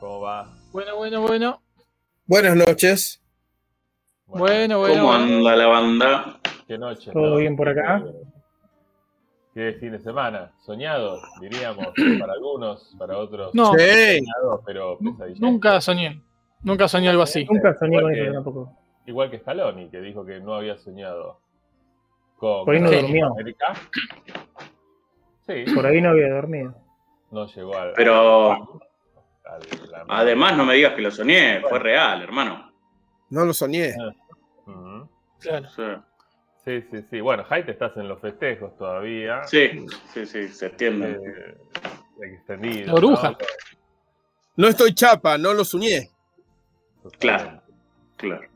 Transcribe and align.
¿Cómo 0.00 0.20
va? 0.20 0.48
Bueno, 0.72 0.96
bueno, 0.96 1.20
bueno. 1.20 1.60
Buenas 2.26 2.56
noches. 2.56 3.22
Bueno, 4.24 4.78
bueno. 4.78 4.94
¿Cómo 4.94 5.06
bueno. 5.08 5.24
anda 5.24 5.56
la 5.56 5.66
banda? 5.66 6.40
¿Qué 6.66 6.78
noche? 6.78 7.12
¿Todo 7.12 7.30
¿no? 7.32 7.36
bien 7.36 7.54
por 7.54 7.68
acá? 7.68 8.02
¿Qué 9.52 9.74
fin 9.78 9.92
de 9.92 9.98
semana? 9.98 10.52
Soñado, 10.64 11.18
diríamos, 11.38 11.88
para 12.18 12.32
algunos, 12.32 12.96
para 12.98 13.18
otros. 13.18 13.54
No, 13.54 13.74
Sí. 13.74 14.20
soñado, 14.20 14.62
pero 14.64 14.96
nunca 15.38 15.82
soñé. 15.82 16.22
Nunca 16.62 16.88
soñé 16.88 17.10
algo 17.10 17.22
así. 17.24 17.44
Nunca 17.44 17.74
soñé 17.74 17.98
Igual 17.98 18.04
con 18.04 18.14
que- 18.14 18.22
eso 18.24 18.32
tampoco. 18.32 18.78
Igual 19.04 19.30
que 19.30 19.38
Scaloni, 19.40 19.90
que 19.90 20.00
dijo 20.00 20.24
que 20.24 20.40
no 20.40 20.54
había 20.54 20.78
soñado 20.78 21.40
con 22.38 22.64
Por 22.64 22.74
ahí 22.74 22.80
no. 22.80 23.26
América. 23.32 23.74
Sí, 25.46 25.74
Por 25.74 25.84
ahí 25.84 26.00
no 26.00 26.08
había 26.08 26.30
dormido. 26.32 26.74
no 27.32 27.46
llegó 27.48 27.76
al. 27.76 27.92
Pero 27.94 28.80
al- 29.44 30.04
además 30.08 30.56
no 30.56 30.64
me 30.64 30.74
digas 30.74 30.94
que 30.94 31.02
lo 31.02 31.10
soñé, 31.10 31.60
fue 31.60 31.78
real, 31.78 32.22
hermano. 32.22 32.72
No 33.30 33.44
lo 33.44 33.52
soñé. 33.54 33.94
Ujú. 34.66 35.08
Claro. 35.40 35.68
Sí, 35.68 35.82
Sí, 36.64 36.80
sí, 36.92 36.98
sí. 37.10 37.20
Bueno, 37.20 37.42
Jaite, 37.42 37.72
estás 37.72 37.96
en 37.96 38.06
los 38.06 38.20
festejos 38.20 38.76
todavía. 38.78 39.42
sí, 39.46 39.84
sí, 40.14 40.24
sí, 40.26 40.46
septiembre. 40.48 41.18
Eh, 41.20 41.56
extendido. 42.20 43.00
¿no? 43.00 43.36
No 44.54 44.68
estoy 44.68 44.94
chapa, 44.94 45.36
no 45.38 45.54
lo 45.54 45.64
soñé. 45.64 46.08
Claro. 47.18 47.60
Claro. 48.16 48.46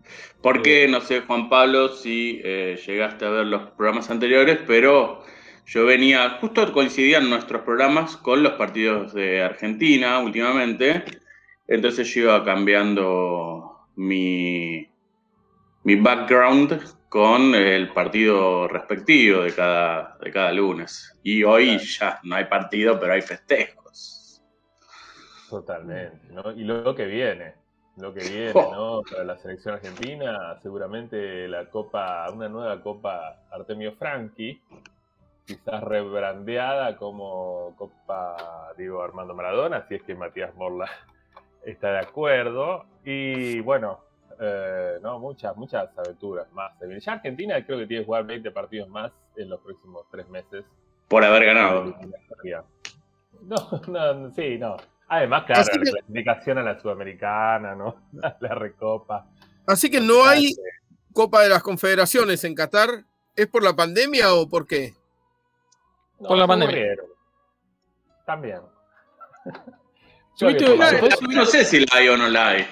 Porque, 0.41 0.87
no 0.87 1.01
sé, 1.01 1.23
Juan 1.23 1.49
Pablo, 1.49 1.89
si 1.89 2.41
eh, 2.45 2.79
llegaste 2.87 3.25
a 3.27 3.31
ver 3.31 3.47
los 3.47 3.71
programas 3.73 4.09
anteriores, 4.11 4.61
pero 4.65 5.25
yo 5.67 5.85
venía, 5.85 6.39
justo 6.41 6.73
coincidían 6.73 7.29
nuestros 7.29 7.63
programas 7.63 8.17
con 8.17 8.43
los 8.43 8.53
partidos 8.53 9.13
de 9.13 9.43
Argentina 9.43 10.21
últimamente, 10.21 11.05
entonces 11.67 12.13
yo 12.15 12.23
iba 12.23 12.45
cambiando 12.45 13.89
mi, 13.97 14.89
mi 15.83 15.97
background 15.97 16.81
con 17.09 17.55
el 17.55 17.93
partido 17.93 18.69
respectivo 18.69 19.43
de 19.43 19.55
cada, 19.55 20.17
de 20.21 20.31
cada 20.31 20.53
lunes. 20.53 21.19
Y 21.25 21.43
hoy 21.43 21.79
ya 21.79 22.21
no 22.23 22.37
hay 22.37 22.45
partido, 22.45 23.01
pero 23.01 23.15
hay 23.15 23.23
festejos. 23.23 24.41
Totalmente, 25.51 26.33
¿no? 26.33 26.53
Y 26.53 26.63
lo 26.63 26.95
que 26.95 27.07
viene, 27.07 27.55
lo 27.97 28.15
que 28.15 28.21
viene, 28.21 28.53
Oh. 28.55 29.03
¿no? 29.03 29.03
Para 29.11 29.25
la 29.25 29.37
selección 29.37 29.75
argentina, 29.75 30.59
seguramente 30.63 31.49
la 31.49 31.69
Copa, 31.71 32.31
una 32.31 32.49
nueva 32.49 32.81
Copa 32.83 33.47
Artemio 33.51 33.93
Franchi, 33.93 34.61
quizás 35.47 35.83
rebrandeada 35.83 36.97
como 36.97 37.75
Copa 37.77 38.73
Diego 38.77 39.03
Armando 39.03 39.35
Maradona, 39.35 39.87
si 39.89 39.95
es 39.95 40.03
que 40.03 40.15
Matías 40.15 40.55
Morla 40.57 40.91
está 41.65 41.93
de 41.93 41.99
acuerdo. 42.01 42.85
Y 43.05 43.61
bueno, 43.61 44.01
eh, 44.41 44.99
no, 45.03 45.19
muchas, 45.19 45.57
muchas 45.57 45.89
aventuras 45.97 46.51
más. 46.53 46.73
Ya 47.05 47.13
Argentina 47.13 47.65
creo 47.65 47.79
que 47.79 47.87
tiene 47.87 48.03
que 48.03 48.07
jugar 48.07 48.27
20 48.27 48.51
partidos 48.51 48.89
más 48.89 49.13
en 49.37 49.49
los 49.49 49.61
próximos 49.61 50.05
tres 50.11 50.29
meses. 50.29 50.65
Por 51.09 51.25
haber 51.25 51.45
ganado. 51.47 51.95
No, 53.43 53.57
no, 53.87 54.31
sí, 54.33 54.59
no. 54.59 54.77
Además, 55.09 55.45
claro, 55.45 55.61
Así 55.61 55.79
la 55.79 55.85
que- 55.85 55.91
clasificación 55.91 56.59
a 56.59 56.63
la 56.63 56.81
Sudamericana, 56.81 57.75
¿no? 57.75 57.97
La 58.41 58.55
Recopa. 58.55 59.27
Así 59.67 59.91
que 59.91 60.01
no 60.01 60.25
hay 60.25 60.53
Copa 61.13 61.43
de 61.43 61.51
las 61.51 61.63
Confederaciones 61.63 62.43
en 62.45 62.55
Qatar. 62.55 63.05
¿Es 63.37 63.47
por 63.47 63.63
la 63.63 63.77
pandemia 63.77 64.35
o 64.35 64.49
por 64.49 64.67
qué? 64.67 64.95
No, 66.21 66.29
Por 66.29 66.39
la 66.39 66.47
pandemia. 66.47 66.97
También. 68.25 68.61
Que 70.39 70.55
por 70.55 70.79
la-. 70.79 71.35
No 71.35 71.45
sé 71.47 71.65
si 71.65 71.81
la 71.81 71.87
hay 71.93 72.09
o 72.09 72.17
no 72.17 72.29
la 72.29 72.49
hay. 72.49 72.67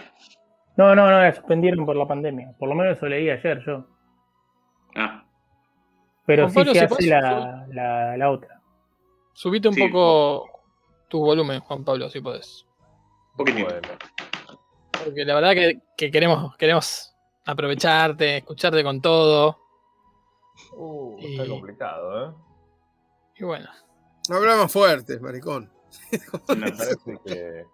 No, 0.76 0.94
no, 0.94 1.08
no, 1.10 1.20
la 1.20 1.32
suspendieron 1.34 1.86
por 1.86 1.94
la 1.96 2.06
pandemia. 2.06 2.52
Por 2.58 2.68
lo 2.68 2.74
menos 2.74 2.96
eso 2.96 3.06
leí 3.06 3.30
ayer 3.30 3.62
yo. 3.64 3.86
Ah, 4.96 5.24
Pero 6.26 6.44
Juan 6.44 6.50
sí 6.50 6.56
Pablo, 6.58 6.72
se 6.74 6.84
hace 6.84 7.06
la, 7.06 7.66
la, 7.70 8.16
la 8.16 8.30
otra. 8.30 8.60
Subite 9.32 9.68
un 9.68 9.74
Sí. 9.74 9.86
poco 9.88 10.48
tu 11.08 11.20
volumen, 11.20 11.60
Juan 11.60 11.84
Pablo, 11.84 12.08
si 12.08 12.20
podés. 12.20 12.66
un 13.32 13.36
poquitito. 13.38 13.68
Porque 15.04 15.24
la 15.24 15.34
verdad 15.34 15.52
que, 15.52 15.80
que 15.96 16.10
queremos, 16.10 16.56
queremos 16.56 17.14
aprovecharte, 17.44 18.38
escucharte 18.38 18.82
con 18.82 19.00
todo. 19.00 19.58
uh, 20.76 21.18
está 21.20 21.44
Y- 21.44 21.48
complicado, 21.48 22.28
¿eh? 22.30 22.32
Y 23.38 23.44
bueno. 23.44 23.68
Habla 24.30 24.56
más 24.56 24.72
fuerte, 24.72 25.18
maricón. 25.20 25.70
No. 26.48 26.54
Me 26.56 26.72
parece 26.72 26.96
que. 27.26 27.64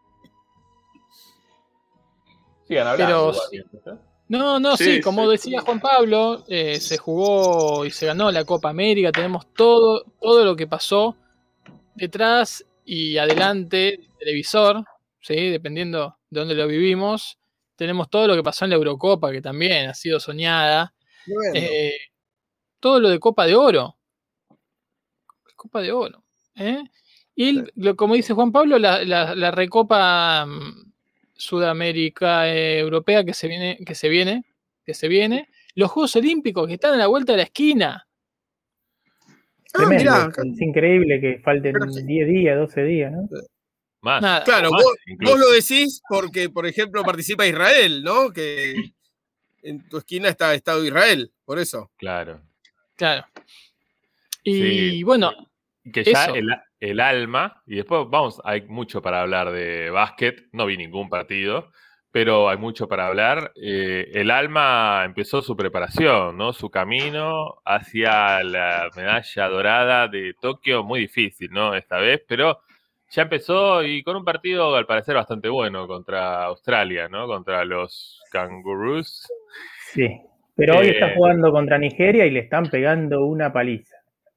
Sigan 2.66 2.86
hablando. 2.86 3.32
Pero. 3.84 4.00
No, 4.28 4.60
no, 4.60 4.76
sí, 4.76 4.84
Sí, 4.96 5.00
como 5.00 5.24
sí. 5.24 5.30
decía 5.32 5.60
Juan 5.62 5.80
Pablo, 5.80 6.44
eh, 6.46 6.78
se 6.78 6.98
jugó 6.98 7.84
y 7.84 7.90
se 7.90 8.06
ganó 8.06 8.30
la 8.30 8.44
Copa 8.44 8.70
América, 8.70 9.10
tenemos 9.10 9.52
todo, 9.54 10.04
todo 10.20 10.44
lo 10.44 10.54
que 10.54 10.68
pasó 10.68 11.16
detrás 11.96 12.64
y 12.84 13.18
adelante 13.18 13.76
del 13.98 14.08
televisor, 14.20 14.84
¿sí? 15.20 15.34
dependiendo 15.50 16.16
de 16.30 16.40
dónde 16.40 16.54
lo 16.54 16.68
vivimos. 16.68 17.38
Tenemos 17.74 18.08
todo 18.08 18.28
lo 18.28 18.36
que 18.36 18.42
pasó 18.44 18.64
en 18.66 18.70
la 18.70 18.76
Eurocopa, 18.76 19.32
que 19.32 19.42
también 19.42 19.88
ha 19.88 19.94
sido 19.94 20.20
soñada. 20.20 20.94
Bueno, 21.26 21.52
Eh, 21.54 21.94
todo 22.78 23.00
lo 23.00 23.08
de 23.08 23.18
Copa 23.18 23.46
de 23.46 23.56
Oro. 23.56 23.96
Copa 25.60 25.82
de 25.82 25.92
Oro. 25.92 26.24
¿eh? 26.56 26.82
Y 27.34 27.48
el- 27.50 27.72
lo- 27.76 27.94
como 27.96 28.14
dice 28.14 28.32
Juan 28.34 28.50
Pablo, 28.52 28.78
la, 28.78 29.04
la- 29.04 29.34
la 29.34 29.50
Recopa 29.50 30.46
mm, 30.46 30.92
Sudamérica 31.34 32.48
eh, 32.48 32.78
Europea 32.78 33.24
que 33.24 33.34
se 33.34 33.46
viene, 33.48 33.78
que 33.86 33.94
se 33.94 34.08
viene, 34.08 34.44
que 34.84 34.94
se 34.94 35.08
viene. 35.08 35.48
Los 35.74 35.90
Juegos 35.90 36.16
Olímpicos 36.16 36.66
que 36.66 36.74
están 36.74 36.94
a 36.94 36.96
la 36.96 37.06
vuelta 37.06 37.32
de 37.32 37.38
la 37.38 37.44
esquina. 37.44 38.06
ah, 39.74 39.86
mirá, 39.86 40.30
es 40.36 40.60
increíble 40.60 41.20
que 41.20 41.38
falten 41.44 41.74
sí. 41.92 42.02
10 42.04 42.28
días, 42.28 42.56
12 42.58 42.82
días, 42.84 43.12
¿no? 43.12 43.28
Más. 44.02 44.22
Nada. 44.22 44.44
claro, 44.44 44.70
más 44.70 44.82
vos, 44.82 45.38
lo 45.38 45.50
decís 45.50 46.00
porque, 46.08 46.48
por 46.48 46.66
ejemplo, 46.66 47.02
participa 47.02 47.46
Israel, 47.46 48.02
¿no? 48.02 48.30
Que 48.32 48.74
en 49.62 49.86
tu 49.90 49.98
esquina 49.98 50.30
está 50.30 50.54
Estado 50.54 50.80
de 50.80 50.88
Israel, 50.88 51.30
por 51.44 51.58
eso. 51.58 51.90
Claro. 51.98 52.40
Claro. 52.96 53.26
Y 54.42 54.54
Sí. 54.54 55.02
bueno, 55.04 55.32
Que 55.92 56.04
ya 56.04 56.26
el, 56.26 56.48
el 56.80 57.00
alma, 57.00 57.62
y 57.66 57.76
después 57.76 58.06
vamos, 58.08 58.40
hay 58.44 58.62
mucho 58.62 59.02
para 59.02 59.20
hablar 59.22 59.50
de 59.52 59.90
básquet, 59.90 60.48
no 60.52 60.66
vi 60.66 60.76
ningún 60.76 61.08
partido, 61.08 61.70
pero 62.12 62.48
hay 62.48 62.56
mucho 62.58 62.88
para 62.88 63.06
hablar. 63.06 63.52
Eh, 63.54 64.10
el 64.14 64.30
alma 64.30 65.02
empezó 65.04 65.42
su 65.42 65.56
preparación, 65.56 66.36
¿no? 66.36 66.52
Su 66.52 66.70
camino 66.70 67.60
hacia 67.64 68.42
la 68.42 68.90
medalla 68.96 69.48
dorada 69.48 70.08
de 70.08 70.34
Tokio, 70.40 70.82
muy 70.82 71.00
difícil, 71.00 71.50
¿no? 71.52 71.74
Esta 71.74 71.98
vez, 71.98 72.22
pero 72.26 72.60
ya 73.10 73.22
empezó 73.22 73.82
y 73.84 74.02
con 74.02 74.16
un 74.16 74.24
partido 74.24 74.74
al 74.74 74.86
parecer 74.86 75.14
bastante 75.14 75.48
bueno 75.48 75.86
contra 75.86 76.44
Australia, 76.44 77.08
¿no? 77.08 77.26
Contra 77.26 77.64
los 77.64 78.20
Kangaroos. 78.32 79.26
Sí. 79.92 80.08
Pero 80.56 80.78
hoy 80.78 80.88
Eh, 80.88 80.90
está 80.90 81.14
jugando 81.14 81.52
contra 81.52 81.78
Nigeria 81.78 82.26
y 82.26 82.30
le 82.30 82.40
están 82.40 82.68
pegando 82.70 83.24
una 83.24 83.52
paliza. 83.52 83.96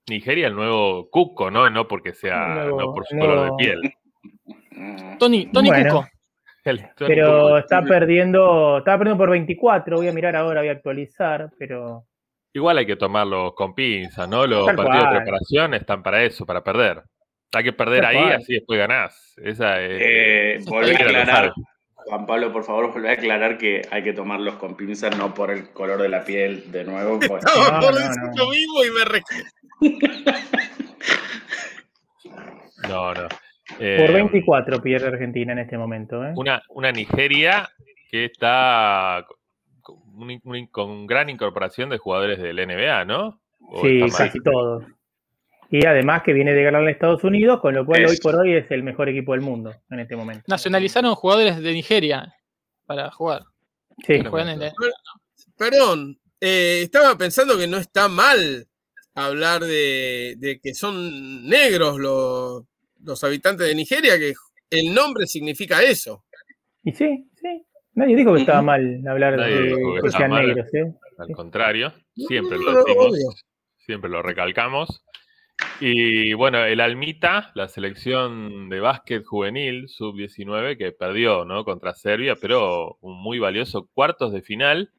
Nigeria, 0.09 0.47
el 0.47 0.55
nuevo 0.55 1.09
Cuco, 1.09 1.49
¿no? 1.51 1.69
No 1.69 1.87
porque 1.87 2.13
sea, 2.13 2.47
Nuevo- 2.55 2.79
no 2.81 2.93
por 2.93 3.05
su 3.05 3.17
color 3.17 3.51
de 3.51 3.51
piel. 3.57 3.93
Tony, 5.19 5.45
Tony 5.51 5.69
Bueno. 5.69 5.89
Cuco. 6.01 6.07
El 6.65 6.79
Tony 6.95 7.07
Pero 7.13 7.57
está 7.57 7.81
perdiendo, 7.81 8.77
está 8.79 8.97
perdiendo 8.97 9.17
por 9.17 9.29
24. 9.31 9.97
Voy 9.97 10.07
a 10.07 10.13
mirar 10.13 10.35
ahora, 10.35 10.61
voy 10.61 10.69
a 10.69 10.73
actualizar, 10.73 11.49
pero 11.59 12.05
Igual 12.55 12.77
hay 12.77 12.85
que 12.85 12.95
tomarlos 12.95 13.53
con 13.55 13.73
pinzas, 13.73 14.29
¿no? 14.29 14.45
Los 14.45 14.67
Tal 14.67 14.75
partidos 14.75 15.09
de 15.11 15.15
preparación 15.21 15.73
están 15.73 16.03
para 16.03 16.23
eso, 16.23 16.45
para 16.45 16.63
perder. 16.63 17.01
Hay 17.51 17.63
que 17.63 17.73
perder 17.73 18.01
Tal 18.01 18.15
ahí, 18.15 18.21
cual. 18.21 18.33
así 18.33 18.53
después 18.53 18.79
ganás. 18.79 19.33
Esa 19.43 19.81
es. 19.81 20.01
Eh, 20.01 20.57
volví 20.67 20.91
a 20.91 20.97
cualquiera 20.97 21.11
lo 21.11 21.19
aclarar. 21.19 21.53
Juan 22.05 22.25
Pablo, 22.25 22.51
por 22.51 22.63
favor, 22.63 22.91
volví 22.93 23.07
a 23.07 23.11
aclarar 23.13 23.57
que 23.57 23.81
hay 23.91 24.03
que 24.03 24.13
tomarlos 24.13 24.55
con 24.55 24.75
pinzas, 24.75 25.17
no 25.17 25.33
por 25.33 25.51
el 25.51 25.69
color 25.71 26.01
de 26.01 26.09
la 26.09 26.23
piel, 26.23 26.71
de 26.71 26.83
nuevo. 26.83 27.19
pues. 27.19 27.43
Estaba 27.45 27.71
No, 27.79 27.85
por 27.85 27.93
no, 27.93 27.99
decir 27.99 28.21
no. 28.23 28.43
lo 28.45 28.49
mismo 28.49 28.83
y 28.83 28.91
me 28.91 29.05
re... 29.05 29.21
No, 32.89 33.13
no. 33.13 33.27
por 33.29 33.79
Eh, 33.79 34.11
24 34.13 34.81
pierde 34.81 35.07
Argentina 35.07 35.53
en 35.53 35.59
este 35.59 35.77
momento. 35.77 36.23
¿eh? 36.23 36.33
Una, 36.35 36.61
una 36.69 36.91
Nigeria 36.91 37.69
que 38.11 38.25
está 38.25 39.25
con, 39.81 39.95
un- 40.15 40.41
un- 40.43 40.67
con 40.67 41.07
gran 41.07 41.29
incorporación 41.29 41.89
de 41.89 41.97
jugadores 41.97 42.39
del 42.41 42.57
NBA, 42.57 43.05
¿no? 43.05 43.39
¿O 43.61 43.81
Sí, 43.81 44.01
casi 44.15 44.39
todos. 44.41 44.83
Y 45.75 45.87
además 45.87 46.21
que 46.21 46.33
viene 46.33 46.53
de 46.53 46.61
ganar 46.61 46.85
a 46.85 46.91
Estados 46.91 47.23
Unidos, 47.23 47.59
con 47.59 47.73
lo 47.73 47.83
cual 47.83 48.05
hoy 48.05 48.17
por 48.17 48.35
hoy 48.35 48.53
es 48.53 48.69
el 48.69 48.83
mejor 48.83 49.09
equipo 49.09 49.31
del 49.31 49.41
mundo 49.41 49.73
en 49.89 50.01
este 50.01 50.15
momento. 50.15 50.43
Nacionalizaron 50.47 51.15
jugadores 51.15 51.59
de 51.59 51.73
Nigeria 51.73 52.31
para 52.85 53.09
jugar. 53.09 53.41
Sí, 54.05 54.23
juegan 54.23 54.61
en 54.61 54.71
Perdón, 55.57 56.19
eh, 56.39 56.81
estaba 56.83 57.17
pensando 57.17 57.57
que 57.57 57.65
no 57.65 57.77
está 57.77 58.07
mal 58.07 58.67
hablar 59.15 59.61
de, 59.63 60.35
de 60.37 60.59
que 60.59 60.75
son 60.75 61.47
negros 61.49 61.97
los, 61.97 62.65
los 63.03 63.23
habitantes 63.23 63.65
de 63.65 63.73
Nigeria, 63.73 64.19
que 64.19 64.33
el 64.69 64.93
nombre 64.93 65.25
significa 65.25 65.81
eso. 65.81 66.23
y 66.83 66.91
sí, 66.91 67.31
sí. 67.41 67.65
Nadie 67.95 68.15
dijo 68.15 68.35
que 68.35 68.41
estaba 68.41 68.61
mal 68.61 69.01
hablar 69.07 69.37
Nadie 69.37 69.55
de 69.55 70.01
que 70.03 70.11
sean 70.11 70.29
negros. 70.33 70.71
¿eh? 70.75 70.93
Al 71.17 71.29
contrario, 71.35 71.91
siempre 72.13 72.59
No, 72.59 72.63
lo 72.63 72.71
no, 72.73 72.77
decimos, 72.83 73.07
obvio. 73.07 73.29
siempre 73.79 74.09
lo 74.11 74.21
recalcamos. 74.21 75.03
Y 75.79 76.33
bueno, 76.33 76.63
el 76.65 76.79
Almita, 76.79 77.51
la 77.55 77.67
selección 77.67 78.69
de 78.69 78.79
básquet 78.79 79.23
juvenil 79.25 79.89
sub-19 79.89 80.77
que 80.77 80.91
perdió 80.91 81.45
¿no? 81.45 81.65
contra 81.65 81.93
Serbia, 81.93 82.35
pero 82.39 82.97
un 83.01 83.21
muy 83.21 83.39
valioso 83.39 83.89
cuartos 83.93 84.31
de 84.31 84.41
final 84.41 84.91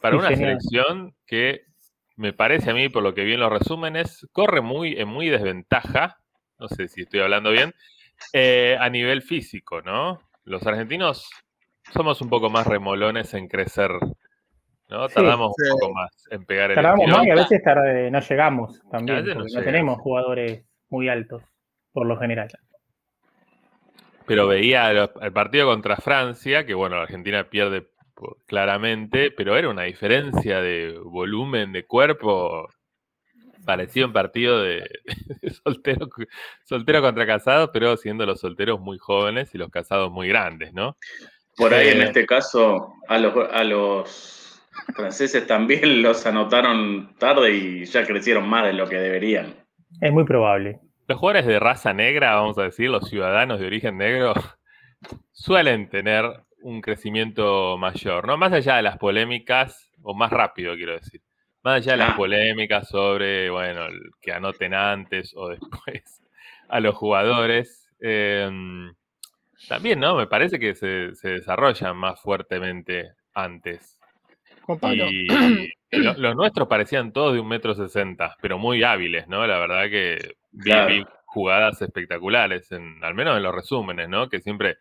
para 0.00 0.16
Sí, 0.16 0.18
una 0.18 0.32
genial. 0.32 0.60
selección 0.60 1.14
que 1.26 1.62
me 2.16 2.32
parece 2.32 2.70
a 2.70 2.74
mí, 2.74 2.88
por 2.88 3.02
lo 3.02 3.14
que 3.14 3.24
vi 3.24 3.34
en 3.34 3.40
los 3.40 3.52
resúmenes, 3.52 4.26
corre 4.32 4.60
muy 4.60 4.94
en 4.98 5.08
muy 5.08 5.28
desventaja, 5.28 6.18
no 6.58 6.68
sé 6.68 6.88
si 6.88 7.02
estoy 7.02 7.20
hablando 7.20 7.50
bien, 7.50 7.74
eh, 8.32 8.76
a 8.80 8.90
nivel 8.90 9.22
físico, 9.22 9.82
¿no? 9.82 10.20
Los 10.44 10.66
argentinos 10.66 11.30
somos 11.92 12.20
un 12.20 12.30
poco 12.30 12.50
más 12.50 12.66
remolones 12.66 13.34
en 13.34 13.48
crecer, 13.48 13.90
¿no? 14.88 15.08
Tardamos 15.08 15.52
sí. 15.56 15.70
un 15.70 15.78
poco 15.78 15.92
más 15.94 16.10
en 16.30 16.44
pegar 16.44 16.70
el 16.70 16.74
Tardamos 16.76 17.00
estirón. 17.00 17.18
más 17.20 17.26
y 17.26 17.30
a 17.30 17.34
veces 17.34 17.62
tarde- 17.62 18.10
no 18.10 18.20
llegamos 18.20 18.80
también, 18.90 19.18
porque 19.18 19.34
no, 19.34 19.44
llegamos. 19.44 19.64
tenemos 19.64 19.98
jugadores 20.00 20.64
muy 20.88 21.08
altos, 21.08 21.42
por 21.92 22.06
lo 22.06 22.16
general. 22.18 22.48
pero 24.26 24.46
veía 24.46 24.92
los- 24.92 25.10
el 25.22 25.32
partido 25.32 25.66
contra 25.66 25.96
Francia, 25.96 26.66
que 26.66 26.74
bueno, 26.74 26.96
Argentina 26.96 27.48
pierde 27.48 27.88
por- 28.14 28.36
claramente, 28.46 29.30
pero 29.30 29.56
era 29.56 29.70
una 29.70 29.84
diferencia 29.84 30.60
de 30.60 30.98
volumen 31.02 31.72
de 31.72 31.86
cuerpo. 31.86 32.68
Parecía 33.64 34.04
un 34.06 34.12
partido 34.12 34.62
de, 34.62 34.86
de 35.42 35.50
soltero, 35.50 36.08
soltero 36.64 37.00
contra 37.00 37.26
casados, 37.26 37.70
pero 37.72 37.96
siendo 37.96 38.26
los 38.26 38.40
solteros 38.40 38.80
muy 38.80 38.98
jóvenes 38.98 39.54
y 39.54 39.58
los 39.58 39.70
casados 39.70 40.10
muy 40.10 40.28
grandes, 40.28 40.74
¿no? 40.74 40.96
Por 41.56 41.72
ahí, 41.72 41.88
en 41.88 42.02
Eh, 42.02 42.04
este 42.04 42.26
caso, 42.26 42.92
a 43.08 43.18
los, 43.18 43.34
a 43.50 43.64
los 43.64 44.47
franceses 44.94 45.46
también 45.46 46.02
los 46.02 46.26
anotaron 46.26 47.14
tarde 47.18 47.52
y 47.52 47.84
ya 47.84 48.06
crecieron 48.06 48.48
más 48.48 48.64
de 48.66 48.72
lo 48.74 48.88
que 48.88 48.96
deberían. 48.96 49.54
Es 50.00 50.12
muy 50.12 50.24
probable. 50.24 50.80
Los 51.06 51.18
jugadores 51.18 51.46
de 51.46 51.58
raza 51.58 51.92
negra, 51.94 52.34
vamos 52.34 52.58
a 52.58 52.64
decir, 52.64 52.90
los 52.90 53.08
ciudadanos 53.08 53.60
de 53.60 53.66
origen 53.66 53.96
negro, 53.96 54.34
suelen 55.32 55.88
tener 55.88 56.24
un 56.62 56.80
crecimiento 56.80 57.78
mayor, 57.78 58.26
¿no? 58.26 58.36
Más 58.36 58.52
allá 58.52 58.76
de 58.76 58.82
las 58.82 58.98
polémicas, 58.98 59.90
o 60.02 60.14
más 60.14 60.30
rápido, 60.30 60.74
quiero 60.74 60.92
decir. 60.94 61.22
Más 61.62 61.76
allá 61.76 61.92
de 61.92 61.98
las 61.98 62.10
Ah. 62.10 62.16
polémicas 62.16 62.88
sobre, 62.88 63.50
bueno, 63.50 63.86
el 63.86 64.00
que 64.20 64.32
anoten 64.32 64.74
antes 64.74 65.32
o 65.36 65.48
después 65.50 66.22
a 66.68 66.80
los 66.80 66.94
jugadores. 66.96 67.88
eh, 68.00 68.50
también, 69.68 69.98
¿no? 70.00 70.14
Me 70.16 70.26
parece 70.26 70.58
que 70.58 70.74
se, 70.74 71.14
se 71.14 71.30
desarrollan 71.30 71.96
más 71.96 72.20
fuertemente 72.20 73.12
antes. 73.34 73.97
Juan 74.68 74.78
Pablo. 74.80 75.06
Y 75.10 75.26
lo- 75.96 76.12
los 76.18 76.36
nuestros 76.36 76.68
parecían 76.68 77.10
todos 77.12 77.32
de 77.32 77.40
un 77.40 77.48
metro 77.48 77.74
sesenta, 77.74 78.36
pero 78.42 78.58
muy 78.58 78.84
hábiles, 78.84 79.26
¿no? 79.26 79.46
La 79.46 79.58
verdad 79.58 79.84
que 79.88 80.18
vi, 80.50 80.62
Claro. 80.64 80.88
vi 80.94 81.04
jugadas 81.24 81.80
espectaculares, 81.80 82.70
en, 82.72 83.02
al 83.02 83.14
menos 83.14 83.38
en 83.38 83.42
los 83.42 83.54
resúmenes, 83.54 84.10
¿no? 84.10 84.28
Que 84.28 84.40
siempre 84.40 84.76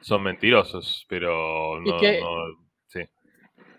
son 0.00 0.22
mentirosos, 0.22 1.04
pero 1.10 1.78
no, 1.80 1.98
que- 1.98 2.20
no- 2.20 2.56
sí. 2.86 3.00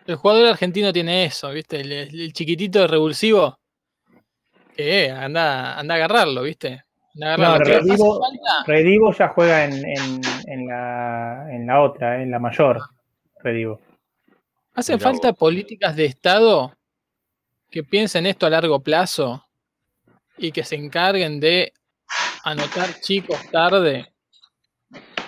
El 0.06 0.16
jugador 0.18 0.50
argentino 0.50 0.94
tiene 0.94 1.26
eso, 1.26 1.50
¿viste? 1.52 1.80
El, 1.82 1.92
el 1.92 2.34
chiquitito 2.34 2.86
revulsivo. 2.88 3.58
Que 4.76 5.10
anda, 5.10 5.78
anda 5.80 5.96
a 5.96 5.98
agarrarlo, 5.98 6.44
¿viste? 6.44 6.84
Anda 7.16 7.34
a 7.34 7.38
No, 7.38 7.46
agarrarlo. 7.48 7.66
¿Qué 7.66 7.72
hace 7.74 7.90
Redivo? 7.90 8.22
Redivo 8.68 9.14
ya 9.14 9.28
juega 9.30 9.66
en, 9.66 9.74
en- 9.74 10.22
en 10.48 10.68
la, 10.68 11.48
en 11.52 11.66
la 11.66 11.82
otra, 11.82 12.22
en 12.22 12.30
la 12.30 12.38
mayor. 12.40 12.80
Redivo. 13.44 13.82
¿Hacen 14.80 14.96
Mirá 14.96 15.10
falta 15.10 15.30
vos. 15.32 15.38
políticas 15.40 15.94
de 15.98 16.06
Estado 16.06 16.74
que 17.70 17.84
piensen 17.84 18.26
esto 18.26 18.46
a 18.46 18.50
largo 18.50 18.80
plazo 18.80 19.46
y 20.38 20.54
que 20.54 20.64
se 20.64 20.76
encarguen 20.76 21.42
de 21.42 21.74
anotar 22.46 23.00
chicos 23.02 23.38
tarde 23.52 24.14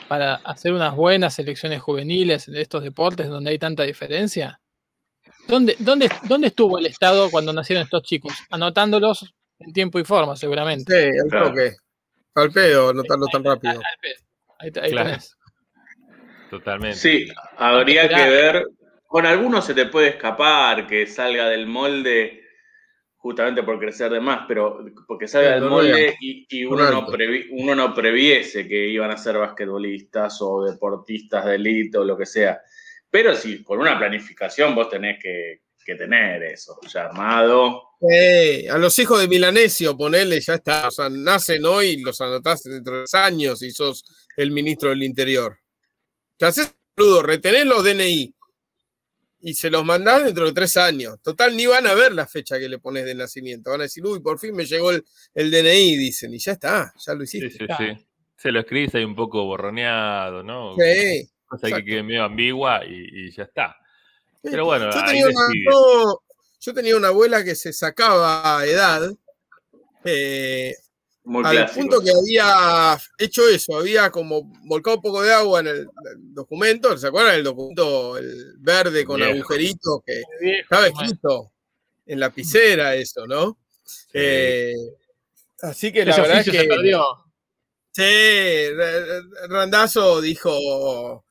para 0.07 0.35
hacer 0.35 0.71
unas 0.71 0.95
buenas 0.95 1.33
selecciones 1.33 1.81
juveniles 1.81 2.45
de 2.45 2.61
estos 2.61 2.81
deportes 2.81 3.27
donde 3.27 3.51
hay 3.51 3.59
tanta 3.59 3.83
diferencia? 3.83 4.61
¿Dónde, 5.49 5.75
dónde, 5.79 6.09
dónde 6.29 6.47
estuvo 6.47 6.77
el 6.77 6.85
Estado 6.85 7.29
cuando 7.29 7.51
nacieron 7.51 7.83
estos 7.83 8.03
chicos? 8.03 8.31
Anotándolos 8.51 9.33
en 9.59 9.73
tiempo 9.73 9.99
y 9.99 10.05
forma, 10.05 10.37
seguramente. 10.37 10.93
Sí, 11.11 11.19
al 11.19 11.29
Claro. 11.29 11.47
toque. 11.49 11.75
Al 12.35 12.51
pedo, 12.51 12.89
anotarlo 12.91 13.27
tan 13.27 13.43
rápido. 13.43 13.79
al 13.79 13.99
pedo. 14.01 14.15
Ahí, 14.59 14.71
ahí 14.81 14.91
Claro. 14.91 15.09
tenés. 15.09 15.35
Totalmente. 16.49 16.97
Sí, 16.97 17.27
habría 17.57 18.07
que 18.07 18.29
ver. 18.29 18.65
Con 19.11 19.25
algunos 19.25 19.65
se 19.65 19.73
te 19.73 19.87
puede 19.87 20.07
escapar 20.07 20.87
que 20.87 21.05
salga 21.05 21.49
del 21.49 21.67
molde 21.67 22.45
justamente 23.17 23.61
por 23.61 23.77
crecer 23.77 24.09
de 24.09 24.21
más, 24.21 24.45
pero 24.47 24.85
porque 25.05 25.27
salga 25.27 25.55
del 25.55 25.65
molde 25.69 26.15
y, 26.21 26.47
y 26.49 26.63
Un 26.65 26.75
uno, 26.75 26.89
no 26.89 26.97
alto. 26.99 27.11
previ- 27.11 27.47
uno 27.51 27.75
no 27.75 27.93
previese 27.93 28.65
que 28.65 28.87
iban 28.87 29.11
a 29.11 29.17
ser 29.17 29.37
basquetbolistas 29.37 30.37
o 30.41 30.63
deportistas 30.63 31.45
de 31.45 31.55
élite 31.55 31.97
o 31.97 32.05
lo 32.05 32.17
que 32.17 32.25
sea. 32.25 32.61
Pero 33.09 33.35
sí, 33.35 33.57
por 33.57 33.77
una 33.79 33.99
planificación 33.99 34.73
vos 34.73 34.89
tenés 34.89 35.21
que, 35.21 35.63
que 35.85 35.95
tener 35.95 36.41
eso 36.43 36.79
ya 36.87 37.07
armado. 37.07 37.81
Eh, 38.09 38.69
a 38.69 38.77
los 38.77 38.97
hijos 38.97 39.19
de 39.19 39.27
Milanesio, 39.27 39.95
ponele, 39.97 40.39
ya 40.39 40.53
está. 40.55 40.87
O 40.87 40.91
sea, 40.91 41.09
nacen 41.09 41.65
hoy 41.65 41.87
y 41.89 42.01
los 42.01 42.21
anotás 42.21 42.63
dentro 42.63 42.93
de 42.95 42.99
tres 43.01 43.13
años 43.13 43.61
y 43.61 43.71
sos 43.71 44.05
el 44.37 44.51
ministro 44.51 44.89
del 44.91 45.03
Interior. 45.03 45.57
Te 46.37 46.45
haces 46.45 46.73
saludo, 46.95 47.21
retenés 47.23 47.65
los 47.65 47.83
DNI 47.83 48.33
y 49.41 49.53
se 49.55 49.69
los 49.69 49.83
mandás 49.83 50.23
dentro 50.25 50.45
de 50.45 50.53
tres 50.53 50.77
años. 50.77 51.17
Total, 51.21 51.55
ni 51.55 51.65
van 51.65 51.87
a 51.87 51.93
ver 51.93 52.13
la 52.13 52.27
fecha 52.27 52.59
que 52.59 52.69
le 52.69 52.79
pones 52.79 53.05
de 53.05 53.15
nacimiento. 53.15 53.71
Van 53.71 53.81
a 53.81 53.83
decir, 53.83 54.05
uy, 54.05 54.19
por 54.19 54.37
fin 54.39 54.55
me 54.55 54.65
llegó 54.65 54.91
el, 54.91 55.03
el 55.33 55.49
DNI, 55.51 55.97
dicen, 55.97 56.33
y 56.33 56.37
ya 56.39 56.51
está, 56.53 56.93
ya 57.05 57.13
lo 57.13 57.25
Sí, 57.25 57.37
hiciste. 57.39 57.57
sí, 57.59 57.65
Claro. 57.65 57.95
sí. 57.97 58.07
Se 58.37 58.51
lo 58.51 58.59
escribís 58.59 58.95
ahí 58.95 59.03
un 59.03 59.15
poco 59.15 59.43
borroneado, 59.45 60.41
¿no? 60.43 60.73
Sí, 60.75 61.29
Cosa 61.45 61.67
que 61.67 61.67
exacto. 61.73 61.85
quede 61.85 62.03
medio 62.03 62.23
ambigua 62.23 62.81
y, 62.85 63.27
y 63.27 63.31
ya 63.31 63.43
está. 63.43 63.75
Pero 64.41 64.65
bueno, 64.65 64.85
yo 64.91 65.03
tenía, 65.05 65.27
una, 65.27 65.47
decide. 65.47 65.65
yo- 65.71 66.21
yo 66.59 66.73
tenía 66.73 66.95
una 66.95 67.07
abuela 67.09 67.43
que 67.43 67.53
se 67.55 67.71
sacaba 67.73 68.65
edad 68.65 69.11
eh, 70.03 70.75
Muy 71.31 71.45
al 71.45 71.51
clásico. 71.55 71.79
punto 71.79 72.01
que 72.01 72.11
había 72.11 72.97
hecho 73.17 73.47
eso, 73.47 73.77
había 73.77 74.09
como 74.11 74.43
volcado 74.65 74.97
un 74.97 75.01
poco 75.01 75.21
de 75.23 75.31
agua 75.33 75.61
en 75.61 75.67
el, 75.67 75.77
el 75.79 76.33
documento, 76.33 76.97
¿se 76.97 77.07
acuerdan 77.07 77.35
del 77.35 77.43
documento 77.45 78.17
el 78.17 78.55
verde 78.59 79.05
con 79.05 79.15
Viejo. 79.17 79.31
agujeritos 79.31 79.99
que 80.05 80.21
Viejo, 80.41 80.61
estaba 80.63 80.87
escrito 80.87 81.51
en 82.05 82.19
lapicera 82.19 82.95
eso, 82.95 83.25
¿no? 83.27 83.57
Sí. 83.85 84.09
Eh, 84.13 84.73
así 85.61 85.91
que 85.93 86.03
la 86.05 86.11
Ese 86.11 86.21
verdad 86.21 86.39
es 86.39 86.45
que 86.49 86.59
se 86.59 86.67
perdió. 86.67 87.03
sí, 87.91 88.73
Ra- 88.75 89.47
Randazo 89.47 90.19
dijo 90.21 91.23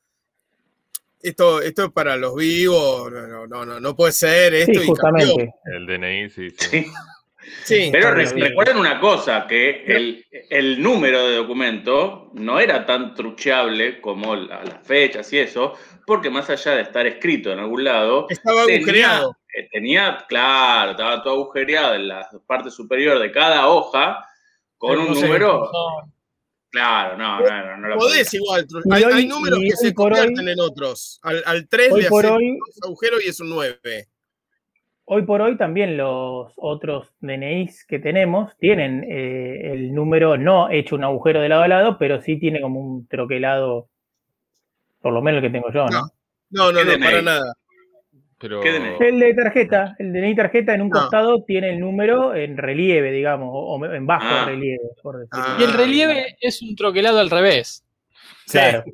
esto, 1.21 1.61
esto 1.61 1.85
es 1.85 1.91
para 1.91 2.17
los 2.17 2.33
vivos, 2.35 3.11
no, 3.11 3.45
no, 3.45 3.79
no, 3.79 3.95
puede 3.95 4.11
ser 4.11 4.55
esto 4.55 4.81
Sí, 4.81 4.89
y 4.89 4.93
cambió. 4.95 5.27
justamente. 5.27 5.53
El 5.65 5.85
DNI, 5.85 6.29
sí, 6.31 6.49
sí. 6.49 6.87
Sí. 7.63 7.89
Pero 7.91 8.01
Claro, 8.09 8.15
re- 8.15 8.33
bien. 8.33 8.47
recuerden 8.49 8.77
una 8.77 8.99
cosa, 8.99 9.45
que 9.47 9.83
el, 9.85 10.25
el 10.49 10.81
número 10.81 11.27
de 11.27 11.35
documento 11.35 12.29
no 12.33 12.59
era 12.59 12.85
tan 12.85 13.13
trucheable 13.15 14.01
como 14.01 14.35
la- 14.35 14.63
las 14.63 14.85
fechas 14.85 15.31
y 15.33 15.39
eso, 15.39 15.73
porque 16.05 16.29
más 16.29 16.49
allá 16.49 16.75
de 16.75 16.81
estar 16.83 17.05
escrito 17.05 17.51
en 17.51 17.59
algún 17.59 17.83
lado, 17.83 18.25
estaba 18.29 18.65
tenía, 18.65 18.77
agujereado. 18.79 19.37
eh, 19.55 19.69
tenía, 19.71 20.25
claro, 20.27 20.91
estaba 20.91 21.23
todo 21.23 21.33
agujereado 21.35 21.95
en 21.95 22.07
la 22.07 22.27
parte 22.47 22.71
superior 22.71 23.19
de 23.19 23.31
cada 23.31 23.67
hoja 23.67 24.25
con 24.77 24.97
un 24.99 25.07
No 25.09 25.13
número. 25.21 25.69
Claro, 26.71 27.17
no, 27.17 27.41
no, 27.41 27.65
no, 27.65 27.77
no 27.77 27.87
lo 27.89 27.97
Podés 27.97 28.27
podía. 28.29 28.39
igual. 28.41 28.65
Hay, 28.91 29.03
hoy- 29.03 29.13
hay 29.13 29.27
números 29.27 29.59
y 29.61 29.69
que 29.69 29.75
se 29.75 29.87
hoy- 29.87 29.93
convierten 29.93 30.47
en 30.47 30.59
otros. 30.59 31.19
Al, 31.21 31.43
al 31.45 31.67
3 31.67 31.91
Hoy 31.91 32.01
le 32.01 32.07
haces 32.07 32.31
hoy- 32.31 32.57
dos 32.57 32.79
agujeros 32.85 33.25
y 33.25 33.27
es 33.29 33.39
un 33.41 33.49
9. 33.49 34.07
Hoy 35.13 35.23
por 35.23 35.41
hoy 35.41 35.57
también 35.57 35.97
los 35.97 36.53
otros 36.55 37.13
DNIs 37.19 37.83
que 37.85 37.99
tenemos 37.99 38.55
tienen 38.59 39.03
eh, 39.03 39.73
el 39.73 39.93
número 39.93 40.37
no 40.37 40.69
hecho 40.69 40.95
un 40.95 41.03
agujero 41.03 41.41
de 41.41 41.49
lado 41.49 41.63
a 41.63 41.67
lado, 41.67 41.97
pero 41.99 42.21
sí 42.21 42.39
tiene 42.39 42.61
como 42.61 42.79
un 42.79 43.07
troquelado, 43.09 43.89
por 45.01 45.11
lo 45.11 45.21
menos 45.21 45.43
el 45.43 45.49
que 45.51 45.57
tengo 45.57 45.69
yo, 45.69 45.85
¿no? 45.87 46.03
No. 46.49 46.71
No, 46.71 46.83
no, 46.85 46.99
para 47.03 47.21
nada. 47.21 47.53
Pero, 48.39 48.61
¿Qué 48.61 48.71
DNI? 48.71 49.05
El 49.05 49.19
de 49.19 49.33
tarjeta, 49.33 49.95
el 49.99 50.13
DNI 50.13 50.33
tarjeta 50.33 50.73
en 50.75 50.81
un 50.83 50.87
No. 50.89 51.01
costado 51.01 51.43
tiene 51.43 51.71
el 51.71 51.79
número 51.81 52.33
en 52.33 52.55
relieve, 52.55 53.11
digamos, 53.11 53.49
o, 53.51 53.85
en 53.85 54.07
bajo 54.07 54.25
Ah. 54.29 54.45
relieve, 54.45 54.79
por 55.03 55.17
decirlo. 55.19 55.43
Ah. 55.45 55.57
Y 55.59 55.63
el 55.65 55.73
relieve 55.73 56.37
es 56.39 56.61
un 56.61 56.73
troquelado 56.77 57.19
al 57.19 57.29
revés. 57.29 57.83
Claro, 58.49 58.85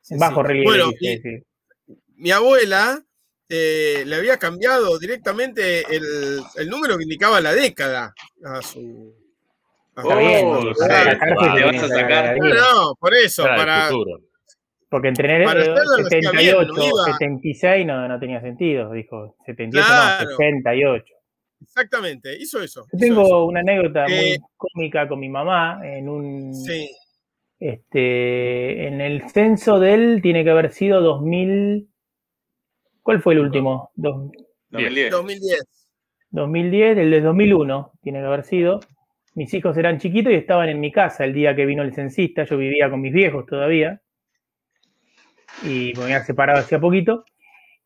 Sí, 0.00 0.14
en 0.14 0.20
bajo 0.20 0.42
sí. 0.42 0.46
relieve. 0.46 0.66
Bueno, 0.70 0.90
dice, 1.00 1.12
y 1.12 1.18
sí. 1.18 1.94
mi 2.18 2.30
abuela 2.30 3.00
eh, 3.48 4.04
le 4.06 4.16
había 4.16 4.38
cambiado 4.38 4.98
directamente 4.98 5.80
el, 5.94 6.40
el 6.56 6.68
número 6.68 6.96
que 6.96 7.02
indicaba 7.04 7.40
la 7.40 7.52
década 7.54 8.14
a 8.44 8.62
su. 8.62 9.14
a 9.96 10.02
para 10.02 10.14
vas 11.66 11.82
a 11.82 11.88
sacar. 11.88 12.36
No, 12.38 12.48
no, 12.48 12.94
por 12.98 13.14
eso, 13.14 13.44
para. 13.44 13.90
Porque 14.90 15.08
entre 15.08 15.38
bien, 15.38 15.48
78, 15.48 16.72
no 16.72 16.84
iba- 16.84 17.04
76 17.18 17.84
no, 17.86 18.06
no 18.06 18.20
tenía 18.20 18.40
sentido, 18.40 18.92
dijo 18.92 19.34
78, 19.44 19.86
Claro. 19.86 20.22
no, 20.24 20.28
68. 20.30 21.04
Exactamente, 21.62 22.36
hizo 22.38 22.62
eso. 22.62 22.86
Yo 22.92 22.98
hizo 22.98 23.06
tengo 23.06 23.22
eso. 23.24 23.44
una 23.46 23.60
anécdota 23.60 24.06
Eh, 24.06 24.36
muy 24.38 24.48
cómica 24.56 25.08
con 25.08 25.18
mi 25.18 25.28
mamá 25.28 25.80
en 25.82 26.08
un 26.08 26.54
Sí, 26.54 26.88
este 27.58 28.86
en 28.86 29.00
el 29.00 29.28
censo 29.30 29.80
del 29.80 30.20
tiene 30.22 30.44
que 30.44 30.50
haber 30.50 30.70
sido 30.72 31.00
2000 31.00 31.88
¿Cuál 33.04 33.20
fue 33.22 33.34
el 33.34 33.40
último? 33.40 33.90
Dos- 33.94 34.32
2010. 34.70 35.10
2010. 35.12 35.60
2010, 36.30 36.98
el 36.98 37.10
de 37.10 37.20
2001 37.20 37.92
tiene 38.02 38.18
que 38.20 38.24
haber 38.24 38.44
sido. 38.44 38.80
Mis 39.34 39.52
hijos 39.52 39.76
eran 39.76 39.98
chiquitos 39.98 40.32
y 40.32 40.36
estaban 40.36 40.70
en 40.70 40.80
mi 40.80 40.90
casa 40.90 41.24
el 41.24 41.34
día 41.34 41.54
que 41.54 41.66
vino 41.66 41.82
el 41.82 41.92
censista. 41.94 42.44
Yo 42.44 42.56
vivía 42.56 42.88
con 42.88 43.02
mis 43.02 43.12
viejos 43.12 43.44
todavía. 43.44 44.00
Y 45.62 45.92
me 45.96 46.04
había 46.04 46.24
separado 46.24 46.60
hacía 46.60 46.80
poquito. 46.80 47.24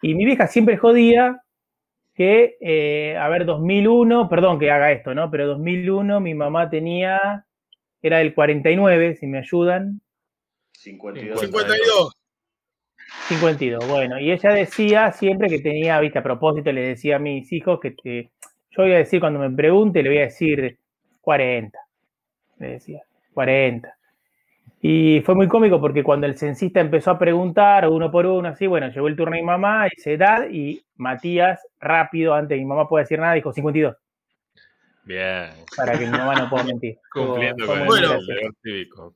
Y 0.03 0.15
mi 0.15 0.25
vieja 0.25 0.47
siempre 0.47 0.77
jodía 0.77 1.43
que, 2.15 2.57
eh, 2.61 3.17
a 3.17 3.29
ver, 3.29 3.45
2001, 3.45 4.29
perdón 4.29 4.61
que 4.61 4.71
haga 4.71 4.93
esto, 4.93 5.15
¿no? 5.15 5.31
Pero 5.33 5.49
2001 5.49 6.21
mi 6.21 6.35
mamá 6.35 6.71
tenía, 6.71 7.45
era 8.01 8.19
del 8.19 8.35
49, 8.35 9.17
si 9.17 9.27
me 9.27 9.39
ayudan, 9.39 10.01
52. 10.73 11.41
52. 11.41 12.15
52. 13.29 13.87
Bueno, 13.89 14.19
y 14.19 14.31
ella 14.33 14.51
decía 14.51 15.13
siempre 15.13 15.49
que 15.49 15.61
tenía, 15.61 16.01
viste, 16.01 16.19
a 16.19 16.23
propósito 16.23 16.73
le 16.73 16.89
decía 16.89 17.17
a 17.17 17.19
mis 17.19 17.53
hijos 17.53 17.81
que, 17.81 18.31
yo 18.71 18.83
voy 18.83 18.93
a 18.93 18.99
decir 18.99 19.21
cuando 19.21 19.39
me 19.39 19.51
pregunte, 19.51 20.03
le 20.03 20.11
voy 20.11 20.19
a 20.19 20.23
decir 20.23 20.79
40. 21.21 21.79
Le 22.59 22.69
decía, 22.69 23.03
40. 23.35 23.95
Y 24.81 25.21
fue 25.23 25.35
muy 25.35 25.49
cómico 25.49 25.81
porque 25.81 26.05
cuando 26.05 26.27
el 26.27 26.39
censista 26.39 26.81
empezó 26.81 27.11
a 27.11 27.19
preguntar 27.19 27.89
uno 27.89 28.11
por 28.11 28.27
uno, 28.27 28.49
así, 28.49 28.67
bueno, 28.67 28.89
llegó 28.89 29.09
el 29.09 29.17
turno 29.17 29.35
de 29.35 29.43
mi 29.43 29.47
mamá, 29.47 29.89
dice 29.95 30.15
edad, 30.15 30.49
y 30.51 30.81
Matías, 30.97 31.61
rápido, 31.81 32.35
antes 32.35 32.51
de 32.51 32.55
que 32.57 32.61
mi 32.61 32.67
mamá 32.67 32.89
pueda 32.89 33.03
decir 33.03 33.19
nada, 33.19 33.35
dijo 33.35 33.53
52, 33.53 33.97
Bien. 35.05 35.51
para 35.77 35.99
que 35.99 36.07
mi 36.07 36.13
mamá 36.13 36.35
no 36.37 36.49
pueda 36.49 36.65
mentir. 36.65 36.99
Cumpliendo 37.13 37.67
con 37.67 37.81
el 37.81 38.27
deber 38.27 38.53
cívico. 38.63 39.15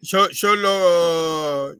Yo, 0.00 0.30
yo 0.30 0.56
lo, 0.56 1.74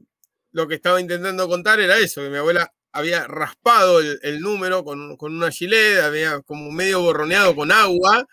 lo 0.51 0.67
que 0.67 0.75
estaba 0.75 0.99
intentando 1.01 1.47
contar 1.47 1.79
era 1.79 1.97
eso, 1.97 2.21
que 2.21 2.29
mi 2.29 2.37
abuela 2.37 2.71
había 2.91 3.27
raspado 3.27 3.99
el, 3.99 4.19
el 4.23 4.39
número 4.39 4.83
con, 4.83 5.15
con 5.17 5.35
una 5.35 5.51
gilet, 5.51 5.99
había 6.01 6.41
como 6.41 6.71
medio 6.71 7.01
borroneado 7.01 7.55
con 7.55 7.71
agua 7.71 8.25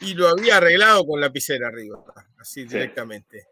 y 0.00 0.14
lo 0.14 0.28
había 0.28 0.56
arreglado 0.56 1.04
con 1.06 1.20
lapicera 1.20 1.68
arriba, 1.68 1.98
así 2.38 2.64
directamente. 2.64 3.46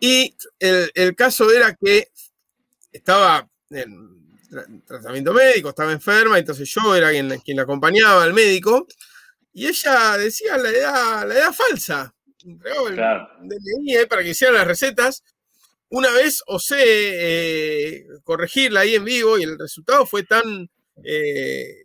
Y 0.00 0.34
el, 0.58 0.90
el 0.94 1.14
caso 1.14 1.50
era 1.50 1.74
que 1.74 2.08
estaba 2.92 3.48
en 3.70 4.38
tra- 4.50 4.84
tratamiento 4.86 5.32
médico, 5.32 5.68
estaba 5.70 5.92
enferma, 5.92 6.38
entonces 6.38 6.68
yo 6.72 6.94
era 6.96 7.10
quien, 7.10 7.38
quien 7.40 7.56
la 7.58 7.62
acompañaba 7.64 8.22
al 8.24 8.32
médico 8.34 8.86
y 9.52 9.66
ella 9.66 10.16
decía 10.16 10.56
la 10.56 10.70
edad, 10.70 11.28
la 11.28 11.34
edad 11.34 11.52
falsa. 11.52 12.14
Entregaba 12.44 12.88
el 12.88 12.94
Claro. 12.96 13.28
DNI 13.42 14.06
para 14.08 14.22
que 14.22 14.30
hicieran 14.30 14.56
las 14.56 14.66
recetas. 14.66 15.22
Una 15.94 16.10
vez 16.10 16.42
osé 16.48 16.76
eh, 16.82 18.06
corregirla 18.24 18.80
ahí 18.80 18.96
en 18.96 19.04
vivo 19.04 19.38
y 19.38 19.44
el 19.44 19.56
resultado 19.56 20.04
fue 20.04 20.24
tan 20.24 20.68
eh, 21.04 21.84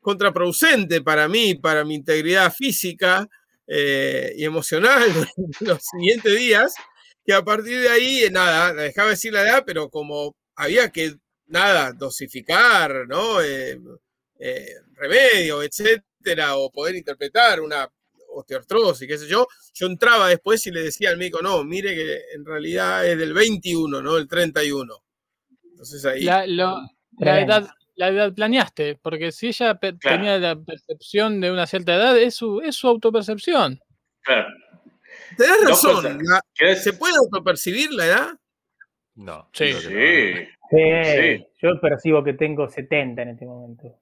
contraproducente 0.00 1.02
para 1.02 1.26
mí, 1.26 1.56
para 1.56 1.84
mi 1.84 1.96
integridad 1.96 2.52
física 2.52 3.28
eh, 3.66 4.34
y 4.36 4.44
emocional 4.44 5.02
los 5.60 5.82
siguientes 5.82 6.38
días, 6.38 6.72
que 7.26 7.32
a 7.32 7.42
partir 7.42 7.80
de 7.80 7.88
ahí, 7.88 8.28
nada, 8.30 8.72
dejaba 8.72 9.10
decir 9.10 9.32
la 9.32 9.42
edad, 9.42 9.64
pero 9.66 9.90
como 9.90 10.36
había 10.54 10.90
que, 10.90 11.16
nada, 11.46 11.92
dosificar, 11.92 13.08
¿no? 13.08 13.38
Remedio, 14.94 15.64
etcétera, 15.64 16.54
o 16.54 16.70
poder 16.70 16.94
interpretar 16.94 17.60
una 17.60 17.90
osteoartrosis, 18.32 19.06
qué 19.08 19.18
sé 19.18 19.26
yo, 19.28 19.46
yo 19.74 19.86
entraba 19.86 20.28
después 20.28 20.66
y 20.66 20.70
le 20.70 20.82
decía 20.82 21.10
al 21.10 21.16
médico, 21.18 21.40
no, 21.42 21.62
mire 21.64 21.94
que 21.94 22.18
en 22.34 22.44
realidad 22.44 23.06
es 23.06 23.18
del 23.18 23.32
21, 23.32 24.02
no 24.02 24.14
del 24.14 24.28
31. 24.28 24.94
Entonces 25.70 26.04
ahí... 26.04 26.22
La, 26.24 26.46
lo- 26.46 26.80
la 26.80 26.88
Tremendo. 27.18 27.52
edad, 27.54 27.70
la 27.96 28.08
edad 28.08 28.32
planeaste, 28.34 28.98
porque 29.02 29.30
si 29.32 29.48
ella 29.48 29.78
Claro. 29.78 29.98
tenía 30.00 30.38
la 30.38 30.56
percepción 30.56 31.40
de 31.40 31.50
una 31.50 31.66
cierta 31.66 31.94
edad, 31.94 32.16
es 32.18 32.34
su, 32.34 32.60
es 32.60 32.74
su 32.76 32.88
autopercepción. 32.88 33.80
Claro. 34.22 34.48
Te 35.36 35.46
das 35.46 35.58
Dos 35.60 35.68
razón, 35.70 35.94
cosas. 35.96 36.16
la- 36.22 36.40
¿Querés- 36.58 36.82
¿se 36.82 36.92
puede 36.94 37.14
autopercibir 37.16 37.92
la 37.92 38.06
edad? 38.06 38.28
No. 39.16 39.48
Sí. 39.52 39.72
Sí. 39.72 39.88
Sí, 40.70 40.76
Sí. 41.04 41.46
yo 41.60 41.80
percibo 41.80 42.22
que 42.22 42.32
tengo 42.34 42.68
70 42.68 43.22
en 43.22 43.28
este 43.30 43.44
momento. 43.44 43.98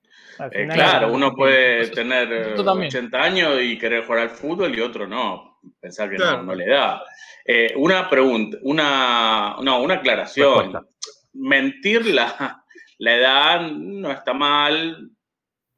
Eh, 0.53 0.69
claro, 0.73 1.13
uno 1.13 1.35
puede 1.35 1.87
Yo 1.87 1.93
tener 1.93 2.33
eh, 2.33 2.55
también. 2.65 2.89
80 2.89 3.23
años 3.23 3.61
y 3.63 3.79
querer 3.79 4.05
jugar 4.05 4.21
al 4.23 4.31
fútbol 4.31 4.77
y 4.77 4.81
otro 4.81 5.07
no. 5.07 5.59
Pensar 5.81 6.09
que 6.11 6.17
no- 6.19 6.25
Claro. 6.25 6.43
no, 6.45 6.55
le 6.55 6.67
da. 6.69 7.03
Eh, 7.45 7.73
una 7.77 8.09
pregunta, 8.09 8.59
una, 8.63 9.57
no, 9.63 9.81
una 9.83 9.95
aclaración. 9.95 10.73
Respuesta. 10.73 10.83
Mentir 11.35 12.07
la, 12.07 12.65
la 12.99 13.15
edad 13.15 13.61
no 13.71 14.11
está 14.11 14.33
mal 14.35 15.11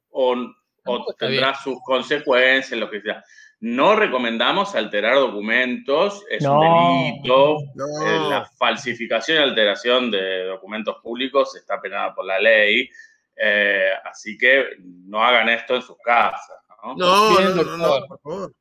o, 0.09 0.31
o 0.33 0.35
Tampoco 0.83 1.11
está 1.11 1.27
tendrá 1.27 1.55
sus 1.55 1.77
consecuencias, 1.83 2.79
lo 2.79 2.89
que 2.89 3.01
sea. 3.01 3.23
No 3.63 3.95
recomendamos 3.95 4.73
alterar 4.73 5.15
documentos, 5.15 6.23
es 6.31 6.43
No. 6.43 6.59
un 6.59 7.11
delito. 7.13 7.57
No. 7.75 7.85
Eh, 8.07 8.29
la 8.29 8.49
falsificación 8.57 9.37
y 9.37 9.41
alteración 9.43 10.09
de 10.09 10.45
documentos 10.45 10.97
públicos 11.03 11.55
está 11.55 11.79
penada 11.79 12.13
por 12.15 12.25
la 12.25 12.39
ley, 12.39 12.89
eh, 13.43 13.91
así 14.05 14.37
que 14.37 14.65
no 15.05 15.23
hagan 15.23 15.49
esto 15.49 15.75
en 15.75 15.81
sus 15.81 15.97
casas. 16.03 16.57
¿no? 16.83 16.95
No, 16.95 17.37
Bien, 17.37 17.55
no, 17.55 17.63
no, 17.63 17.77
no, 17.77 17.87
doctor. 17.87 18.07
por 18.07 18.19
favor. 18.21 18.51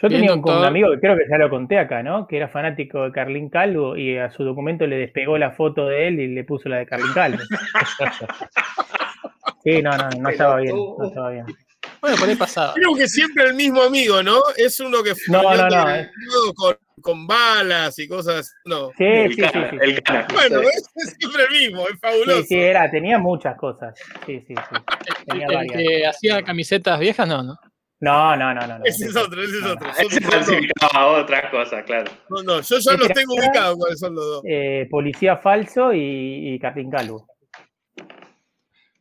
Yo 0.00 0.08
Bien, 0.08 0.20
tenía 0.20 0.34
un, 0.34 0.64
amigo 0.64 0.90
que 0.92 1.00
creo 1.00 1.16
que 1.16 1.24
ya 1.28 1.38
lo 1.38 1.50
conté 1.50 1.76
acá, 1.76 2.04
¿no? 2.04 2.28
Que 2.28 2.36
era 2.36 2.48
fanático 2.48 3.02
de 3.02 3.10
Carlín 3.10 3.50
Calvo 3.50 3.96
y 3.96 4.16
a 4.16 4.30
su 4.30 4.44
documento 4.44 4.86
le 4.86 4.96
despegó 4.96 5.36
la 5.38 5.50
foto 5.50 5.86
de 5.86 6.06
él 6.06 6.20
y 6.20 6.28
le 6.28 6.44
puso 6.44 6.68
la 6.68 6.78
de 6.78 6.86
Carlín 6.86 7.12
Calvo. 7.14 7.38
Sí, 9.64 9.82
no, 9.82 9.90
no, 9.90 10.08
no 10.08 10.28
estaba 10.28 10.56
bien, 10.60 10.76
no 10.76 11.04
estaba 11.04 11.30
bien. 11.30 11.46
Bueno, 12.00 12.16
por 12.16 12.28
ahí 12.28 12.36
pasaba. 12.36 12.74
Creo 12.74 12.94
que 12.94 13.08
siempre 13.08 13.44
el 13.44 13.54
mismo 13.54 13.82
amigo, 13.82 14.22
¿no? 14.22 14.40
Es 14.56 14.78
uno 14.80 15.02
que 15.02 15.14
fue 15.14 15.36
No, 15.36 15.42
no, 15.42 15.68
no, 15.68 15.82
con, 15.84 15.94
eh. 15.94 16.10
con, 16.54 16.76
con 17.02 17.26
balas 17.26 17.98
y 17.98 18.08
cosas. 18.08 18.52
No. 18.64 18.90
Sí, 18.96 19.04
El 19.04 19.34
sí, 19.34 19.42
sí, 19.42 19.58
el 19.80 19.94
sí, 19.96 20.02
Bueno, 20.32 20.60
es, 20.60 20.88
es 20.94 21.16
siempre 21.18 21.42
el 21.44 21.50
mismo, 21.60 21.88
es 21.88 21.98
fabuloso. 22.00 22.40
sí, 22.42 22.46
sí, 22.48 22.56
era, 22.60 22.90
tenía 22.90 23.18
muchas 23.18 23.56
cosas. 23.56 23.94
Sí, 24.26 24.40
sí, 24.46 24.54
sí. 24.54 25.24
Tenía 25.26 25.46
el 25.46 25.54
varias. 25.54 25.76
que 25.76 26.06
hacía 26.06 26.42
camisetas 26.42 26.98
viejas, 27.00 27.26
no, 27.26 27.42
¿no? 27.42 27.58
No, 28.00 28.36
no, 28.36 28.54
no, 28.54 28.64
no. 28.66 28.78
no. 28.78 28.84
Ese 28.84 29.06
es 29.06 29.16
otro, 29.16 29.42
ese 29.42 29.58
es 29.58 29.64
otro. 29.64 29.90
Ese 29.98 30.20
falsificaba 30.20 31.06
otras 31.20 31.50
cosas, 31.50 31.84
claro. 31.84 32.10
No, 32.30 32.42
no, 32.44 32.60
yo 32.60 32.78
ya 32.78 32.92
los 32.92 33.08
tengo 33.08 33.34
ubicados 33.34 33.76
cuáles 33.76 33.98
son 33.98 34.14
los 34.14 34.24
dos. 34.24 34.42
Eh, 34.46 34.86
policía 34.88 35.36
falso 35.38 35.92
y, 35.92 36.54
y 36.54 36.58
Carlín 36.60 36.90
Calvo. 36.92 37.26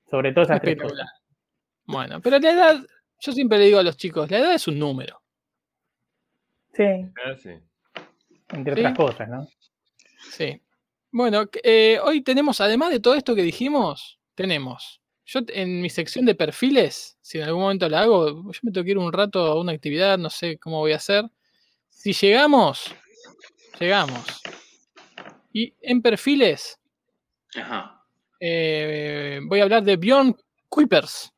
Sobre 0.10 0.32
todo 0.32 0.46
esas 0.46 0.62
tres 0.62 0.78
cosas. 0.82 1.06
Bueno, 1.88 2.22
pero 2.22 2.38
la 2.40 2.52
edad, 2.52 2.86
yo 3.20 3.32
siempre 3.32 3.58
le 3.58 3.66
digo 3.66 3.80
a 3.80 3.84
los 3.84 3.98
chicos, 3.98 4.30
la 4.30 4.40
edad 4.40 4.54
es 4.54 4.68
un 4.68 4.78
número. 4.78 5.22
Sí, 6.74 6.84
Ah, 7.26 7.36
sí. 7.42 7.50
entre 8.50 8.76
Sí. 8.76 8.80
otras 8.82 8.96
cosas, 8.98 9.30
¿no? 9.30 9.48
Sí. 10.32 10.62
Bueno, 11.12 11.46
eh, 11.64 12.00
hoy 12.04 12.22
tenemos, 12.22 12.62
además 12.62 12.92
de 12.92 13.00
todo 13.00 13.16
esto 13.16 13.34
que 13.34 13.42
dijimos, 13.42 14.20
tenemos. 14.36 15.02
Yo 15.26 15.40
en 15.48 15.82
mi 15.82 15.90
sección 15.90 16.26
de 16.26 16.36
perfiles, 16.36 17.18
si 17.22 17.38
en 17.40 17.46
algún 17.46 17.64
momento 17.64 17.90
la 17.90 18.02
hago, 18.02 18.52
yo 18.52 18.60
me 18.62 18.72
tengo 18.72 18.86
que 18.86 18.92
ir 18.92 18.98
un 18.98 19.12
rato 19.12 19.40
a 19.46 19.60
una 19.60 19.72
actividad, 19.74 20.18
no 20.18 20.30
sé 20.30 20.58
cómo 20.58 20.80
voy 20.80 20.94
a 20.94 20.98
hacer. 20.98 21.26
Si 21.90 22.14
llegamos, 22.14 22.94
llegamos. 23.80 24.42
Y 25.52 25.74
en 25.82 26.02
perfiles, 26.02 26.80
Ajá. 27.56 28.06
eh, 28.40 29.40
voy 29.44 29.60
a 29.60 29.64
hablar 29.64 29.84
de 29.84 29.98
Bjorn 29.98 30.36
Kuipers. 30.70 31.34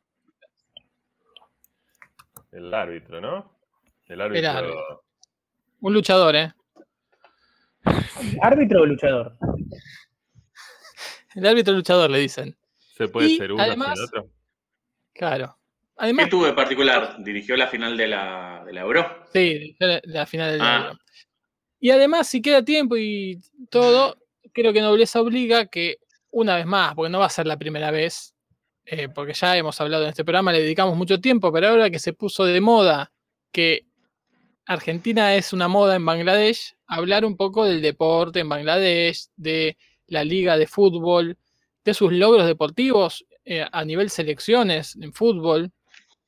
El 2.60 2.74
árbitro, 2.74 3.22
¿no? 3.22 3.58
El 4.08 4.20
árbitro. 4.20 4.50
árbitro. 4.52 5.04
Un 5.80 5.94
luchador, 5.94 6.36
¿eh? 6.36 6.52
¿Árbitro 8.42 8.82
o 8.82 8.86
luchador? 8.86 9.38
El 11.36 11.46
árbitro 11.48 11.74
luchador, 11.74 12.10
le 12.10 12.20
dicen. 12.20 12.58
¿Se 12.98 13.08
puede 13.08 13.30
Y 13.30 13.38
ser 13.38 13.54
uno 13.54 13.64
además- 13.64 13.98
sin 13.98 14.06
otro? 14.08 14.30
Claro. 15.14 15.56
¿Qué 15.58 16.04
Además, 16.06 16.30
tuvo 16.30 16.46
de 16.46 16.54
particular? 16.54 17.16
¿Dirigió 17.24 17.56
la 17.56 17.68
final 17.68 17.96
de 17.96 18.08
la, 18.08 18.64
de 18.66 18.74
la 18.74 18.82
Euro? 18.82 19.24
Sí, 19.34 19.76
la, 19.80 20.02
la 20.04 20.26
final 20.26 20.52
del 20.52 20.62
Ah. 20.62 20.84
Euro. 20.90 21.00
Y 21.80 21.92
además, 21.92 22.28
si 22.28 22.42
queda 22.42 22.64
tiempo 22.64 22.98
y 22.98 23.40
todo, 23.70 24.18
creo 24.54 24.74
que 24.74 24.82
Nobleza 24.82 25.22
obliga 25.22 25.66
que, 25.68 25.98
una 26.32 26.56
vez 26.58 26.66
más, 26.66 26.94
porque 26.94 27.10
no 27.10 27.20
va 27.20 27.26
a 27.28 27.30
ser 27.30 27.48
la 27.48 27.58
primera 27.58 27.90
vez, 27.92 28.34
eh, 28.92 29.08
porque 29.08 29.34
ya 29.34 29.56
hemos 29.56 29.80
hablado 29.80 30.04
en 30.04 30.10
este 30.10 30.24
programa, 30.24 30.52
le 30.52 30.62
dedicamos 30.62 30.98
mucho 30.98 31.22
tiempo, 31.22 31.52
pero 31.54 31.68
ahora 31.68 31.92
que 31.92 32.00
se 32.00 32.14
puso 32.14 32.44
de 32.46 32.60
moda 32.60 33.12
que 33.52 33.86
Argentina 34.66 35.36
es 35.36 35.54
una 35.54 35.68
moda 35.68 35.96
en 35.96 36.06
Bangladesh, 36.06 36.76
hablar 36.88 37.24
un 37.24 37.38
poco 37.38 37.66
del 37.66 37.84
deporte 37.84 38.40
en 38.40 38.50
Bangladesh, 38.50 39.28
de 39.36 39.78
la 40.08 40.24
liga 40.24 40.58
de 40.58 40.66
fútbol, 40.66 41.38
de 41.86 41.94
sus 41.94 42.12
logros 42.12 42.48
deportivos 42.48 43.26
eh, 43.46 43.66
a 43.72 43.86
nivel 43.86 44.10
selecciones 44.10 44.96
en 45.00 45.14
fútbol, 45.14 45.72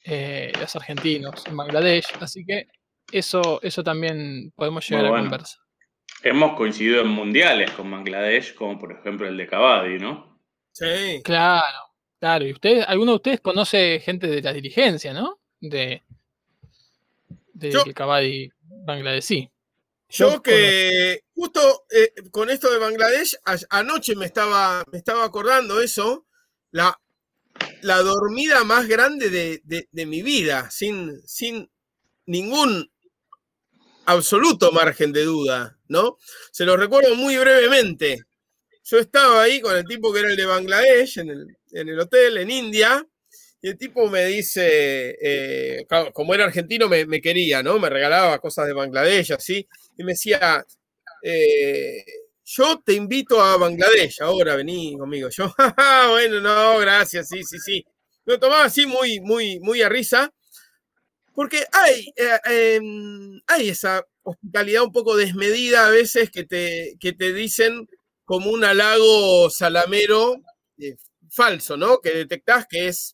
eh, 0.03 0.51
los 0.59 0.75
argentinos 0.75 1.43
en 1.47 1.57
Bangladesh. 1.57 2.05
Así 2.19 2.45
que 2.45 2.67
eso, 3.11 3.59
eso 3.63 3.83
también 3.83 4.51
podemos 4.55 4.87
llegar 4.87 5.05
Muy 5.05 5.07
a 5.07 5.11
bueno. 5.11 5.29
conversar. 5.29 5.61
Hemos 6.23 6.55
coincidido 6.55 7.01
en 7.01 7.07
mundiales 7.07 7.71
con 7.71 7.89
Bangladesh, 7.89 8.53
como 8.53 8.77
por 8.77 8.91
ejemplo 8.91 9.27
el 9.27 9.35
de 9.35 9.47
Cavadi, 9.47 9.97
¿no? 9.97 10.39
Sí. 10.71 11.21
Claro, 11.23 11.90
claro. 12.21 12.45
Y 12.47 12.53
ustedes, 12.53 12.85
alguno 12.87 13.11
de 13.11 13.15
ustedes 13.17 13.41
conoce 13.41 13.99
gente 13.99 14.27
de 14.27 14.41
la 14.41 14.53
dirigencia, 14.53 15.13
¿no? 15.13 15.41
De, 15.59 16.03
de 17.53 17.71
Yo- 17.71 17.83
el 17.85 17.93
Kabaddi 17.93 18.49
bangladesí. 18.63 19.49
Yo 20.09 20.41
que 20.41 21.23
justo 21.35 21.85
eh, 21.89 22.13
con 22.31 22.49
esto 22.49 22.69
de 22.71 22.77
Bangladesh, 22.79 23.35
a- 23.45 23.57
anoche 23.79 24.15
me 24.15 24.25
estaba, 24.25 24.83
me 24.91 24.97
estaba 24.97 25.23
acordando 25.25 25.81
eso, 25.81 26.25
la, 26.71 26.99
la 27.81 27.97
dormida 28.01 28.63
más 28.65 28.87
grande 28.87 29.29
de, 29.29 29.61
de- 29.63 29.87
de 29.91 30.05
mi 30.05 30.21
vida, 30.21 30.69
sin, 30.71 31.21
sin 31.25 31.69
ningún 32.25 32.91
absoluto 34.05 34.71
margen 34.73 35.13
de 35.13 35.23
duda, 35.23 35.77
¿no? 35.87 36.17
Se 36.51 36.65
lo 36.65 36.75
recuerdo 36.75 37.15
muy 37.15 37.37
brevemente. 37.37 38.19
Yo 38.83 38.97
estaba 38.99 39.43
ahí 39.43 39.61
con 39.61 39.75
el 39.75 39.85
tipo 39.85 40.11
que 40.11 40.19
era 40.19 40.29
el 40.29 40.35
de 40.35 40.45
Bangladesh, 40.45 41.19
en 41.19 41.29
el, 41.29 41.57
en 41.71 41.89
el 41.89 41.99
hotel, 41.99 42.37
en 42.37 42.49
India, 42.49 43.05
y 43.61 43.69
el 43.69 43.77
tipo 43.77 44.09
me 44.09 44.25
dice, 44.25 45.17
eh, 45.21 45.85
como 46.13 46.33
era 46.33 46.45
argentino, 46.45 46.89
me, 46.89 47.21
quería, 47.21 47.61
¿no? 47.61 47.77
Me 47.79 47.89
regalaba 47.89 48.39
cosas 48.39 48.65
de 48.67 48.73
Bangladesh, 48.73 49.33
así, 49.33 49.67
y 49.97 50.03
me 50.03 50.13
decía, 50.13 50.65
eh, 51.23 52.03
yo 52.45 52.81
te 52.85 52.93
invito 52.93 53.41
a 53.41 53.57
Bangladesh, 53.57 54.21
ahora 54.21 54.55
vení 54.55 54.97
conmigo. 54.97 55.29
Yo, 55.29 55.49
"Ja, 55.77 56.09
bueno, 56.09 56.41
no, 56.41 56.79
gracias, 56.79 57.29
sí, 57.29 57.43
sí, 57.43 57.59
sí. 57.59 57.85
Lo 58.25 58.39
tomaba 58.39 58.65
así 58.65 58.85
muy, 58.87 59.19
muy, 59.21 59.59
muy 59.59 59.81
a 59.83 59.89
risa, 59.89 60.33
porque 61.33 61.63
hay, 61.71 62.13
eh, 62.17 62.75
em, 62.75 63.41
hay 63.47 63.69
esa 63.69 64.05
hospitalidad 64.23 64.83
un 64.83 64.91
poco 64.91 65.15
desmedida 65.15 65.87
a 65.87 65.89
veces 65.91 66.29
que 66.31 66.43
te, 66.45 66.95
que 66.99 67.13
te 67.13 67.33
dicen 67.33 67.87
como 68.31 68.49
un 68.49 68.63
halago 68.63 69.49
salamero 69.49 70.37
eh, 70.77 70.95
falso, 71.29 71.75
¿no? 71.75 71.99
Que 71.99 72.11
detectás 72.11 72.65
que 72.69 72.87
es 72.87 73.13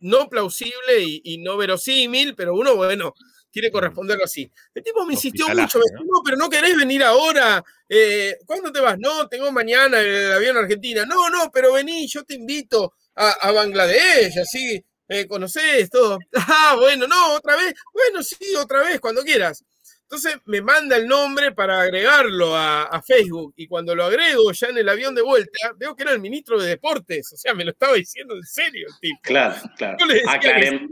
no 0.00 0.28
plausible 0.28 1.00
y, 1.00 1.22
y 1.24 1.38
no 1.38 1.56
verosímil, 1.56 2.34
pero 2.34 2.54
uno, 2.54 2.76
bueno, 2.76 3.14
quiere 3.50 3.70
corresponderlo 3.72 4.24
así. 4.24 4.50
El 4.74 4.82
tipo 4.82 5.06
me 5.06 5.14
insistió 5.14 5.48
mucho, 5.48 5.78
me 5.78 5.84
dijo, 5.90 6.04
no, 6.04 6.20
pero 6.22 6.36
no 6.36 6.50
querés 6.50 6.76
venir 6.76 7.02
ahora. 7.02 7.64
Eh, 7.88 8.36
¿Cuándo 8.46 8.70
te 8.70 8.80
vas? 8.80 8.98
No, 8.98 9.28
tengo 9.28 9.50
mañana 9.50 9.98
el 10.00 10.32
avión 10.32 10.58
a 10.58 10.60
Argentina. 10.60 11.06
No, 11.06 11.30
no, 11.30 11.50
pero 11.50 11.72
vení, 11.72 12.06
yo 12.06 12.22
te 12.24 12.34
invito 12.34 12.92
a, 13.16 13.30
a 13.30 13.52
Bangladesh, 13.52 14.38
así 14.38 14.84
eh, 15.08 15.26
conocés 15.26 15.88
todo. 15.90 16.18
Ah, 16.34 16.76
bueno, 16.78 17.06
no, 17.06 17.34
otra 17.34 17.56
vez. 17.56 17.74
Bueno, 17.94 18.22
sí, 18.22 18.54
otra 18.56 18.80
vez, 18.82 19.00
cuando 19.00 19.22
quieras. 19.22 19.64
Entonces 20.10 20.38
me 20.46 20.62
manda 20.62 20.96
el 20.96 21.06
nombre 21.06 21.52
para 21.52 21.82
agregarlo 21.82 22.56
a, 22.56 22.84
a 22.84 23.02
Facebook 23.02 23.52
y 23.56 23.66
cuando 23.66 23.94
lo 23.94 24.04
agrego 24.04 24.50
ya 24.52 24.68
en 24.68 24.78
el 24.78 24.88
avión 24.88 25.14
de 25.14 25.20
vuelta, 25.20 25.74
veo 25.76 25.94
que 25.94 26.02
era 26.04 26.12
el 26.12 26.20
ministro 26.20 26.58
de 26.58 26.70
Deportes, 26.70 27.30
o 27.34 27.36
sea, 27.36 27.52
me 27.52 27.62
lo 27.62 27.72
estaba 27.72 27.92
diciendo 27.94 28.34
en 28.34 28.42
serio 28.42 28.86
el 28.88 28.98
tipo. 29.00 29.20
Claro, 29.22 29.56
claro. 29.76 29.96
Yo 30.00 30.06
le 30.06 30.14
decía 30.14 30.40
que 30.40 30.48
Aclarem- 30.48 30.88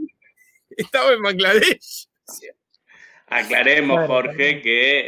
Estaba 0.69 1.13
en 1.13 1.23
Bangladesh. 1.23 2.07
aclaremos, 3.27 4.05
Jorge, 4.07 4.61
que 4.61 4.99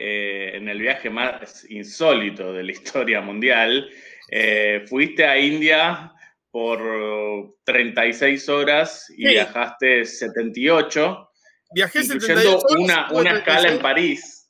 eh, 0.53 0.57
en 0.57 0.67
el 0.69 0.79
viaje 0.79 1.09
más 1.09 1.65
insólito 1.69 2.51
de 2.53 2.63
la 2.63 2.71
historia 2.71 3.21
mundial, 3.21 3.89
eh, 4.31 4.85
fuiste 4.87 5.25
a 5.25 5.37
India 5.37 6.11
por 6.51 7.55
36 7.63 8.49
horas 8.49 9.09
y 9.11 9.23
Sí. 9.23 9.29
viajaste 9.29 10.03
78, 10.05 11.28
Viajé 11.71 11.99
incluyendo 11.99 12.41
78 12.41 12.65
horas, 12.67 12.79
una, 12.83 13.11
una 13.11 13.37
escala 13.37 13.69
en 13.69 13.79
36. 13.79 13.81
París. 13.81 14.47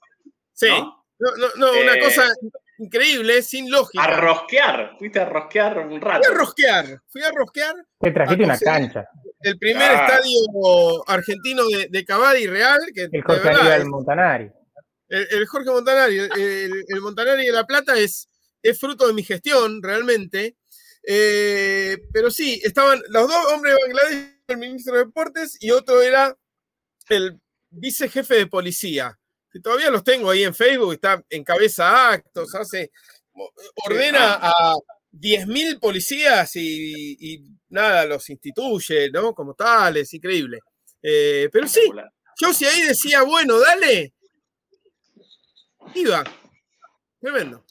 Sí. 0.54 0.68
¿no? 0.70 1.06
No, 1.20 1.36
no, 1.36 1.48
no, 1.74 1.82
una 1.82 1.94
Eh, 1.96 2.00
cosa 2.02 2.24
increíble, 2.78 3.42
sin 3.42 3.70
lógica. 3.70 4.04
A 4.04 4.20
rosquear, 4.22 4.96
fuiste 4.98 5.20
a 5.20 5.26
rosquear 5.26 5.78
un 5.80 6.00
rato. 6.00 6.24
Fui 6.26 6.34
a 6.34 6.38
rosquear, 6.38 7.02
fui 7.10 7.22
a 7.24 7.32
rosquear 7.32 7.76
Te 8.00 8.12
trajiste 8.12 8.44
una 8.46 8.58
cancha. 8.58 9.06
el 9.42 9.58
primer 9.60 9.90
Ah. 9.92 10.06
estadio 10.08 11.10
argentino 11.10 11.68
de, 11.68 11.88
de 11.90 12.06
Cavadi 12.06 12.48
real, 12.48 12.80
que 12.96 13.04
El 13.04 13.12
de 13.12 13.22
Jorge 13.22 13.44
verdad, 13.44 13.60
Aníbal 13.62 13.82
es- 13.82 13.88
Montanari. 13.88 14.52
el, 15.10 15.28
el 15.32 15.46
Jorge 15.48 15.70
Montanari, 15.72 16.20
el, 16.20 16.32
el- 16.40 16.86
el 16.88 17.02
Montanari 17.02 17.46
de 17.48 17.52
La 17.52 17.66
Plata 17.66 17.98
es, 17.98 18.30
es 18.64 18.80
fruto 18.80 19.08
de 19.08 19.14
mi 19.14 19.24
gestión, 19.24 19.84
realmente. 19.84 20.56
Eh, 21.06 21.98
pero 22.14 22.30
sí, 22.32 22.62
estaban 22.64 23.02
los 23.10 23.28
dos 23.28 23.54
hombres 23.54 23.74
de 23.76 23.82
Bangladesh, 23.82 24.36
el 24.48 24.58
ministro 24.58 24.94
de 24.96 25.06
Deportes, 25.06 25.58
y 25.60 25.72
otro 25.72 26.02
era 26.02 26.36
el 27.10 27.39
vicejefe 27.69 28.36
de 28.36 28.48
policía. 28.48 29.17
Que 29.52 29.60
todavía 29.60 29.89
los 29.89 30.04
tengo 30.04 30.30
ahí 30.30 30.43
en 30.43 30.54
Facebook, 30.54 30.93
está 30.93 31.24
encabeza 31.30 32.12
actos, 32.12 32.54
hace, 32.54 32.91
ordena 33.86 34.38
a 34.39 34.76
10.000 35.12 35.80
policías 35.80 36.56
y, 36.56 37.17
y 37.19 37.43
nada, 37.69 38.06
los 38.06 38.30
instituye, 38.30 39.10
¿no? 39.10 39.34
Como 39.34 39.56
tales, 39.56 40.13
increíble. 40.13 40.60
Eh, 41.02 41.50
pero 41.52 41.67
sí, 41.67 41.82
yo 42.41 42.54
si 42.54 42.65
ahí 42.65 42.82
decía, 42.84 43.24
bueno, 43.24 43.60
dale, 43.60 44.13
iba. 45.95 46.24
Tremendo. 47.19 47.65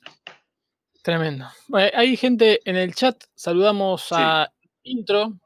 Tremendo. 1.02 1.46
Bueno, 1.68 1.90
hay 1.94 2.16
gente 2.16 2.60
en 2.64 2.76
el 2.76 2.94
chat, 2.94 3.22
saludamos 3.34 4.08
a 4.10 4.52
Intro 4.82 5.38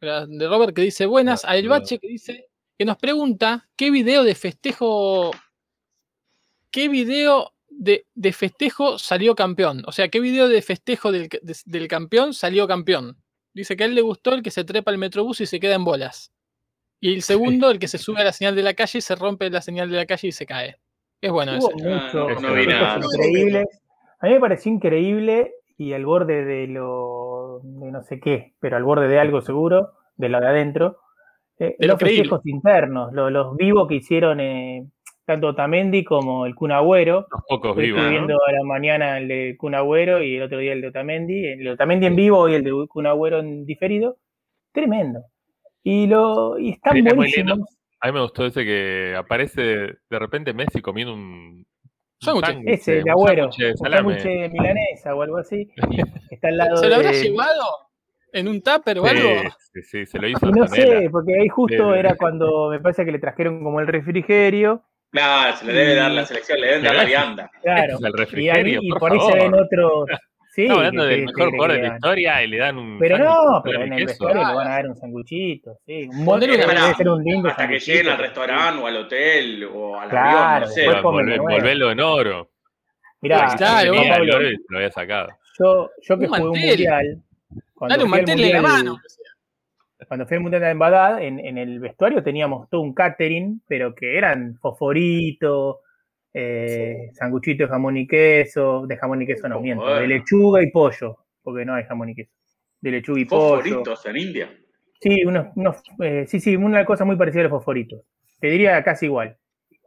de 0.00 0.48
Robert 0.48 0.74
que 0.74 0.82
dice 0.82 1.06
buenas, 1.06 1.44
a 1.44 1.56
El 1.56 1.68
Bache 1.68 1.98
que 1.98 2.08
dice 2.08 2.48
que 2.82 2.86
nos 2.86 2.96
pregunta 2.98 3.68
qué 3.76 3.92
video 3.92 4.24
de 4.24 4.34
festejo, 4.34 5.30
qué 6.72 6.88
video 6.88 7.52
de, 7.68 8.06
de 8.16 8.32
festejo 8.32 8.98
salió 8.98 9.36
campeón. 9.36 9.82
O 9.86 9.92
sea, 9.92 10.08
qué 10.08 10.18
video 10.18 10.48
de 10.48 10.60
festejo 10.62 11.12
del, 11.12 11.28
de- 11.28 11.56
del 11.64 11.86
campeón 11.86 12.34
salió 12.34 12.66
campeón. 12.66 13.16
Dice 13.54 13.76
que 13.76 13.84
a 13.84 13.86
él 13.86 13.94
le 13.94 14.00
gustó 14.00 14.34
el 14.34 14.42
que 14.42 14.50
se 14.50 14.64
trepa 14.64 14.90
al 14.90 14.98
metrobús 14.98 15.40
y 15.40 15.46
se 15.46 15.60
queda 15.60 15.76
en 15.76 15.84
bolas. 15.84 16.32
Y 17.00 17.14
el 17.14 17.22
segundo, 17.22 17.70
el 17.70 17.78
que 17.78 17.86
se 17.86 17.98
sube 17.98 18.20
a 18.20 18.24
la 18.24 18.32
señal 18.32 18.56
de 18.56 18.62
la 18.64 18.74
calle 18.74 18.98
y 18.98 19.02
se 19.02 19.14
rompe 19.14 19.48
la 19.48 19.60
señal 19.62 19.88
de 19.88 19.96
la 19.98 20.06
calle 20.06 20.26
y 20.28 20.32
se 20.32 20.44
cae. 20.44 20.76
Es 21.20 21.30
bueno 21.30 21.54
ese. 21.54 21.68
Ah, 21.86 22.10
no- 22.14 22.28
no 22.40 22.54
vi 22.54 22.64
cosas 22.64 22.98
nada. 22.98 23.00
increíbles. 23.14 23.66
A 24.18 24.26
mí 24.26 24.32
me 24.32 24.40
pareció 24.40 24.72
increíble 24.72 25.52
y 25.78 25.92
al 25.92 26.04
borde 26.04 26.44
de 26.44 26.66
lo 26.66 27.60
de 27.62 27.92
no 27.92 28.02
sé 28.02 28.18
qué, 28.18 28.54
pero 28.58 28.76
al 28.76 28.82
borde 28.82 29.06
de 29.06 29.20
algo 29.20 29.40
seguro, 29.40 29.92
de 30.16 30.28
lo 30.28 30.40
de 30.40 30.48
adentro, 30.48 30.98
eh, 31.68 31.76
los 31.86 31.98
festejos 31.98 32.40
internos, 32.46 33.12
lo- 33.12 33.30
los 33.30 33.56
vivos 33.56 33.86
que 33.88 33.96
hicieron 33.96 34.40
eh, 34.40 34.86
tanto 35.24 35.54
Tamendi 35.54 36.02
como 36.04 36.46
el 36.46 36.54
Kun 36.54 36.72
Agüero. 36.72 37.26
Los 37.30 37.42
pocos 37.48 37.76
vivos, 37.76 38.00
Estuve 38.00 38.04
¿no? 38.04 38.26
viendo 38.26 38.44
a 38.44 38.52
la 38.52 38.62
mañana 38.64 39.18
el 39.18 39.28
de 39.28 39.56
Kun 39.58 39.74
Agüero 39.74 40.22
y 40.22 40.36
el 40.36 40.42
otro 40.42 40.58
día 40.58 40.72
el 40.72 40.80
de 40.80 40.88
Otamendi. 40.88 41.46
El 41.46 41.64
de 41.64 41.70
Otamendi 41.70 42.06
en 42.06 42.16
vivo 42.16 42.48
y 42.48 42.54
el 42.54 42.64
de 42.64 42.72
Kun 42.88 43.06
Agüero 43.06 43.38
en 43.40 43.64
diferido. 43.64 44.16
Tremendo. 44.72 45.24
Y, 45.84 46.06
lo, 46.06 46.58
y 46.58 46.70
están 46.70 46.92
Sí, 46.94 46.98
es 47.00 47.04
muy 47.04 47.14
buenísimos. 47.16 47.52
lindo. 47.56 47.66
A 48.00 48.06
mí 48.08 48.12
me 48.14 48.20
gustó 48.22 48.46
ese 48.46 48.64
que 48.64 49.14
aparece 49.16 49.62
de 49.62 50.18
repente 50.18 50.52
Messi 50.52 50.80
comiendo 50.82 51.14
un. 51.14 51.64
Sándwich. 52.20 52.62
Ese, 52.66 52.98
el 52.98 53.04
un 53.04 53.10
agüero, 53.10 53.46
un 53.46 53.52
sándwich 53.76 54.22
de 54.22 54.48
milanesa 54.48 55.14
o 55.14 55.22
algo 55.22 55.38
así. 55.38 55.68
Está 56.30 56.48
al 56.48 56.56
lado 56.56 56.76
¿Se 56.76 56.88
lo 56.88 56.94
habrá 56.96 57.10
de- 57.10 57.20
llevado 57.22 57.62
en 58.32 58.48
un 58.48 58.62
tupper 58.62 58.98
o 58.98 59.06
algo? 59.06 59.28
Sí, 59.28 59.48
sí, 59.74 59.82
sí, 59.82 60.06
se 60.06 60.18
lo 60.18 60.28
hizo 60.28 60.46
Y 60.48 60.52
no 60.52 60.64
Antonella. 60.64 61.00
sé, 61.00 61.10
porque 61.10 61.38
ahí 61.38 61.48
justo 61.48 61.94
era 61.94 62.14
cuando 62.16 62.70
me 62.70 62.80
parece 62.80 63.04
que 63.04 63.12
le 63.12 63.18
trajeron 63.18 63.62
como 63.62 63.80
el 63.80 63.86
refrigerio. 63.86 64.82
Claro, 65.10 65.56
se 65.56 65.66
le 65.66 65.72
debe 65.74 65.94
dar 65.94 66.10
la 66.10 66.24
selección, 66.24 66.60
le 66.60 66.66
deben 66.68 66.82
dar 66.84 66.94
la 66.94 67.04
vianda. 67.04 67.50
Claro. 67.62 67.94
Ese 67.94 67.94
es 67.94 68.00
el 68.00 68.06
Y, 68.06 68.08
ahí, 68.08 68.12
refrigerio, 68.16 68.80
y 68.82 68.88
por, 68.90 68.98
por 69.00 69.12
ahí 69.12 69.18
se 69.20 69.34
ven 69.38 69.54
otros. 69.54 70.04
Sí, 70.54 70.64
Estamos 70.64 70.84
hablando 70.84 71.04
que- 71.04 71.08
del 71.08 71.18
que- 71.20 71.24
mejor 71.32 71.50
que 71.50 71.56
jugador 71.56 71.76
de 71.80 71.88
la 71.88 71.94
historia 71.94 72.42
y 72.42 72.46
le 72.48 72.58
dan 72.58 72.76
un. 72.76 72.98
Pero 72.98 73.16
no, 73.16 73.62
pero 73.64 73.84
en 73.84 73.92
el 73.94 74.04
vestuario 74.04 74.46
le 74.46 74.54
van 74.54 74.66
a 74.66 74.70
dar 74.70 74.86
un 74.86 74.96
sanguchito, 74.96 75.78
sí. 75.86 76.06
Un 76.12 76.26
Ponele 76.26 76.56
una 76.66 76.66
debe 76.82 76.94
ser 76.94 77.08
un 77.08 77.24
lindo 77.24 77.48
Hasta 77.48 77.66
que 77.68 77.78
lleguen 77.78 78.08
al 78.10 78.18
restaurante 78.18 78.82
o 78.82 78.86
al 78.86 78.96
hotel 78.98 79.64
o 79.72 79.98
al 79.98 80.10
Claro, 80.10 80.38
avión, 80.38 80.60
no 80.60 80.66
sé. 80.66 81.38
volverlo 81.38 81.90
en 81.90 82.00
oro. 82.00 82.50
Mirá, 83.22 83.54
Claro, 83.56 83.94
Pablo, 84.10 84.40
lo 84.68 84.76
había 84.76 84.90
sacado. 84.90 85.28
yo, 85.58 85.90
yo 86.02 86.18
que 86.18 86.24
Un 86.26 86.28
jugué 86.28 86.42
un 86.42 86.48
mundial. 86.60 87.22
Cuando 87.82 87.94
Dale 87.96 88.04
un 88.04 88.10
mantel 88.12 88.44
en 88.44 88.52
la 88.52 88.62
mundial- 88.62 88.84
mano. 88.84 89.00
Cuando 90.06 90.26
fui 90.26 90.36
al 90.36 90.42
mundial 90.42 90.62
de 90.62 90.70
Embadad, 90.70 91.20
en, 91.20 91.40
en 91.40 91.58
el 91.58 91.80
vestuario 91.80 92.22
teníamos 92.22 92.68
todo 92.70 92.80
un 92.80 92.94
catering, 92.94 93.60
pero 93.66 93.92
que 93.92 94.16
eran 94.16 94.56
fosforito, 94.60 95.80
eh, 96.32 97.10
sanguchito 97.14 97.64
de 97.64 97.68
jamón 97.68 97.96
y 97.96 98.06
queso, 98.06 98.86
de 98.86 98.96
jamón 98.96 99.22
y 99.22 99.26
queso 99.26 99.48
no 99.48 99.56
Oh, 99.56 99.60
miento, 99.60 99.82
bueno. 99.84 99.98
de 100.00 100.06
lechuga 100.06 100.62
y 100.62 100.70
pollo, 100.70 101.16
porque 101.42 101.64
no 101.64 101.74
hay 101.74 101.82
jamón 101.84 102.10
y 102.10 102.14
queso. 102.14 102.30
De 102.80 102.90
lechuga 102.92 103.20
y 103.20 103.24
pollo. 103.24 103.56
Fosforitos 103.62 104.06
en 104.06 104.16
India. 104.16 104.50
Sí, 105.00 105.24
unos, 105.24 105.46
unos, 105.56 105.76
eh, 106.00 106.24
sí, 106.28 106.38
sí, 106.38 106.54
una 106.54 106.84
cosa 106.84 107.04
muy 107.04 107.16
parecida 107.16 107.40
a 107.40 107.44
los 107.44 107.50
fosforitos. 107.50 108.02
Te 108.40 108.46
diría 108.48 108.80
casi 108.84 109.06
igual, 109.06 109.36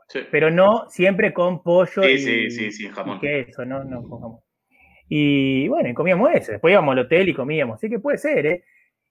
Sí, 0.10 0.19
pero 0.31 0.51
no 0.51 0.89
siempre 0.89 1.34
con 1.34 1.63
pollo 1.63 2.03
sí, 2.03 2.10
y, 2.10 2.17
sí, 2.19 2.51
sí, 2.51 2.71
sí, 2.71 2.86
y 2.88 2.89
jamón. 2.89 3.19
queso, 3.21 3.63
no, 3.63 3.86
no 3.86 4.01
con 4.03 4.19
jamón. 4.21 4.39
Y 5.07 5.67
bueno, 5.67 5.89
y 5.89 5.93
comíamos 5.93 6.31
eso. 6.33 6.51
Después 6.53 6.71
íbamos 6.71 6.93
al 6.93 6.99
hotel 6.99 7.29
y 7.29 7.33
comíamos. 7.33 7.75
Así 7.75 7.89
que 7.89 7.99
puede 7.99 8.17
ser, 8.17 8.45
¿eh? 8.45 8.63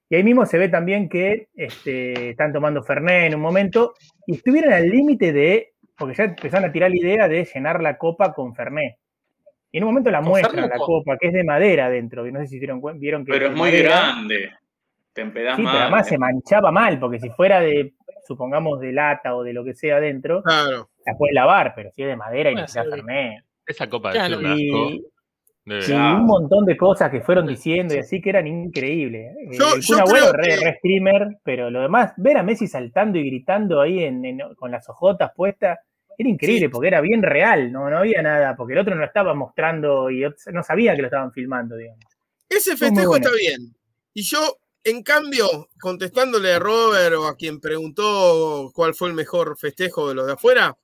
Y 0.09 0.15
ahí 0.15 0.23
mismo 0.23 0.45
se 0.45 0.57
ve 0.57 0.69
también 0.69 1.09
que 1.09 1.47
este, 1.55 2.29
están 2.31 2.53
tomando 2.53 2.83
Fernet 2.83 3.25
en 3.27 3.35
un 3.35 3.41
momento 3.41 3.93
y 4.27 4.35
estuvieron 4.35 4.71
al 4.71 4.87
límite 4.87 5.33
de, 5.33 5.73
porque 5.97 6.13
ya 6.15 6.25
empezaron 6.25 6.69
a 6.69 6.71
tirar 6.71 6.91
la 6.91 6.97
idea 6.97 7.27
de 7.27 7.43
llenar 7.45 7.81
la 7.81 7.97
copa 7.97 8.33
con 8.33 8.53
Fernet. 8.53 8.97
Y 9.71 9.77
en 9.79 9.83
un 9.83 9.89
momento 9.89 10.11
la 10.11 10.19
¿Con 10.19 10.29
muestran, 10.29 10.69
la 10.69 10.77
copa, 10.77 11.17
que 11.17 11.27
es 11.27 11.33
de 11.33 11.43
madera 11.43 11.89
dentro. 11.89 12.23
No 12.31 12.39
sé 12.39 12.47
si 12.47 12.59
dieron 12.59 12.81
vieron 12.99 13.25
que 13.25 13.31
Pero 13.31 13.47
es 13.47 13.51
muy 13.53 13.71
madera. 13.71 13.89
grande. 13.89 14.51
Te 15.11 15.21
empedás 15.21 15.55
Sí, 15.55 15.63
pero 15.65 15.77
además 15.79 16.07
se 16.07 16.17
manchaba 16.17 16.71
mal, 16.71 16.99
porque 16.99 17.19
si 17.19 17.29
fuera 17.31 17.61
de, 17.61 17.93
supongamos, 18.27 18.79
de 18.81 18.91
lata 18.93 19.35
o 19.35 19.43
de 19.43 19.53
lo 19.53 19.63
que 19.63 19.73
sea 19.73 19.97
adentro, 19.97 20.43
Claro. 20.43 20.89
la 21.05 21.17
puedes 21.17 21.33
lavar, 21.33 21.73
pero 21.75 21.89
si 21.91 22.03
es 22.03 22.09
de 22.09 22.15
madera 22.15 22.51
y 22.51 22.55
necesitas. 22.55 22.89
Fernet. 22.89 23.43
Esa 23.65 23.89
copa 23.89 24.09
de 24.11 24.19
Claro. 24.19 24.55
Y, 24.55 25.03
y 25.65 25.91
un 25.93 26.25
montón 26.25 26.63
de 26.65 26.77
cosas 26.77 27.09
que 27.09 27.21
fueron 27.21 27.47
diciendo 27.47 27.95
y 27.95 27.97
así 27.97 28.21
que 28.21 28.29
eran 28.29 28.45
increíbles. 28.45 29.35
Eh, 29.35 29.57
Yo- 29.57 29.75
el 29.75 29.81
yo 29.81 29.95
Kun 29.95 30.01
Agüero, 30.03 30.33
re, 30.33 30.43
que- 30.49 30.57
re 30.63 30.75
streamer, 30.77 31.27
pero 31.43 31.69
lo 31.71 31.81
demás, 31.81 32.13
ver 32.17 32.37
a 32.37 32.43
Messi 32.43 32.67
saltando 32.67 33.17
y 33.17 33.25
gritando 33.25 33.81
ahí 33.81 34.03
en- 34.03 34.23
en- 34.25 34.55
con 34.55 34.69
las 34.71 34.87
ojotas 34.89 35.31
puestas, 35.35 35.79
era 36.17 36.29
increíble 36.29 36.67
Sí. 36.67 36.69
porque 36.69 36.87
era 36.89 37.01
bien 37.01 37.23
real, 37.23 37.71
no, 37.71 37.89
no 37.89 37.97
había 37.97 38.21
nada, 38.21 38.55
porque 38.55 38.73
el 38.73 38.79
otro 38.79 38.93
no 38.93 39.01
lo 39.01 39.07
estaba 39.07 39.33
mostrando 39.33 40.09
y 40.11 40.23
no 40.53 40.63
sabía 40.63 40.95
que 40.95 41.01
lo 41.01 41.07
estaban 41.07 41.31
filmando, 41.31 41.75
digamos. 41.75 42.05
Ese 42.47 42.77
festejo 42.77 43.15
está 43.15 43.31
bien. 43.31 43.75
Y 44.13 44.21
yo, 44.21 44.37
en 44.83 45.01
cambio, 45.01 45.47
contestándole 45.81 46.53
a 46.53 46.59
Robert 46.59 47.15
o 47.15 47.25
a 47.27 47.35
quien 47.35 47.59
preguntó 47.59 48.71
cuál 48.73 48.93
fue 48.93 49.07
el 49.09 49.15
mejor 49.15 49.57
festejo 49.57 50.07
de 50.09 50.15
los 50.15 50.27
de 50.27 50.33
afuera, 50.33 50.77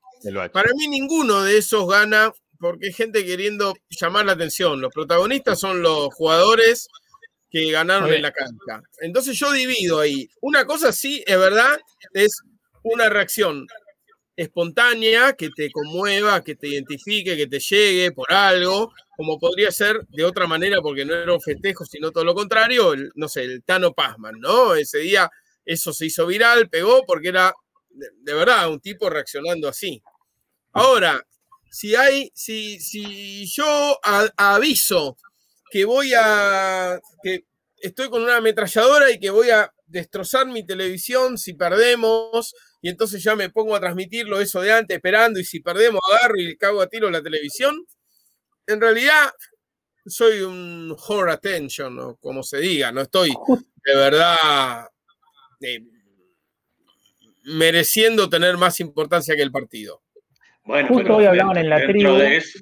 para 0.51 0.69
mí 0.75 0.87
ninguno 0.87 1.43
de 1.43 1.59
esos 1.59 1.87
gana 1.87 2.31
porque 2.61 2.87
hay 2.87 2.93
gente 2.93 3.25
queriendo 3.25 3.73
llamar 3.89 4.25
la 4.25 4.33
atención. 4.33 4.79
Los 4.79 4.93
protagonistas 4.93 5.59
son 5.59 5.81
los 5.81 6.13
jugadores 6.13 6.87
que 7.49 7.71
ganaron 7.71 8.13
en 8.13 8.21
la 8.21 8.31
cancha. 8.31 8.81
Entonces 9.01 9.37
yo 9.37 9.51
divido 9.51 9.99
ahí. 9.99 10.29
Una 10.41 10.65
cosa 10.65 10.93
sí, 10.93 11.23
es 11.25 11.37
verdad, 11.37 11.79
es 12.13 12.39
una 12.83 13.09
reacción 13.09 13.67
espontánea 14.35 15.33
que 15.33 15.49
te 15.49 15.71
conmueva, 15.71 16.43
que 16.43 16.55
te 16.55 16.67
identifique, 16.67 17.35
que 17.35 17.47
te 17.47 17.59
llegue 17.59 18.11
por 18.11 18.31
algo, 18.31 18.93
como 19.17 19.39
podría 19.39 19.71
ser 19.71 20.05
de 20.07 20.23
otra 20.23 20.47
manera, 20.47 20.81
porque 20.81 21.03
no 21.03 21.15
era 21.15 21.33
un 21.33 21.41
festejo, 21.41 21.83
sino 21.83 22.11
todo 22.11 22.23
lo 22.23 22.35
contrario, 22.35 22.93
el, 22.93 23.11
no 23.15 23.27
sé, 23.27 23.43
el 23.43 23.63
Tano 23.63 23.91
Pazman, 23.93 24.39
¿no? 24.39 24.75
Ese 24.75 24.99
día 24.99 25.29
eso 25.65 25.91
se 25.93 26.05
hizo 26.05 26.25
viral, 26.27 26.69
pegó, 26.69 27.03
porque 27.05 27.29
era 27.29 27.53
de, 27.89 28.07
de 28.19 28.33
verdad 28.33 28.69
un 28.69 28.79
tipo 28.79 29.09
reaccionando 29.09 29.67
así. 29.67 30.01
Ahora, 30.73 31.21
si 31.71 31.95
hay, 31.95 32.31
si, 32.35 32.79
si 32.81 33.45
yo 33.47 33.97
aviso 34.35 35.17
que 35.71 35.85
voy 35.85 36.13
a, 36.13 36.99
que 37.23 37.45
estoy 37.77 38.09
con 38.09 38.21
una 38.23 38.37
ametralladora 38.37 39.09
y 39.09 39.19
que 39.19 39.29
voy 39.29 39.49
a 39.51 39.73
destrozar 39.87 40.47
mi 40.47 40.65
televisión 40.65 41.37
si 41.37 41.53
perdemos, 41.53 42.53
y 42.81 42.89
entonces 42.89 43.23
ya 43.23 43.37
me 43.37 43.49
pongo 43.49 43.73
a 43.75 43.79
transmitirlo 43.79 44.41
eso 44.41 44.59
de 44.59 44.73
antes, 44.73 44.97
esperando, 44.97 45.39
y 45.39 45.45
si 45.45 45.61
perdemos 45.61 46.01
agarro 46.11 46.35
y 46.39 46.57
cago 46.57 46.81
a 46.81 46.87
tiro 46.87 47.09
la 47.09 47.23
televisión, 47.23 47.85
en 48.67 48.81
realidad 48.81 49.31
soy 50.05 50.41
un 50.41 50.93
horror 51.07 51.29
attention, 51.29 51.97
o 51.99 52.17
como 52.17 52.43
se 52.43 52.57
diga, 52.57 52.91
no 52.91 53.01
estoy 53.01 53.33
de 53.85 53.95
verdad 53.95 54.87
eh, 55.61 55.79
mereciendo 57.43 58.29
tener 58.29 58.57
más 58.57 58.81
importancia 58.81 59.35
que 59.37 59.41
el 59.41 59.51
partido. 59.51 60.01
Bueno, 60.63 60.87
Justo 60.89 61.03
pero 61.03 61.17
hoy 61.17 61.25
hablaban 61.25 61.57
en 61.57 61.69
la 61.69 61.77
dentro 61.79 61.93
tribu. 61.93 62.15
De 62.17 62.37
eso- 62.37 62.59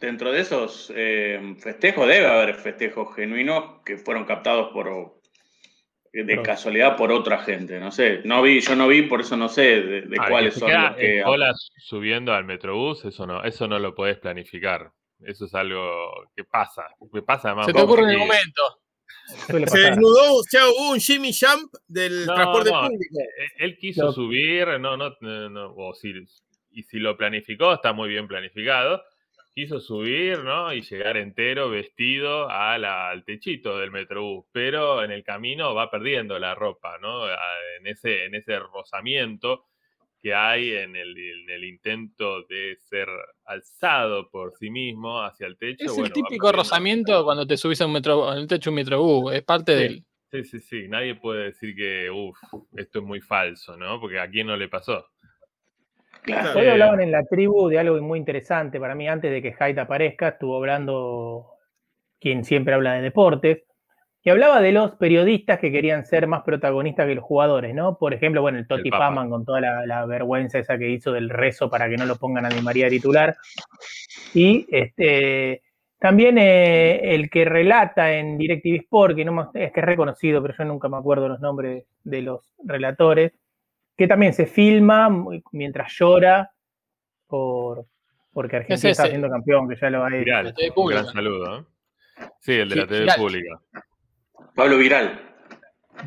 dentro 0.00 0.32
de 0.32 0.40
esos 0.40 0.92
eh, 0.94 1.54
festejos 1.58 2.06
debe 2.06 2.26
haber 2.26 2.54
festejos 2.54 3.14
genuinos 3.16 3.82
que 3.84 3.96
fueron 3.96 4.24
captados 4.24 4.72
por 4.72 5.18
de 6.12 6.24
Pero- 6.24 6.42
casualidad 6.42 6.96
por 6.96 7.12
otra 7.12 7.38
gente. 7.44 7.78
No 7.78 7.92
sé, 7.92 8.22
no 8.24 8.42
vi, 8.42 8.60
yo 8.60 8.74
no 8.74 8.88
vi, 8.88 9.02
por 9.02 9.20
eso 9.20 9.36
no 9.36 9.48
sé 9.48 9.62
de, 9.82 10.00
de 10.02 10.16
Ah, 10.18 10.26
cuáles 10.28 10.54
se 10.54 10.60
son 10.60 10.68
queda 10.70 10.90
los 10.90 10.96
que. 10.96 11.80
subiendo 11.80 12.32
al 12.32 12.44
metrobús, 12.44 13.04
eso 13.04 13.26
no, 13.26 13.44
eso 13.44 13.68
no 13.68 13.78
lo 13.78 13.94
podés 13.94 14.18
planificar. 14.18 14.90
Eso 15.20 15.44
es 15.46 15.54
algo 15.54 16.10
que 16.34 16.44
pasa. 16.44 16.84
Que 17.12 17.22
pasa 17.22 17.48
además 17.48 17.66
Se 17.66 17.72
te 17.72 17.82
ocurre 17.82 18.04
en 18.04 18.10
el 18.10 18.18
momento. 18.18 18.62
Se 19.66 19.78
desnudó, 19.78 20.36
hubo 20.36 20.92
un 20.92 21.00
Jimmy 21.00 21.32
Jump 21.38 21.72
del 21.86 22.24
No, 22.24 22.34
transporte 22.34 22.70
no, 22.70 22.80
público. 22.82 23.18
Eh, 23.20 23.46
Él 23.58 23.76
quiso 23.76 24.10
subir, 24.12 24.66
no, 24.80 24.96
no, 24.96 25.10
no, 25.20 25.50
no, 25.50 25.74
o 25.76 25.92
si, 25.94 26.14
y 26.70 26.82
si 26.84 26.98
lo 26.98 27.16
planificó, 27.16 27.74
está 27.74 27.92
muy 27.92 28.08
bien 28.08 28.28
planificado. 28.28 29.02
Quiso 29.54 29.80
subir, 29.80 30.38
¿no? 30.44 30.72
Y 30.72 30.82
llegar 30.82 31.16
entero, 31.16 31.68
vestido 31.68 32.48
a 32.48 32.78
la- 32.78 33.10
al 33.10 33.24
techito 33.24 33.76
del 33.78 33.90
Metrobús, 33.90 34.46
pero 34.52 35.02
en 35.02 35.10
el 35.10 35.24
camino 35.24 35.74
va 35.74 35.90
perdiendo 35.90 36.38
la 36.38 36.54
ropa, 36.54 36.96
¿no? 36.98 37.26
En 37.28 37.86
ese, 37.86 38.24
en 38.26 38.36
ese 38.36 38.58
rozamiento 38.60 39.64
que 40.20 40.34
hay 40.34 40.72
en 40.72 40.94
el, 40.96 41.16
en 41.16 41.50
el 41.50 41.64
intento 41.64 42.42
de 42.42 42.76
ser 42.80 43.08
alzado 43.44 44.28
por 44.30 44.52
sí 44.58 44.70
mismo 44.70 45.22
hacia 45.22 45.46
el 45.46 45.56
techo. 45.56 45.84
Es 45.86 45.92
bueno, 45.92 46.06
el 46.06 46.12
típico 46.12 46.52
rozamiento 46.52 47.24
cuando 47.24 47.46
te 47.46 47.56
subís 47.56 47.80
a 47.80 47.86
un 47.86 47.92
metro, 47.92 48.32
en 48.32 48.38
el 48.38 48.46
techo 48.46 48.70
de 48.70 48.72
un 48.72 48.76
metrobús. 48.76 49.32
Es 49.34 49.42
parte 49.42 49.72
Sí. 49.76 49.82
del. 49.82 50.04
Sí, 50.30 50.44
sí, 50.44 50.60
sí. 50.60 50.88
Nadie 50.88 51.14
puede 51.14 51.44
decir 51.44 51.74
que, 51.74 52.10
uff, 52.10 52.36
esto 52.76 52.98
es 52.98 53.04
muy 53.04 53.20
falso, 53.20 53.76
¿no? 53.76 53.98
Porque 54.00 54.18
a 54.20 54.28
quién 54.28 54.46
no 54.46 54.56
le 54.56 54.68
pasó. 54.68 55.06
Claro. 56.28 56.58
Hoy 56.58 56.66
Eh, 56.66 56.70
hablaban 56.70 57.00
en 57.00 57.10
la 57.10 57.24
tribu 57.24 57.68
de 57.68 57.78
algo 57.78 58.00
muy 58.00 58.18
interesante 58.18 58.78
para 58.78 58.94
mí, 58.94 59.08
antes 59.08 59.30
de 59.30 59.42
que 59.42 59.52
Hyde 59.52 59.80
aparezca, 59.80 60.28
estuvo 60.28 60.56
hablando 60.56 61.46
quien 62.20 62.44
siempre 62.44 62.74
habla 62.74 62.94
de 62.94 63.02
deportes, 63.02 63.62
que 64.22 64.30
hablaba 64.30 64.60
de 64.60 64.72
los 64.72 64.96
periodistas 64.96 65.58
que 65.58 65.70
querían 65.70 66.04
ser 66.04 66.26
más 66.26 66.42
protagonistas 66.42 67.06
que 67.06 67.14
los 67.14 67.24
jugadores, 67.24 67.74
¿no? 67.74 67.96
Por 67.96 68.12
ejemplo, 68.12 68.42
bueno, 68.42 68.58
el 68.58 68.66
Toti. 68.66 68.90
Paman 68.90 69.30
con 69.30 69.44
toda 69.44 69.60
la, 69.60 69.86
la 69.86 70.06
vergüenza 70.06 70.58
esa 70.58 70.76
que 70.76 70.90
hizo 70.90 71.12
del 71.12 71.30
rezo 71.30 71.70
para 71.70 71.88
que 71.88 71.96
no 71.96 72.04
lo 72.04 72.16
pongan 72.16 72.44
a 72.44 72.48
Di 72.48 72.60
María 72.60 72.88
titular. 72.88 73.36
Y 74.34 74.66
este 74.70 75.62
también 76.00 76.38
eh, 76.38 77.14
el 77.14 77.28
que 77.28 77.44
relata 77.44 78.12
en 78.12 78.38
DirecTV 78.38 78.82
Sport, 78.82 79.16
que 79.16 79.24
no 79.24 79.50
es 79.54 79.72
que 79.72 79.80
es 79.80 79.86
reconocido, 79.86 80.40
pero 80.40 80.54
yo 80.56 80.64
nunca 80.64 80.88
me 80.88 80.96
acuerdo 80.96 81.28
los 81.28 81.40
nombres 81.40 81.86
de 82.04 82.22
los 82.22 82.54
relatores, 82.64 83.32
que 83.98 84.06
también 84.08 84.32
se 84.32 84.46
filma 84.46 85.10
mientras 85.52 85.92
llora 85.92 86.50
por 87.26 87.84
porque 88.32 88.56
Argentina 88.56 88.90
está 88.90 89.02
ese. 89.02 89.10
siendo 89.10 89.28
campeón, 89.28 89.68
que 89.68 89.74
ya 89.76 89.90
lo 89.90 90.04
ha 90.04 90.08
hecho. 90.08 90.18
Viral, 90.18 90.54
TV 90.54 90.68
un 90.68 90.74
pública. 90.74 91.02
gran 91.02 91.12
saludo. 91.12 91.58
¿eh? 91.58 91.64
Sí, 92.40 92.52
el 92.52 92.68
de 92.68 92.74
Sí, 92.74 92.80
la 92.80 92.86
TV 92.86 93.00
viral. 93.00 93.16
pública. 93.18 93.60
Pablo 94.54 94.76
Viral. 94.78 95.20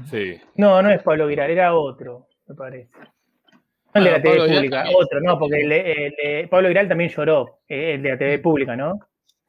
Sí. 0.09 0.39
No, 0.55 0.81
no 0.81 0.89
es 0.89 1.03
Pablo 1.03 1.27
Viral, 1.27 1.51
era 1.51 1.75
otro, 1.75 2.27
me 2.47 2.55
parece. 2.55 2.89
No 3.93 3.99
el 3.99 4.03
de 4.05 4.09
Ah, 4.09 4.13
la 4.13 4.21
TV 4.21 4.37
Pablo 4.37 4.53
pública, 4.55 4.85
otro, 4.95 5.19
no, 5.21 5.37
porque 5.37 5.61
el 5.61 5.69
de- 5.69 5.91
el 5.91 6.11
de- 6.15 6.47
Pablo 6.49 6.67
Viral 6.69 6.87
también 6.87 7.09
lloró, 7.09 7.59
eh, 7.67 7.95
el 7.95 8.01
de 8.01 8.09
la 8.09 8.17
TV 8.17 8.39
pública, 8.39 8.75
¿no? 8.77 8.99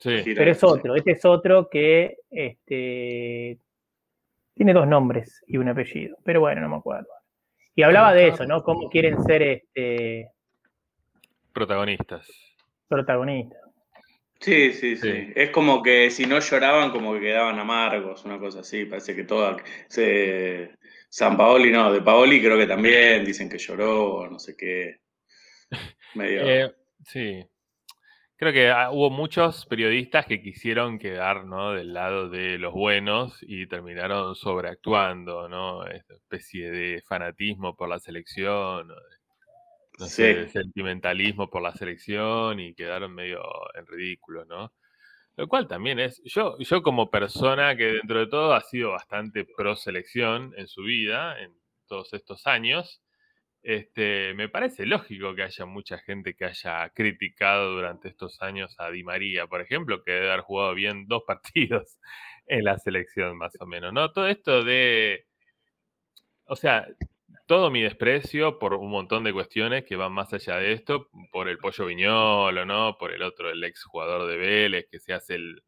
Sí. 0.01 0.23
Pero 0.35 0.51
es 0.51 0.65
otro, 0.65 0.97
este 0.97 1.13
es 1.13 1.25
otro 1.25 1.69
que 1.71 2.17
este, 2.29 3.59
Tiene 4.55 4.73
dos 4.75 4.87
nombres 4.89 5.43
y 5.47 5.57
un 5.57 5.69
apellido, 5.69 6.19
pero 6.25 6.41
bueno, 6.41 6.61
no 6.61 6.69
me 6.69 6.77
acuerdo. 6.77 7.09
Y 7.75 7.83
hablaba 7.83 8.13
de 8.13 8.29
eso, 8.29 8.45
¿no? 8.45 8.63
Cómo 8.63 8.91
quieren 8.91 9.23
ser 9.25 9.43
este, 9.43 10.29
Protagonistas. 11.53 12.27
protagonistas. 12.89 13.61
Sí, 14.41 14.73
sí, 14.73 14.97
sí, 14.97 15.13
Sí. 15.13 15.33
Es 15.37 15.51
como 15.51 15.83
que 15.83 16.11
si 16.11 16.27
no 16.27 16.41
lloraban, 16.41 16.91
como 16.91 17.15
que 17.15 17.21
quedaban 17.21 17.59
amargos, 17.59 18.25
una 18.25 18.39
cosa 18.39 18.61
así. 18.61 18.85
Parece 18.87 19.15
que 19.15 19.25
todo. 19.25 19.57
Se, 19.89 20.71
San 21.09 21.37
Paoli 21.37 21.71
no, 21.71 21.93
de 21.93 22.01
Paoli 22.03 22.41
creo 22.41 22.59
que 22.59 22.67
también 22.67 23.25
dicen 23.25 23.49
que 23.49 23.59
lloró, 23.59 24.29
no 24.29 24.39
sé 24.39 24.57
qué. 24.57 25.01
Medio. 26.15 26.43
Eh, 26.43 26.75
sí. 27.05 27.45
Creo 28.43 28.53
que 28.53 28.71
ah, 28.71 28.91
hubo 28.91 29.09
muchos 29.09 29.67
periodistas 29.67 30.27
que 30.27 30.43
quisieron 30.43 30.99
quedar 30.99 31.45
¿no? 31.45 31.75
del 31.75 31.95
lado 31.95 32.29
de 32.29 32.59
los 32.59 32.73
buenos 32.73 33.39
y 33.43 33.69
terminaron 33.69 34.35
sobreactuando, 34.35 35.49
¿no? 35.49 35.87
Esta 35.87 36.15
especie 36.15 36.73
de 36.73 37.01
fanatismo 37.03 37.77
por 37.77 37.89
la 37.89 38.01
selección, 38.01 38.89
no 38.89 40.07
sé, 40.07 40.35
Sí. 40.35 40.41
de 40.41 40.49
sentimentalismo 40.49 41.49
por 41.51 41.63
la 41.63 41.71
selección 41.71 42.59
y 42.59 42.75
quedaron 42.75 43.15
medio 43.15 43.41
en 43.77 43.87
ridículo, 43.87 44.45
¿no? 44.45 44.73
Lo 45.37 45.47
cual 45.47 45.69
también 45.69 46.01
es, 46.01 46.21
yo, 46.25 46.59
yo 46.59 46.83
como 46.83 47.13
persona 47.13 47.77
que 47.77 47.93
dentro 47.93 48.19
de 48.19 48.27
todo 48.27 48.55
ha 48.55 48.61
sido 48.63 48.91
bastante 48.91 49.45
pro 49.45 49.77
selección 49.77 50.53
en 50.57 50.67
su 50.67 50.83
vida, 50.83 51.41
en 51.41 51.55
todos 51.87 52.13
estos 52.13 52.45
años, 52.49 53.02
este, 53.63 54.35
me 54.35 54.49
parece 54.49 54.87
lógico 54.87 55.35
que 55.35 55.45
haya 55.45 55.67
mucha 55.67 55.99
gente 55.99 56.35
que 56.35 56.45
haya 56.47 56.89
criticado 56.91 57.75
durante 57.75 58.09
estos 58.09 58.43
años 58.43 58.75
a 58.79 58.91
Di 58.91 59.05
María, 59.05 59.47
por 59.47 59.61
ejemplo, 59.61 60.03
que 60.03 60.13
debe 60.13 60.33
haber 60.33 60.41
jugado 60.41 60.75
bien 60.75 61.07
dos 61.07 61.23
partidos 61.27 61.99
en 62.47 62.65
la 62.65 62.79
selección, 62.79 63.39
más 63.39 63.55
o 63.61 63.67
menos, 63.67 63.93
¿no? 63.93 64.11
Todo 64.13 64.27
esto 64.27 64.65
de, 64.65 65.27
o 66.47 66.57
sea, 66.57 66.87
todo 67.47 67.71
mi 67.71 67.83
desprecio 67.83 68.59
por 68.59 68.75
un 68.75 68.91
montón 68.91 69.25
de 69.25 69.33
cuestiones 69.33 69.85
que 69.85 69.97
van 69.97 70.13
más 70.13 70.33
allá 70.33 70.57
de 70.57 70.73
esto, 70.73 71.09
por 71.31 71.49
el 71.49 71.59
Pollo 71.59 71.87
Viñolo, 71.87 72.67
¿no? 72.67 72.97
Por 72.99 73.13
el 73.13 73.23
otro, 73.23 73.51
el 73.51 73.63
ex 73.63 73.85
jugador 73.85 74.29
de 74.29 74.37
Vélez, 74.37 74.89
que 74.91 74.99
se 74.99 75.13
hace 75.13 75.37
el, 75.37 75.63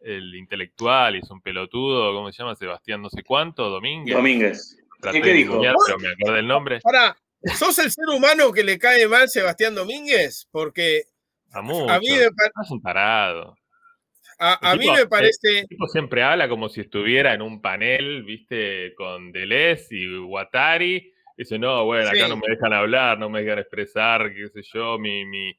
el 0.00 0.34
intelectual 0.34 1.16
y 1.16 1.18
es 1.18 1.30
un 1.30 1.40
pelotudo, 1.40 2.14
¿cómo 2.14 2.30
se 2.30 2.42
llama? 2.42 2.54
Sebastián 2.54 3.02
no 3.02 3.10
sé 3.10 3.22
cuánto, 3.22 3.68
Domínguez. 3.68 4.14
Domínguez. 4.14 4.79
¿Qué 5.02 5.32
dijo? 5.32 5.50
ningunear, 5.52 5.74
pero 5.86 5.98
me 5.98 6.08
acordé 6.08 6.38
el 6.40 6.46
nombre. 6.46 6.80
Ahora, 6.84 7.16
¿sos 7.58 7.78
el 7.78 7.90
ser 7.90 8.06
humano 8.14 8.52
que 8.52 8.64
le 8.64 8.78
cae 8.78 9.06
mal 9.08 9.28
Sebastián 9.28 9.74
Domínguez? 9.74 10.46
Porque 10.50 11.04
A 11.52 11.62
mucho. 11.62 11.88
a 11.90 11.98
mí 11.98 12.10
me, 12.10 12.30
pa- 12.30 12.62
Es 12.64 12.70
un 12.70 12.82
tarado. 12.82 13.54
a, 14.38 14.74
mí 14.76 14.90
me 14.90 15.06
parece. 15.06 15.60
El 15.60 15.66
tipo 15.68 15.86
siempre 15.88 16.22
habla 16.22 16.48
como 16.48 16.68
si 16.68 16.80
estuviera 16.80 17.34
en 17.34 17.42
un 17.42 17.60
panel, 17.60 18.22
viste, 18.24 18.94
con 18.94 19.32
Deleuze 19.32 19.86
y 19.90 20.16
Guattari. 20.18 21.12
Dice, 21.36 21.58
no, 21.58 21.84
bueno, 21.86 22.08
acá 22.08 22.24
Sí. 22.24 22.28
no 22.28 22.36
me 22.36 22.46
dejan 22.54 22.72
hablar, 22.72 23.18
no 23.18 23.30
me 23.30 23.42
dejan 23.42 23.58
expresar, 23.60 24.30
qué 24.34 24.48
sé 24.52 24.60
yo, 24.74 24.98
mi, 24.98 25.24
mi, 25.24 25.52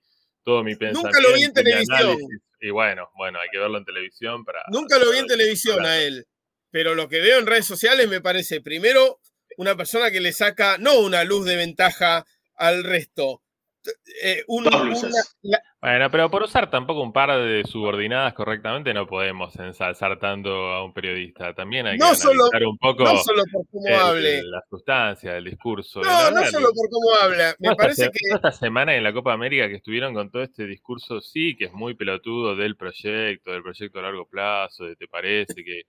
todo 0.44 0.64
mi 0.64 0.76
pensamiento. 0.76 1.08
Nunca 1.08 1.20
lo 1.28 1.36
vi 1.36 1.44
en 1.44 1.54
televisión. 1.54 2.18
Y 2.60 2.70
bueno, 2.70 3.10
bueno, 3.16 3.40
hay 3.40 3.50
que 3.52 3.58
verlo 3.58 3.80
en 3.80 3.86
televisión 3.86 4.46
para... 4.46 4.62
Nunca 4.68 5.00
lo 5.00 5.10
vi 5.12 5.18
en 5.18 5.26
para- 5.26 5.38
televisión 5.38 5.84
a 5.84 5.98
él, 5.98 6.28
pero 6.70 6.94
lo 6.94 7.10
que 7.10 7.20
veo 7.22 7.40
en 7.40 7.48
redes 7.48 7.66
sociales 7.66 8.08
me 8.08 8.22
parece, 8.22 8.62
primero, 8.62 9.20
una 9.58 9.76
persona 9.76 10.12
que 10.12 10.20
le 10.22 10.32
saca 10.34 10.78
no 10.78 11.00
una 11.00 11.24
luz 11.24 11.46
de 11.46 11.56
ventaja 11.56 12.26
al 12.56 12.84
resto. 12.84 13.42
eh, 14.22 14.44
un- 14.46 14.68
una- 14.68 14.96
la- 15.42 15.60
Bueno, 15.82 16.12
pero 16.12 16.30
por 16.30 16.44
usar 16.44 16.70
tampoco 16.70 17.02
un 17.02 17.12
par 17.12 17.32
de 17.42 17.64
subordinadas 17.64 18.36
correctamente 18.36 18.94
no 18.94 19.08
podemos 19.08 19.56
ensalzar 19.56 20.20
tanto 20.20 20.52
a 20.72 20.84
un 20.86 20.94
periodista. 20.94 21.56
También 21.56 21.88
hay 21.88 21.94
que 21.98 22.04
No 22.06 22.14
solo- 22.14 22.44
analizar 22.44 22.68
un 22.68 22.78
poco 22.78 23.04
no 23.06 23.18
solo 23.18 23.42
por 23.52 23.66
cómo 23.72 23.88
el- 23.88 23.96
hable. 23.96 24.44
la 24.44 24.62
sustancia 24.70 25.34
del 25.34 25.46
discurso. 25.46 26.00
No, 26.02 26.30
no 26.30 26.46
solo 26.46 26.68
por 26.76 26.90
cómo 26.92 27.10
habla. 27.24 27.56
Me 27.58 27.70
esta 27.70 27.76
parece 27.76 28.04
se- 28.04 28.12
que 28.12 28.20
esta 28.36 28.52
semana 28.52 28.96
en 28.96 29.04
la 29.04 29.14
Copa 29.14 29.34
América 29.34 29.68
que 29.68 29.78
estuvieron 29.78 30.14
con 30.14 30.30
todo 30.30 30.44
este 30.44 30.68
discurso, 30.68 31.20
sí, 31.20 31.56
que 31.58 31.66
es 31.66 31.74
muy 31.74 31.96
pelotudo 31.96 32.56
del 32.56 32.76
proyecto, 32.78 33.50
del 33.52 33.64
proyecto 33.64 33.98
a 33.98 34.04
largo 34.04 34.28
plazo, 34.28 34.84
de 34.84 34.96
te 34.96 35.08
parece 35.08 35.56
que. 35.64 35.82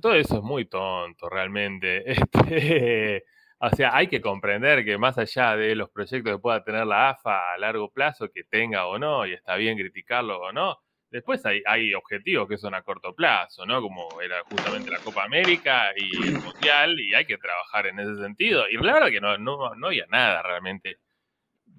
Todo 0.00 0.14
eso 0.14 0.38
es 0.38 0.42
muy 0.42 0.66
tonto, 0.66 1.28
realmente. 1.28 2.04
Este, 2.50 3.24
o 3.58 3.68
sea, 3.70 3.94
hay 3.94 4.08
que 4.08 4.20
comprender 4.20 4.84
que 4.84 4.96
más 4.98 5.18
allá 5.18 5.56
de 5.56 5.74
los 5.74 5.90
proyectos 5.90 6.32
que 6.32 6.38
pueda 6.38 6.64
tener 6.64 6.86
la 6.86 7.10
AFA 7.10 7.52
a 7.52 7.58
largo 7.58 7.90
plazo, 7.90 8.30
que 8.32 8.44
tenga 8.44 8.86
o 8.86 8.98
no, 8.98 9.26
y 9.26 9.34
está 9.34 9.56
bien 9.56 9.76
criticarlo 9.76 10.40
o 10.40 10.52
no, 10.52 10.78
después 11.10 11.44
hay, 11.44 11.62
hay 11.66 11.92
objetivos 11.94 12.48
que 12.48 12.56
son 12.56 12.74
a 12.74 12.82
corto 12.82 13.14
plazo, 13.14 13.66
¿no? 13.66 13.82
Como 13.82 14.08
era 14.22 14.42
justamente 14.44 14.90
la 14.90 14.98
Copa 15.00 15.24
América 15.24 15.92
y 15.96 16.28
el 16.28 16.40
Mundial, 16.40 16.98
y 16.98 17.14
hay 17.14 17.26
que 17.26 17.36
trabajar 17.38 17.86
en 17.88 18.00
ese 18.00 18.16
sentido. 18.16 18.64
Y 18.70 18.76
la 18.78 18.94
verdad 18.94 19.10
que 19.10 19.20
no, 19.20 19.36
no, 19.38 19.74
no 19.74 19.86
había 19.88 20.06
nada 20.06 20.42
realmente 20.42 20.98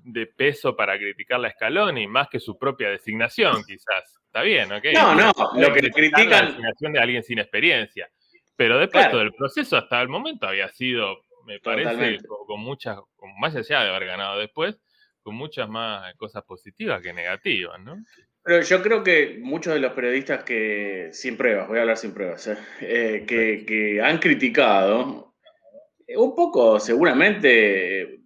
de 0.04 0.26
peso 0.28 0.76
para 0.76 0.98
criticar 0.98 1.40
la 1.40 1.52
Scaloni, 1.52 2.08
más 2.08 2.28
que 2.30 2.40
su 2.40 2.58
propia 2.58 2.90
designación, 2.90 3.64
quizás. 3.66 4.20
Está 4.26 4.42
bien, 4.44 4.72
¿ok? 4.72 4.84
No, 4.94 5.14
no, 5.16 5.32
lo 5.58 5.74
que 5.74 5.80
criticar 5.92 5.92
La 5.92 5.92
critican. 5.92 6.48
designación 6.48 6.94
de 6.94 7.00
alguien 7.00 7.24
sin 7.24 7.40
experiencia. 7.40 8.10
Pero 8.56 8.78
después 8.80 9.04
Claro. 9.06 9.12
todo 9.18 9.22
el 9.24 9.34
proceso 9.34 9.78
hasta 9.78 10.02
el 10.02 10.08
momento 10.10 10.48
había 10.48 10.68
sido, 10.70 11.22
me 11.46 11.60
parece, 11.60 12.20
con, 12.26 12.46
con 12.46 12.60
muchas, 12.62 12.98
con- 13.16 13.32
más 13.40 13.56
allá 13.56 13.84
de 13.84 13.90
haber 13.90 14.06
ganado 14.06 14.40
después, 14.40 14.80
con 15.24 15.36
muchas 15.36 15.68
más 15.70 16.14
cosas 16.16 16.44
positivas 16.44 17.02
que 17.02 17.14
negativas, 17.14 17.80
¿no? 17.82 17.96
Pero 18.44 18.64
yo 18.64 18.82
creo 18.82 19.04
que 19.04 19.38
muchos 19.40 19.74
de 19.74 19.80
los 19.80 19.94
periodistas 19.94 20.44
que, 20.44 21.10
sin 21.12 21.38
pruebas, 21.38 21.68
voy 21.68 21.78
a 21.78 21.82
hablar 21.82 21.98
sin 21.98 22.12
pruebas, 22.14 22.48
eh, 22.48 22.58
eh, 22.82 23.26
que, 23.28 23.64
que 23.66 24.02
han 24.02 24.18
criticado, 24.18 25.36
un 26.16 26.36
poco 26.36 26.80
seguramente 26.80 28.20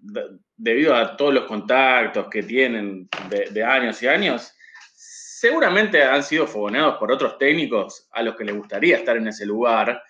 debido 0.58 0.96
a 0.96 1.15
todos 1.18 1.34
los 1.34 1.46
contactos 1.46 2.28
que 2.30 2.44
tienen 2.44 3.08
de, 3.30 3.50
de 3.52 3.63
años 3.63 4.02
y 4.04 4.08
años, 4.08 4.52
seguramente 4.94 6.02
han 6.02 6.24
sido 6.24 6.48
fogoneados 6.48 6.96
por 6.98 7.12
otros 7.12 7.38
técnicos 7.38 8.08
a 8.12 8.24
los 8.24 8.36
que 8.36 8.46
les 8.46 8.56
gustaría 8.56 8.98
estar 8.98 9.18
en 9.18 9.28
ese 9.28 9.46
lugar 9.46 10.02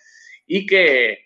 y 0.46 0.66
que 0.66 1.20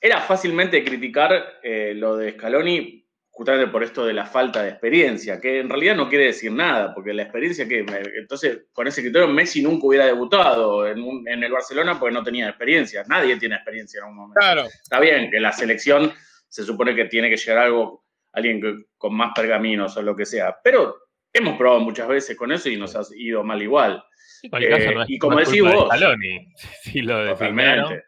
era 0.00 0.20
fácilmente 0.20 0.84
criticar 0.84 1.60
eh, 1.62 1.92
lo 1.94 2.16
de 2.16 2.32
Scaloni 2.32 3.00
justamente 3.30 3.66
por 3.72 3.82
esto 3.82 4.06
de 4.06 4.12
la 4.12 4.26
falta 4.26 4.62
de 4.62 4.68
experiencia, 4.70 5.40
que 5.40 5.58
en 5.58 5.68
realidad 5.68 5.96
no 5.96 6.08
quiere 6.08 6.26
decir 6.26 6.52
nada, 6.52 6.94
porque 6.94 7.12
la 7.12 7.22
experiencia 7.24 7.66
que, 7.66 7.84
entonces, 8.16 8.66
con 8.72 8.86
ese 8.86 9.02
criterio, 9.02 9.26
Messi 9.26 9.60
nunca 9.60 9.86
hubiera 9.88 10.06
debutado 10.06 10.86
en, 10.86 11.02
un- 11.02 11.26
en 11.28 11.42
el 11.42 11.50
Barcelona 11.50 11.98
porque 11.98 12.14
no 12.14 12.22
tenía 12.22 12.48
experiencia, 12.48 13.02
nadie 13.08 13.36
tiene 13.36 13.56
experiencia 13.56 13.98
en 14.02 14.06
un 14.10 14.14
momento. 14.16 14.38
claro, 14.38 14.66
Está 14.66 15.00
bien 15.00 15.32
que 15.32 15.40
la 15.40 15.50
selección 15.50 16.12
se 16.54 16.62
supone 16.62 16.94
que 16.94 17.06
tiene 17.06 17.28
que 17.28 17.36
llegar 17.36 17.64
algo, 17.64 18.04
alguien 18.32 18.60
que- 18.60 18.84
con 18.96 19.12
más 19.12 19.32
pergaminos 19.34 19.96
o 19.96 20.02
lo 20.02 20.14
que 20.14 20.24
sea, 20.24 20.56
pero 20.62 21.08
hemos 21.32 21.58
probado 21.58 21.80
muchas 21.80 22.06
veces 22.06 22.36
con 22.36 22.52
eso 22.52 22.68
y 22.68 22.76
nos 22.76 22.94
ha 22.94 23.02
ido 23.16 23.42
mal 23.42 23.60
igual. 23.60 24.04
Eh, 24.44 24.94
no 24.94 25.04
y 25.08 25.18
como 25.18 25.38
decís 25.38 25.54
de 25.54 25.62
vos. 25.62 25.88
Si 26.82 27.00
lo 27.00 27.26
Totalmente. 27.30 28.04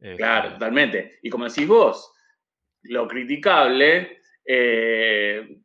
este, 0.00 0.16
Claro, 0.18 0.52
totalmente. 0.52 1.18
Y 1.22 1.30
como 1.30 1.48
decís 1.48 1.66
vos, 1.66 2.12
lo 2.82 3.08
criticable 3.08 4.20
eh, 4.44 5.56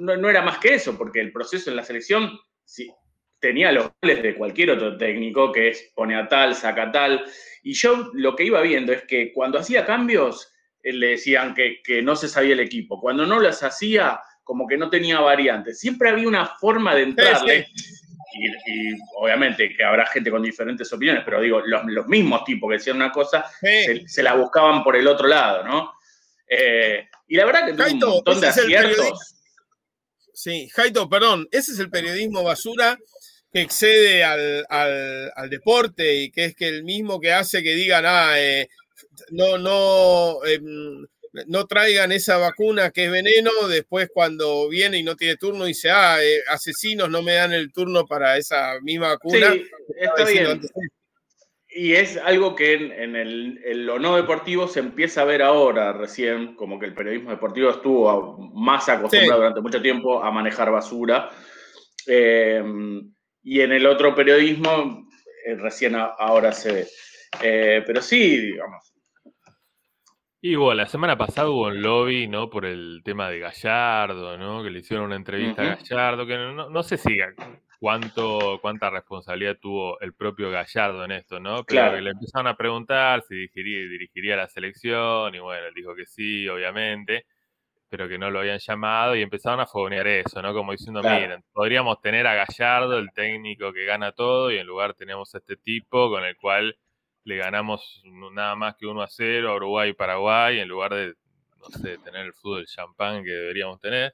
no, 0.00 0.18
no 0.18 0.28
era 0.28 0.42
más 0.42 0.58
que 0.58 0.74
eso, 0.74 0.98
porque 0.98 1.20
el 1.20 1.32
proceso 1.32 1.70
en 1.70 1.76
la 1.76 1.82
selección 1.82 2.38
sí, 2.62 2.92
tenía 3.38 3.72
los 3.72 3.90
goles 4.02 4.22
de 4.22 4.34
cualquier 4.34 4.72
otro 4.72 4.98
técnico, 4.98 5.50
que 5.50 5.68
es 5.68 5.92
pone 5.94 6.14
a 6.14 6.28
tal, 6.28 6.54
saca 6.54 6.82
a 6.82 6.92
tal. 6.92 7.24
Y 7.62 7.72
yo 7.72 8.10
lo 8.12 8.36
que 8.36 8.44
iba 8.44 8.60
viendo 8.60 8.92
es 8.92 9.02
que 9.04 9.32
cuando 9.32 9.58
hacía 9.58 9.86
cambios, 9.86 10.52
le 10.82 11.06
decían 11.08 11.54
que, 11.54 11.80
que 11.82 12.02
no 12.02 12.16
se 12.16 12.28
sabía 12.28 12.54
el 12.54 12.60
equipo. 12.60 13.00
Cuando 13.00 13.26
no 13.26 13.40
las 13.40 13.62
hacía, 13.62 14.20
como 14.42 14.66
que 14.66 14.76
no 14.76 14.90
tenía 14.90 15.20
variantes. 15.20 15.78
Siempre 15.78 16.10
había 16.10 16.26
una 16.28 16.46
forma 16.46 16.94
de 16.94 17.02
entrarle. 17.02 17.68
Y, 18.32 18.46
y 18.92 18.98
obviamente 19.18 19.74
que 19.76 19.82
habrá 19.82 20.06
gente 20.06 20.30
con 20.30 20.42
diferentes 20.42 20.92
opiniones, 20.92 21.22
pero 21.24 21.40
digo, 21.40 21.60
los, 21.66 21.82
los 21.86 22.06
mismos 22.06 22.44
tipos 22.44 22.68
que 22.70 22.78
decían 22.78 22.96
una 22.96 23.10
cosa 23.10 23.44
sí. 23.60 23.84
se, 23.84 24.08
se 24.08 24.22
la 24.22 24.34
buscaban 24.34 24.84
por 24.84 24.94
el 24.96 25.06
otro 25.08 25.26
lado, 25.26 25.64
¿no? 25.64 25.92
Eh, 26.48 27.08
y 27.26 27.36
la 27.36 27.44
verdad 27.44 27.66
que 27.66 27.72
tuvo 27.72 27.86
un 27.88 28.14
montón 28.14 28.40
de 28.40 28.46
aciertos. 28.48 29.36
Sí, 30.32 30.68
Jaito, 30.68 31.08
perdón, 31.08 31.48
ese 31.50 31.72
es 31.72 31.78
el 31.80 31.90
periodismo 31.90 32.42
basura 32.42 32.96
que 33.52 33.62
excede 33.62 34.22
al, 34.22 34.64
al- 34.68 35.32
al 35.34 35.50
deporte 35.50 36.14
y 36.14 36.30
que 36.30 36.44
es 36.46 36.54
que 36.54 36.68
el 36.68 36.84
mismo 36.84 37.20
que 37.20 37.32
hace 37.32 37.62
que 37.64 37.74
digan, 37.74 38.04
ah, 38.06 38.34
eh, 38.38 38.68
no, 39.30 39.58
no, 39.58 40.44
em, 40.46 41.06
no 41.46 41.66
traigan 41.66 42.10
esa 42.12 42.38
vacuna 42.38 42.90
que 42.90 43.04
es 43.06 43.10
veneno, 43.10 43.50
después 43.68 44.08
cuando 44.12 44.68
viene 44.68 44.98
y 44.98 45.02
no 45.02 45.16
tiene 45.16 45.36
turno 45.36 45.64
dice, 45.64 45.90
ah, 45.90 46.18
eh, 46.22 46.40
asesinos 46.48 47.08
no 47.08 47.22
me 47.22 47.34
dan 47.34 47.52
el 47.52 47.72
turno 47.72 48.04
para 48.06 48.36
esa 48.36 48.80
misma 48.82 49.08
vacuna. 49.10 49.52
Sí, 49.52 49.64
está 50.00 50.24
bien. 50.24 50.60
Y 51.72 51.92
es 51.92 52.16
algo 52.16 52.56
que 52.56 52.72
en, 52.74 52.90
en 52.90 53.14
el, 53.14 53.60
en 53.64 53.86
lo 53.86 54.00
no 54.00 54.16
deportivo 54.16 54.66
se 54.66 54.80
empieza 54.80 55.22
a 55.22 55.24
ver 55.24 55.40
ahora 55.40 55.92
recién, 55.92 56.56
como 56.56 56.80
que 56.80 56.86
el 56.86 56.94
periodismo 56.94 57.30
deportivo 57.30 57.70
estuvo 57.70 58.10
a- 58.10 58.36
más 58.52 58.88
acostumbrado 58.88 59.34
Sí. 59.34 59.36
durante 59.38 59.60
mucho 59.60 59.80
tiempo 59.80 60.20
a 60.20 60.32
manejar 60.32 60.72
basura. 60.72 61.30
Eh, 62.08 62.60
y 63.44 63.60
en 63.60 63.72
el 63.72 63.86
otro 63.86 64.14
periodismo 64.16 65.06
eh, 65.46 65.54
recién 65.54 65.94
a- 65.94 66.06
ahora 66.18 66.50
se 66.52 66.72
ve. 66.72 66.86
Eh, 67.40 67.82
pero 67.86 68.02
sí, 68.02 68.36
digamos. 68.36 68.89
Y 70.42 70.54
bueno, 70.54 70.74
la 70.76 70.86
semana 70.86 71.18
pasada 71.18 71.50
hubo 71.50 71.66
un 71.66 71.82
lobby, 71.82 72.26
¿no? 72.26 72.48
Por 72.48 72.64
el 72.64 73.02
tema 73.04 73.28
de 73.28 73.38
Gallardo, 73.40 74.38
¿no? 74.38 74.62
Que 74.62 74.70
le 74.70 74.78
hicieron 74.78 75.06
una 75.06 75.16
entrevista 75.16 75.62
a. 75.62 75.76
Gallardo, 75.76 76.26
que 76.26 76.36
no, 76.38 76.70
no 76.70 76.82
sé 76.82 76.96
si 76.96 77.18
cuánto, 77.78 78.58
cuánta 78.62 78.88
responsabilidad 78.88 79.58
tuvo 79.60 80.00
el 80.00 80.14
propio 80.14 80.50
Gallardo 80.50 81.04
en 81.04 81.12
esto, 81.12 81.40
¿no? 81.40 81.56
Pero 81.64 81.82
Claro. 81.82 81.96
que 81.96 82.02
le 82.02 82.10
empezaron 82.10 82.46
a 82.46 82.56
preguntar 82.56 83.22
si 83.28 83.34
dirigiría, 83.34 83.80
dirigiría 83.88 84.36
la 84.36 84.48
selección, 84.48 85.34
y 85.34 85.38
bueno, 85.40 85.66
él 85.66 85.74
dijo 85.74 85.94
que 85.94 86.06
sí, 86.06 86.48
obviamente, 86.48 87.26
pero 87.90 88.08
que 88.08 88.16
no 88.18 88.30
lo 88.30 88.38
habían 88.40 88.60
llamado, 88.60 89.14
y 89.16 89.22
empezaron 89.22 89.60
a 89.60 89.66
fogonear 89.66 90.06
eso, 90.06 90.40
¿no? 90.40 90.54
Como 90.54 90.72
diciendo, 90.72 91.02
Claro. 91.02 91.20
miren, 91.20 91.44
podríamos 91.52 92.00
tener 92.00 92.26
a 92.26 92.34
Gallardo, 92.46 92.98
el 92.98 93.12
técnico 93.12 93.74
que 93.74 93.84
gana 93.84 94.12
todo, 94.12 94.50
y 94.50 94.56
en 94.56 94.66
lugar 94.66 94.94
tenemos 94.94 95.34
a 95.34 95.38
este 95.38 95.56
tipo 95.56 96.08
con 96.10 96.24
el 96.24 96.36
cual 96.36 96.76
le 97.24 97.36
ganamos 97.36 98.02
nada 98.32 98.54
más 98.56 98.76
que 98.76 98.86
1 98.86 99.02
a 99.02 99.08
0 99.08 99.50
a 99.50 99.56
Uruguay 99.56 99.90
y 99.90 99.94
Paraguay, 99.94 100.58
en 100.60 100.68
lugar 100.68 100.94
de, 100.94 101.14
no 101.60 101.66
sé, 101.78 101.98
tener 101.98 102.26
el 102.26 102.32
fútbol 102.32 102.66
champán 102.66 103.22
que 103.22 103.30
deberíamos 103.30 103.80
tener. 103.80 104.12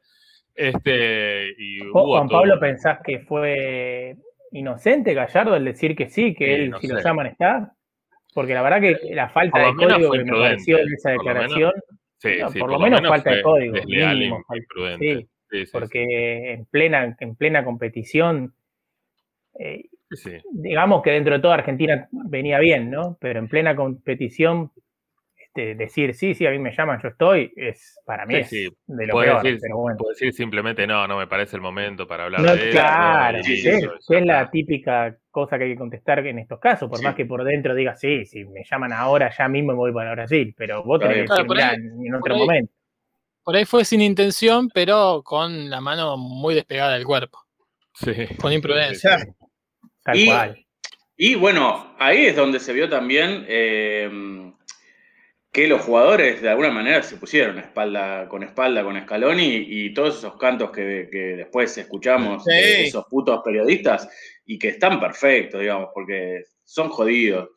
Este, 0.55 1.55
y 1.59 1.79
Juan 1.91 2.29
todo- 2.29 2.39
Pablo, 2.41 2.59
¿pensás 2.59 2.99
que 3.05 3.21
fue 3.21 4.17
inocente 4.53 5.13
Gallardo 5.15 5.55
al 5.55 5.65
decir 5.65 5.95
que 5.95 6.09
sí, 6.09 6.35
que 6.35 6.47
Sí, 6.47 6.53
él, 6.53 6.71
no 6.71 6.81
si 6.81 6.89
lo 6.89 6.99
llaman, 7.01 7.27
está? 7.27 7.73
Porque 8.35 8.55
la 8.55 8.63
verdad 8.63 8.81
que 8.81 9.15
la 9.15 9.29
falta 9.31 9.59
de 9.59 9.75
código 9.75 10.11
que 10.13 10.25
me 10.25 10.33
pareció 10.33 10.79
en 10.79 10.93
esa 10.93 11.15
por 11.15 11.25
lo 11.27 11.33
menos- 11.35 11.43
declaración, 11.49 11.73
Sí, 12.19 12.31
No, 12.41 12.49
sí, 12.49 12.59
por 12.59 12.71
lo 12.71 12.79
menos 12.79 13.01
falta 13.07 13.31
de 13.31 13.43
código, 13.43 13.75
desleal 13.75 14.15
mínimo 14.17 14.43
imprudente. 14.55 15.29
Porque 15.71 16.53
en 16.55 16.65
plena, 16.65 17.15
en 17.21 17.37
plena 17.37 17.63
competición, 17.63 18.55
eh, 19.59 19.85
digamos 20.53 21.03
que 21.03 21.11
dentro 21.11 21.35
de 21.35 21.41
toda 21.41 21.55
Argentina 21.57 22.09
venía 22.29 22.59
bien, 22.59 22.91
¿no? 22.91 23.17
Pero 23.21 23.39
en 23.39 23.49
plena 23.49 23.75
competición, 23.77 24.71
este, 25.37 25.75
decir 25.75 26.15
sí, 26.15 26.35
sí, 26.35 26.47
a 26.47 26.51
mí 26.51 26.59
me 26.59 26.75
llaman, 26.77 27.01
yo 27.03 27.09
estoy, 27.09 27.53
es 27.57 27.99
para 28.05 28.27
mí 28.27 28.35
Sí, 28.35 28.41
es 28.41 28.49
sí. 28.49 28.69
de 28.87 29.07
lo 29.07 29.13
Puede 29.15 29.29
peor, 29.31 29.43
decir, 29.43 29.59
pero 29.63 29.77
bueno. 29.79 29.97
puede 29.99 30.13
decir 30.15 30.33
simplemente, 30.35 30.87
no, 30.87 31.07
no 31.09 31.17
me 31.19 31.27
parece 31.27 31.57
el 31.57 31.63
momento 31.63 32.07
para 32.07 32.25
hablar 32.25 32.41
No, 32.43 32.55
de 32.55 32.69
eso. 32.69 32.79
claro, 32.79 33.39
que 33.39 33.45
sí, 33.45 33.69
es, 33.69 33.89
que 34.09 34.19
es 34.19 34.27
la 34.27 34.51
típica 34.51 35.17
cosa 35.31 35.57
que 35.59 35.65
hay 35.65 35.71
que 35.73 35.79
contestar 35.79 36.27
en 36.27 36.39
estos 36.39 36.59
casos, 36.61 36.89
por 36.89 36.99
Sí. 36.99 37.05
más 37.05 37.15
que 37.15 37.25
por 37.27 37.43
dentro 37.45 37.75
diga 37.75 37.95
sí, 37.97 38.25
si 38.27 38.45
me 38.45 38.65
llaman 38.71 38.93
ahora, 38.93 39.31
ya 39.37 39.49
mismo 39.49 39.73
me 39.73 39.77
voy 39.79 39.93
para 39.93 40.13
Brasil, 40.13 40.55
pero 40.57 40.83
vos 40.85 40.99
tenés 41.01 41.15
que 41.15 41.21
decir, 41.23 41.35
Claro, 41.47 41.55
mirá, 41.55 41.69
ahí- 41.71 42.07
en 42.07 42.15
otro 42.15 42.35
ahí- 42.35 42.41
momento. 42.41 42.73
Por 43.45 43.55
ahí 43.55 43.65
fue 43.65 43.85
sin 43.85 44.01
intención, 44.01 44.69
pero 44.75 45.23
con 45.25 45.71
la 45.71 45.81
mano 45.81 46.17
muy 46.19 46.53
despegada 46.55 46.95
del 46.95 47.05
cuerpo. 47.05 47.39
Sí. 47.95 48.13
Con 48.41 48.53
imprudencia. 48.53 49.19
Tal 50.03 50.17
Y- 50.19 50.27
cual. 50.27 50.66
Y 51.17 51.35
bueno, 51.35 51.95
ahí 51.99 52.27
es 52.27 52.37
donde 52.37 52.61
se 52.61 52.73
vio 52.73 52.89
también 52.89 53.45
eh, 53.49 54.53
que 55.53 55.67
los 55.67 55.81
jugadores 55.81 56.43
de 56.43 56.51
alguna 56.51 56.71
manera 56.71 57.03
se 57.03 57.17
pusieron 57.17 57.59
espalda 57.59 58.29
con 58.29 58.43
espalda 58.43 58.85
con 58.85 59.01
Scaloni 59.01 59.65
y 59.67 59.95
todos 59.95 60.19
esos 60.19 60.37
cantos 60.37 60.71
que, 60.71 61.09
que 61.11 61.19
después 61.37 61.77
escuchamos 61.79 62.45
Sí. 62.45 62.51
de 62.51 62.87
esos 62.89 63.07
putos 63.07 63.41
periodistas 63.43 64.09
y 64.45 64.59
que 64.59 64.69
están 64.69 65.01
perfectos, 65.01 65.61
digamos, 65.61 65.89
porque 65.95 66.43
son 66.65 66.91
jodidos. 66.91 67.49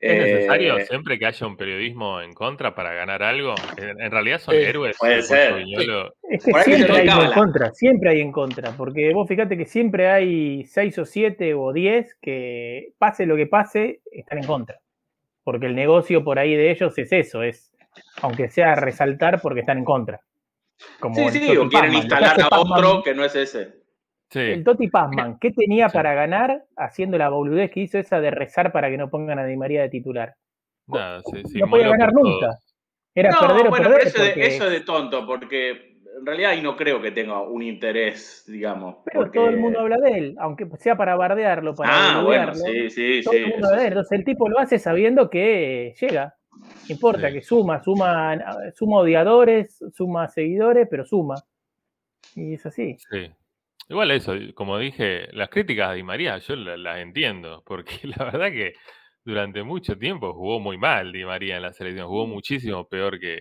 ¿Es 0.00 0.12
Eh, 0.12 0.18
necesario 0.18 0.78
siempre 0.86 1.18
que 1.18 1.26
haya 1.26 1.46
un 1.46 1.56
periodismo 1.56 2.20
en 2.20 2.32
contra 2.32 2.74
para 2.74 2.92
ganar 2.94 3.22
algo? 3.22 3.54
En, 3.76 4.00
en 4.00 4.10
realidad 4.12 4.38
son 4.38 4.54
héroes. 4.54 4.96
puede 4.96 5.22
ser. 5.22 5.54
Viñolo. 5.56 6.14
Es 6.30 6.44
que 6.44 6.52
por 6.52 6.62
siempre 6.62 6.92
hay 7.00 7.08
en 7.08 7.32
contra, 7.32 7.72
siempre 7.74 8.10
hay 8.10 8.20
en 8.20 8.32
contra, 8.32 8.70
porque 8.76 9.12
vos 9.12 9.26
fíjate 9.26 9.56
que 9.56 9.66
siempre 9.66 10.08
hay 10.08 10.64
seis 10.66 10.96
o 10.98 11.04
siete 11.04 11.52
o 11.54 11.72
diez 11.72 12.14
que 12.20 12.92
pase 12.98 13.26
lo 13.26 13.34
que 13.34 13.46
pase, 13.46 14.00
están 14.12 14.38
en 14.38 14.44
contra. 14.46 14.78
Porque 15.42 15.66
el 15.66 15.74
negocio 15.74 16.22
por 16.22 16.38
ahí 16.38 16.54
de 16.54 16.70
ellos 16.70 16.96
es 16.96 17.10
eso, 17.12 17.42
es, 17.42 17.74
aunque 18.22 18.48
sea 18.50 18.76
resaltar 18.76 19.40
porque 19.40 19.60
están 19.60 19.78
en 19.78 19.84
contra. 19.84 20.20
Como 21.00 21.16
Sí, 21.16 21.40
sí, 21.40 21.56
o 21.56 21.68
quieren 21.68 21.94
instalar 21.94 22.40
a 22.40 22.48
otro 22.60 23.02
que 23.02 23.14
no 23.14 23.24
es 23.24 23.34
ese. 23.34 23.77
Sí, 24.30 24.40
El 24.40 24.62
Toti 24.64 24.88
Pazman, 24.88 25.38
¿qué 25.38 25.50
tenía 25.52 25.88
Sí. 25.88 25.96
para 25.96 26.12
ganar 26.14 26.64
haciendo 26.76 27.16
la 27.16 27.30
boludez 27.30 27.70
que 27.70 27.80
hizo 27.80 27.98
esa 27.98 28.20
de 28.20 28.30
rezar 28.30 28.72
para 28.72 28.90
que 28.90 28.98
no 28.98 29.08
pongan 29.08 29.38
a 29.38 29.44
Di 29.46 29.56
María 29.56 29.82
de 29.82 29.88
titular? 29.88 30.34
nada, 30.86 31.22
sí, 31.22 31.42
sí, 31.46 31.58
no 31.58 31.68
podía 31.68 31.88
ganar 31.88 32.12
nunca. 32.12 32.46
todos. 32.48 32.74
Era 33.14 33.30
no, 33.30 33.40
perder 33.40 33.66
o 33.66 33.70
bueno, 33.70 33.88
perder. 33.88 33.98
pero 33.98 34.08
eso, 34.10 34.22
porque- 34.24 34.40
de, 34.40 34.46
eso 34.46 34.64
es 34.66 34.70
de 34.70 34.80
tonto, 34.80 35.26
porque 35.26 35.70
en 36.18 36.26
realidad 36.26 36.50
ahí 36.52 36.62
no 36.62 36.76
creo 36.76 37.00
que 37.02 37.10
tenga 37.10 37.42
un 37.42 37.62
interés, 37.62 38.44
digamos. 38.46 38.96
Pero 39.04 39.20
porque- 39.20 39.38
todo 39.38 39.48
el 39.48 39.56
mundo 39.58 39.80
habla 39.80 39.96
de 39.98 40.10
él, 40.18 40.36
aunque 40.38 40.66
sea 40.78 40.96
para 40.96 41.16
bardearlo, 41.16 41.74
para 41.74 41.90
Ah, 42.18 42.22
bueno, 42.22 42.54
sí, 42.54 42.90
sí, 42.90 43.20
todo 43.24 43.32
sí. 43.32 43.38
el 43.40 43.50
mundo 43.50 43.66
habla 43.68 43.78
de 43.80 43.86
él. 43.86 43.92
Entonces 43.92 44.18
el 44.18 44.24
tipo 44.24 44.48
lo 44.48 44.58
hace 44.58 44.78
sabiendo 44.78 45.28
que 45.30 45.94
llega. 46.00 46.34
No 46.52 46.66
importa, 46.94 47.28
Sí. 47.28 47.34
que 47.34 47.42
suma, 47.42 47.82
suma, 47.82 48.38
suma 48.74 48.98
odiadores, 48.98 49.78
suma 49.94 50.28
seguidores, 50.28 50.86
pero 50.90 51.04
suma. 51.04 51.34
Y 52.34 52.54
es 52.54 52.66
así. 52.66 52.96
Sí. 53.10 53.30
Igual 53.88 54.10
eso, 54.10 54.34
como 54.54 54.78
dije, 54.78 55.28
las 55.32 55.48
críticas 55.48 55.90
a 55.90 55.92
Di 55.94 56.02
María 56.02 56.38
yo 56.38 56.56
la- 56.56 56.76
las 56.76 56.98
entiendo, 56.98 57.62
porque 57.66 57.98
la 58.22 58.24
verdad 58.24 58.50
que 58.50 58.74
durante 59.24 59.62
mucho 59.62 59.96
tiempo 59.98 60.32
jugó 60.34 60.60
muy 60.60 60.76
mal 60.78 61.12
Di 61.12 61.24
María 61.24 61.56
en 61.56 61.62
la 61.62 61.72
selección, 61.72 62.06
jugó 62.08 62.26
muchísimo 62.26 62.86
peor 62.88 63.18
que... 63.18 63.34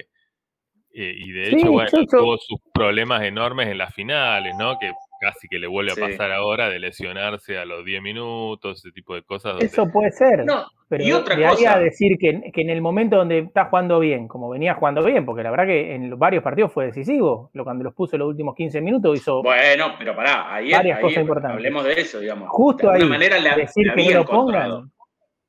eh, 0.93 1.13
y 1.17 1.31
de 1.31 1.45
Sí, 1.51 1.55
hecho, 1.57 1.71
bueno, 1.71 1.89
yo- 1.91 1.99
yo- 2.01 2.05
tuvo 2.19 2.37
sus 2.37 2.59
problemas 2.73 3.23
enormes 3.23 3.67
en 3.67 3.77
las 3.77 3.93
finales, 3.93 4.55
¿no? 4.57 4.77
Que 4.79 4.91
casi 5.19 5.47
que 5.47 5.59
le 5.59 5.67
vuelve 5.67 5.91
Sí. 5.91 6.01
a 6.01 6.07
pasar 6.07 6.31
ahora 6.31 6.69
de 6.69 6.79
lesionarse 6.79 7.57
a 7.57 7.65
los 7.65 7.83
10 7.85 8.01
minutos, 8.01 8.79
ese 8.79 8.91
tipo 8.91 9.15
de 9.15 9.23
cosas. 9.23 9.53
donde- 9.53 9.65
Eso 9.65 9.87
puede 9.91 10.11
ser. 10.11 10.45
No, 10.45 10.65
pero 10.89 11.03
y 11.03 11.11
otra 11.11 11.35
de 11.35 11.45
ahí 11.45 11.55
cosa. 11.55 11.73
a 11.75 11.79
decir 11.79 12.17
que, 12.19 12.51
que 12.53 12.61
en 12.61 12.69
el 12.69 12.81
momento 12.81 13.17
donde 13.17 13.39
está 13.39 13.65
jugando 13.65 13.99
bien, 13.99 14.27
como 14.27 14.49
venía 14.49 14.73
jugando 14.75 15.03
bien, 15.03 15.25
porque 15.25 15.43
la 15.43 15.51
verdad 15.51 15.65
que 15.65 15.95
en 15.95 16.17
varios 16.17 16.43
partidos 16.43 16.71
fue 16.71 16.85
decisivo, 16.85 17.49
lo 17.53 17.63
cuando 17.63 17.83
los 17.83 17.93
puso 17.93 18.17
los 18.17 18.27
últimos 18.29 18.55
15 18.55 18.79
minutos 18.81 19.17
hizo 19.17 19.41
Bueno, 19.43 19.93
pero 19.99 20.15
pará, 20.15 20.53
ahí, 20.53 20.71
Varias 20.71 20.97
ahí 20.97 21.03
cosas 21.03 21.21
importantes. 21.21 21.55
hablemos 21.57 21.83
de 21.83 21.93
eso, 21.93 22.19
digamos. 22.19 22.47
justo 22.49 22.89
de 22.91 23.01
ahí 23.03 23.09
manera 23.09 23.37
le, 23.39 23.55
decir 23.55 23.87
le 23.87 24.03
que 24.07 24.13
lo 24.13 24.25
pongan. 24.25 24.91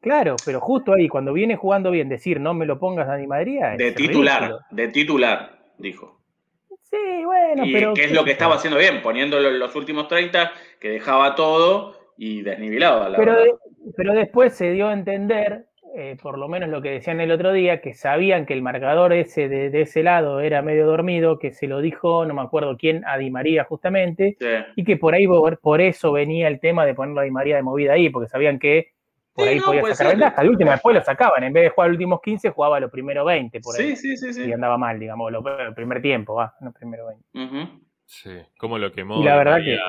Claro, 0.01 0.37
pero 0.47 0.61
justo 0.61 0.93
ahí, 0.95 1.09
cuando 1.09 1.33
viene 1.33 1.57
jugando 1.57 1.91
bien, 1.91 2.09
decir 2.09 2.41
no 2.41 2.55
me 2.55 2.67
lo 2.67 2.79
pongas 2.79 3.09
a 3.09 3.17
Di 3.17 3.27
María. 3.27 3.71
De 3.77 3.91
titular, 3.93 4.41
ridículo. 4.43 4.65
de 4.71 4.89
titular, 4.89 5.59
dijo. 5.77 6.18
Sí, 6.91 7.25
bueno, 7.25 7.65
y 7.67 7.73
pero. 7.73 7.95
qué 7.95 8.05
es 8.05 8.13
lo 8.13 8.25
que 8.25 8.31
estaba 8.33 8.55
haciendo 8.57 8.79
bien, 8.79 9.03
poniéndolo 9.03 9.49
en 9.49 9.59
los 9.59 9.75
últimos 9.77 10.09
30, 10.09 10.53
que 10.81 10.89
dejaba 10.91 11.35
todo 11.35 11.95
y 12.17 12.43
desnivelaba, 12.43 13.09
la 13.11 13.19
Pero, 13.19 13.35
de- 13.35 13.55
pero 13.97 14.13
después 14.15 14.55
se 14.55 14.73
dio 14.73 14.89
a 14.89 14.93
entender, 14.95 15.67
eh, 15.95 16.17
por 16.23 16.39
lo 16.39 16.49
menos 16.49 16.69
lo 16.71 16.81
que 16.81 16.91
decían 16.91 17.21
el 17.21 17.31
otro 17.31 17.53
día, 17.53 17.81
que 17.81 17.95
sabían 17.95 18.47
que 18.47 18.55
el 18.55 18.63
marcador 18.63 19.13
ese 19.13 19.49
de, 19.49 19.69
de 19.71 19.83
ese 19.83 20.03
lado 20.03 20.41
era 20.41 20.63
medio 20.63 20.87
dormido, 20.87 21.39
que 21.39 21.53
se 21.53 21.67
lo 21.67 21.81
dijo, 21.81 22.25
no 22.25 22.33
me 22.35 22.43
acuerdo 22.43 22.77
quién, 22.79 23.05
a 23.07 23.19
Di 23.19 23.31
María 23.31 23.65
justamente, 23.65 24.37
Sí. 24.41 24.47
y 24.77 24.85
que 24.85 24.97
por 24.97 25.15
ahí 25.15 25.27
por 25.61 25.81
eso 25.83 26.13
venía 26.13 26.49
el 26.49 26.59
tema 26.61 26.87
de 26.87 26.95
ponerlo 26.95 27.21
a 27.21 27.25
Di 27.25 27.31
María 27.31 27.57
de 27.57 27.63
movida 27.63 27.93
ahí, 27.93 28.09
porque 28.11 28.29
sabían 28.29 28.59
que 28.59 28.89
por 29.39 29.47
Sí, 29.47 29.51
ahí 29.55 29.59
no, 29.61 29.67
podía 29.67 29.81
puede 29.83 29.95
sacar 29.95 30.11
ser. 30.13 30.19
ventaja. 30.19 30.43
El 30.43 30.49
último 30.51 30.71
después 30.73 30.97
lo 30.97 31.03
sacaban, 31.03 31.45
en 31.45 31.53
vez 31.53 31.63
de 31.63 31.69
jugar 31.71 31.91
los 31.91 31.95
últimos 31.95 32.21
15, 32.21 32.51
jugaba 32.51 32.81
los 32.81 32.91
primeros 32.91 33.25
20 33.25 33.61
por 33.61 33.77
ahí. 33.77 33.95
sí, 33.95 33.97
sí, 33.97 34.17
sí, 34.17 34.33
sí. 34.33 34.49
Y 34.49 34.53
andaba 34.53 34.77
mal, 34.77 34.99
digamos, 34.99 35.33
el 35.33 35.75
primer 35.75 36.03
tiempo, 36.03 36.35
va, 36.35 36.55
no 36.61 36.69
el 36.69 36.75
primero 36.75 37.07
20. 37.07 37.25
Ujú. 37.35 37.81
Sí, 38.05 38.31
como 38.59 38.79
lo 38.79 38.91
quemó 38.91 39.21
Y 39.21 39.25
la 39.25 39.37
verdad 39.37 39.53
María 39.59 39.81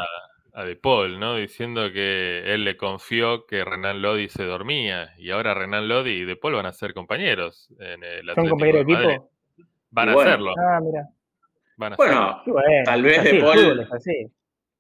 a 0.54 0.64
De 0.66 0.76
Paul, 0.76 1.20
¿no? 1.20 1.36
Diciendo 1.36 1.92
que 1.92 2.54
él 2.54 2.64
le 2.64 2.76
confió 2.78 3.46
que 3.48 3.64
Renan 3.64 4.02
Lodi 4.02 4.30
se 4.30 4.44
dormía 4.44 5.14
y 5.18 5.32
ahora 5.32 5.54
Renan 5.56 5.88
Lodi 5.88 6.12
y 6.12 6.26
De 6.26 6.36
Paul 6.36 6.56
van 6.56 6.66
a 6.68 6.74
ser 6.74 6.94
compañeros 6.94 7.70
en 7.80 8.04
el 8.04 8.30
¿Son 8.36 8.48
compañeros 8.50 8.86
de 8.86 8.94
equipo? 8.94 9.32
Van 9.92 10.10
a 10.10 10.14
bueno. 10.14 10.30
hacerlo, 10.32 10.54
Ah, 10.60 10.80
mira. 10.82 11.08
van 11.78 11.94
a 11.94 11.96
Bueno, 11.96 12.14
hacerlo. 12.30 12.42
Qué 12.46 12.52
bueno, 12.52 12.84
Tal 12.86 13.02
vez 13.04 13.24
De 13.24 13.40
Paul- 13.42 13.88
así. 13.92 14.28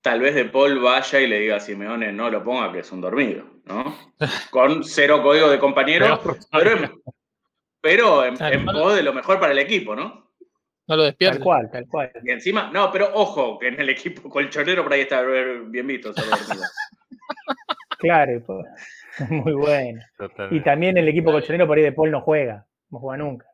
Tal 0.01 0.21
vez 0.21 0.33
De 0.35 0.45
Paul 0.45 0.79
vaya 0.79 1.19
y 1.19 1.27
le 1.27 1.39
diga 1.39 1.57
a 1.57 1.59
Simeone 1.59 2.11
no 2.13 2.29
lo 2.29 2.41
ponga 2.43 2.71
que 2.71 2.79
es 2.79 2.91
un 2.91 3.01
dormido, 3.01 3.43
¿no? 3.69 3.95
Con 4.51 4.83
cero 4.83 5.21
código 5.23 5.49
de 5.49 5.59
compañero, 5.59 6.19
pero 6.51 6.71
en, 6.71 6.91
pero 7.81 8.25
en, 8.25 8.35
Claro, 8.35 8.55
en 8.55 8.65
pos 8.65 8.95
de 8.95 9.03
lo 9.03 9.13
mejor 9.13 9.39
para 9.39 9.53
el 9.53 9.59
equipo, 9.59 9.95
¿no? 9.95 10.27
No 10.87 10.95
lo 10.95 11.03
Tal 11.03 11.11
despierta. 11.11 11.43
cual, 11.43 11.69
tal 11.71 11.87
cual. 11.87 12.11
Y 12.23 12.31
encima, 12.31 12.71
no, 12.73 12.91
pero 12.91 13.11
ojo, 13.13 13.59
que 13.59 13.67
en 13.67 13.79
el 13.79 13.89
equipo 13.89 14.27
colchonero 14.29 14.81
por 14.83 14.91
ahí 14.93 15.01
está 15.01 15.21
bien 15.21 15.85
visto. 15.87 16.11
Claro, 17.99 18.41
pues, 18.45 18.65
muy 19.29 19.53
bueno. 19.53 20.01
Y 20.51 20.61
también 20.61 20.97
el 20.97 21.07
equipo 21.07 21.31
colchonero 21.31 21.67
por 21.67 21.77
ahí 21.77 21.83
de 21.83 21.91
Paul 21.91 22.09
no 22.11 22.21
juega, 22.21 22.65
no 22.89 22.99
juega 22.99 23.17
nunca. 23.23 23.45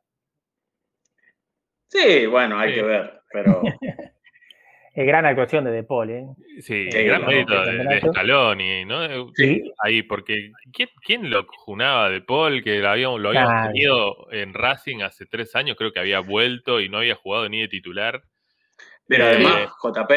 Sí, 1.89 2.25
bueno, 2.25 2.57
hay 2.57 2.69
Sí. 2.69 2.75
que 2.75 2.81
ver, 2.83 3.21
pero 3.31 3.61
Es 4.95 5.05
gran 5.05 5.25
actuación 5.25 5.65
de 5.65 5.71
De 5.71 5.83
Paul, 5.83 6.09
¿eh? 6.09 6.25
Sí, 6.61 6.89
Sí, 6.89 7.03
gran 7.03 7.21
no, 7.21 7.27
mérito 7.27 7.61
de, 7.65 7.83
de. 7.83 7.99
Scaloni, 7.99 8.85
¿no? 8.85 9.29
Sí. 9.33 9.61
Ahí, 9.83 10.03
porque 10.03 10.51
¿quién, 10.71 10.89
quién 11.05 11.29
lo 11.29 11.45
junaba 11.47 12.09
de 12.09 12.21
Paul? 12.21 12.63
Que 12.63 12.79
lo 12.79 12.89
habíamos, 12.89 13.19
lo 13.19 13.29
habíamos 13.29 13.67
tenido 13.73 14.31
en 14.31 14.53
Racing 14.53 15.01
hace 15.01 15.25
tres 15.25 15.53
años, 15.55 15.75
creo 15.77 15.91
que 15.91 15.99
había 15.99 16.21
vuelto 16.21 16.79
y 16.79 16.87
no 16.87 16.99
había 16.99 17.15
jugado 17.15 17.49
ni 17.49 17.59
de 17.61 17.67
titular. 17.67 18.23
Pero 19.07 19.25
Eh, 19.25 19.27
además, 19.31 19.69
JP, 19.83 20.11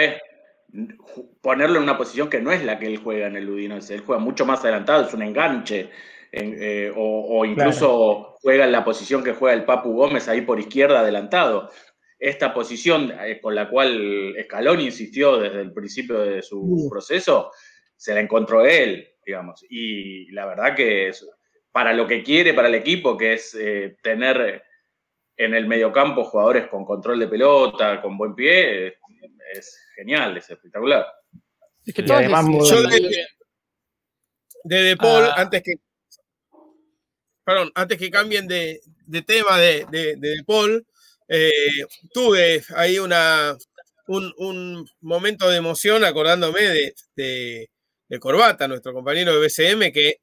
ponerlo 1.42 1.76
en 1.78 1.82
una 1.82 1.96
posición 1.98 2.28
que 2.30 2.40
no 2.40 2.52
es 2.52 2.62
la 2.64 2.78
que 2.78 2.86
él 2.86 2.98
juega 2.98 3.26
en 3.26 3.36
el 3.36 3.48
Udinese, 3.48 3.94
él 3.96 4.02
juega 4.06 4.20
mucho 4.22 4.46
más 4.46 4.62
adelantado, 4.62 5.06
es 5.06 5.12
un 5.14 5.22
enganche. 5.22 5.90
eh, 6.30 6.92
o, 6.94 7.44
incluso 7.46 8.36
juega 8.42 8.66
en 8.66 8.72
la 8.72 8.84
posición 8.84 9.24
que 9.24 9.32
juega 9.32 9.54
el 9.56 9.64
Papu 9.64 9.92
Gómez 9.94 10.28
ahí 10.28 10.42
por 10.42 10.60
izquierda 10.60 11.00
adelantado. 11.00 11.70
Esta 12.18 12.52
posición 12.52 13.12
eh, 13.20 13.40
con 13.40 13.54
la 13.54 13.68
cual 13.68 14.34
Scaloni 14.44 14.86
insistió 14.86 15.38
desde 15.38 15.60
el 15.60 15.72
principio 15.72 16.18
de 16.18 16.42
su 16.42 16.88
proceso, 16.90 17.52
se 17.96 18.14
la 18.14 18.20
encontró 18.20 18.66
él, 18.66 19.08
digamos. 19.24 19.64
Y 19.68 20.30
la 20.32 20.46
verdad 20.46 20.74
que 20.74 21.12
para 21.70 21.92
lo 21.92 22.06
que 22.06 22.22
quiere, 22.22 22.54
para 22.54 22.68
el 22.68 22.74
equipo, 22.74 23.16
que 23.16 23.34
es 23.34 23.54
eh, 23.54 23.98
tener 24.02 24.64
en 25.36 25.54
el 25.54 25.68
mediocampo 25.68 26.24
jugadores 26.24 26.66
con 26.66 26.84
control 26.84 27.20
de 27.20 27.28
pelota, 27.28 28.02
con 28.02 28.18
buen 28.18 28.34
pie, 28.34 28.98
es 29.52 29.78
genial, 29.94 30.36
es 30.36 30.50
espectacular. 30.50 31.06
Es 31.86 31.94
que 31.94 32.02
además, 32.02 32.46
yo 32.68 32.82
de, 34.64 34.82
de, 34.82 34.96
Paul, 34.96 35.24
ah. 35.24 35.34
antes 35.36 35.62
que 35.62 35.74
perdón, 37.48 37.72
antes 37.74 37.96
que 37.96 38.10
cambien 38.10 38.46
de, 38.46 38.78
tema 39.26 39.56
de, 39.58 39.86
de, 39.90 40.44
Paul, 40.46 40.86
eh, 41.28 41.84
tuve 42.12 42.62
ahí 42.74 42.98
una, 42.98 43.56
un, 44.06 44.88
momento 45.00 45.48
de 45.48 45.58
emoción 45.58 46.04
acordándome 46.04 46.94
de, 47.16 47.70
Corbata, 48.20 48.66
nuestro 48.66 48.94
compañero 48.94 49.34
de 49.34 49.46
BCM, 49.46 49.92
que 49.92 50.16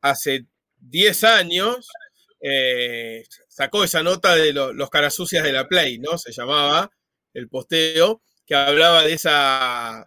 hace 0.00 0.46
10 0.78 1.24
años 1.24 1.86
eh, 2.40 3.24
sacó 3.48 3.84
esa 3.84 4.02
nota 4.02 4.34
de 4.34 4.52
los 4.52 4.90
carasucias 4.90 5.44
de 5.44 5.52
la 5.52 5.68
Play, 5.68 5.98
¿no? 5.98 6.16
Se 6.16 6.32
llamaba 6.32 6.90
el 7.34 7.48
posteo, 7.48 8.22
que 8.46 8.54
hablaba 8.54 9.02
de 9.02 9.12
esa 9.12 10.06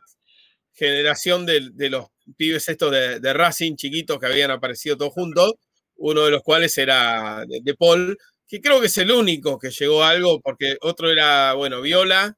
generación 0.74 1.46
de, 1.46 1.90
los 1.90 2.08
pibes 2.38 2.68
estos 2.68 2.92
de, 2.92 3.20
de 3.20 3.34
Racing 3.34 3.76
chiquitos 3.76 4.20
que 4.20 4.26
habían 4.26 4.52
aparecido 4.52 4.98
todos 4.98 5.14
juntos 5.14 5.54
uno 6.00 6.24
de 6.26 6.32
los 6.32 6.42
cuales 6.42 6.78
era 6.78 7.46
de, 7.46 7.76
Paul, 7.76 8.18
que 8.50 8.60
creo 8.60 8.82
que 8.82 8.88
es 8.88 8.98
el 8.98 9.12
único 9.12 9.60
que 9.60 9.70
llegó 9.70 10.04
a 10.04 10.10
algo, 10.10 10.42
porque 10.42 10.76
otro 10.82 11.12
era, 11.12 11.54
bueno, 11.54 11.82
Viola, 11.82 12.36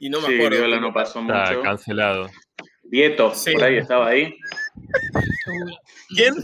y 0.00 0.10
no 0.10 0.20
me 0.20 0.34
acuerdo. 0.34 0.58
Viola 0.58 0.80
no 0.80 0.92
pasó 0.92 1.20
Está 1.20 1.62
cancelado. 1.62 2.28
Vieto, 2.82 3.32
por 3.52 3.62
ahí 3.62 3.76
estaba 3.76 4.08
ahí. 4.08 4.36
¿Quién? 6.08 6.34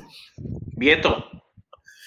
Vieto. 0.77 1.29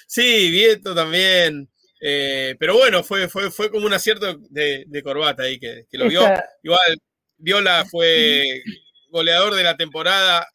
Sí, 0.07 0.49
Vieto 0.49 0.95
también. 0.95 1.69
Eh, 1.99 2.55
pero 2.57 2.75
bueno, 2.75 3.03
fue, 3.03 3.27
fue, 3.27 3.51
fue 3.51 3.69
como 3.69 3.85
un 3.85 3.93
acierto 3.93 4.37
de, 4.49 5.01
corbata 5.03 5.43
ahí 5.43 5.59
que, 5.59 5.85
lo 5.91 6.07
vio. 6.07 6.21
Igual, 6.63 6.97
Viola 7.37 7.85
fue 7.91 8.63
goleador 9.09 9.55
de 9.55 9.63
la 9.63 9.75
temporada 9.75 10.47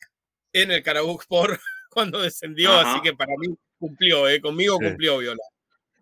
en 0.51 0.71
el 0.71 0.83
Carabuc 0.83 1.27
por 1.27 1.61
cuando 1.91 2.23
descendió, 2.23 2.73
así 2.73 3.03
que 3.03 3.13
para 3.13 3.33
mí 3.39 3.55
cumplió, 3.79 4.27
¿eh? 4.31 4.41
conmigo 4.41 4.79
cumplió 4.79 5.19
Viola. 5.19 5.43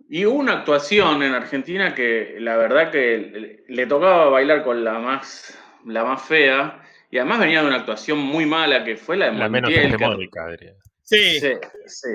Y 0.09 0.27
hubo 0.27 0.39
una 0.39 0.53
actuación 0.59 1.23
en 1.23 1.33
Argentina 1.33 1.95
que 1.95 2.37
la 2.39 2.57
verdad 2.57 2.91
que 2.91 3.65
le 3.67 3.87
tocaba 3.87 4.29
bailar 4.29 4.63
con 4.63 4.85
la 4.85 4.99
más, 4.99 5.59
la 5.87 6.05
más 6.05 6.23
fea, 6.23 6.83
y 7.11 7.19
además 7.19 7.41
venía 7.41 7.63
de 7.63 7.69
una 7.69 7.77
actuación 7.77 8.19
muy 8.19 8.47
mala 8.47 8.85
que 8.85 8.97
fue 8.97 9.17
la 9.17 9.27
de 9.27 9.33
la 9.33 9.49
Montiel. 9.49 9.83
Menos 9.83 9.95
hegemónica, 9.95 10.47
Sí. 11.03 11.41
Sí, 11.41 11.53
sí. 11.87 12.09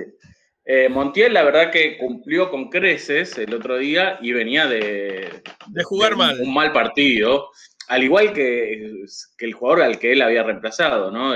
Eh, 0.65 0.87
Montiel, 0.89 1.33
la 1.33 1.43
verdad 1.43 1.71
que 1.71 1.97
cumplió 1.97 2.49
con 2.49 2.69
creces 2.69 3.37
el 3.37 3.53
otro 3.53 3.77
día 3.77 4.19
y 4.21 4.33
venía 4.33 4.67
de, 4.67 5.41
de 5.67 5.83
jugar 5.83 6.15
mal. 6.15 6.39
Un 6.41 6.53
mal 6.53 6.71
partido, 6.71 7.49
al 7.87 8.03
igual 8.03 8.33
que, 8.33 9.03
que, 9.37 9.45
el 9.45 9.53
jugador 9.53 9.81
al 9.81 9.99
que 9.99 10.11
él 10.11 10.21
había 10.21 10.43
reemplazado, 10.43 11.09
¿no? 11.11 11.33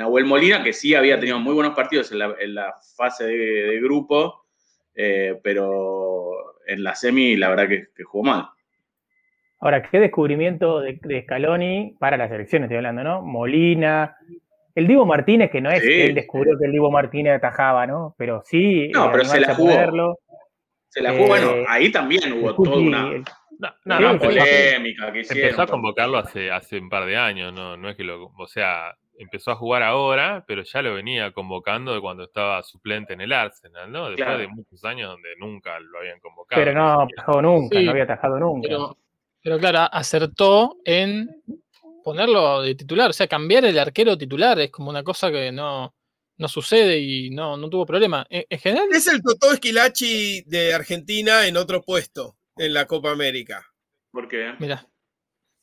Nahuel 0.00 0.24
Molina, 0.24 0.64
que 0.64 0.72
sí 0.72 0.94
había 0.94 1.20
tenido 1.20 1.38
muy 1.38 1.52
buenos 1.52 1.74
partidos 1.74 2.10
en 2.10 2.54
la, 2.54 2.74
fase 2.96 3.24
de, 3.24 3.80
grupo, 3.80 4.39
eh, 4.94 5.38
pero 5.42 6.32
en 6.66 6.82
la 6.82 6.94
semi 6.94 7.36
la 7.36 7.48
verdad 7.50 7.68
que, 7.68 7.86
jugó 8.04 8.24
mal. 8.24 8.48
Ahora, 9.60 9.82
qué 9.82 10.00
descubrimiento 10.00 10.80
de, 10.80 11.22
Scaloni 11.22 11.96
para 11.98 12.16
las 12.16 12.30
elecciones, 12.30 12.66
estoy 12.66 12.78
hablando, 12.78 13.04
¿no? 13.04 13.22
Molina, 13.22 14.16
el 14.74 14.86
Divo 14.86 15.04
Martínez, 15.04 15.50
que 15.50 15.60
no 15.60 15.70
es 15.70 15.82
que 15.82 16.06
él 16.06 16.14
descubrió 16.14 16.58
que 16.58 16.66
el 16.66 16.72
Divo 16.72 16.90
Martínez 16.90 17.34
atajaba, 17.34 17.86
¿no? 17.86 18.14
Pero 18.16 18.40
sí. 18.44 18.88
No, 18.94 19.10
pero 19.12 19.24
se 19.24 19.40
la 19.40 19.54
jugó. 19.54 20.18
Se 20.88 21.02
la 21.02 21.12
jugó, 21.12 21.26
bueno, 21.28 21.52
eh, 21.52 21.64
ahí 21.68 21.92
también 21.92 22.32
hubo 22.32 22.54
toda 22.54 22.78
una, 22.78 23.22
no, 23.84 24.18
polémica 24.18 25.12
que 25.12 25.20
Empezó 25.20 25.62
a 25.62 25.66
convocarlo 25.66 26.18
hace, 26.18 26.50
hace 26.50 26.78
un 26.78 26.88
par 26.88 27.06
de 27.06 27.16
años, 27.16 27.52
no, 27.52 27.76
no 27.76 27.90
es 27.90 27.96
que 27.96 28.04
lo. 28.04 28.32
O 28.36 28.46
sea, 28.46 28.96
empezó 29.20 29.50
a 29.50 29.56
jugar 29.56 29.82
ahora, 29.82 30.44
pero 30.46 30.62
ya 30.62 30.80
lo 30.80 30.94
venía 30.94 31.30
convocando 31.32 31.92
de 31.92 32.00
cuando 32.00 32.24
estaba 32.24 32.62
suplente 32.62 33.12
en 33.12 33.20
el 33.20 33.32
Arsenal, 33.32 33.92
¿no? 33.92 34.08
Después 34.08 34.38
de 34.38 34.48
muchos 34.48 34.82
años 34.84 35.10
donde 35.10 35.28
nunca 35.38 35.78
lo 35.78 35.98
habían 35.98 36.18
convocado. 36.20 36.60
Pero 36.60 36.72
no 36.72 37.02
atajado 37.02 37.42
nunca, 37.42 37.80
no 37.80 37.90
había 37.90 38.04
atajado 38.04 38.38
nunca. 38.38 38.68
Pero, 39.42 39.58
claro, 39.58 39.88
acertó 39.92 40.78
en 40.84 41.28
ponerlo 42.02 42.62
de 42.62 42.74
titular, 42.74 43.10
o 43.10 43.12
sea, 43.12 43.26
cambiar 43.26 43.64
el 43.66 43.78
arquero 43.78 44.16
titular 44.16 44.58
es 44.58 44.70
como 44.70 44.88
una 44.88 45.02
cosa 45.02 45.30
que 45.30 45.52
no, 45.52 45.94
no 46.38 46.48
sucede 46.48 46.98
y 46.98 47.30
no, 47.30 47.58
no 47.58 47.68
tuvo 47.68 47.84
problema. 47.84 48.26
En, 48.30 48.58
general. 48.58 48.88
Es 48.90 49.06
el 49.06 49.22
Totó 49.22 49.52
Esquilachi 49.52 50.42
de 50.46 50.72
Argentina 50.72 51.46
en 51.46 51.58
otro 51.58 51.82
puesto 51.82 52.38
en 52.56 52.72
la 52.72 52.86
Copa 52.86 53.10
América. 53.10 53.66
¿Por 54.10 54.28
qué? 54.28 54.54
Mira. 54.58 54.86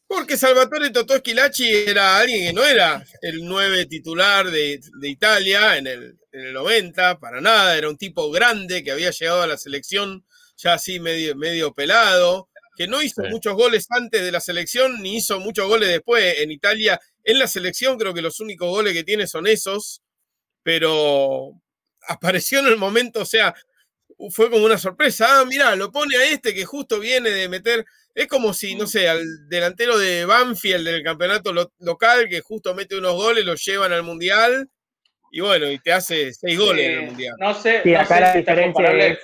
Porque 0.07 0.37
Salvatore 0.37 0.89
Totò 0.89 1.15
Esquilachi 1.15 1.69
era 1.69 2.17
alguien 2.17 2.47
que 2.47 2.53
no 2.53 2.63
era 2.63 3.05
el 3.21 3.45
9 3.45 3.87
titular 3.87 4.49
de, 4.49 4.79
Italia 5.03 5.77
en 5.77 5.87
el, 5.87 6.17
en 6.31 6.45
el, 6.47 6.53
90, 6.53 7.19
para 7.19 7.41
nada, 7.41 7.77
era 7.77 7.89
un 7.89 7.97
tipo 7.97 8.31
grande 8.31 8.83
que 8.83 8.91
había 8.91 9.11
llegado 9.11 9.41
a 9.41 9.47
la 9.47 9.57
selección 9.57 10.25
ya 10.55 10.73
así 10.73 10.99
medio, 10.99 11.35
medio 11.35 11.73
pelado, 11.73 12.49
que 12.77 12.87
no 12.87 13.01
hizo 13.01 13.21
muchos 13.23 13.53
goles 13.55 13.87
antes 13.89 14.21
de 14.21 14.31
la 14.31 14.39
selección 14.39 15.01
ni 15.01 15.17
hizo 15.17 15.39
muchos 15.39 15.67
goles 15.67 15.89
después 15.89 16.39
en 16.39 16.51
Italia. 16.51 16.99
En 17.23 17.39
la 17.39 17.47
selección 17.47 17.97
creo 17.97 18.13
que 18.13 18.21
los 18.21 18.39
únicos 18.39 18.69
goles 18.69 18.93
que 18.93 19.03
tiene 19.03 19.27
son 19.27 19.45
esos, 19.45 20.01
pero 20.63 21.51
apareció 22.07 22.59
en 22.59 22.67
el 22.67 22.77
momento, 22.77 23.21
o 23.21 23.25
sea, 23.25 23.53
fue 24.29 24.49
como 24.49 24.65
una 24.65 24.77
sorpresa. 24.77 25.39
Ah, 25.39 25.45
mira, 25.45 25.75
lo 25.75 25.91
pone 25.91 26.15
a 26.17 26.25
este 26.25 26.53
que 26.53 26.65
justo 26.65 26.99
viene 26.99 27.29
de 27.29 27.49
meter 27.49 27.85
es 28.17 28.27
como 28.27 28.51
si, 28.51 28.73
no 28.73 28.87
sé, 28.87 29.07
al 29.07 29.47
delantero 29.47 29.95
de 29.95 30.25
Banfield 30.25 30.87
del 30.87 31.03
campeonato 31.03 31.53
local, 31.77 32.27
que 32.27 32.41
justo 32.41 32.73
mete 32.73 32.97
unos 32.97 33.13
goles, 33.13 33.45
los 33.45 33.63
llevan 33.63 33.93
al 33.93 34.01
Mundial, 34.01 34.67
y 35.31 35.41
bueno, 35.41 35.69
y 35.69 35.77
te 35.77 35.93
hace 35.93 36.33
seis 36.33 36.57
goles 36.57 36.87
en 36.87 36.91
el 36.93 37.05
Mundial. 37.05 37.35
No 37.39 37.53
sé, 37.53 37.81
sí, 37.83 37.93
acá 37.93 38.19
la 38.19 38.33
diferencia 38.33 38.91
es, 38.91 39.19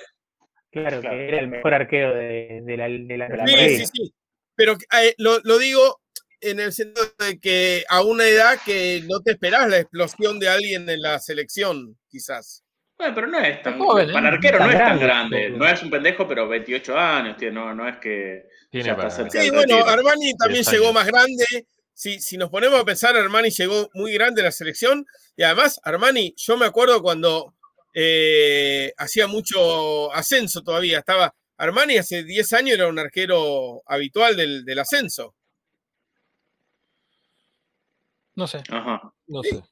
claro, 0.70 1.00
que 1.00 1.28
era 1.28 1.40
el 1.40 1.48
mejor 1.48 1.74
arquero 1.74 2.14
de, 2.14 2.62
la, 2.76 2.88
de 2.88 3.18
la, 3.18 3.46
Sí, 3.48 3.78
sí, 3.78 3.86
sí. 3.92 4.14
Pero 4.54 4.74
eh, 4.74 5.14
lo, 5.18 5.40
lo, 5.42 5.58
digo 5.58 6.00
en 6.40 6.60
el 6.60 6.72
sentido 6.72 7.04
de 7.18 7.40
que 7.40 7.84
a 7.88 8.04
una 8.04 8.28
edad 8.28 8.60
que 8.64 9.02
no 9.08 9.18
te 9.22 9.32
esperás 9.32 9.68
la 9.68 9.78
explosión 9.78 10.38
de 10.38 10.48
alguien 10.48 10.88
en 10.88 11.02
la 11.02 11.18
selección, 11.18 11.98
quizás. 12.08 12.63
Bueno, 12.96 13.14
pero 13.14 13.26
no 13.26 13.38
es 13.40 13.62
tan. 13.62 13.78
Joven, 13.78 14.12
para 14.12 14.28
¿eh? 14.28 14.32
arquero 14.32 14.58
no 14.58 14.70
es 14.70 14.78
tan 14.78 15.00
grande. 15.00 15.50
No 15.50 15.66
es 15.66 15.82
un 15.82 15.90
pendejo, 15.90 16.28
pero 16.28 16.48
28 16.48 16.96
años, 16.98 17.36
tío, 17.36 17.50
no, 17.50 17.74
no 17.74 17.88
es 17.88 17.96
que. 17.98 18.48
sí, 18.70 19.50
bueno, 19.50 19.84
Armani 19.84 20.34
también 20.36 20.64
llegó 20.64 20.92
más 20.92 21.06
grande. 21.06 21.44
Si, 21.92 22.20
si 22.20 22.36
nos 22.36 22.50
ponemos 22.50 22.80
a 22.80 22.84
pensar, 22.84 23.16
Armani 23.16 23.50
llegó 23.50 23.88
muy 23.94 24.12
grande 24.12 24.42
a 24.42 24.44
la 24.44 24.52
selección. 24.52 25.06
Y 25.36 25.42
además, 25.42 25.80
Armani, 25.84 26.34
yo 26.36 26.56
me 26.56 26.66
acuerdo 26.66 27.02
cuando 27.02 27.54
eh, 27.92 28.92
hacía 28.96 29.26
mucho 29.26 30.12
ascenso 30.12 30.62
todavía. 30.62 30.98
Estaba. 30.98 31.34
Armani 31.56 31.98
hace 31.98 32.24
10 32.24 32.52
años 32.52 32.74
era 32.74 32.88
un 32.88 32.98
arquero 32.98 33.82
habitual 33.86 34.36
del, 34.36 34.64
del 34.64 34.78
ascenso. 34.78 35.34
No 38.34 38.46
sé. 38.46 38.62
Ajá. 38.68 39.12
No 39.28 39.42
sé. 39.42 39.62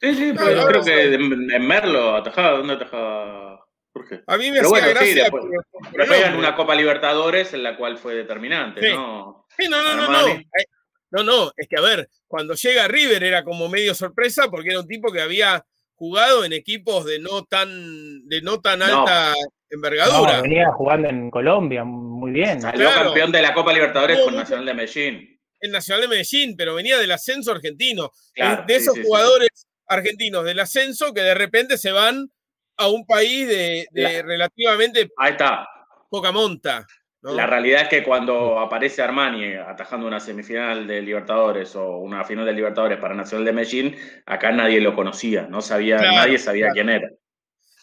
Sí, 0.00 0.14
sí, 0.14 0.32
pero 0.36 0.52
yo 0.52 0.66
creo 0.66 0.82
que 0.84 1.14
en 1.14 1.66
Merlo 1.66 2.16
atajaba, 2.16 2.58
¿dónde 2.58 2.74
atajaba 2.74 3.64
Jorge? 3.92 4.22
A 4.26 4.36
mí 4.36 4.50
me 4.50 4.58
pero 4.58 4.74
hacía 4.74 4.88
gracia. 4.88 5.06
Sí, 5.06 5.14
después, 5.14 5.44
pero 5.92 6.38
una 6.38 6.54
Copa 6.54 6.74
Libertadores 6.74 7.54
en 7.54 7.62
la 7.62 7.76
cual 7.76 7.96
fue 7.98 8.14
determinante, 8.14 8.92
¿no? 8.92 9.46
Sí, 9.56 9.68
no, 9.68 9.82
no, 9.82 9.94
no, 9.94 10.10
no. 10.10 10.40
No, 11.10 11.22
no, 11.22 11.52
es 11.56 11.68
que 11.68 11.78
a 11.78 11.80
ver, 11.80 12.08
cuando 12.26 12.54
llega 12.54 12.88
River 12.88 13.22
era 13.22 13.44
como 13.44 13.68
medio 13.68 13.94
sorpresa 13.94 14.50
porque 14.50 14.70
era 14.70 14.80
un 14.80 14.88
tipo 14.88 15.12
que 15.12 15.20
había 15.20 15.64
jugado 15.94 16.44
en 16.44 16.52
equipos 16.52 17.04
de 17.04 17.20
no 17.20 17.44
tan, 17.44 18.26
de 18.26 18.42
no 18.42 18.60
tan 18.60 18.82
alta 18.82 19.32
envergadura. 19.70 20.38
No, 20.38 20.42
venía 20.42 20.72
jugando 20.72 21.08
en 21.08 21.30
Colombia 21.30 21.84
muy 21.84 22.32
bien. 22.32 22.60
Salió 22.60 22.90
campeón 22.90 23.30
de 23.30 23.42
la 23.42 23.54
Copa 23.54 23.72
Libertadores 23.72 24.18
con 24.20 24.34
Nacional 24.34 24.66
de 24.66 24.74
Medellín. 24.74 25.40
El 25.60 25.70
Nacional 25.70 26.02
de 26.02 26.08
Medellín, 26.08 26.56
pero 26.56 26.74
venía 26.74 26.98
del 26.98 27.12
ascenso 27.12 27.52
argentino. 27.52 28.10
de 28.34 28.74
esos 28.74 28.98
jugadores 29.00 29.68
argentinos 29.86 30.44
del 30.44 30.60
ascenso 30.60 31.12
que 31.12 31.20
de 31.22 31.34
repente 31.34 31.78
se 31.78 31.92
van 31.92 32.30
a 32.76 32.88
un 32.88 33.06
país 33.06 33.46
de, 33.48 33.86
relativamente 34.22 35.10
Ahí 35.16 35.32
está. 35.32 35.68
poca 36.10 36.32
monta. 36.32 36.86
La 37.22 37.46
realidad 37.46 37.82
es 37.84 37.88
que 37.88 38.02
cuando 38.02 38.58
aparece 38.58 39.00
Armani 39.00 39.54
atajando 39.54 40.06
una 40.06 40.20
semifinal 40.20 40.86
de 40.86 41.00
Libertadores 41.00 41.74
o 41.74 41.96
una 41.96 42.22
final 42.22 42.44
de 42.44 42.52
Libertadores 42.52 42.98
para 42.98 43.14
Nacional 43.14 43.46
de 43.46 43.52
Medellín, 43.54 43.96
acá 44.26 44.52
nadie 44.52 44.78
lo 44.80 44.94
conocía, 44.94 45.46
no 45.48 45.62
sabía, 45.62 45.96
nadie 45.96 46.38
sabía 46.38 46.68
quién 46.72 46.90
era. 46.90 47.08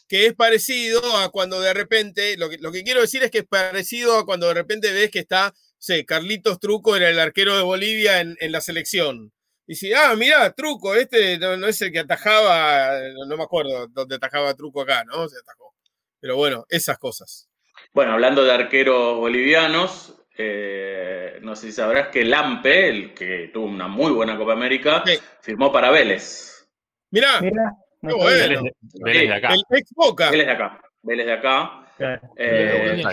que 0.08 0.28
es 0.28 0.36
parecido 0.36 1.02
a 1.18 1.32
cuando 1.32 1.60
de 1.60 1.74
repente, 1.74 2.38
lo 2.38 2.49
que, 2.49 2.58
lo 2.60 2.72
que 2.72 2.84
quiero 2.84 3.02
decir 3.02 3.24
es 3.24 3.32
que 3.32 3.39
es 3.39 3.47
parecido 3.47 4.20
a 4.20 4.26
cuando 4.26 4.47
de 4.47 4.54
repente 4.54 4.91
ves 4.91 5.10
que 5.10 5.20
está, 5.20 5.54
sé, 5.80 6.06
Carlitos 6.06 6.60
Truco 6.60 6.95
era 6.95 7.10
el 7.10 7.18
arquero 7.18 7.56
de 7.58 7.64
Bolivia 7.64 8.20
en, 8.20 8.36
en 8.41 8.52
la 8.52 8.62
selección. 8.62 9.32
Y 9.68 9.76
si, 9.76 9.93
ah, 9.93 10.14
mira, 10.18 10.51
Truco, 10.51 10.95
este 10.95 11.38
no, 11.38 11.55
no 11.57 11.68
es 11.68 11.82
el 11.82 11.91
que 11.91 11.99
atajaba, 11.99 12.91
no, 13.14 13.26
no 13.26 13.38
me 13.38 13.43
acuerdo 13.43 13.88
dónde 13.88 14.16
atajaba 14.16 14.53
Truco 14.53 14.82
acá, 14.82 15.03
¿no? 15.05 15.28
Se 15.30 15.38
atajó. 15.39 15.74
Pero 16.20 16.36
bueno, 16.36 16.66
esas 16.70 16.97
cosas. 16.97 17.47
Bueno, 17.93 18.14
hablando 18.14 18.43
de 18.43 18.51
arqueros 18.51 19.18
bolivianos, 19.18 20.16
eh, 20.38 21.39
no 21.41 21.55
sé 21.55 21.68
si 21.68 21.72
sabrás 21.74 22.09
que 22.09 22.26
Lampe, 22.26 22.89
el 22.89 23.14
que 23.14 23.49
tuvo 23.53 23.66
una 23.66 23.88
muy 23.88 24.12
buena 24.12 24.38
Copa 24.38 24.53
América, 24.53 25.03
Sí. 25.05 25.18
firmó 25.41 25.72
para 25.72 25.89
Vélez. 25.91 26.68
Mirá, 27.12 27.39
Mira, 27.41 27.72
no. 28.01 28.18
Vélez, 28.20 28.47
bueno. 28.47 28.62
de- 28.64 28.74
Vélez 29.03 29.28
de 29.30 29.34
acá. 29.36 29.53
el 29.53 29.78
ex 29.78 29.91
Boca. 29.95 30.32
Vélez 30.32 30.45
de 30.47 30.51
acá. 30.53 30.82
Vélez 31.01 31.26
de 31.26 31.34
acá. 31.34 31.78
Eh, 32.36 33.03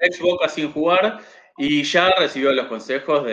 ex 0.00 0.20
Boca 0.20 0.48
sin 0.48 0.72
jugar 0.72 1.20
y 1.56 1.82
ya 1.84 2.10
recibió 2.18 2.52
los 2.52 2.66
consejos 2.66 3.24
de, 3.24 3.32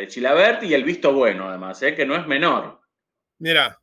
de 0.00 0.06
Chilabert 0.08 0.62
y 0.64 0.74
el 0.74 0.84
visto 0.84 1.12
bueno, 1.12 1.48
además, 1.48 1.80
eh, 1.82 1.94
que 1.94 2.04
no 2.06 2.16
es 2.16 2.26
menor. 2.26 2.80
Mirá, 3.38 3.78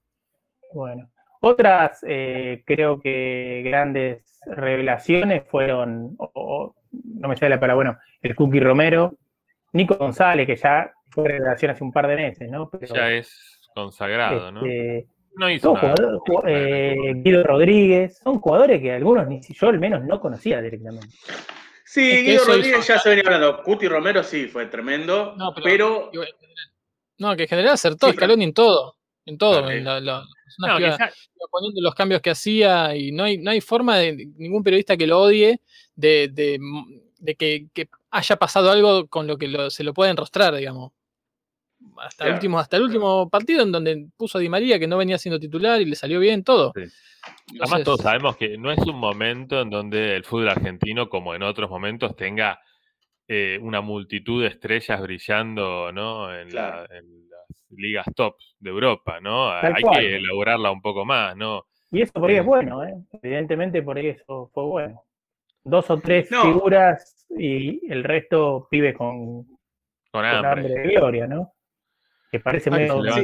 Bueno, 0.74 1.10
otras 1.42 2.04
eh, 2.08 2.64
creo 2.66 3.00
que 3.00 3.62
grandes 3.66 4.40
revelaciones 4.46 5.44
fueron, 5.48 6.16
o- 6.20 6.32
o- 6.34 6.76
no 7.20 7.28
me 7.30 7.38
sale 7.38 7.50
la 7.56 7.60
palabra, 7.60 7.76
bueno, 7.76 7.98
el 8.22 8.36
Cookie 8.36 8.60
Romero, 8.60 9.14
Nico 9.74 9.96
González, 9.96 10.46
que 10.48 10.56
ya 10.56 10.92
fue 11.10 11.28
revelación 11.30 11.72
hace 11.72 11.84
un 11.84 11.92
par 11.94 12.08
de 12.08 12.16
meses, 12.16 12.50
¿no? 12.52 12.70
Pero, 12.70 12.94
Ya 12.96 13.12
es 13.12 13.62
consagrado, 13.74 14.52
¿no? 14.52 14.66
este, 14.66 15.08
No 15.36 15.50
hizo 15.50 15.70
son 15.70 15.76
nada. 15.76 15.94
jugadores- 15.96 16.20
ju- 16.22 16.44
eh, 16.48 17.14
Guido 17.24 17.44
Rodríguez, 17.44 18.18
son 18.18 18.40
jugadores 18.40 18.82
que 18.82 18.92
algunos, 18.92 19.28
ni 19.28 19.42
si 19.44 19.54
yo 19.54 19.70
al 19.70 19.80
menos 19.80 20.04
no 20.04 20.20
conocía 20.20 20.62
directamente. 20.62 21.08
Sí, 21.90 22.10
Es 22.12 22.16
que 22.18 22.22
Guido 22.24 22.36
eso 22.44 22.52
Rodríguez 22.52 22.88
ya 22.88 23.00
se 23.00 23.10
venía 23.10 23.24
hablando. 23.26 23.64
Cuti 23.64 23.88
Romero 23.88 24.22
sí, 24.22 24.48
fue 24.48 24.66
tremendo, 24.66 25.34
No, 25.38 25.54
pero, 25.56 26.10
pero- 26.12 26.12
No, 27.20 27.36
que 27.36 27.44
en 27.44 27.50
general 27.50 27.74
acertó 27.74 28.08
Sí, 28.10 28.14
pero- 28.20 28.34
en 28.34 28.54
todo. 28.54 28.98
En 29.26 29.38
todo. 29.38 29.62
Claro, 29.62 29.72
en 29.72 29.84
la- 30.06 30.24
No, 30.60 30.80
iba 30.80 30.98
poniendo 31.50 31.82
los 31.82 31.96
cambios 31.96 32.22
que 32.22 32.30
hacía 32.32 32.96
y 32.96 33.12
no 33.12 33.24
hay, 33.24 33.38
no 33.38 33.52
hay 33.52 33.62
forma 33.62 33.98
de 33.98 34.14
ningún 34.38 34.64
periodista 34.64 34.98
que 34.98 35.08
lo 35.08 35.20
odie 35.22 35.62
de, 35.96 36.30
de- 36.32 36.60
de 37.20 37.36
que, 37.36 37.68
que 37.74 37.90
haya 38.12 38.36
pasado 38.36 38.70
algo 38.70 39.08
con 39.08 39.26
lo 39.28 39.38
que 39.38 39.48
lo- 39.48 39.70
se 39.70 39.84
lo 39.84 39.94
puede 39.94 40.12
enrostrar, 40.12 40.56
digamos. 40.56 40.92
Hasta, 42.00 42.28
el 42.28 42.34
último, 42.34 42.60
hasta 42.60 42.78
el 42.78 42.84
último 42.84 43.30
partido 43.30 43.64
en 43.64 43.72
donde 43.72 44.08
puso 44.18 44.38
a 44.38 44.42
Di 44.42 44.50
María 44.50 44.80
que 44.80 44.88
no 44.88 44.98
venía 44.98 45.18
siendo 45.18 45.40
titular 45.40 45.80
y 45.82 45.86
le 45.86 45.96
salió 45.96 46.20
bien 46.20 46.44
todo. 46.44 46.74
Sí. 46.76 46.84
Además, 47.60 47.84
todos 47.84 48.02
sabemos 48.02 48.38
que 48.38 48.58
no 48.58 48.72
es 48.72 48.80
un 48.80 48.98
momento 48.98 49.62
en 49.62 49.70
donde 49.70 50.16
el 50.16 50.24
fútbol 50.24 50.50
argentino, 50.50 51.10
como 51.10 51.36
en 51.36 51.44
otros 51.44 51.70
momentos, 51.70 52.16
tenga 52.16 52.60
eh, 53.28 53.60
una 53.62 53.82
multitud 53.82 54.42
de 54.42 54.48
estrellas 54.50 55.02
brillando 55.02 55.92
¿no? 55.92 56.34
en, 56.34 56.48
la- 56.56 56.86
Claro. 56.88 56.94
en 56.96 57.30
las 57.30 57.48
ligas 57.78 58.06
top 58.16 58.36
de 58.60 58.70
Europa, 58.70 59.20
¿no? 59.20 59.50
Tal 59.62 59.74
Hay 59.76 59.82
cual. 59.84 60.00
que 60.00 60.16
elaborarla 60.16 60.72
un 60.72 60.82
poco 60.82 61.04
más, 61.06 61.36
¿no? 61.36 61.66
Y 61.92 62.02
eso 62.02 62.14
por 62.14 62.30
ahí 62.30 62.38
es 62.38 62.42
Eh. 62.42 62.46
bueno, 62.46 62.84
¿eh? 62.86 62.94
Evidentemente 63.22 63.82
por 63.82 63.98
ahí 63.98 64.08
eso 64.08 64.50
fue 64.54 64.64
bueno. 64.64 65.04
Dos 65.64 65.90
o 65.90 65.98
tres 66.00 66.32
No. 66.32 66.44
figuras 66.44 67.26
y 67.38 67.92
el 67.92 68.04
resto 68.06 68.68
pibes 68.72 68.96
con, 68.96 69.44
Con 69.44 69.58
con 70.12 70.26
hambre 70.26 70.70
de 70.70 70.88
gloria, 70.96 71.28
¿no? 71.28 71.54
Que 72.32 72.40
parece 72.40 72.70
Ah, 72.70 72.74
medio 72.78 72.94
dicho, 73.14 73.16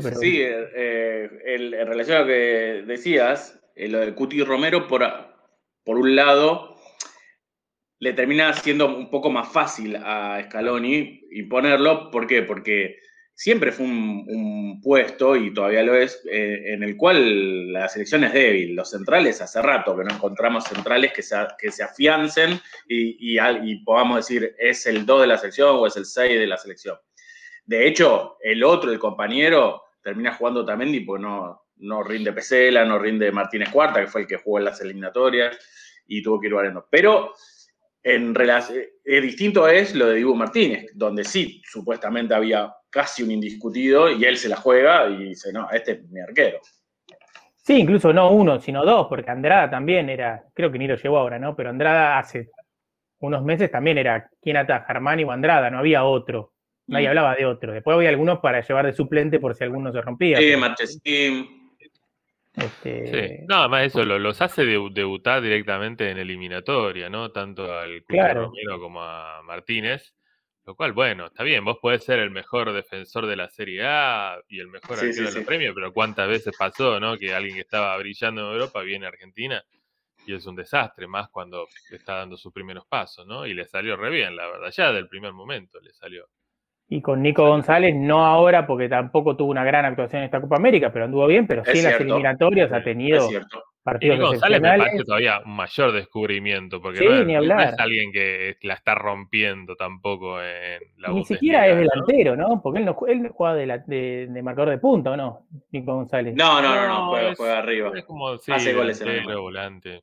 pero 0.02 0.16
sí, 0.20 0.40
eh, 0.40 0.68
eh, 0.74 1.30
el- 1.46 1.74
en 1.74 1.86
relación 1.86 2.16
a 2.16 2.20
lo 2.20 2.26
que 2.26 2.84
decías, 2.86 3.60
eh, 3.76 3.88
lo 3.88 3.98
de 4.00 4.14
Cuti 4.14 4.42
Romero, 4.42 4.86
por, 4.86 5.02
a- 5.04 5.34
por 5.84 5.98
un 5.98 6.14
lado, 6.16 6.76
le 7.98 8.12
termina 8.12 8.52
siendo 8.54 8.86
un 8.96 9.10
poco 9.10 9.30
más 9.30 9.48
fácil 9.52 9.96
a 9.96 10.42
Scaloni 10.44 11.20
imponerlo. 11.32 12.10
¿Por 12.10 12.26
qué? 12.26 12.42
Porque 12.42 12.96
siempre 13.34 13.70
fue 13.72 13.86
un, 13.86 14.24
un 14.28 14.80
puesto, 14.80 15.36
y 15.36 15.54
todavía 15.54 15.82
lo 15.82 15.94
es, 15.96 16.20
eh, 16.30 16.72
en 16.74 16.82
el 16.82 16.96
cual 16.96 17.72
la 17.72 17.88
selección 17.88 18.24
es 18.24 18.32
débil. 18.32 18.74
Los 18.74 18.90
centrales, 18.90 19.40
hace 19.40 19.62
rato 19.62 19.96
que 19.96 20.04
no 20.04 20.14
encontramos 20.14 20.64
centrales 20.64 21.12
que 21.12 21.22
se, 21.22 21.36
que 21.58 21.70
se 21.70 21.82
afiancen 21.84 22.58
y, 22.88 23.36
y 23.36 23.38
y 23.64 23.84
podamos 23.84 24.16
decir, 24.16 24.54
es 24.58 24.86
el 24.86 25.06
2 25.06 25.22
de 25.22 25.26
la 25.28 25.38
selección 25.38 25.76
o 25.76 25.86
es 25.86 25.96
el 25.96 26.04
6 26.04 26.38
de 26.38 26.46
la 26.46 26.56
selección. 26.56 26.96
De 27.64 27.86
hecho, 27.86 28.36
el 28.42 28.62
otro, 28.64 28.90
el 28.90 28.98
compañero, 28.98 29.82
termina 30.02 30.34
jugando 30.34 30.64
también 30.64 30.94
y 30.94 31.00
pues 31.00 31.20
no, 31.20 31.62
no 31.76 32.02
rinde 32.02 32.32
Pesela, 32.32 32.84
no 32.84 32.98
rinde 32.98 33.30
Martínez 33.32 33.70
Cuarta, 33.70 34.00
que 34.00 34.06
fue 34.06 34.22
el 34.22 34.26
que 34.26 34.38
jugó 34.38 34.58
en 34.58 34.64
las 34.64 34.80
eliminatorias 34.80 35.58
y 36.06 36.22
tuvo 36.22 36.40
que 36.40 36.48
ir 36.48 36.54
variando. 36.54 36.86
Pero 36.90 37.34
en 38.02 38.34
relación, 38.34 38.80
es 39.04 39.22
distinto 39.22 39.68
es 39.68 39.94
lo 39.94 40.08
de 40.08 40.16
Dibu 40.16 40.34
Martínez, 40.34 40.86
donde 40.94 41.24
sí, 41.24 41.62
supuestamente 41.64 42.34
había 42.34 42.74
casi 42.90 43.22
un 43.22 43.30
indiscutido 43.30 44.10
y 44.10 44.24
él 44.24 44.36
se 44.36 44.48
la 44.48 44.56
juega 44.56 45.08
y 45.08 45.28
dice, 45.28 45.52
no, 45.52 45.70
este 45.70 45.92
es 45.92 46.10
mi 46.10 46.20
arquero. 46.20 46.58
Sí, 47.56 47.78
incluso 47.78 48.12
no 48.12 48.32
uno, 48.32 48.60
sino 48.60 48.84
dos, 48.84 49.06
porque 49.08 49.30
Andrada 49.30 49.70
también 49.70 50.10
era, 50.10 50.44
creo 50.52 50.72
que 50.72 50.78
ni 50.78 50.88
lo 50.88 50.96
llevó 50.96 51.18
ahora, 51.18 51.38
¿no? 51.38 51.54
Pero 51.54 51.70
Andrada 51.70 52.18
hace 52.18 52.50
unos 53.20 53.44
meses 53.44 53.70
también 53.70 53.98
era 53.98 54.28
quién 54.40 54.56
ataja, 54.56 54.84
Armani 54.88 55.22
o 55.22 55.30
Andrada, 55.30 55.70
no 55.70 55.78
había 55.78 56.04
otro. 56.04 56.52
Nadie 56.92 57.06
Mm. 57.06 57.08
hablaba 57.08 57.34
de 57.34 57.46
otro. 57.46 57.72
Después 57.72 57.94
había 57.96 58.10
algunos 58.10 58.38
para 58.40 58.60
llevar 58.60 58.86
de 58.86 58.92
suplente 58.92 59.40
por 59.40 59.54
si 59.54 59.64
alguno 59.64 59.90
se 59.92 60.00
rompía. 60.00 60.36
Sí, 60.38 60.44
pero, 60.46 60.58
Marchesín. 60.60 61.72
este, 62.54 63.06
Sí. 63.38 63.44
No, 63.48 63.56
además 63.56 63.86
eso 63.86 64.04
lo- 64.04 64.18
los 64.18 64.40
hace 64.42 64.62
debu- 64.64 64.92
debutar 64.92 65.40
directamente 65.42 66.10
en 66.10 66.18
eliminatoria, 66.18 67.08
¿no? 67.08 67.30
Tanto 67.32 67.72
al 67.76 68.04
Claro. 68.04 68.46
Romero 68.46 68.78
como 68.78 69.02
a 69.02 69.42
Martínez. 69.42 70.14
Lo 70.64 70.76
cual, 70.76 70.92
bueno, 70.92 71.26
está 71.26 71.42
bien, 71.42 71.64
vos 71.64 71.78
podés 71.82 72.04
ser 72.04 72.20
el 72.20 72.30
mejor 72.30 72.72
defensor 72.72 73.26
de 73.26 73.34
la 73.34 73.48
Serie 73.48 73.82
A 73.84 74.38
y 74.46 74.60
el 74.60 74.68
mejor 74.68 74.96
Sí, 74.96 75.06
arquero 75.06 75.12
sí, 75.14 75.18
de 75.18 75.24
los 75.24 75.34
sí. 75.34 75.40
premios, 75.40 75.74
pero 75.74 75.92
¿cuántas 75.92 76.28
veces 76.28 76.54
pasó, 76.56 77.00
no? 77.00 77.18
Que 77.18 77.34
alguien 77.34 77.56
que 77.56 77.62
estaba 77.62 77.96
brillando 77.98 78.42
en 78.42 78.52
Europa 78.52 78.80
viene 78.82 79.06
a 79.06 79.08
Argentina 79.08 79.60
y 80.24 80.34
es 80.34 80.46
un 80.46 80.54
desastre, 80.54 81.08
más 81.08 81.28
cuando 81.30 81.66
está 81.90 82.14
dando 82.18 82.36
sus 82.36 82.52
primeros 82.52 82.86
pasos, 82.86 83.26
¿no? 83.26 83.44
Y 83.44 83.54
le 83.54 83.64
salió 83.64 83.96
re 83.96 84.10
bien, 84.10 84.36
la 84.36 84.46
verdad, 84.46 84.70
ya 84.70 84.92
del 84.92 85.08
primer 85.08 85.32
momento 85.32 85.80
le 85.80 85.92
salió. 85.94 86.28
Y 86.94 87.00
con 87.00 87.22
Nico 87.22 87.46
González, 87.46 87.94
no 87.96 88.24
ahora, 88.26 88.66
porque 88.66 88.86
tampoco 88.88 89.34
tuvo 89.34 89.50
una 89.50 89.64
gran 89.64 89.84
actuación 89.86 90.20
en 90.20 90.24
esta 90.26 90.40
Copa 90.42 90.56
América, 90.56 90.92
pero 90.92 91.06
anduvo 91.06 91.26
bien, 91.26 91.46
pero 91.46 91.64
sí 91.64 91.70
Es 91.70 91.78
en 91.78 91.84
las 91.84 91.94
cierto. 91.96 92.14
eliminatorias 92.14 92.70
ha 92.72 92.78
Sí, 92.78 92.84
tenido 92.84 93.16
Es 93.18 93.28
cierto. 93.28 93.58
Y 93.58 93.82
partidos 93.84 94.16
Nico 94.18 94.28
González 94.28 94.60
me 94.60 94.68
parece 94.78 95.04
todavía 95.04 95.40
un 95.44 95.56
mayor 95.56 95.92
descubrimiento, 95.92 96.82
porque 96.82 96.98
Sí, 96.98 97.04
no, 97.06 97.14
es, 97.20 97.26
ni 97.26 97.32
no 97.32 97.38
hablar. 97.38 97.60
es 97.68 97.78
alguien 97.78 98.12
que 98.12 98.56
la 98.62 98.74
está 98.74 98.94
rompiendo 98.94 99.74
tampoco 99.74 100.40
en 100.42 100.82
la 100.98 101.08
Ni 101.08 101.24
siquiera 101.24 101.66
es 101.66 101.74
¿no? 101.76 101.80
delantero, 101.80 102.36
¿no? 102.36 102.60
Porque 102.62 102.78
él 102.80 102.84
no, 102.84 102.96
él 103.08 103.22
no 103.22 103.30
juega 103.32 103.54
de, 103.54 103.66
la- 103.66 103.78
de- 103.78 104.26
de 104.30 104.42
marcador 104.42 104.68
de 104.70 104.78
punta, 104.78 105.12
¿o 105.12 105.16
no? 105.16 105.46
Nico 105.70 105.94
González. 105.94 106.34
No, 106.36 106.60
no, 106.60 106.74
no, 106.74 106.88
no, 106.88 106.98
No, 106.98 107.08
juega, 107.10 107.30
es- 107.30 107.38
juega 107.38 107.58
arriba. 107.58 107.90
Es 107.96 108.04
como, 108.04 108.36
sí, 108.36 108.52
Hace 108.52 108.74
goles 108.74 109.00
en 109.00 109.08
el 109.08 109.36
volante. 109.38 110.02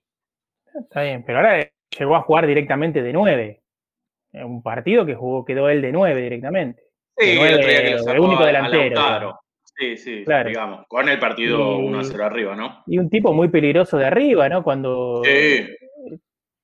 Está 0.73 1.03
bien, 1.03 1.23
pero 1.23 1.37
ahora 1.37 1.69
llegó 1.97 2.15
a 2.15 2.21
jugar 2.21 2.47
directamente 2.47 3.03
de 3.03 3.13
9. 3.13 3.61
En 4.31 4.43
un 4.45 4.61
partido 4.63 5.05
que 5.05 5.15
jugó, 5.15 5.43
quedó 5.45 5.69
él 5.69 5.81
de 5.81 5.91
9 5.91 6.21
directamente. 6.21 6.83
Sí, 7.17 7.25
de 7.27 7.47
el 7.47 7.55
otro 7.55 7.67
día 7.67 7.77
que 7.77 7.83
nueve, 7.83 7.89
lo 7.91 7.97
de 7.97 8.03
sacó 8.03 8.23
único 8.23 8.41
a- 8.41 8.43
a 8.43 8.47
delantero, 8.47 8.95
Lautaro. 8.95 9.39
Sí, 9.77 9.97
sí, 9.97 10.23
Claro. 10.25 10.49
digamos. 10.49 10.85
Con 10.87 11.09
el 11.09 11.19
partido 11.19 11.79
Y- 11.79 11.83
1 11.87 11.99
a 11.99 12.03
0 12.03 12.25
arriba, 12.25 12.55
¿no? 12.55 12.83
Y 12.85 12.97
un 12.97 13.09
tipo 13.09 13.33
muy 13.33 13.47
peligroso 13.49 13.97
de 13.97 14.05
arriba, 14.05 14.47
¿no? 14.49 14.63
Cuando 14.63 15.21
Sí, 15.23 15.67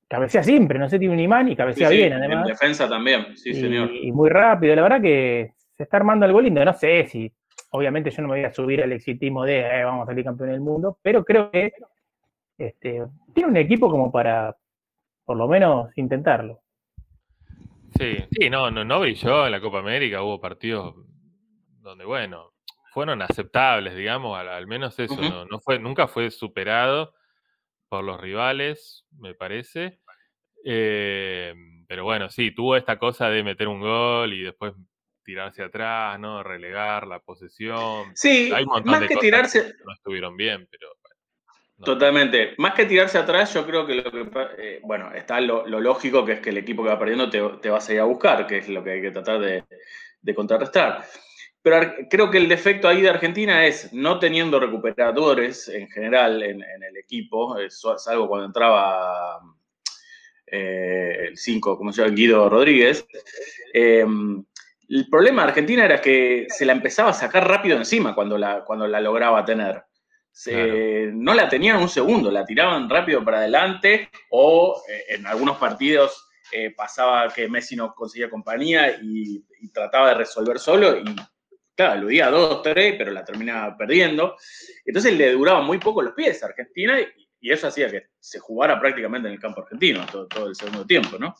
cabecea 0.07 0.43
siempre, 0.43 0.77
no 0.79 0.87
sé, 0.89 0.99
tiene 0.99 1.13
un 1.13 1.19
imán 1.19 1.47
y 1.49 1.55
cabecea 1.55 1.89
sí, 1.89 1.97
bien, 1.97 2.13
En 2.13 2.19
además. 2.23 2.47
defensa 2.47 2.87
también, 2.87 3.35
sí, 3.37 3.49
y, 3.51 3.55
señor. 3.55 3.89
y 3.91 4.11
muy 4.11 4.29
rápido. 4.29 4.75
La 4.75 4.81
verdad 4.83 5.01
que 5.01 5.53
se 5.71 5.83
está 5.83 5.97
armando 5.97 6.25
algo 6.25 6.41
lindo. 6.41 6.63
No 6.63 6.73
sé 6.73 7.05
si, 7.07 7.31
obviamente, 7.71 8.11
yo 8.11 8.21
no 8.21 8.27
me 8.29 8.35
voy 8.35 8.45
a 8.45 8.53
subir 8.53 8.83
al 8.83 8.91
exitismo 8.91 9.43
de 9.43 9.59
eh, 9.61 9.83
vamos 9.83 10.03
a 10.03 10.11
salir 10.11 10.23
campeón 10.23 10.51
del 10.51 10.61
mundo, 10.61 10.97
pero 11.01 11.23
creo 11.25 11.49
que 11.51 11.73
este, 12.57 13.01
tiene 13.33 13.49
un 13.49 13.57
equipo 13.57 13.89
como 13.89 14.11
para, 14.11 14.55
por 15.25 15.35
lo 15.37 15.47
menos, 15.47 15.89
intentarlo. 15.97 16.61
Sí, 17.97 18.17
sí, 18.31 18.49
no, 18.49 18.69
no, 18.71 18.83
no 18.83 18.99
brilló 18.99 19.45
en 19.45 19.51
la 19.51 19.61
Copa 19.61 19.79
América, 19.79 20.21
hubo 20.21 20.41
partidos 20.41 20.95
donde, 21.81 22.03
bueno, 22.03 22.53
fueron 22.91 23.21
aceptables, 23.21 23.95
digamos, 23.95 24.37
al, 24.37 24.49
al 24.49 24.67
menos 24.67 24.97
eso, 24.99 25.15
no, 25.21 25.45
no 25.45 25.59
fue, 25.59 25.79
nunca 25.79 26.07
fue 26.07 26.31
superado 26.31 27.13
por 27.89 28.03
los 28.03 28.19
rivales, 28.19 29.05
me 29.19 29.33
parece. 29.33 29.99
Eh, 30.65 31.53
pero 31.87 32.03
bueno, 32.03 32.29
sí, 32.29 32.51
tuvo 32.51 32.75
esta 32.75 32.97
cosa 32.97 33.29
de 33.29 33.43
meter 33.43 33.67
un 33.67 33.79
gol 33.79 34.33
y 34.33 34.41
después 34.41 34.73
tirarse 35.23 35.63
atrás, 35.63 36.19
¿no? 36.19 36.41
Relegar 36.43 37.07
la 37.07 37.19
posesión. 37.19 38.15
Sí, 38.15 38.51
Hay 38.53 38.63
un 38.63 38.69
montón 38.69 38.91
más 38.91 39.01
de 39.01 39.07
que 39.07 39.13
cosas 39.13 39.21
tirarse, 39.21 39.61
que 39.77 39.83
no 39.85 39.93
estuvieron 39.93 40.35
bien, 40.35 40.67
pero 40.69 40.87
Totalmente. 41.83 42.53
Más 42.57 42.73
que 42.73 42.85
tirarse 42.85 43.17
atrás, 43.17 43.53
yo 43.53 43.65
creo 43.65 43.85
que 43.85 43.95
lo 43.95 44.11
que. 44.11 44.25
eh, 44.57 44.79
bueno, 44.83 45.11
está 45.13 45.41
lo, 45.41 45.67
lógico 45.67 46.23
que 46.25 46.33
es 46.33 46.39
que 46.39 46.51
el 46.51 46.57
equipo 46.57 46.83
que 46.83 46.89
va 46.89 46.99
perdiendo 46.99 47.29
te, 47.29 47.41
te 47.61 47.69
va 47.69 47.77
a 47.77 47.81
salir 47.81 48.01
a 48.01 48.05
buscar, 48.05 48.47
que 48.47 48.59
es 48.59 48.69
lo 48.69 48.83
que 48.83 48.91
hay 48.91 49.01
que 49.01 49.11
tratar 49.11 49.39
de, 49.39 49.63
de 50.21 50.35
contrarrestar. 50.35 51.05
pero 51.61 51.93
creo 52.09 52.31
que 52.31 52.37
el 52.37 52.47
defecto 52.47 52.87
ahí 52.87 53.01
de 53.01 53.09
Argentina 53.09 53.65
es 53.65 53.93
no 53.93 54.19
teniendo 54.19 54.59
recuperadores 54.59 55.67
en 55.69 55.87
general 55.89 56.41
en, 56.43 56.61
el 56.61 56.97
equipo, 56.97 57.57
eh, 57.59 57.69
salvo 57.69 58.27
cuando 58.27 58.47
entraba 58.47 59.39
eh, 60.47 61.27
el 61.29 61.37
5, 61.37 61.77
como 61.77 61.91
se 61.91 62.01
llama, 62.01 62.15
Guido 62.15 62.49
Rodríguez. 62.49 63.05
eh, 63.73 64.05
el 64.87 65.09
problema 65.09 65.41
de 65.43 65.47
Argentina 65.49 65.85
era 65.85 65.99
que 65.99 66.45
se 66.49 66.65
la 66.65 66.73
empezaba 66.73 67.09
a 67.09 67.13
sacar 67.13 67.47
rápido 67.47 67.77
encima 67.77 68.13
cuando 68.13 68.37
la, 68.37 68.63
cuando 68.63 68.87
la 68.87 69.01
lograba 69.01 69.43
tener. 69.43 69.83
Se- 70.37 70.51
Claro. 70.51 71.13
No 71.15 71.33
la 71.33 71.47
tenían 71.47 71.77
un 71.77 71.87
segundo, 71.87 72.29
la 72.29 72.43
tiraban 72.43 72.89
rápido 72.89 73.23
para 73.23 73.37
adelante 73.37 74.09
o 74.31 74.81
eh, 74.89 75.15
en 75.15 75.25
algunos 75.25 75.55
partidos 75.57 76.27
eh, 76.51 76.71
pasaba 76.75 77.29
que 77.29 77.47
Messi 77.47 77.77
no 77.77 77.93
conseguía 77.95 78.29
compañía 78.29 78.99
y, 79.01 79.45
y 79.61 79.69
trataba 79.71 80.09
de 80.09 80.15
resolver 80.15 80.59
solo 80.59 80.97
y 80.97 81.05
claro, 81.73 81.93
aludía 81.93 82.27
a 82.27 82.31
dos, 82.31 82.61
tres, 82.61 82.95
pero 82.97 83.11
la 83.11 83.23
terminaba 83.23 83.77
perdiendo. 83.77 84.35
Entonces 84.85 85.17
le 85.17 85.31
duraba 85.31 85.61
muy 85.61 85.77
poco 85.77 86.01
los 86.01 86.13
pies 86.13 86.43
a 86.43 86.47
Argentina 86.47 86.99
y, 86.99 87.05
y 87.39 87.51
eso 87.53 87.67
hacía 87.67 87.89
que 87.89 88.07
se 88.19 88.39
jugara 88.39 88.77
prácticamente 88.77 89.29
en 89.29 89.35
el 89.35 89.39
campo 89.39 89.61
argentino 89.61 90.05
todo, 90.11 90.27
todo 90.27 90.47
el 90.47 90.55
segundo 90.55 90.85
tiempo, 90.85 91.17
¿no? 91.17 91.33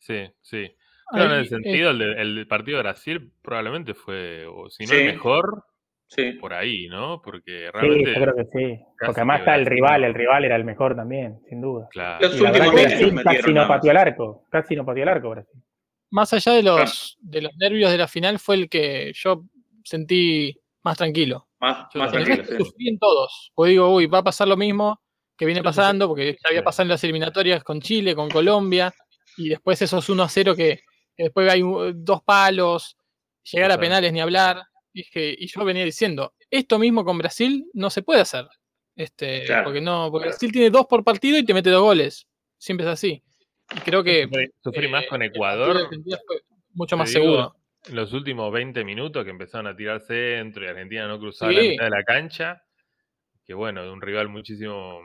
Sí, 0.00 0.28
sí. 0.40 0.74
Pero 1.12 1.26
en 1.26 1.30
el 1.32 1.48
sentido, 1.48 1.90
el, 1.90 2.02
el 2.02 2.46
partido 2.48 2.78
de 2.78 2.82
Brasil 2.82 3.32
probablemente 3.40 3.94
fue, 3.94 4.46
o 4.46 4.68
si 4.68 4.82
no 4.84 4.90
Sí. 4.90 4.96
el 4.96 5.12
mejor, 5.14 5.64
Sí. 6.14 6.32
por 6.32 6.52
ahí, 6.52 6.88
¿no? 6.88 7.20
Porque 7.22 7.66
Sí, 7.66 7.70
realmente. 7.72 8.14
yo 8.14 8.20
creo 8.20 8.34
que 8.36 8.44
sí. 8.44 8.80
Porque 8.98 9.20
además 9.20 9.40
está 9.40 9.54
el 9.54 9.66
rival, 9.66 10.04
el 10.04 10.14
rival 10.14 10.44
era 10.44 10.56
el 10.56 10.64
mejor 10.64 10.94
también, 10.96 11.40
sin 11.48 11.60
duda. 11.60 11.88
Claro. 11.90 12.18
Los 12.28 12.36
Y 12.36 12.40
la 12.40 12.50
verdad 12.50 12.68
últimos 12.68 12.70
que 12.70 12.86
20 12.86 12.94
Brasil 12.96 13.12
metieron 13.14 13.40
casi 13.42 13.52
no 13.54 13.68
pateó 13.68 13.90
al 13.90 13.96
arco, 13.96 14.46
casi 14.50 14.76
no 14.76 14.84
pateó 14.84 15.02
al 15.04 15.08
arco 15.08 15.30
Brasil. 15.30 15.62
más 16.10 16.32
allá 16.34 16.52
de 16.52 16.62
los, 16.62 17.16
de 17.20 17.42
los 17.42 17.52
nervios 17.56 17.90
de 17.90 17.98
la 17.98 18.08
final, 18.08 18.38
fue 18.38 18.56
el 18.56 18.68
que 18.68 19.12
yo 19.14 19.44
sentí 19.84 20.54
más 20.82 20.98
tranquilo. 20.98 21.48
Más, 21.60 21.86
Yo 21.94 22.02
el 22.04 22.10
tranquilo, 22.10 22.44
sí. 22.44 22.56
sufrí 22.58 22.88
en 22.88 22.98
todos. 22.98 23.52
Pues 23.54 23.70
digo, 23.70 23.88
uy, 23.94 24.06
va 24.06 24.18
a 24.18 24.24
pasar 24.24 24.48
lo 24.48 24.56
mismo 24.56 25.00
que 25.38 25.46
viene 25.46 25.62
pasando, 25.62 26.08
porque 26.08 26.32
ya 26.32 26.48
había 26.48 26.60
Sí. 26.60 26.64
pasado 26.64 26.82
en 26.84 26.88
las 26.90 27.02
eliminatorias 27.04 27.64
con 27.64 27.80
Chile, 27.80 28.14
con 28.14 28.28
Colombia, 28.28 28.92
y 29.38 29.48
después 29.48 29.80
esos 29.80 30.08
1 30.08 30.22
a 30.24 30.28
0 30.28 30.54
que, 30.54 30.80
que 31.16 31.22
después 31.24 31.50
hay 31.50 31.62
dos 31.94 32.22
palos, 32.22 32.96
llegar 33.50 33.70
a 33.72 33.78
penales 33.78 34.12
ni 34.12 34.20
hablar. 34.20 34.60
Dije, 34.94 35.34
y 35.38 35.46
yo 35.46 35.64
venía 35.64 35.84
diciendo, 35.84 36.34
esto 36.50 36.78
mismo 36.78 37.04
con 37.04 37.18
Brasil 37.18 37.64
no 37.72 37.88
se 37.90 38.02
puede 38.02 38.20
hacer. 38.20 38.46
Este, 38.94 39.44
Claro, 39.46 39.64
porque 39.64 39.80
no, 39.80 40.08
porque 40.10 40.24
claro. 40.24 40.30
Brasil 40.32 40.52
tiene 40.52 40.70
dos 40.70 40.86
por 40.86 41.02
partido 41.02 41.38
y 41.38 41.44
te 41.44 41.54
mete 41.54 41.70
dos 41.70 41.82
goles. 41.82 42.26
Siempre 42.58 42.86
es 42.86 42.92
así. 42.92 43.22
Y 43.74 43.80
creo 43.80 44.04
que 44.04 44.28
Sufrí, 44.62 44.88
más 44.88 45.04
eh, 45.04 45.08
con 45.08 45.22
Ecuador. 45.22 45.88
Fue 45.88 46.40
mucho 46.74 46.96
más 46.96 47.08
digo, 47.10 47.22
seguro. 47.24 47.54
en 47.88 47.94
los 47.96 48.12
últimos 48.12 48.52
20 48.52 48.84
minutos 48.84 49.24
que 49.24 49.30
empezaron 49.30 49.66
a 49.66 49.74
tirar 49.76 50.00
centro 50.00 50.64
y 50.64 50.68
Argentina 50.68 51.08
no 51.08 51.18
cruzaba 51.18 51.52
la 51.52 51.60
mitad 51.62 51.84
de 51.84 51.90
la 51.90 52.04
cancha. 52.04 52.62
Que 53.44 53.54
bueno, 53.54 53.82
de 53.82 53.90
un 53.90 54.00
rival 54.00 54.28
muchísimo, 54.28 55.00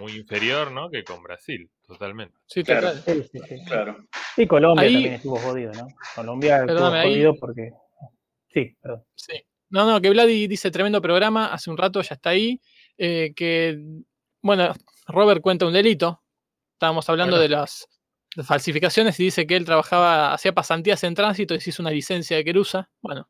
muy 0.00 0.12
inferior, 0.16 0.72
¿no? 0.72 0.90
Que 0.90 1.04
con 1.04 1.22
Brasil, 1.22 1.70
totalmente. 1.86 2.34
Sí, 2.46 2.64
Claro. 2.64 2.92
total. 2.92 3.22
Sí, 3.22 3.28
sí, 3.30 3.38
sí. 3.48 3.64
Claro. 3.66 3.96
Y 4.36 4.46
Colombia 4.46 4.82
Ahí- 4.84 4.92
también 4.94 5.14
estuvo 5.14 5.36
jodido, 5.36 5.72
¿no? 5.74 5.86
Colombia 6.16 6.64
Perdóname, 6.66 6.96
estuvo 6.96 6.96
ahí- 6.96 7.14
jodido 7.14 7.34
porque. 7.38 7.70
Sí, 8.52 8.76
perdón. 8.80 9.04
Sí. 9.14 9.34
No, 9.70 9.84
no, 9.86 10.00
que 10.00 10.10
Vladi 10.10 10.46
dice 10.46 10.70
tremendo 10.70 11.02
programa, 11.02 11.52
hace 11.52 11.70
un 11.70 11.76
rato 11.76 12.00
ya 12.02 12.14
está 12.14 12.30
ahí. 12.30 12.60
eh, 12.96 13.32
que, 13.36 13.78
bueno, 14.42 14.74
Robert 15.06 15.40
cuenta 15.40 15.66
un 15.66 15.72
delito. 15.72 16.22
Estábamos 16.74 17.08
hablando 17.08 17.36
Bueno. 17.36 17.42
de 17.42 17.48
las 17.48 17.86
de 18.36 18.42
falsificaciones 18.44 19.18
y 19.20 19.24
dice 19.24 19.46
que 19.46 19.56
él 19.56 19.64
trabajaba, 19.64 20.32
hacía 20.32 20.52
pasantías 20.52 21.02
en 21.04 21.14
tránsito 21.14 21.54
y 21.54 21.60
se 21.60 21.70
hizo 21.70 21.82
una 21.82 21.90
licencia 21.90 22.36
de 22.36 22.44
querusa. 22.44 22.90
Bueno, 23.00 23.28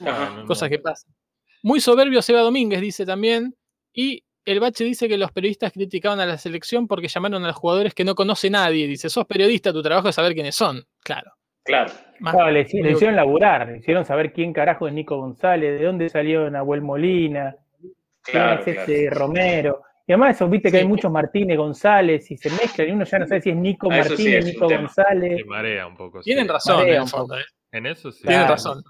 Ajá. 0.00 0.44
Cosas 0.46 0.70
no. 0.70 0.76
que 0.76 0.78
pasan. 0.82 1.14
Muy 1.62 1.80
soberbio 1.80 2.22
Seba 2.22 2.40
Domínguez 2.40 2.80
dice 2.80 3.04
también. 3.06 3.54
Y 3.92 4.24
el 4.44 4.60
Bache 4.60 4.84
dice 4.84 5.08
que 5.08 5.18
los 5.18 5.30
periodistas 5.32 5.72
criticaban 5.72 6.20
a 6.20 6.26
la 6.26 6.38
selección 6.38 6.86
porque 6.88 7.08
llamaron 7.08 7.44
a 7.44 7.48
los 7.48 7.56
jugadores 7.56 7.94
que 7.94 8.04
no 8.04 8.14
conoce 8.14 8.48
nadie. 8.50 8.86
Dice, 8.86 9.10
sos 9.10 9.26
periodista, 9.26 9.72
tu 9.72 9.82
trabajo 9.82 10.08
es 10.08 10.14
saber 10.14 10.34
quiénes 10.34 10.54
son. 10.56 10.86
Claro. 11.02 11.32
Claro. 11.64 11.92
Más- 12.20 12.34
Claro, 12.34 12.50
le, 12.50 12.60
hicieron 12.62 13.16
laburar, 13.16 13.68
le 13.68 13.78
hicieron 13.78 14.04
saber 14.04 14.32
quién 14.32 14.52
carajo 14.52 14.86
es 14.88 14.94
Nico 14.94 15.16
González, 15.16 15.78
de 15.78 15.86
dónde 15.86 16.08
salió 16.08 16.50
Nahuel 16.50 16.82
Molina, 16.82 17.56
quién 17.80 17.92
Claro, 18.22 18.60
es 18.60 18.64
claro. 18.64 18.82
ese 18.92 19.10
Romero. 19.10 19.82
Y 20.06 20.12
además 20.12 20.36
eso, 20.36 20.48
viste 20.48 20.70
que 20.70 20.78
Sí. 20.78 20.82
hay 20.82 20.88
muchos 20.88 21.10
Martínez 21.12 21.56
González 21.56 22.30
y 22.30 22.36
se 22.36 22.50
mezclan 22.50 22.88
y 22.88 22.90
uno 22.92 23.04
ya 23.04 23.18
no 23.20 23.26
sabe 23.26 23.40
si 23.42 23.50
es 23.50 23.56
Nico 23.56 23.88
Ah, 23.90 24.02
sí 24.02 24.08
Martínez, 24.08 24.34
es 24.34 24.44
un 24.44 24.50
Nico. 24.52 24.68
González. 24.68 25.36
Te 25.36 25.44
marea 25.44 25.86
un 25.86 25.96
poco. 25.96 26.20
Tienen 26.20 26.46
sí. 26.46 26.52
razón, 26.52 26.88
en 26.88 27.06
fondo. 27.06 27.38
¿eh? 27.38 27.44
En 27.72 27.86
eso 27.86 28.10
sí. 28.10 28.22
Tienen 28.22 28.38
Claro. 28.40 28.54
razón. 28.54 28.82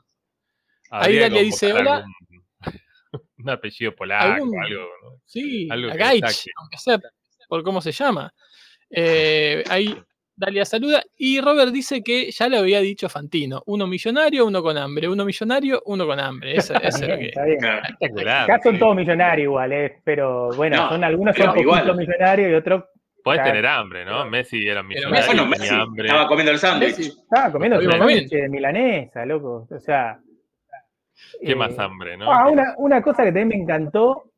Habría 0.90 1.18
que 1.24 1.28
Dalia 1.28 1.42
dice, 1.42 1.72
"Hola". 1.72 1.96
algún- 1.96 2.46
un 3.38 3.50
apellido 3.50 3.94
polaco, 3.94 4.32
Algún- 4.32 4.64
algo. 4.64 4.82
¿no? 5.02 5.20
Sí, 5.26 5.68
Algo 5.70 5.88
a 5.90 5.92
que 5.92 5.98
Gaich, 5.98 6.46
aunque 6.56 6.78
sea 6.78 6.98
por 7.48 7.62
cómo 7.62 7.80
se 7.80 7.92
llama. 7.92 8.32
Eh, 8.90 9.62
ahí 9.68 9.96
Dalia 10.40 10.64
saluda. 10.64 11.02
Y 11.18 11.40
Robert 11.40 11.70
dice 11.70 12.02
que 12.02 12.30
ya 12.30 12.48
le 12.48 12.56
había 12.58 12.80
dicho 12.80 13.08
Fantino: 13.08 13.62
uno 13.66 13.86
millonario, 13.86 14.46
uno 14.46 14.62
con 14.62 14.76
hambre. 14.78 15.08
Uno 15.08 15.24
millonario, 15.24 15.82
uno 15.86 16.06
con 16.06 16.18
hambre. 16.18 16.54
Ese, 16.56 16.74
ese 16.82 16.86
es 16.88 17.00
lo 17.02 17.06
Bien, 17.06 17.18
que- 17.20 17.28
está 17.28 17.44
bien. 17.44 17.58
Espectacular. 17.64 18.50
Acá 18.50 18.60
son 18.62 18.78
todos 18.78 18.96
millonarios 18.96 19.44
igual, 19.44 19.72
eh, 19.72 20.00
pero 20.02 20.48
bueno, 20.56 20.76
No, 20.76 20.88
son 20.88 21.04
algunos 21.04 21.36
son 21.36 21.46
poquito 21.46 21.62
igual. 21.62 21.96
millonarios 21.96 22.50
y 22.50 22.54
otros 22.54 22.84
Podés 23.22 23.40
Claro. 23.42 23.50
tener 23.52 23.66
hambre, 23.66 24.04
¿no? 24.06 24.24
Messi 24.30 24.66
era 24.66 24.80
Pero 24.82 25.10
millonario, 25.10 25.50
tenía 25.58 25.82
hambre. 25.82 26.06
estaba 26.06 26.26
comiendo 26.26 26.52
el 26.52 26.58
sándwich. 26.58 26.96
Messi, 26.96 27.08
estaban 27.22 27.52
comiendo 27.52 27.78
un 27.78 27.84
sándwich 27.92 28.28
de 28.30 28.48
milanesa, 28.48 29.26
loco. 29.26 29.66
O 29.70 29.78
sea. 29.78 30.18
¿Qué 31.44 31.52
eh, 31.52 31.54
más 31.54 31.78
hambre, 31.78 32.16
no? 32.16 32.32
Ah, 32.32 32.48
una, 32.48 32.74
una 32.78 33.02
cosa 33.02 33.22
que 33.24 33.28
también 33.28 33.48
me 33.48 33.56
encantó 33.56 34.32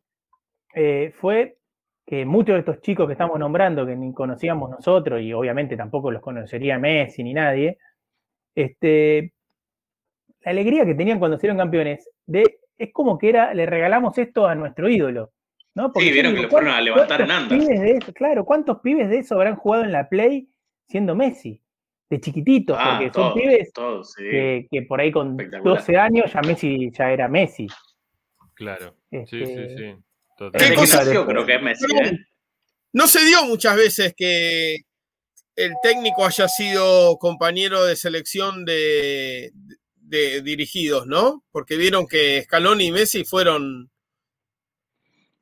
eh, 0.74 1.12
fue 1.20 1.58
que 2.06 2.24
muchos 2.24 2.54
de 2.54 2.60
estos 2.60 2.80
chicos 2.80 3.06
que 3.06 3.12
estamos 3.12 3.38
nombrando, 3.38 3.86
que 3.86 3.94
ni 3.96 4.12
conocíamos 4.12 4.70
nosotros, 4.70 5.20
y 5.20 5.32
obviamente 5.32 5.76
tampoco 5.76 6.10
los 6.10 6.20
conocería 6.22 6.78
Messi 6.78 7.22
ni 7.22 7.32
nadie, 7.34 7.78
este, 8.54 9.32
la 10.40 10.50
alegría 10.50 10.84
que 10.84 10.94
tenían 10.94 11.18
cuando 11.18 11.38
fueron 11.38 11.56
campeones, 11.58 12.08
de, 12.26 12.58
es 12.76 12.92
como 12.92 13.18
que 13.18 13.28
era, 13.30 13.54
le 13.54 13.66
regalamos 13.66 14.16
esto 14.18 14.46
a 14.46 14.54
nuestro 14.54 14.88
ídolo. 14.88 15.32
¿no? 15.74 15.90
Sí, 15.96 16.10
vieron 16.12 16.32
digo, 16.32 16.42
que 16.42 16.42
lo 16.42 16.50
fueron 16.50 16.68
a 16.68 16.72
¿cuántos- 16.72 16.84
levantar 16.84 17.20
en 17.22 17.30
andas. 17.30 17.58
pibes 17.58 17.80
de 17.80 17.90
eso- 17.92 18.12
claro, 18.12 18.44
¿cuántos 18.44 18.80
pibes 18.80 19.08
de 19.08 19.18
eso 19.18 19.36
habrán 19.36 19.56
jugado 19.56 19.84
en 19.84 19.92
la 19.92 20.08
Play 20.08 20.48
siendo 20.88 21.14
Messi? 21.14 21.62
De 22.10 22.20
chiquititos, 22.20 22.76
Ah, 22.78 22.98
porque 22.98 23.06
son 23.06 23.12
todos, 23.22 23.34
pibes 23.34 23.72
todos, 23.72 24.12
sí. 24.12 24.22
que, 24.24 24.66
que 24.70 24.82
por 24.82 25.00
ahí 25.00 25.10
con 25.10 25.30
Espectacular. 25.30 25.76
12 25.78 25.96
años 25.96 26.30
ya 26.30 26.42
Messi 26.42 26.90
ya 26.90 27.10
era 27.10 27.26
Messi. 27.26 27.66
Claro. 28.52 28.96
Sí, 29.10 29.16
Este, 29.16 29.46
sí, 29.46 29.46
sí. 29.46 29.54
Desde 29.54 29.68
Totalmente. 29.70 30.11
¿Qué 30.50 30.70
que 30.70 30.74
cosa- 30.74 31.04
nació 31.04 31.26
creo 31.26 31.46
que 31.46 31.54
es 31.54 31.62
Messi, 31.62 31.84
¿eh? 32.04 32.18
No 32.92 33.06
se 33.08 33.24
dio 33.24 33.44
muchas 33.44 33.76
veces 33.76 34.14
que 34.16 34.78
el 35.56 35.72
técnico 35.82 36.24
haya 36.26 36.48
sido 36.48 37.16
compañero 37.18 37.84
de 37.84 37.96
selección 37.96 38.64
de, 38.64 39.52
de 39.96 40.42
dirigidos, 40.42 41.06
¿no? 41.06 41.44
Porque 41.52 41.76
vieron 41.76 42.06
que 42.06 42.42
Scaloni 42.42 42.86
y 42.86 42.92
Messi 42.92 43.24
fueron. 43.24 43.90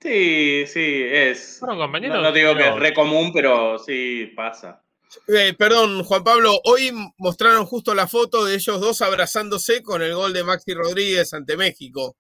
Sí, 0.01 0.65
sí, 0.67 1.03
es. 1.05 1.57
Fueron 1.59 1.79
compañeros, 1.79 2.17
No, 2.17 2.23
no 2.23 2.33
digo 2.33 2.55
que 2.57 2.69
es 2.69 2.75
re 2.77 2.95
común, 2.95 3.33
pero 3.33 3.79
sí 3.79 4.33
pasa. 4.35 4.83
Eh, 5.27 5.55
perdón, 5.59 6.05
Juan 6.05 6.23
Pablo, 6.23 6.59
hoy 6.65 6.93
mostraron 7.19 7.67
justo 7.67 7.95
la 7.95 8.07
foto 8.07 8.45
de 8.45 8.55
ellos 8.55 8.81
dos 8.81 9.03
abrazándose 9.03 9.83
con 9.83 10.03
el 10.03 10.15
gol 10.15 10.33
de 10.33 10.45
Maxi 10.45 10.73
Rodríguez 10.73 11.35
ante 11.35 11.57
México. 11.57 12.17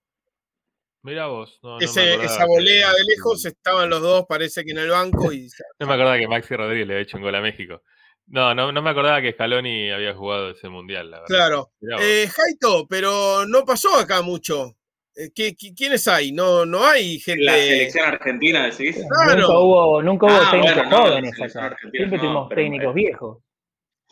Mirá 1.02 1.26
vos. 1.26 1.58
No, 1.62 1.78
no 1.78 1.78
Ese- 1.80 2.14
esa 2.22 2.40
que- 2.40 2.46
volea 2.46 2.92
de 2.92 3.04
lejos 3.04 3.44
estaban 3.46 3.88
los 3.88 4.02
dos, 4.02 4.26
parece 4.28 4.64
que 4.64 4.72
en 4.72 4.78
el 4.78 4.90
banco. 4.90 5.32
Y, 5.32 5.48
No 5.78 5.86
me 5.86 5.94
acordaba 5.94 6.18
que 6.18 6.28
Maxi 6.28 6.54
Rodríguez 6.56 6.86
le 6.86 6.94
había 6.94 7.02
hecho 7.04 7.16
un 7.16 7.22
gol 7.22 7.34
a 7.34 7.40
México. 7.40 7.82
No, 8.26 8.54
no, 8.54 8.70
no 8.70 8.80
me 8.82 8.90
acordaba 8.90 9.20
que 9.20 9.32
Scaloni 9.32 9.90
había 9.90 10.14
jugado 10.14 10.50
ese 10.50 10.68
mundial, 10.68 11.10
la 11.10 11.20
verdad. 11.22 11.26
claro. 11.34 11.72
Eh, 12.00 12.28
Jaito, 12.28 12.86
pero 12.88 13.44
no 13.46 13.64
pasó 13.64 13.96
acá 13.96 14.22
mucho. 14.22 14.76
Eh, 15.16 15.30
¿qué- 15.34 15.56
qué- 15.56 15.74
¿Quiénes 15.74 16.06
hay? 16.06 16.30
No, 16.30 16.64
no 16.64 16.86
hay 16.86 17.18
gente. 17.18 17.42
La 17.42 17.54
selección 17.54 18.06
argentina, 18.06 18.66
decís. 18.66 18.96
Claro. 19.24 19.40
Nunca 19.40 19.58
hubo, 19.58 20.02
nunca 20.02 20.26
hubo 20.26 20.34
Ah, 20.36 20.48
técnicos 20.52 20.76
bueno, 20.76 20.90
no, 20.90 20.96
jóvenes 21.08 21.34
selección 21.34 21.64
acá. 21.64 21.74
argentina 21.74 21.98
Siempre 22.08 22.16
no, 22.18 22.22
tuvimos 22.24 22.48
técnicos 22.50 22.94
viejos. 22.94 23.38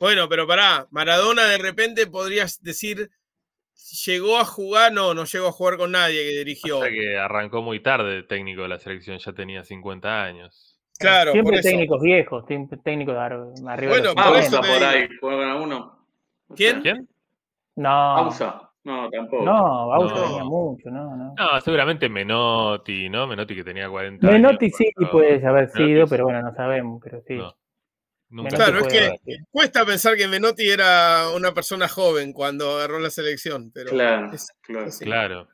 Bueno, 0.00 0.28
pero 0.28 0.46
pará, 0.46 0.86
Maradona 0.90 1.44
de 1.46 1.58
repente 1.58 2.06
podrías 2.08 2.60
decir, 2.62 3.10
llegó 4.04 4.38
a 4.38 4.44
jugar, 4.44 4.92
no, 4.92 5.14
no 5.14 5.24
llegó 5.24 5.48
a 5.48 5.52
jugar 5.52 5.76
con 5.76 5.92
nadie 5.92 6.22
que 6.22 6.38
dirigió. 6.38 6.80
Que 6.82 7.18
arrancó 7.18 7.62
muy 7.62 7.80
tarde 7.80 8.16
el 8.16 8.26
técnico 8.26 8.62
de 8.62 8.68
la 8.68 8.78
selección, 8.78 9.18
ya 9.18 9.32
tenía 9.32 9.64
50 9.64 10.22
años. 10.24 10.78
Claro, 10.98 11.26
por 11.30 11.32
Siempre 11.34 11.58
eso. 11.60 11.68
técnicos 11.68 12.00
viejos, 12.02 12.44
siempre 12.48 12.78
técnicos 12.82 13.14
de 13.14 13.20
ar- 13.20 13.32
arriba 13.68 13.92
Bueno, 13.92 14.08
de 14.08 14.14
por 14.14 14.24
Pausa 14.24 14.40
eso 14.40 14.50
50. 14.62 14.68
te 14.72 14.78
por 14.78 14.88
ahí, 14.88 15.08
juegan 15.20 15.48
alguno. 15.50 16.06
No 16.48 16.54
¿Quién? 16.56 16.80
¿Quién? 16.82 17.08
No, 17.76 17.88
Pausa. 18.16 18.62
No, 18.84 19.08
tampoco. 19.10 19.44
no, 19.44 19.88
Bausa 19.88 20.14
No. 20.14 20.22
tenía 20.24 20.44
mucho, 20.44 20.90
no, 20.90 21.16
no. 21.16 21.34
No, 21.36 21.60
seguramente 21.60 22.08
Menotti, 22.08 23.08
¿no? 23.10 23.26
Menotti 23.26 23.54
que 23.54 23.62
tenía 23.64 23.88
40 23.88 24.26
Menotti 24.26 24.64
años. 24.66 24.76
sí 24.78 24.90
puede 25.12 25.34
haber 25.46 25.68
Menotti 25.68 25.76
sido, 25.84 26.06
sí. 26.06 26.10
pero 26.10 26.24
bueno, 26.24 26.42
no 26.42 26.54
sabemos, 26.54 27.00
pero 27.04 27.20
sí. 27.26 27.34
No. 27.34 27.54
Nunca 28.30 28.56
Claro, 28.56 28.78
es 28.80 28.88
que 28.88 29.36
cuesta 29.50 29.86
pensar 29.86 30.16
que 30.16 30.28
Menotti 30.28 30.68
era 30.68 31.30
una 31.34 31.52
persona 31.52 31.88
joven 31.88 32.32
cuando 32.32 32.76
agarró 32.76 32.98
la 32.98 33.10
selección, 33.10 33.70
pero 33.72 33.90
Claro, 33.90 34.30
es- 34.32 34.48
claro. 34.62 34.86
es- 34.86 34.98
Claro. 34.98 35.48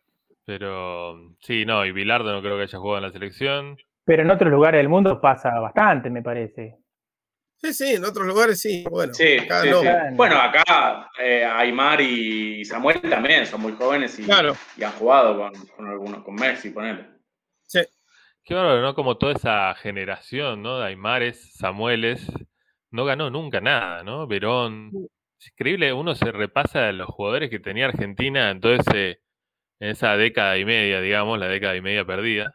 Pero 0.47 1.35
sí, 1.41 1.65
no, 1.65 1.87
y 1.87 1.93
Bilardo 1.93 2.31
no 2.33 2.43
creo 2.43 2.57
que 2.57 2.65
haya 2.65 2.79
jugado 2.79 2.99
en 2.99 3.05
la 3.05 3.13
selección. 3.13 3.79
Pero 4.05 4.23
en 4.23 4.31
otros 4.31 4.51
lugares 4.51 4.79
del 4.81 4.89
mundo 4.91 5.19
pasa 5.21 5.59
bastante, 5.59 6.11
me 6.11 6.23
parece. 6.23 6.77
sí, 7.57 7.73
sí, 7.73 7.95
en 7.95 8.05
otros 8.05 8.27
lugares 8.27 8.61
sí, 8.61 8.85
bueno, 8.91 9.15
Sí, 9.15 9.39
acá 9.39 9.63
sí, 9.63 9.71
no. 9.71 9.81
sí. 9.81 9.89
Bueno, 10.13 10.37
acá 10.39 11.09
eh, 11.19 11.45
Aymar 11.47 11.99
y 12.03 12.63
Samuel 12.67 13.01
también 13.09 13.47
son 13.47 13.63
muy 13.63 13.73
jóvenes 13.73 14.19
y, 14.19 14.25
Claro, 14.25 14.55
y 14.77 14.83
han 14.83 14.93
jugado 14.93 15.39
con, 15.39 15.53
con 15.69 15.87
algunos, 15.89 16.23
con 16.25 16.35
Messi, 16.35 16.71
ponele. 16.71 17.07
Qué 18.47 18.53
bárbaro, 18.53 18.83
¿no? 18.83 18.95
Como 18.95 19.17
toda 19.17 19.33
esa 19.33 19.75
generación, 19.77 20.61
¿no? 20.63 20.79
De 20.81 20.89
Aymares, 20.89 21.55
Samueles, 21.55 22.31
no 22.95 23.05
ganó 23.05 23.29
nunca 23.29 23.61
nada, 23.61 24.05
¿no? 24.05 24.29
Verón. 24.29 24.93
Es 25.37 25.49
increíble, 25.49 25.93
uno 25.93 26.15
se 26.15 26.31
repasa 26.31 26.93
los 26.93 27.09
jugadores 27.09 27.51
que 27.51 27.59
tenía 27.59 27.87
Argentina 27.87 28.51
en 28.51 28.61
todo 28.61 28.75
ese, 28.75 29.21
en 29.81 29.91
esa 29.91 30.17
década 30.17 30.57
y 30.59 30.65
media, 30.65 31.01
digamos, 31.01 31.37
la 31.41 31.49
década 31.49 31.75
y 31.75 31.81
media 31.81 32.05
perdida. 32.05 32.53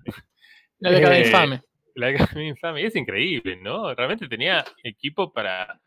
La 0.79 0.91
década 0.91 1.17
Eh, 1.19 1.25
infame. 1.25 1.61
La 1.93 2.07
década 2.07 2.41
infame. 2.41 2.85
Es 2.85 2.95
increíble, 2.95 3.57
¿no? 3.57 3.93
Realmente 3.93 4.29
tenía 4.29 4.63
equipo 4.81 5.33
para, 5.33 5.81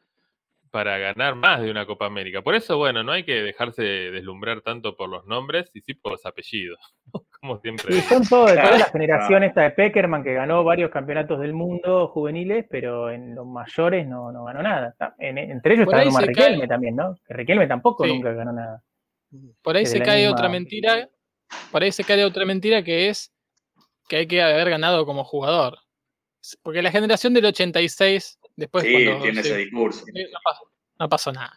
para 0.71 0.99
ganar 0.99 1.35
más 1.35 1.63
de 1.63 1.71
una 1.71 1.87
Copa 1.87 2.05
América. 2.05 2.43
Por 2.43 2.55
eso, 2.55 2.77
bueno, 2.77 3.03
no 3.03 3.13
hay 3.13 3.25
que 3.25 3.43
dejarse 3.43 3.83
deslumbrar 3.83 4.61
tanto 4.61 4.97
por 4.97 5.09
los 5.09 5.25
nombres 5.25 5.71
y 5.73 5.81
sí 5.81 5.95
por 5.95 6.13
los 6.13 6.27
apellidos. 6.27 6.79
Como 7.43 7.59
siempre. 7.61 7.97
Y 7.97 8.01
son 8.03 8.25
todos 8.25 8.53
de 8.53 8.57
toda 8.57 8.79
la 8.79 8.85
generación 8.93 9.43
esta 9.43 9.63
de 9.63 9.71
Peckerman 9.73 10.23
que 10.23 10.33
ganó 10.33 10.63
varios 10.63 10.93
campeonatos 10.93 11.41
del 11.41 11.53
mundo 11.53 12.07
juveniles, 12.07 12.67
pero 12.71 13.11
en 13.11 13.35
los 13.35 13.45
mayores 13.45 14.07
no, 14.07 14.31
no 14.31 14.45
ganó 14.45 14.63
nada. 14.63 14.95
En- 15.19 15.39
entre 15.39 15.75
ellos 15.75 15.87
Por 15.87 15.97
está 15.97 16.09
Omar 16.09 16.27
Riquelme 16.29 16.59
cae- 16.61 16.69
también, 16.69 16.95
¿no? 16.95 17.17
Que 17.27 17.35
Riquelme 17.35 17.67
tampoco 17.67 18.05
Sí. 18.05 18.13
nunca 18.13 18.33
ganó 18.33 18.53
nada. 18.53 18.85
Por 19.61 19.77
ahí 19.77 19.87
se 19.87 20.01
cae 20.01 20.21
misma- 20.23 20.33
otra 20.35 20.49
mentira. 20.49 21.09
Por 21.73 21.83
ahí 21.83 21.91
se 21.91 22.05
cae 22.05 22.25
otra 22.25 22.45
mentira 22.45 22.85
que 22.85 23.09
es 23.09 23.33
que 24.09 24.19
hay 24.19 24.27
que 24.29 24.41
haber 24.41 24.71
ganado 24.71 25.05
como 25.05 25.25
jugador. 25.25 25.79
Porque 26.63 26.81
la 26.81 26.93
generación 26.93 27.35
del 27.35 27.47
86, 27.47 28.39
después 28.55 28.85
sí, 28.85 28.93
cuando 29.05 29.23
tiene 29.25 29.43
se- 29.43 29.49
ese 29.49 29.59
discurso. 29.59 30.05
no, 30.07 30.39
pasó, 30.45 30.65
no 31.01 31.09
pasó 31.09 31.33
nada. 31.33 31.57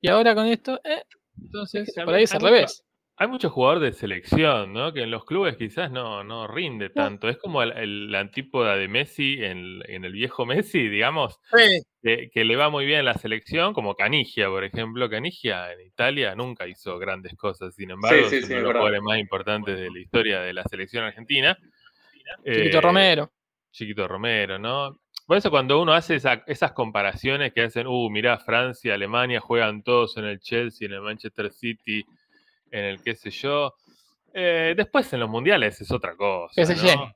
Y 0.00 0.08
ahora 0.08 0.32
con 0.36 0.46
esto, 0.46 0.80
eh, 0.84 1.02
entonces, 1.42 1.92
por 2.04 2.14
ahí 2.14 2.22
es 2.22 2.34
al 2.34 2.40
revés. 2.40 2.84
Hay 3.22 3.28
muchos 3.28 3.52
jugadores 3.52 3.82
de 3.82 3.92
selección, 3.92 4.72
¿no? 4.72 4.92
Que 4.92 5.02
en 5.02 5.12
los 5.12 5.24
clubes 5.24 5.56
quizás 5.56 5.92
no, 5.92 6.24
no 6.24 6.48
rinde 6.48 6.90
tanto. 6.90 7.28
Es 7.28 7.36
como 7.36 7.62
el, 7.62 7.70
el- 7.70 8.10
la 8.10 8.18
antípoda 8.18 8.74
de 8.76 8.88
Messi 8.88 9.38
en, 9.44 9.80
en 9.86 10.04
el 10.04 10.12
viejo 10.12 10.44
Messi, 10.46 10.88
digamos, 10.88 11.38
sí, 11.54 11.82
que, 12.02 12.30
que 12.32 12.44
le 12.44 12.56
va 12.56 12.68
muy 12.68 12.84
bien 12.84 12.98
en 12.98 13.04
la 13.04 13.14
selección, 13.14 13.74
como 13.74 13.94
Canigia, 13.94 14.48
por 14.48 14.64
ejemplo. 14.64 15.08
Canigia 15.08 15.72
en 15.72 15.82
Italia 15.86 16.34
nunca 16.34 16.66
hizo 16.66 16.98
grandes 16.98 17.36
cosas, 17.36 17.76
sin 17.76 17.92
embargo, 17.92 18.28
sí, 18.28 18.36
es 18.38 18.44
uno 18.46 18.56
de 18.56 18.62
los 18.62 18.72
jugadores 18.72 19.02
más 19.02 19.18
importantes 19.20 19.78
de 19.78 19.88
la 19.88 20.00
historia 20.00 20.40
de 20.40 20.52
la 20.54 20.64
selección 20.64 21.04
argentina. 21.04 21.56
Chiquito 22.44 22.78
Eh, 22.78 22.80
Romero. 22.80 23.30
Chiquito 23.70 24.08
Romero, 24.08 24.58
¿no? 24.58 24.98
Por 25.28 25.36
eso 25.36 25.48
cuando 25.48 25.80
uno 25.80 25.92
hace 25.92 26.16
esa- 26.16 26.42
esas 26.48 26.72
comparaciones 26.72 27.52
que 27.52 27.62
hacen, 27.62 27.86
uh, 27.86 28.10
mirá, 28.10 28.36
Francia, 28.38 28.94
Alemania 28.94 29.38
juegan 29.38 29.84
todos 29.84 30.16
en 30.16 30.24
el 30.24 30.40
Chelsea, 30.40 30.88
en 30.88 30.94
el 30.94 31.02
Manchester 31.02 31.52
City, 31.52 32.04
en 32.72 32.84
el 32.84 33.00
qué 33.02 33.14
sé 33.14 33.30
yo. 33.30 33.74
eh, 34.34 34.74
después 34.76 35.12
en 35.12 35.20
los 35.20 35.28
mundiales 35.30 35.80
es 35.80 35.90
otra 35.92 36.16
cosa. 36.16 36.54
PSG. 36.64 36.84
¿no? 36.96 37.12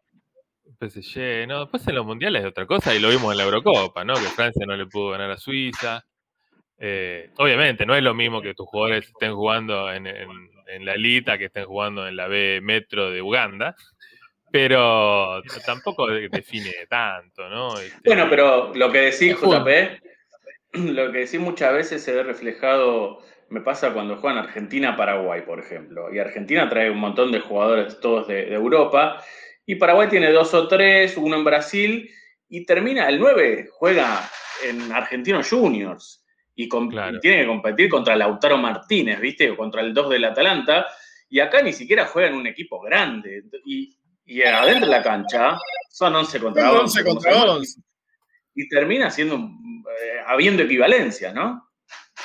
PSG, 0.79 1.47
no, 1.49 1.61
después 1.61 1.87
en 1.89 1.95
los 1.95 2.05
mundiales 2.07 2.43
es 2.43 2.49
otra 2.49 2.67
cosa 2.67 2.95
y 2.95 2.99
lo 3.01 3.09
vimos 3.09 3.33
en 3.33 3.39
la 3.39 3.45
Eurocopa, 3.45 4.05
¿no? 4.05 4.15
Que 4.15 4.29
Francia 4.29 4.67
no 4.67 4.77
le 4.77 4.87
pudo 4.87 5.11
ganar 5.11 5.31
a 5.31 5.37
Suiza. 5.39 6.05
Eh, 6.79 7.31
obviamente, 7.39 7.87
no 7.87 7.95
es 7.95 8.03
lo 8.03 8.13
mismo 8.15 8.43
que 8.43 8.53
tus 8.55 8.67
jugadores 8.69 9.07
estén 9.09 9.35
jugando 9.35 9.91
en, 9.91 10.07
en- 10.07 10.51
en 10.69 10.85
la 10.85 10.95
Elita, 10.95 11.39
que 11.39 11.47
estén 11.47 11.65
jugando 11.65 12.07
en 12.07 12.17
la 12.17 12.27
B 12.27 12.61
Metro 12.63 13.11
de 13.11 13.23
Uganda, 13.23 13.75
pero 14.51 15.41
tampoco 15.65 16.07
de- 16.09 16.29
define 16.29 16.73
tanto, 16.89 17.49
¿no? 17.49 17.79
Este, 17.79 18.01
Bueno, 18.05 18.27
pero 18.29 18.75
lo 18.75 18.91
que 18.91 18.99
decís. 18.99 19.37
JP, 19.41 20.01
lo 20.73 21.13
que 21.13 21.19
decís 21.19 21.41
muchas 21.41 21.73
veces 21.73 22.03
se 22.03 22.13
ve 22.15 22.23
reflejado, 22.25 23.23
me 23.49 23.61
pasa 23.61 23.92
cuando 23.92 24.16
juegan 24.16 24.38
Argentina-Paraguay, 24.44 25.42
por 25.42 25.61
ejemplo. 25.61 26.12
Y 26.12 26.18
Argentina 26.18 26.68
trae 26.68 26.90
un 26.90 26.99
montón 26.99 27.30
de 27.32 27.40
jugadores 27.40 28.01
todos 28.01 28.26
de, 28.28 28.47
de 28.47 28.55
Europa. 28.55 29.22
Y 29.64 29.76
Paraguay 29.76 30.09
tiene 30.09 30.30
dos 30.32 30.53
o 30.55 30.66
tres, 30.68 31.16
uno 31.16 31.36
en 31.36 31.44
Brasil. 31.44 32.11
Y 32.49 32.64
termina, 32.64 33.09
el 33.09 33.18
9 33.18 33.68
juega 33.72 34.28
en 34.64 34.90
Argentinos 34.92 35.49
Juniors. 35.51 36.24
Y, 36.55 36.68
com- 36.68 36.88
Claro. 36.88 37.16
y 37.16 37.20
tiene 37.20 37.40
que 37.42 37.47
competir 37.47 37.88
contra 37.90 38.16
Lautaro 38.16 38.57
Martínez, 38.59 39.20
¿viste? 39.20 39.51
O 39.51 39.57
contra 39.57 39.80
el 39.82 39.92
2 39.92 40.11
del 40.11 40.24
Atalanta. 40.24 40.86
Y 41.28 41.40
acá 41.40 41.61
ni 41.62 41.72
siquiera 41.72 42.07
juegan 42.07 42.34
un 42.34 42.47
equipo 42.47 42.80
grande. 42.80 43.44
Y, 43.64 43.97
y 44.24 44.42
adentro 44.42 44.86
de 44.86 44.92
la 44.92 45.03
cancha 45.03 45.59
son 45.90 46.14
11 46.14 46.40
contra 46.40 46.68
Son 46.68 46.76
11. 46.80 46.82
11 47.01 47.03
como 47.05 47.14
contra 47.16 47.32
se 47.32 47.38
llama. 47.38 47.53
11. 47.55 47.80
y 48.55 48.68
termina 48.68 49.11
siendo 49.11 49.36
eh, 49.36 50.20
habiendo 50.26 50.62
equivalencia, 50.62 51.32
¿no? 51.32 51.68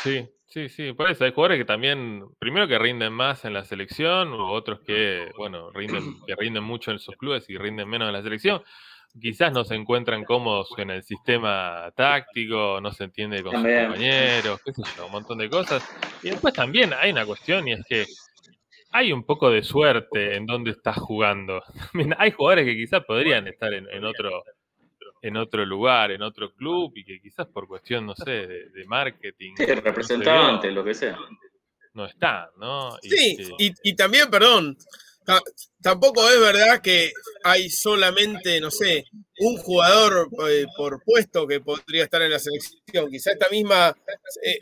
Sí, 0.02 0.28
sí, 0.52 0.70
sí. 0.70 0.94
Por 0.94 1.10
eso 1.10 1.26
hay 1.26 1.32
jugadores 1.32 1.58
que 1.58 1.66
también, 1.66 2.24
primero 2.40 2.68
que 2.68 2.78
rinden 2.78 3.14
más 3.14 3.46
en 3.46 3.54
la 3.54 3.64
selección, 3.64 4.34
o 4.34 4.52
otros 4.52 4.82
que, 4.82 5.32
bueno, 5.38 5.72
rinden, 5.72 6.16
que 6.26 6.36
rinden 6.36 6.64
mucho 6.64 6.92
en 6.92 7.00
sus 7.00 7.16
clubes 7.16 7.50
y 7.50 7.58
rinden 7.58 7.90
menos 7.90 8.08
en 8.08 8.14
la 8.14 8.22
selección. 8.22 8.62
Quizás 9.20 9.52
no 9.52 9.66
se 9.66 9.76
encuentran 9.76 10.24
cómodos 10.24 10.70
en 10.78 10.90
el 10.92 11.04
sistema 11.04 11.92
táctico, 11.96 12.80
no 12.82 12.92
se 12.92 13.06
entiende 13.06 13.44
con 13.44 13.54
También. 13.54 13.80
sus 13.80 13.88
compañeros, 13.88 14.62
qué 14.64 14.74
sé 14.74 14.82
yo, 14.96 15.06
un 15.08 15.12
montón 15.12 15.38
de 15.38 15.50
cosas. 15.50 15.84
Y 16.24 16.30
después 16.30 16.54
también 16.54 16.94
hay 16.94 17.12
una 17.12 17.26
cuestión 17.26 17.68
y 17.68 17.74
es 17.74 17.86
que 17.86 18.06
hay 18.92 19.12
un 19.12 19.26
poco 19.26 19.50
de 19.50 19.64
suerte 19.64 20.36
en 20.36 20.46
dónde 20.46 20.72
estás 20.72 20.98
jugando. 20.98 21.62
Hay 22.20 22.32
jugadores 22.32 22.66
que 22.66 22.76
quizás 22.76 23.04
podrían 23.06 23.48
estar 23.48 23.74
en, 23.74 23.88
en 23.90 24.04
otro 24.04 24.44
en 25.22 25.38
otro 25.38 25.66
lugar, 25.66 26.12
en 26.12 26.22
otro 26.22 26.54
club, 26.54 26.94
y 26.96 27.04
que 27.06 27.20
quizás 27.22 27.48
por 27.48 27.68
cuestión, 27.68 28.06
no 28.06 28.16
sé, 28.16 28.32
de, 28.32 28.70
de 28.70 28.86
marketing. 28.86 29.54
Sí, 29.58 29.64
no 29.64 29.68
se 29.68 29.76
representante, 29.76 30.68
vio, 30.68 30.76
lo 30.76 30.84
que 30.84 30.94
sea. 30.94 31.18
No 31.94 32.06
están, 32.06 32.48
¿no? 32.58 32.98
Y 33.02 33.10
Sí, 33.10 33.38
que- 33.38 33.50
y, 33.66 33.74
y 33.84 33.94
también, 33.96 34.30
perdón, 34.32 34.78
ta- 35.26 35.42
tampoco 35.82 36.28
es 36.30 36.40
verdad 36.40 36.82
que 36.82 37.12
hay 37.44 37.70
solamente, 37.70 38.60
no 38.62 38.72
sé, 38.72 39.06
un 39.40 39.58
jugador 39.58 40.30
eh, 40.50 40.66
por 40.78 41.04
puesto 41.04 41.46
que 41.46 41.60
podría 41.60 42.04
estar 42.06 42.22
en 42.22 42.32
la 42.32 42.40
selección. 42.40 43.10
Quizás 43.12 43.34
esta 43.34 43.50
misma, 43.50 43.96
eh, 44.44 44.60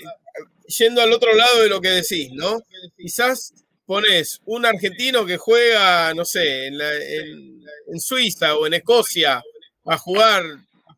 yendo 0.78 1.02
al 1.02 1.14
otro 1.14 1.34
lado 1.36 1.62
de 1.62 1.70
lo 1.70 1.80
que 1.80 1.90
decís, 1.90 2.32
¿no? 2.34 2.60
Quizás 2.98 3.54
pones 3.86 4.42
un 4.46 4.66
argentino 4.66 5.26
que 5.26 5.38
juega, 5.38 6.14
no 6.14 6.26
sé, 6.26 6.68
en, 6.68 6.78
la- 6.78 6.96
en- 6.96 7.64
en 7.94 8.00
Suiza 8.00 8.56
o 8.56 8.68
en 8.68 8.74
Escocia 8.74 9.42
a 9.90 9.98
jugar 9.98 10.44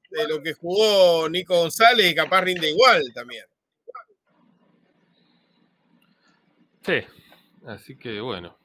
de 0.10 0.28
lo 0.28 0.44
que 0.44 0.54
jugó 0.54 1.30
Nico 1.30 1.56
González 1.56 2.12
y 2.12 2.16
capaz 2.16 2.42
rinde 2.42 2.70
igual 2.70 3.02
también. 3.14 3.46
Sí, 6.86 7.00
así 7.66 7.96
que 7.96 8.20
bueno. 8.20 8.58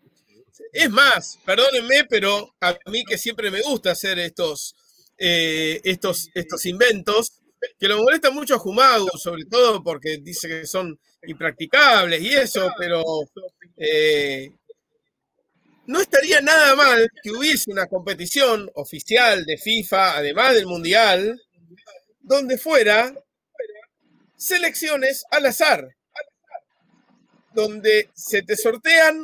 Es 0.72 0.90
más, 0.90 1.38
perdónenme, 1.44 2.04
pero 2.08 2.54
a 2.60 2.76
mí 2.86 3.04
que 3.04 3.18
siempre 3.18 3.50
me 3.50 3.62
gusta 3.62 3.92
hacer 3.92 4.18
estos, 4.18 4.74
eh, 5.16 5.80
estos, 5.84 6.28
estos 6.34 6.66
inventos, 6.66 7.40
que 7.78 7.88
lo 7.88 8.02
molesta 8.02 8.30
mucho 8.30 8.56
a 8.56 8.58
Jumagu, 8.58 9.08
sobre 9.16 9.44
todo 9.44 9.82
porque 9.82 10.18
dice 10.18 10.48
que 10.48 10.66
son 10.66 10.98
impracticables 11.22 12.20
y 12.20 12.34
eso, 12.34 12.72
pero 12.78 13.02
eh, 13.76 14.50
no 15.86 16.00
estaría 16.00 16.40
nada 16.40 16.74
mal 16.74 17.08
que 17.22 17.30
hubiese 17.30 17.70
una 17.70 17.86
competición 17.86 18.70
oficial 18.74 19.44
de 19.44 19.56
FIFA, 19.56 20.16
además 20.16 20.54
del 20.54 20.66
Mundial, 20.66 21.40
donde 22.20 22.58
fuera 22.58 23.14
selecciones 24.36 25.24
al 25.30 25.46
azar, 25.46 25.96
donde 27.54 28.10
se 28.14 28.42
te 28.42 28.56
sortean 28.56 29.22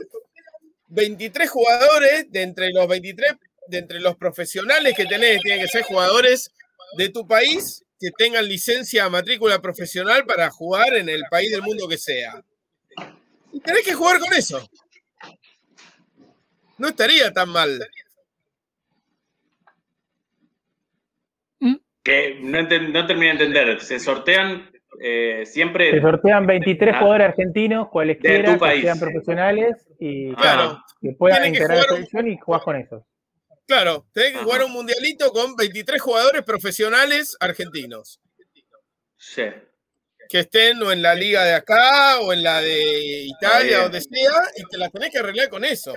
23 0.89 1.51
jugadores 1.51 2.31
de 2.31 2.43
entre 2.43 2.71
los 2.71 2.87
23, 2.87 3.33
de 3.69 3.79
entre 3.79 4.01
los 4.01 4.17
profesionales 4.17 4.95
que 4.97 5.07
tenés, 5.07 5.41
tienen 5.43 5.65
que 5.65 5.69
ser 5.69 5.83
jugadores 5.83 6.51
de 6.97 7.09
tu 7.09 7.27
país 7.27 7.85
que 7.99 8.11
tengan 8.17 8.49
licencia 8.49 9.09
matrícula 9.09 9.61
profesional 9.61 10.25
para 10.27 10.51
jugar 10.51 10.95
en 10.95 11.09
el 11.09 11.23
país 11.31 11.51
del 11.51 11.63
mundo 11.63 11.89
que 11.89 11.99
sea. 11.99 12.43
Y 13.53 13.61
tenés 13.61 13.85
que 13.85 13.95
jugar 13.95 14.19
con 14.19 14.33
eso. 14.33 14.69
No 16.79 16.89
estaría 16.89 17.33
tan 17.33 17.49
mal. 17.51 17.81
Que 22.05 22.41
no, 22.41 22.63
no 22.63 23.07
terminé 23.07 23.27
de 23.27 23.45
entender. 23.45 23.81
Se 23.81 24.01
sortean 24.01 24.69
eh, 25.01 25.43
Se 25.47 25.53
siempre. 25.53 26.01
sortean 26.01 26.47
23 26.47 26.95
Ah. 26.95 26.99
jugadores 26.99 27.29
argentinos, 27.29 27.89
cualesquiera, 27.91 28.53
que 28.55 28.59
país. 28.59 28.83
sean 28.83 28.99
profesionales 28.99 29.87
y 30.01 30.35
Claro. 30.35 30.83
que 31.01 31.13
puedan 31.13 31.47
integrar 31.47 31.79
la 31.79 31.83
selección 31.85 32.29
y 32.29 32.37
jugás 32.39 32.63
con 32.63 32.77
esos. 32.77 33.03
Claro, 33.67 34.05
tenés 34.13 34.31
que 34.33 34.37
Ajá. 34.39 34.45
jugar 34.45 34.65
un 34.65 34.73
mundialito 34.73 35.31
con 35.33 35.55
23 35.57 36.01
jugadores 36.03 36.43
profesionales 36.43 37.37
argentinos. 37.41 38.21
Sí. 39.17 39.45
Que 40.33 40.41
estén 40.41 40.83
o 40.83 40.91
en 40.93 41.03
la 41.03 41.15
liga 41.15 41.45
de 41.45 41.55
acá 41.55 42.21
o 42.21 42.33
en 42.33 42.43
la 42.43 42.61
de 42.63 43.25
Italia, 43.27 43.81
donde 43.83 44.01
sea, 44.01 44.33
y 44.57 44.63
te 44.71 44.79
la 44.79 44.89
tenés 44.91 45.11
que 45.13 45.19
arreglar 45.19 45.51
con 45.51 45.65
eso. 45.65 45.95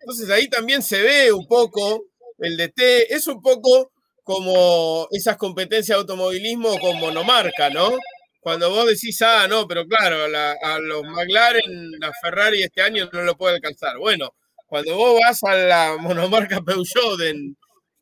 Entonces 0.00 0.28
ahí 0.30 0.48
también 0.48 0.82
se 0.82 1.00
ve 1.02 1.32
un 1.32 1.46
poco 1.46 2.04
el 2.38 2.56
DT, 2.56 3.14
es 3.14 3.26
un 3.28 3.40
poco 3.40 3.92
como 4.24 5.06
esas 5.12 5.36
competencias 5.36 5.96
de 5.96 6.00
automovilismo 6.00 6.78
con 6.80 6.98
monomarca, 6.98 7.70
¿no? 7.70 7.92
Cuando 8.40 8.70
vos 8.70 8.86
decís, 8.86 9.22
ah, 9.22 9.46
no, 9.48 9.66
pero 9.68 9.86
claro, 9.86 10.24
a, 10.24 10.28
la- 10.28 10.56
a 10.62 10.78
los 10.80 11.02
McLaren, 11.04 11.92
la 12.00 12.12
Ferrari 12.22 12.62
este 12.64 12.82
año 12.82 13.08
no 13.12 13.22
lo 13.22 13.36
puede 13.36 13.56
alcanzar. 13.56 13.98
Bueno, 13.98 14.34
cuando 14.66 14.96
vos 14.96 15.18
vas 15.20 15.42
a 15.44 15.54
la 15.54 15.96
monomarca 15.98 16.60
Peugeot 16.60 17.20
en, 17.22 17.56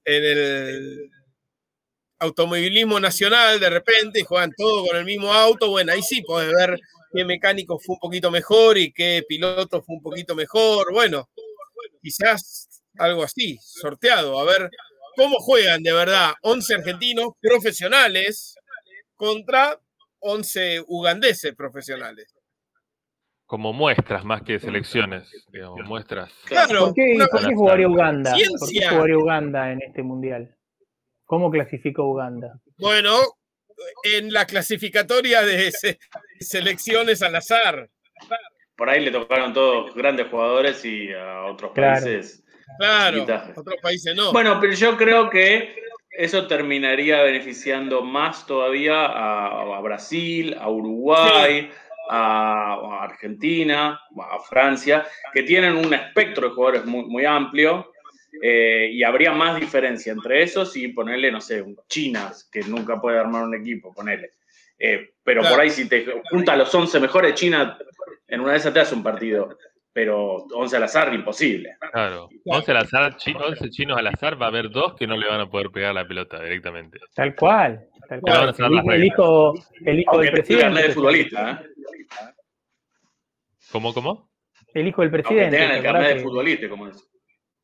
en 0.06 0.24
el 0.24 1.10
automovilismo 2.24 2.98
nacional 3.00 3.60
de 3.60 3.70
repente 3.70 4.20
y 4.20 4.24
juegan 4.24 4.52
todo 4.56 4.86
con 4.86 4.96
el 4.96 5.04
mismo 5.04 5.32
auto, 5.32 5.70
bueno, 5.70 5.92
ahí 5.92 6.02
sí 6.02 6.22
podés 6.22 6.52
ver 6.52 6.78
qué 7.12 7.24
mecánico 7.24 7.78
fue 7.78 7.94
un 7.94 8.00
poquito 8.00 8.30
mejor 8.30 8.76
y 8.76 8.92
qué 8.92 9.22
piloto 9.28 9.82
fue 9.82 9.96
un 9.96 10.02
poquito 10.02 10.34
mejor. 10.34 10.92
Bueno, 10.92 11.28
quizás 12.02 12.82
algo 12.98 13.22
así, 13.22 13.58
sorteado, 13.60 14.38
a 14.38 14.44
ver 14.44 14.70
cómo 15.16 15.36
juegan 15.38 15.82
de 15.82 15.92
verdad 15.92 16.34
11 16.42 16.74
argentinos 16.74 17.28
profesionales 17.40 18.56
contra 19.14 19.78
11 20.20 20.84
ugandeses 20.86 21.54
profesionales. 21.54 22.34
Como 23.46 23.72
muestras 23.72 24.24
más 24.24 24.42
que 24.42 24.58
selecciones, 24.58 25.28
digamos, 25.52 25.86
muestras. 25.86 26.32
Claro, 26.46 26.86
¿Por 26.86 26.94
qué, 26.94 27.18
por 27.30 27.54
jugaría 27.54 27.88
Uganda? 27.88 28.34
¿Por 28.58 28.68
qué 28.70 28.88
jugaría 28.88 29.18
Uganda 29.18 29.70
en 29.70 29.82
este 29.82 30.02
mundial? 30.02 30.56
¿Cómo 31.24 31.50
clasificó 31.50 32.04
Uganda? 32.04 32.58
Bueno, 32.78 33.18
en 34.02 34.32
la 34.32 34.46
clasificatoria 34.46 35.42
de 35.42 35.72
se- 35.72 35.98
selecciones 36.40 37.22
al 37.22 37.36
azar. 37.36 37.88
Por 38.76 38.90
ahí 38.90 39.04
le 39.04 39.10
tocaron 39.10 39.52
todos 39.52 39.94
grandes 39.94 40.28
jugadores 40.28 40.84
y 40.84 41.12
a 41.12 41.44
otros 41.44 41.72
Claro. 41.72 42.02
países. 42.04 42.42
Claro, 42.78 43.22
otros 43.56 43.76
países 43.82 44.14
no. 44.16 44.32
Bueno, 44.32 44.58
pero 44.60 44.72
yo 44.74 44.96
creo 44.96 45.30
que 45.30 45.76
eso 46.10 46.46
terminaría 46.46 47.22
beneficiando 47.22 48.02
más 48.02 48.46
todavía 48.46 49.06
a, 49.06 49.76
a 49.76 49.80
Brasil, 49.80 50.56
a 50.58 50.68
Uruguay, 50.70 51.70
a, 52.10 52.74
a 52.74 53.04
Argentina, 53.04 54.00
a 54.18 54.38
Francia, 54.40 55.06
que 55.32 55.42
tienen 55.42 55.76
un 55.76 55.92
espectro 55.94 56.48
de 56.48 56.54
jugadores 56.54 56.84
muy, 56.84 57.04
muy 57.04 57.24
amplio. 57.24 57.92
Eh, 58.46 58.90
y 58.92 59.02
habría 59.02 59.32
más 59.32 59.58
diferencia 59.58 60.12
entre 60.12 60.42
esos 60.42 60.76
y 60.76 60.88
ponerle, 60.88 61.32
no 61.32 61.40
sé, 61.40 61.62
un 61.62 61.74
China, 61.88 62.30
que 62.52 62.60
nunca 62.62 63.00
puede 63.00 63.18
armar 63.18 63.42
un 63.44 63.54
equipo, 63.54 63.94
ponerle. 63.94 64.32
Eh, 64.78 65.14
pero 65.22 65.40
Claro. 65.40 65.54
por 65.56 65.62
ahí, 65.64 65.70
si 65.70 65.88
te 65.88 66.04
junta 66.30 66.52
a 66.52 66.56
los 66.56 66.74
11 66.74 67.00
mejores, 67.00 67.32
China 67.34 67.78
en 68.28 68.40
una 68.40 68.52
de 68.52 68.58
esas 68.58 68.74
te 68.74 68.80
hace 68.80 68.94
un 68.94 69.02
partido. 69.02 69.56
Pero 69.94 70.44
11 70.52 70.76
al 70.76 70.82
azar, 70.82 71.14
imposible. 71.14 71.76
Claro. 71.92 72.28
11, 72.44 72.70
al 72.72 72.76
azar, 72.78 73.16
chi- 73.16 73.32
11 73.32 73.70
chinos 73.70 73.96
al 73.96 74.08
azar, 74.08 74.34
va 74.42 74.46
a 74.46 74.48
haber 74.48 74.68
dos 74.68 74.94
que 74.96 75.06
no 75.06 75.16
le 75.16 75.28
van 75.28 75.40
a 75.40 75.48
poder 75.48 75.70
pegar 75.70 75.94
la 75.94 76.04
pelota 76.06 76.42
directamente. 76.42 76.98
Tal 77.14 77.34
cual. 77.36 77.86
Tal 78.08 78.20
Pero 78.20 78.36
van 78.40 78.48
a 78.78 78.82
cual. 78.82 78.96
El, 78.96 79.04
hijo, 79.04 79.54
el 79.86 80.00
hijo 80.00 80.10
Aunque 80.10 80.26
del 80.26 80.34
te 80.34 80.40
presidente. 80.42 80.64
carnet 80.66 80.82
de 80.82 80.88
¿te 80.88 80.94
futbolista, 80.94 81.50
¿eh? 81.52 81.66
¿Cómo, 83.70 83.94
cómo? 83.94 84.30
El 84.74 84.88
hijo 84.88 85.02
del 85.02 85.10
Aunque 85.14 85.22
presidente. 85.22 85.56
tengan 85.56 85.70
¿te 85.70 85.76
el 85.78 85.82
carnet 85.84 86.16
de 86.16 86.22
futbolista, 86.22 86.68
como 86.68 86.88
es. 86.88 87.10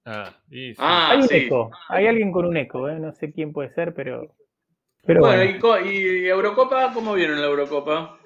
Ah, 0.05 0.35
sí. 0.49 0.75
Ah, 0.79 1.11
Hay 1.11 1.19
un 1.19 1.29
sí. 1.29 1.37
eco. 1.37 1.71
Hay 1.89 2.07
alguien 2.07 2.33
con 2.33 2.47
un 2.47 2.57
eco, 2.57 2.89
¿eh? 2.89 2.99
No 2.99 3.13
sé 3.13 3.33
quién 3.33 3.53
puede 3.53 3.73
ser, 3.75 3.95
pero. 3.95 4.35
Pero 5.05 5.21
Bueno, 5.21 5.43
bueno. 5.45 5.57
y, 5.57 5.59
co- 5.59 5.81
y 5.81 6.27
Eurocopa, 6.27 6.93
¿cómo 6.93 7.15
vieron 7.15 7.41
la 7.41 7.47
Eurocopa? 7.47 8.19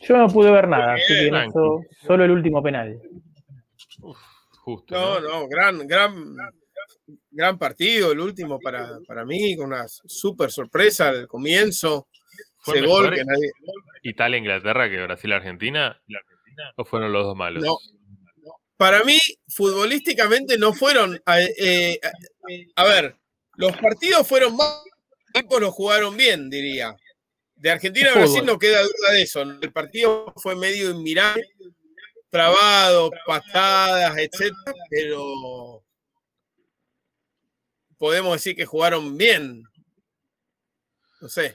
Yo 0.00 0.16
no 0.16 0.28
pude 0.28 0.50
ver 0.50 0.66
nada, 0.68 0.94
así 0.94 1.12
que 1.14 1.24
en 1.26 1.30
Tranqui. 1.30 1.48
eso, 1.50 1.80
solo 2.06 2.24
el 2.24 2.30
último 2.30 2.62
penal. 2.62 2.98
Justo. 4.62 4.94
No, 4.94 5.20
¿no? 5.20 5.28
no, 5.28 5.48
gran, 5.48 5.86
gran, 5.86 6.36
gran 7.30 7.58
partido, 7.58 8.12
el 8.12 8.20
último 8.20 8.58
para, 8.60 8.98
para 9.06 9.24
mí, 9.24 9.56
con 9.56 9.66
una 9.66 9.86
súper 9.88 10.50
sorpresa 10.50 11.08
al 11.08 11.26
comienzo. 11.26 12.08
¿Fue 12.58 12.78
Ese 12.78 12.86
gol 12.86 13.10
que 13.14 13.24
nadie. 13.24 13.50
Italia, 14.02 14.38
Inglaterra 14.38 14.88
que 14.88 15.02
Brasil, 15.02 15.32
Argentina. 15.32 16.00
¿O 16.76 16.84
fueron 16.84 17.12
los 17.12 17.24
dos 17.24 17.36
malos? 17.36 17.62
No. 17.64 17.76
Para 18.80 19.04
mí, 19.04 19.18
futbolísticamente 19.46 20.56
no 20.56 20.72
fueron. 20.72 21.20
A, 21.26 21.38
eh, 21.38 22.00
a- 22.76 22.84
ver, 22.84 23.14
los 23.56 23.76
partidos 23.76 24.26
fueron 24.26 24.56
más. 24.56 24.82
Los 24.86 25.34
equipos 25.34 25.60
los 25.60 25.74
jugaron 25.74 26.16
bien, 26.16 26.48
diría. 26.48 26.96
De 27.56 27.70
Argentina 27.70 28.08
a. 28.10 28.14
Brasil 28.14 28.42
no 28.42 28.58
queda 28.58 28.80
duda 28.80 29.12
de 29.12 29.20
eso. 29.20 29.42
El 29.42 29.70
partido 29.70 30.32
fue 30.36 30.56
medio 30.56 30.92
inmirable, 30.92 31.46
trabado, 32.30 33.10
patadas, 33.26 34.16
etcétera, 34.16 34.72
pero 34.88 35.84
podemos 37.98 38.32
decir 38.32 38.56
que 38.56 38.64
jugaron 38.64 39.18
bien. 39.18 39.62
No 41.20 41.28
sé. 41.28 41.54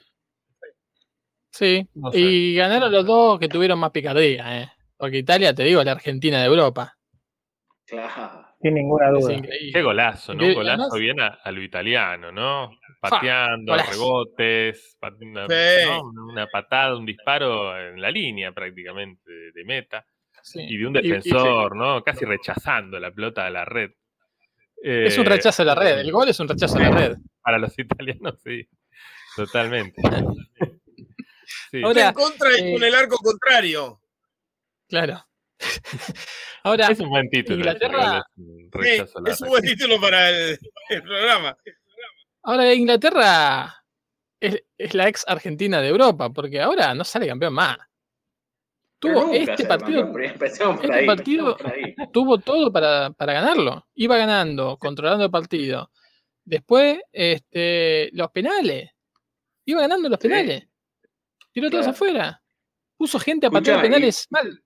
Sí, 1.49 1.89
No 1.95 2.11
sé. 2.11 2.19
y 2.19 2.55
ganaron 2.55 2.91
los 2.91 3.03
dos 3.03 3.39
que 3.39 3.49
tuvieron 3.49 3.79
más 3.79 3.89
picardía, 3.89 4.61
¿eh? 4.61 4.71
Porque 4.95 5.17
Italia, 5.17 5.55
te 5.55 5.63
digo, 5.63 5.79
es 5.79 5.87
la 5.87 5.93
Argentina 5.93 6.39
de 6.39 6.45
Europa. 6.45 6.94
Claro. 7.87 8.47
Sin 8.61 8.73
ninguna 8.73 9.09
duda. 9.11 9.41
Qué 9.73 9.81
golazo, 9.81 10.33
¿no? 10.33 10.43
Un 10.45 10.53
golazo 10.55 10.81
además- 10.83 10.99
bien 10.99 11.19
a, 11.19 11.27
a 11.27 11.51
lo 11.51 11.61
italiano, 11.61 12.31
¿no? 12.31 12.71
Pateando, 12.99 13.75
rebotes, 13.77 14.97
pat- 14.99 15.21
una, 15.21 15.45
Sí. 15.47 15.85
¿no? 15.87 16.01
una 16.31 16.47
patada, 16.47 16.97
un 16.97 17.05
disparo 17.05 17.77
en 17.79 18.01
la 18.01 18.09
línea 18.09 18.51
prácticamente 18.51 19.21
de, 19.31 19.51
de 19.51 19.65
meta. 19.65 20.05
Sí. 20.41 20.61
Y 20.67 20.77
de 20.77 20.87
un 20.87 20.95
Y- 20.95 20.99
y- 20.99 21.01
defensor, 21.11 21.75
¿no? 21.75 22.03
Casi 22.03 22.25
rechazando 22.25 22.99
la 22.99 23.11
pelota 23.11 23.45
a 23.45 23.49
la 23.51 23.65
red. 23.65 23.91
Es 24.81 25.17
un 25.17 25.25
Eh, 25.25 25.29
rechazo 25.29 25.61
a 25.61 25.65
la 25.65 25.75
red. 25.75 25.99
El 25.99 26.11
gol 26.11 26.29
es 26.29 26.39
un 26.39 26.47
rechazo 26.47 26.77
a 26.77 26.81
la 26.81 26.89
red. 26.91 27.17
Para 27.41 27.57
los 27.59 27.77
italianos, 27.77 28.41
sí. 28.43 28.67
Totalmente. 29.35 30.01
Sí. 31.71 31.81
Ahora- 31.83 32.07
en 32.07 32.13
contra 32.13 32.49
y 32.57 32.61
eh, 32.69 32.73
con 32.73 32.83
el 32.83 32.95
arco 32.95 33.17
contrario. 33.17 33.99
Claro. 34.87 35.23
Ahora, 36.63 36.87
es 36.87 36.99
un 36.99 37.09
buen 37.09 37.29
título. 37.29 37.57
Inglaterra- 37.57 38.23
es 38.35 38.35
un 38.37 38.69
Sí, 38.83 38.89
es 39.27 39.39
buen 39.41 39.63
título 39.63 39.99
para 40.01 40.29
el, 40.29 40.59
el 40.89 41.01
programa. 41.03 41.57
ahora 42.43 42.73
Inglaterra 42.73 43.83
es, 44.39 44.63
es 44.77 44.93
la 44.93 45.07
ex 45.07 45.23
Argentina 45.27 45.81
de 45.81 45.87
Europa, 45.89 46.29
porque 46.31 46.61
ahora 46.61 46.93
no 46.93 47.03
sale 47.03 47.27
campeón 47.27 47.53
más. 47.53 47.77
Tuvo 48.99 49.31
este 49.33 49.65
partido, 49.65 50.11
por 50.11 50.23
este 50.23 50.63
ahí. 50.91 51.05
partido- 51.05 51.57
tuvo 52.13 52.37
todo 52.39 52.71
para, 52.71 53.11
para 53.11 53.33
ganarlo. 53.33 53.87
Iba 53.93 54.17
ganando, 54.17 54.77
controlando 54.77 55.25
el 55.25 55.31
partido. 55.31 55.91
Después, 56.43 56.99
este, 57.11 58.09
los 58.13 58.31
penales. 58.31 58.89
Iba 59.65 59.81
ganando 59.81 60.09
los 60.09 60.19
Sí. 60.19 60.27
penales. 60.27 60.67
Tiró 61.51 61.69
todos 61.69 61.85
Claro. 61.85 61.95
afuera. 61.95 62.43
Puso 62.97 63.19
gente 63.19 63.47
a 63.47 63.51
patear 63.51 63.81
penales 63.81 64.27
mal. 64.29 64.63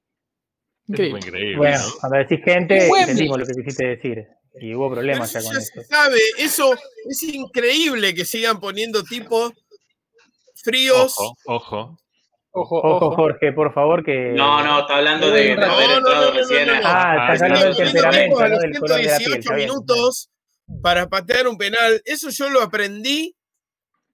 Eso 0.91 0.93
Increíble. 1.03 1.21
fue 1.21 1.29
increíble, 1.29 1.57
Bueno, 1.57 1.77
¿no? 1.77 1.93
cuando 1.99 2.17
decís 2.17 2.39
gente, 2.43 2.87
entendimos 2.87 3.39
lo 3.39 3.45
que 3.45 3.53
quisiste 3.53 3.85
decir. 3.87 4.27
Y 4.61 4.73
hubo 4.73 4.89
problemas 4.91 5.29
eso 5.29 5.39
ya 5.39 5.45
con 5.45 5.53
ya 5.53 5.59
eso. 5.59 5.71
se 5.81 5.83
sabe, 5.85 6.19
eso 6.39 6.73
es 7.07 7.23
increíble 7.23 8.13
que 8.15 8.25
sigan 8.25 8.59
poniendo 8.59 9.03
tipos 9.03 9.53
fríos. 10.63 11.15
Ojo, 11.17 11.35
ojo. 11.45 11.97
Ojo, 12.51 12.77
Ojo, 12.79 12.95
ojo. 13.05 13.15
Jorge, 13.15 13.53
por 13.53 13.71
favor, 13.73 14.03
que. 14.03 14.31
No, 14.35 14.63
no, 14.63 14.79
está 14.79 14.95
hablando 14.97 15.29
de, 15.29 15.55
No, 15.55 15.65
haber 15.65 15.87
no, 15.89 15.97
entrado 15.99 16.25
no, 16.25 16.33
no, 16.33 16.39
recién 16.39 16.67
no, 16.67 16.73
a- 16.73 16.79
no. 16.79 16.83
Ah, 16.87 17.35
sí. 17.37 17.43
hablando 17.43 17.65
del 17.67 17.75
temperamento, 17.77 18.39
¿no? 18.41 18.47
los 18.47 18.59
Del 18.59 18.79
color 18.79 18.97
de 18.97 19.03
la 19.03 19.17
piel. 19.17 19.27
118 19.27 19.39
está 19.39 19.53
bien. 19.55 19.69
minutos 19.69 20.29
para 20.81 21.07
patear 21.07 21.47
un 21.47 21.57
penal. 21.59 22.01
Eso 22.05 22.29
yo 22.31 22.49
lo 22.49 22.61
aprendí 22.63 23.35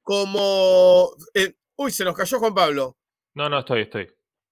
como. 0.04 1.12
eh, 1.34 1.54
uy, 1.78 1.92
se 1.92 2.04
nos 2.04 2.16
cayó 2.16 2.40
Juan 2.40 2.54
Pablo. 2.54 2.98
No, 3.34 3.50
no, 3.50 3.60
estoy, 3.60 3.84
estoy. 3.84 4.08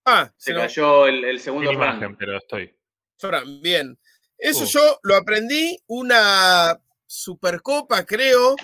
Ah, 0.05 0.31
Se 0.37 0.53
cayó 0.53 1.07
el, 1.07 1.23
el 1.23 1.37
Sin 1.37 1.45
segundo 1.45 1.71
imagen, 1.71 2.15
pero 2.17 2.37
estoy. 2.37 2.73
Fran, 3.17 3.61
bien. 3.61 3.97
Eso 4.37 4.63
Uh. 4.63 4.67
yo 4.67 4.99
lo 5.03 5.15
aprendí 5.15 5.77
una 5.87 6.79
Supercopa, 7.05 8.05
creo, 8.05 8.55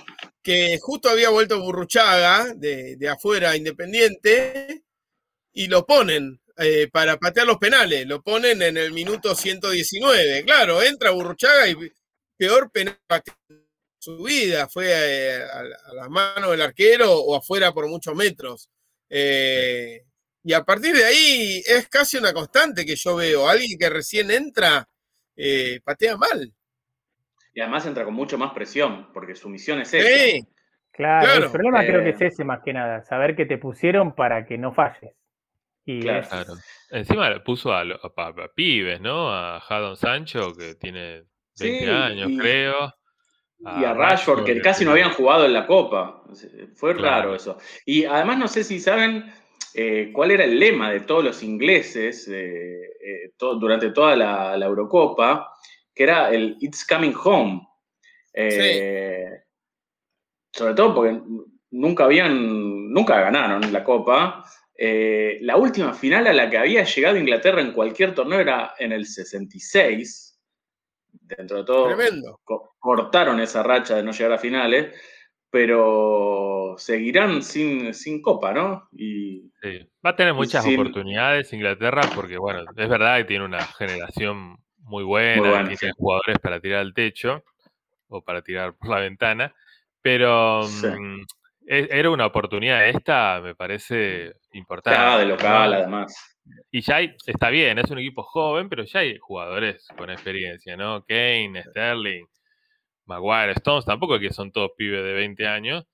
que 0.41 0.77
justo 0.81 1.09
había 1.09 1.29
vuelto 1.29 1.61
Burruchaga 1.61 2.53
de, 2.55 2.95
de 2.97 3.09
afuera, 3.09 3.55
Independiente, 3.55 4.83
y 5.53 5.67
lo 5.67 5.85
ponen 5.85 6.41
eh, 6.57 6.89
para 6.91 7.17
patear 7.17 7.47
los 7.47 7.57
penales. 7.57 8.05
Lo 8.07 8.21
ponen 8.21 8.61
en 8.61 8.77
el 8.77 8.91
minuto 8.91 9.35
119. 9.35 10.43
Claro, 10.45 10.81
entra 10.81 11.11
Burruchaga 11.11 11.67
y 11.69 11.75
peor 12.37 12.71
penal 12.71 12.97
su 13.99 14.23
vida. 14.23 14.67
Fue 14.67 14.87
eh, 14.89 15.41
a, 15.43 15.59
a 15.59 15.93
las 15.93 16.09
manos 16.09 16.51
del 16.51 16.61
arquero 16.61 17.13
o 17.13 17.35
afuera 17.35 17.71
por 17.73 17.87
muchos 17.87 18.15
metros. 18.15 18.69
Eh, 19.09 20.03
y 20.43 20.53
a 20.53 20.63
partir 20.63 20.95
de 20.95 21.05
ahí 21.05 21.61
es 21.65 21.87
casi 21.89 22.17
una 22.17 22.33
constante 22.33 22.85
que 22.85 22.95
yo 22.95 23.15
veo. 23.15 23.47
Alguien 23.49 23.77
que 23.77 23.89
recién 23.89 24.31
entra 24.31 24.87
eh, 25.35 25.79
patea 25.83 26.17
mal. 26.17 26.51
Y 27.53 27.61
además 27.61 27.85
entra 27.85 28.03
con 28.05 28.13
mucho 28.13 28.37
más 28.37 28.53
presión, 28.53 29.11
porque 29.13 29.35
su 29.35 29.49
misión 29.49 29.79
es 29.81 29.93
esa. 29.93 30.07
Sí, 30.07 30.47
Claro, 30.91 31.25
Claro. 31.27 31.45
el 31.45 31.51
problema 31.51 31.85
creo 31.85 32.03
que 32.03 32.09
Eh. 32.09 32.13
es 32.13 32.21
ese 32.33 32.43
más 32.43 32.59
que 32.63 32.73
nada, 32.73 33.05
saber 33.05 33.33
que 33.35 33.45
te 33.45 33.57
pusieron 33.57 34.13
para 34.15 34.45
que 34.45 34.57
no 34.57 34.73
falles. 34.73 35.13
Y 35.85 36.01
Claro. 36.01 36.19
es- 36.19 36.27
Claro. 36.27 36.53
Encima 36.89 37.29
le 37.29 37.39
puso 37.39 37.71
a, 37.73 37.83
pibes, 38.53 38.99
¿no? 38.99 39.31
A 39.33 39.61
Jadon 39.61 39.95
Sancho, 39.95 40.53
que 40.53 40.75
tiene 40.75 41.23
20 41.57 41.85
Sí, 41.85 41.85
años, 41.85 42.29
y- 42.31 42.37
creo. 42.37 42.93
Y 43.59 43.83
a 43.85 43.93
Rashford, 43.93 44.43
que 44.45 44.59
casi 44.61 44.83
no 44.83 44.91
habían 44.91 45.11
jugado 45.13 45.45
en 45.45 45.53
la 45.53 45.65
Copa. 45.67 46.21
Fue 46.75 46.93
Claro. 46.95 47.01
raro 47.29 47.35
eso. 47.35 47.57
Y 47.85 48.03
además 48.05 48.37
no 48.37 48.47
sé 48.49 48.63
si 48.65 48.79
saben 48.81 49.31
eh, 49.73 50.11
cuál 50.13 50.31
era 50.31 50.43
el 50.43 50.59
lema 50.59 50.91
de 50.91 51.01
todos 51.01 51.23
los 51.23 51.43
ingleses 51.43 52.27
eh, 52.27 52.81
eh, 53.03 53.31
to- 53.37 53.55
durante 53.55 53.91
toda 53.91 54.15
la, 54.15 54.57
la 54.57 54.65
Eurocopa, 54.65 55.53
que 55.93 56.03
era 56.03 56.29
el 56.31 56.57
It's 56.59 56.85
Coming 56.85 57.13
Home. 57.23 57.67
Eh, 58.33 59.25
Sobre 60.51 60.73
todo 60.73 60.95
porque 60.95 61.19
nunca 61.71 62.05
habían, 62.05 62.91
nunca 62.91 63.19
ganaron 63.21 63.71
la 63.71 63.83
Copa. 63.83 64.43
Eh, 64.75 65.37
la 65.41 65.57
última 65.57 65.93
final 65.93 66.25
a 66.27 66.33
la 66.33 66.49
que 66.49 66.57
había 66.57 66.83
llegado 66.83 67.17
Inglaterra 67.17 67.61
en 67.61 67.73
cualquier 67.73 68.15
torneo 68.15 68.39
era 68.39 68.73
en 68.79 68.91
el 68.93 69.05
66. 69.05 70.39
Dentro 71.21 71.57
de 71.59 71.63
todo, 71.65 71.95
Tremendo. 71.95 72.39
co- 72.43 72.75
cortaron 72.79 73.39
esa 73.39 73.61
racha 73.61 73.95
de 73.97 74.03
no 74.03 74.11
llegar 74.11 74.31
a 74.33 74.37
finales, 74.39 74.93
pero 75.49 76.75
seguirán 76.77 77.41
sin, 77.43 77.93
sin 77.93 78.21
copa, 78.21 78.53
¿no? 78.53 78.87
Y 78.91 79.51
Sí. 79.61 79.89
Va 80.05 80.11
a 80.11 80.15
tener 80.15 80.33
muchas 80.33 80.65
oportunidades 80.65 81.51
Inglaterra 81.51 82.03
porque, 82.15 82.37
bueno, 82.37 82.61
es 82.77 82.89
verdad 82.89 83.17
que 83.17 83.25
tiene 83.25 83.43
una 83.45 83.65
generación 83.65 84.57
muy 84.77 85.03
buena, 85.03 85.41
Muy 85.41 85.49
buena, 85.49 85.67
tiene 85.69 85.91
sí. 85.93 85.97
jugadores 85.97 86.39
para 86.39 86.59
tirar 86.61 86.79
al 86.79 86.93
techo 86.93 87.43
o 88.07 88.21
para 88.21 88.41
tirar 88.41 88.73
por 88.75 88.89
la 88.89 88.99
ventana, 88.99 89.53
pero 90.01 90.63
Sí. 90.63 90.87
mm, 90.87 91.21
e- 91.67 91.87
era 91.91 92.09
una 92.09 92.25
oportunidad 92.25 92.87
esta, 92.87 93.41
me 93.41 93.53
parece 93.53 94.33
importante. 94.53 94.97
está 94.99 95.17
de 95.19 95.25
local, 95.25 95.73
además. 95.73 96.37
Y 96.71 96.81
ya 96.81 96.95
hay, 96.97 97.15
está 97.27 97.49
bien, 97.49 97.77
es 97.79 97.91
un 97.91 97.99
equipo 97.99 98.23
joven, 98.23 98.69
pero 98.69 98.83
ya 98.83 99.01
hay 99.01 99.17
jugadores 99.19 99.87
con 99.97 100.09
experiencia, 100.09 100.77
¿no? 100.77 101.03
Kane, 101.05 101.61
Sterling, 101.69 102.25
Maguire, 103.09 103.51
Stones, 103.57 103.83
tampoco 103.85 104.15
es 104.15 104.21
que 104.21 104.31
son 104.31 104.51
todos 104.53 104.71
pibes 104.77 105.03
de 105.03 105.11
20 105.13 105.45
años. 105.47 105.85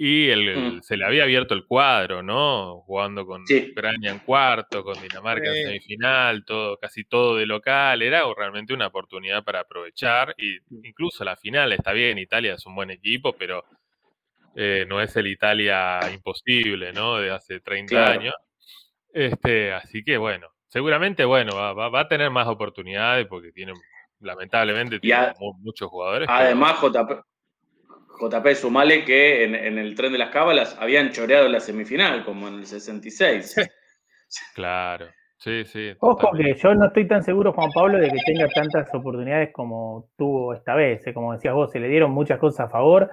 Y 0.00 0.28
el, 0.28 0.48
el- 0.48 0.72
Mm. 0.74 0.82
se 0.82 0.96
le 0.96 1.04
había 1.06 1.24
abierto 1.24 1.54
el 1.54 1.64
cuadro, 1.66 2.22
¿no? 2.22 2.82
Jugando 2.86 3.26
con 3.26 3.44
Sí. 3.48 3.70
Ucrania 3.72 4.12
en 4.12 4.18
cuarto, 4.20 4.84
con 4.84 5.00
Dinamarca 5.00 5.52
Sí. 5.52 5.58
en 5.60 5.66
semifinal, 5.66 6.44
todo, 6.44 6.76
casi 6.78 7.04
todo 7.04 7.34
de 7.36 7.46
local. 7.46 8.02
Era 8.02 8.22
realmente 8.36 8.72
una 8.74 8.86
oportunidad 8.88 9.42
para 9.42 9.60
aprovechar. 9.60 10.34
Y 10.38 10.58
incluso 10.86 11.24
la 11.24 11.36
final 11.36 11.72
está 11.72 11.92
bien, 11.92 12.18
Italia 12.18 12.54
es 12.54 12.64
un 12.66 12.74
buen 12.76 12.90
equipo, 12.90 13.32
pero 13.32 13.64
eh, 14.54 14.84
no 14.88 15.00
es 15.00 15.14
el 15.16 15.26
Italia 15.28 15.98
imposible, 16.12 16.92
¿no? 16.92 17.16
De 17.18 17.30
hace 17.30 17.58
30 17.60 17.90
Claro. 17.90 18.20
años. 18.20 18.34
Este, 19.12 19.72
así 19.72 20.04
que 20.04 20.16
bueno, 20.16 20.48
seguramente 20.68 21.24
bueno, 21.24 21.56
va, 21.56 21.72
va- 21.72 21.88
va 21.88 22.00
a 22.00 22.08
tener 22.08 22.30
más 22.30 22.46
oportunidades 22.46 23.26
porque 23.26 23.50
tiene, 23.52 23.72
lamentablemente, 24.20 24.98
tiene 25.00 25.16
a- 25.16 25.34
muchos 25.60 25.88
jugadores. 25.88 26.26
pero- 26.26 26.38
Además, 26.38 26.80
JP, 26.80 27.22
JP 28.20 28.54
sumale 28.56 29.04
que 29.04 29.44
en, 29.44 29.54
en 29.54 29.78
el 29.78 29.94
tren 29.94 30.12
de 30.12 30.18
las 30.18 30.30
cábalas 30.30 30.76
habían 30.78 31.10
choreado 31.12 31.48
la 31.48 31.60
semifinal, 31.60 32.24
como 32.24 32.48
en 32.48 32.54
el 32.54 32.66
66. 32.66 33.54
claro, 34.54 35.06
sí, 35.38 35.64
sí. 35.64 35.92
Ojo 36.00 36.30
que 36.36 36.54
yo 36.54 36.74
no 36.74 36.86
estoy 36.86 37.06
tan 37.06 37.22
seguro, 37.22 37.52
Juan 37.52 37.70
Pablo, 37.72 37.98
de 37.98 38.08
que 38.10 38.18
tenga 38.26 38.48
tantas 38.48 38.92
oportunidades 38.94 39.50
como 39.52 40.10
tuvo 40.16 40.54
esta 40.54 40.74
vez. 40.74 41.06
eh. 41.06 41.14
Como 41.14 41.32
decías 41.32 41.54
vos, 41.54 41.70
se 41.70 41.78
le 41.80 41.88
dieron 41.88 42.10
muchas 42.10 42.38
cosas 42.38 42.66
a 42.66 42.70
favor. 42.70 43.10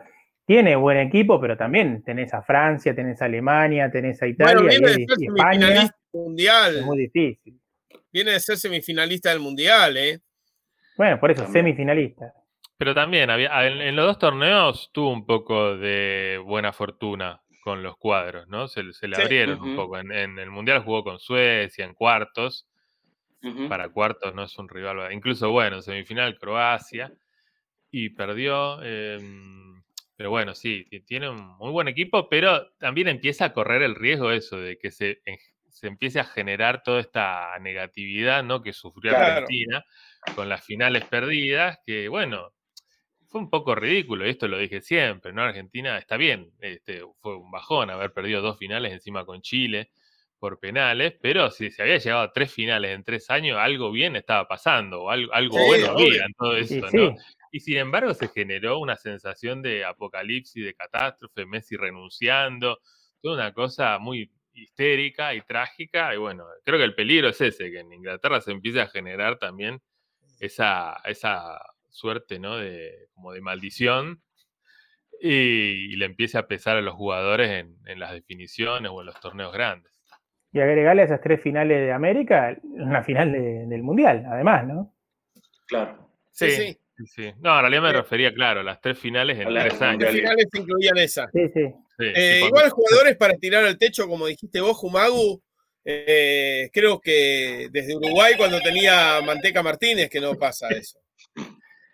Tiene 0.48 0.76
buen 0.76 0.98
equipo, 1.00 1.40
pero 1.42 1.58
también 1.58 2.04
tenés 2.04 2.32
a 2.34 2.44
Francia, 2.44 2.94
tenés 2.94 3.20
a 3.22 3.26
Alemania, 3.26 3.90
tenés 3.92 4.22
a 4.22 4.28
Italia 4.28 4.54
Bueno, 4.56 4.68
y, 4.72 4.78
viene 4.78 4.88
de 4.88 4.94
ser 4.94 5.18
España. 5.36 5.90
mundial. 6.14 6.76
Es 6.78 6.86
muy 6.86 6.98
difícil. 7.00 7.60
Viene 8.12 8.32
de 8.32 8.40
ser 8.40 8.58
semifinalista 8.58 9.30
del 9.32 9.40
mundial, 9.40 9.98
¿eh? 9.98 10.20
Bueno, 10.98 11.20
por 11.20 11.32
eso, 11.32 11.44
También. 11.44 11.66
semifinalista. 11.66 12.34
Pero 12.78 12.94
también 12.94 13.30
había, 13.30 13.66
en, 13.68 13.82
en 13.82 13.96
los 13.96 14.06
dos 14.06 14.20
torneos 14.20 14.90
tuvo 14.94 15.12
un 15.12 15.26
poco 15.26 15.78
de 15.78 16.42
buena 16.44 16.74
fortuna 16.74 17.42
con 17.64 17.82
los 17.84 17.98
cuadros, 17.98 18.48
¿no? 18.48 18.68
Se, 18.68 18.92
se 18.94 19.08
le 19.08 19.16
Sí. 19.16 19.22
abrieron 19.22 19.62
un 19.62 19.76
poco. 19.76 19.98
En, 19.98 20.12
en 20.12 20.38
el 20.40 20.52
Mundial 20.52 20.84
jugó 20.84 21.04
con 21.04 21.20
Suecia 21.20 21.86
en 21.86 21.94
cuartos. 21.94 22.68
Para 23.70 23.90
cuartos 23.90 24.34
no 24.34 24.44
es 24.44 24.58
un 24.58 24.68
rival. 24.68 25.12
Incluso, 25.14 25.52
bueno, 25.52 25.78
en 25.78 25.84
semifinal 25.84 26.38
Croacia. 26.38 27.12
Y 27.92 28.10
perdió. 28.10 28.80
eh, 28.84 29.20
pero 30.18 30.30
bueno, 30.30 30.56
sí, 30.56 30.86
ti- 30.90 31.02
tiene 31.02 31.30
un 31.30 31.58
muy 31.58 31.72
buen 31.72 31.88
equipo, 31.88 32.28
pero 32.30 32.72
también 32.80 33.08
empieza 33.10 33.46
a 33.46 33.54
correr 33.54 33.82
el 33.84 33.96
riesgo 33.96 34.32
eso 34.32 34.58
de 34.58 34.78
que 34.78 34.90
se, 34.92 35.20
en- 35.26 35.38
se 35.70 35.88
empiece 35.88 36.20
a 36.20 36.24
generar 36.24 36.84
toda 36.84 37.00
esta 37.02 37.58
negatividad 37.60 38.44
¿no? 38.44 38.62
que 38.62 38.72
sufrió 38.74 39.12
Claro. 39.14 39.32
Argentina 39.42 39.84
con 40.34 40.50
las 40.50 40.66
finales 40.66 41.06
perdidas, 41.06 41.80
que 41.86 42.08
bueno, 42.08 42.54
fue 43.28 43.42
un 43.42 43.50
poco 43.50 43.76
ridículo, 43.76 44.26
y 44.26 44.30
esto 44.30 44.48
lo 44.48 44.58
dije 44.58 44.82
siempre, 44.82 45.34
¿no? 45.34 45.42
Argentina 45.44 45.98
está 45.98 46.18
bien, 46.18 46.52
este, 46.60 47.02
fue 47.20 47.36
un 47.36 47.52
bajón 47.52 47.90
haber 47.90 48.14
perdido 48.14 48.42
dos 48.42 48.58
finales 48.58 48.94
encima 48.94 49.26
con 49.26 49.42
Chile 49.42 49.92
por 50.40 50.60
penales, 50.60 51.16
pero 51.22 51.50
si 51.50 51.72
se 51.72 51.82
había 51.82 51.98
llegado 51.98 52.22
a 52.22 52.32
tres 52.32 52.54
finales 52.54 52.92
en 52.92 53.04
tres 53.04 53.30
años, 53.30 53.58
algo 53.60 53.92
bien 53.92 54.16
estaba 54.16 54.48
pasando, 54.48 55.04
o 55.04 55.10
algo, 55.10 55.34
algo 55.34 55.58
Sí, 55.58 55.64
bueno 55.66 55.88
había 55.92 56.26
en 56.26 56.34
todo 56.34 56.58
Y 56.58 56.62
eso, 56.62 56.88
sí, 56.90 56.98
¿no? 56.98 57.16
Y 57.52 57.60
sin 57.62 57.78
embargo 57.78 58.14
se 58.14 58.28
generó 58.28 58.80
una 58.80 58.98
sensación 58.98 59.62
de 59.62 59.86
apocalipsis, 59.86 60.64
de 60.64 60.74
catástrofe, 60.74 61.46
Messi 61.46 61.78
renunciando, 61.78 62.80
toda 63.22 63.36
una 63.36 63.54
cosa 63.54 63.98
muy 63.98 64.30
histérica 64.54 65.34
y 65.34 65.42
trágica. 65.42 66.14
Y 66.14 66.18
bueno, 66.18 66.46
creo 66.64 66.78
que 66.78 66.86
el 66.86 66.96
peligro 66.96 67.30
es 67.30 67.40
ese, 67.42 67.72
que 67.72 67.80
en 67.80 67.92
Inglaterra 67.92 68.42
se 68.42 68.52
empiece 68.52 68.82
a 68.82 68.88
generar 68.88 69.38
también 69.38 69.82
esa, 70.40 70.98
esa 71.06 71.60
suerte, 71.90 72.40
¿no? 72.40 72.58
De, 72.58 73.08
como 73.14 73.32
de 73.32 73.42
maldición 73.42 74.22
y, 75.22 75.94
y 75.94 75.96
le 75.96 76.06
empiece 76.06 76.38
a 76.38 76.48
pesar 76.48 76.78
a 76.78 76.82
los 76.82 76.96
jugadores 76.96 77.50
en, 77.50 77.78
en 77.86 78.00
las 78.00 78.12
definiciones 78.12 78.92
o 78.94 79.00
en 79.02 79.06
los 79.08 79.20
torneos 79.20 79.54
grandes. 79.54 79.92
y 80.52 80.60
agregarle 80.60 81.02
a 81.04 81.06
esas 81.06 81.22
tres 81.22 81.42
finales 81.42 81.80
de 81.80 81.92
América, 81.92 82.58
una 82.64 83.04
final 83.04 83.32
de- 83.32 83.66
del 83.68 83.84
Mundial, 83.84 84.26
además, 84.30 84.66
¿no? 84.68 84.94
Claro. 85.68 86.10
Sí, 86.32 86.52
sí. 86.52 86.78
sí, 86.98 87.06
sí. 87.08 87.34
No, 87.40 87.56
en 87.56 87.62
realidad 87.62 87.82
me 87.82 87.90
Sí. 87.90 87.96
refería, 87.96 88.34
claro, 88.34 88.60
a 88.60 88.64
las 88.64 88.80
tres 88.82 89.00
finales 89.00 89.38
en 89.40 89.48
tres 89.50 89.82
años. 89.82 89.82
Las 89.82 89.92
Mundial. 89.92 90.14
finales 90.14 90.48
incluían 90.54 90.98
esa. 90.98 91.30
Sí, 91.32 91.50
sí. 91.54 91.74
Sí, 91.98 92.06
Eh, 92.14 92.42
igual 92.46 92.70
jugadores 92.72 93.16
para 93.16 93.34
tirar 93.36 93.64
al 93.66 93.78
techo, 93.78 94.06
como 94.08 94.28
dijiste 94.28 94.60
vos, 94.60 94.76
Jumagu. 94.78 95.42
Eh, 95.86 96.70
creo 96.74 97.00
que 97.00 97.70
desde 97.72 97.96
Uruguay, 97.96 98.34
cuando 98.38 98.60
tenía 98.60 99.22
Manteca 99.26 99.62
Martínez, 99.64 100.10
que 100.10 100.20
no 100.20 100.34
pasa 100.36 100.68
eso. 100.70 101.00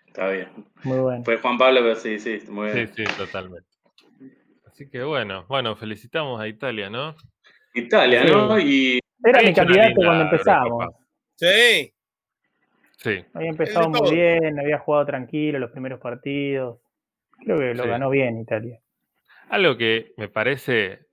Está 0.07 0.29
bien. 0.29 0.47
Muy 0.83 0.97
bueno. 0.99 1.23
Fue 1.23 1.37
Juan 1.37 1.57
Pablo, 1.57 1.81
pero 1.81 1.95
sí, 1.95 2.17
sí, 2.19 2.39
muy 2.49 2.69
Sí, 2.71 2.75
bien. 2.75 2.93
sí, 2.95 3.03
totalmente. 3.17 3.67
Así 4.65 4.89
que 4.89 5.03
bueno, 5.03 5.45
bueno, 5.47 5.75
felicitamos 5.75 6.39
a 6.41 6.47
Italia, 6.47 6.89
¿no? 6.89 7.15
Italia, 7.73 8.23
¿no? 8.23 8.59
Y 8.59 8.99
Era 9.23 9.41
mi 9.41 9.53
candidato 9.53 9.95
cuando 9.95 10.23
empezamos. 10.23 10.85
Sí, 11.35 11.93
Sí, 12.97 13.25
Había 13.33 13.49
empezado 13.49 13.91
todo. 13.91 14.03
muy 14.03 14.15
bien, 14.15 14.59
había 14.59 14.77
jugado 14.77 15.07
tranquilo 15.07 15.57
los 15.57 15.71
primeros 15.71 15.99
partidos. 15.99 16.79
Creo 17.43 17.57
que 17.57 17.73
lo 17.73 17.83
Sí. 17.83 17.89
ganó 17.89 18.09
bien 18.11 18.39
Italia. 18.39 18.79
Algo 19.49 19.75
que 19.75 20.13
me 20.17 20.27
parece 20.29 21.07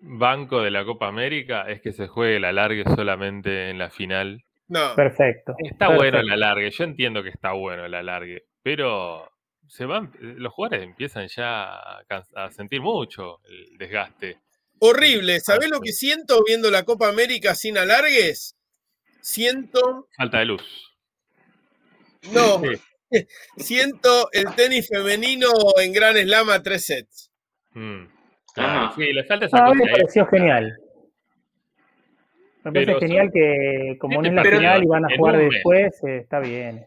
banco 0.00 0.62
de 0.62 0.70
la 0.70 0.84
Copa 0.84 1.08
América 1.08 1.62
es 1.68 1.80
que 1.80 1.92
se 1.92 2.06
juegue 2.06 2.36
el 2.36 2.44
alargue 2.44 2.84
solamente 2.84 3.70
en 3.70 3.78
la 3.78 3.90
final. 3.90 4.44
no. 4.68 4.94
Perfecto. 4.94 5.54
Está 5.58 5.86
perfecto. 5.88 5.94
bueno 5.96 6.18
el 6.20 6.30
alargue, 6.30 6.70
yo 6.70 6.84
entiendo 6.84 7.22
que 7.22 7.30
está 7.30 7.52
bueno 7.52 7.84
el 7.84 7.94
alargue, 7.94 8.44
pero 8.62 9.30
se 9.66 9.84
van, 9.84 10.12
los 10.20 10.52
jugadores 10.52 10.84
empiezan 10.84 11.28
ya 11.28 11.64
a, 11.74 12.02
a 12.36 12.50
sentir 12.50 12.80
mucho 12.80 13.40
el 13.48 13.76
desgaste. 13.78 14.38
Horrible. 14.80 15.40
¿Sabés 15.40 15.68
lo 15.70 15.80
que 15.80 15.92
siento 15.92 16.42
viendo 16.46 16.70
la 16.70 16.84
Copa 16.84 17.08
América 17.08 17.54
sin 17.54 17.76
alargues? 17.78 18.56
Siento, 19.20 20.08
Falta 20.16 20.38
de 20.38 20.44
luz. 20.46 20.96
no, 22.32 22.60
Sí. 22.62 22.80
siento 23.56 24.28
el 24.32 24.54
tenis 24.54 24.86
femenino 24.88 25.48
en 25.82 25.92
Gran 25.92 26.16
Slam 26.16 26.50
a 26.50 26.62
tres 26.62 26.84
sets. 26.86 27.30
Mm, 27.72 28.04
sí, 28.96 29.12
le 29.12 29.24
falta 29.24 29.46
esa 29.46 29.58
Ah, 29.58 29.66
a 29.66 29.70
mí 29.70 29.76
cosa 29.78 29.84
me 29.84 29.90
ahí. 29.90 29.92
pareció 29.92 30.26
genial. 30.26 30.78
Me 32.64 32.72
parece 32.72 32.94
Pero 32.94 33.00
genial 33.00 33.30
que 33.32 33.96
como 33.98 34.20
no 34.22 34.28
es 34.28 34.34
la 34.34 34.44
final 34.44 34.84
y 34.84 34.86
van 34.86 35.04
a 35.04 35.08
jugar 35.16 35.36
después, 35.38 36.02
eh, 36.04 36.18
está 36.18 36.40
bien. 36.40 36.86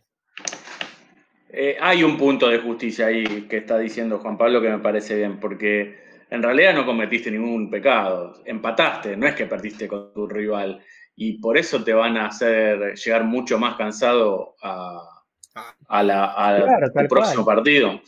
eh, 1.49 1.78
hay 1.82 2.03
un 2.03 2.17
punto 2.17 2.47
de 2.47 2.59
justicia 2.59 3.07
ahí 3.07 3.47
que 3.49 3.57
está 3.57 3.78
diciendo 3.78 4.19
Juan 4.19 4.38
Pablo 4.38 4.61
que 4.61 4.69
me 4.69 4.80
parece 4.80 5.17
bien, 5.17 5.39
porque 5.39 5.99
en 6.30 6.41
realidad 6.43 6.74
no 6.74 6.86
cometiste 6.86 7.30
ningún 7.32 7.69
pecado. 7.69 8.41
Empataste, 8.45 9.17
no 9.17 9.28
es 9.28 9.36
que 9.36 9.45
perdiste 9.47 9.88
con 9.88 10.13
tu 10.13 10.28
rival. 10.28 10.82
Y 11.15 11.39
por 11.39 11.57
eso 11.57 11.84
te 11.84 11.93
van 11.93 12.17
a 12.17 12.28
hacer 12.28 12.93
llegar 12.95 13.26
mucho 13.26 13.59
más 13.59 13.76
cansado 13.76 14.55
a, 14.63 15.24
a 15.89 16.03
la, 16.03 16.26
a 16.38 16.55
Claro, 16.63 16.88
tu 16.93 17.07
próximo 17.07 17.43
cual. 17.43 17.57
partido. 17.57 18.01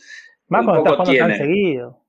Más 0.48 0.60
Un 0.60 0.66
cuando 0.66 0.90
estás 0.90 0.92
poco 0.96 1.16
tan 1.18 1.28
tiene. 1.28 1.36
seguido. 1.36 2.00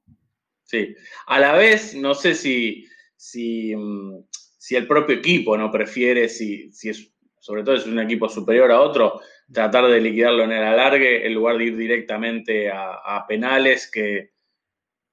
Sí. 0.66 0.95
A 1.28 1.39
la 1.39 1.53
vez, 1.53 1.95
no 1.95 2.13
sé 2.13 2.34
si, 2.34 2.86
si, 3.16 3.76
mm, 3.76 4.26
si 4.57 4.76
el 4.76 4.88
propio 4.88 5.16
equipo 5.16 5.57
no 5.57 5.72
prefiere, 5.72 6.28
si, 6.28 6.72
si 6.72 6.89
es, 6.89 7.13
sobre 7.39 7.63
todo 7.63 7.78
si 7.78 7.84
es 7.84 7.88
un 7.88 7.99
equipo 7.99 8.28
superior 8.28 8.72
a 8.72 8.82
otro, 8.82 9.22
tratar 9.51 9.88
de 9.88 10.01
liquidarlo 10.01 10.43
en 10.43 10.51
el 10.51 10.63
alargue 10.63 11.26
en 11.26 11.34
lugar 11.34 11.57
de 11.57 11.66
ir 11.66 11.78
directamente 11.78 12.72
a, 12.72 13.24
penales 13.28 13.89
que 13.91 14.32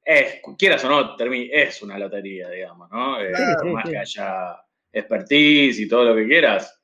es, 0.05 0.41
quieras 0.59 0.85
o 0.85 0.89
no, 0.89 1.17
es 1.19 1.83
una 1.83 1.99
lotería, 1.99 2.49
digamos, 2.49 2.91
¿no? 2.91 3.21
Eh, 3.21 3.31
más 3.73 3.89
que 3.89 3.99
haya 3.99 4.57
expertise 4.91 5.79
y 5.79 5.89
todo 5.89 6.07
lo 6.07 6.17
que 6.17 6.27
quieras, 6.27 6.83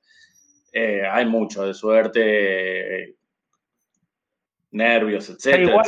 eh, 0.73 1.03
hay 1.11 1.25
mucho 1.25 1.67
de 1.67 1.75
suerte, 1.75 3.17
nervios, 4.71 5.31
etcétera, 5.31 5.83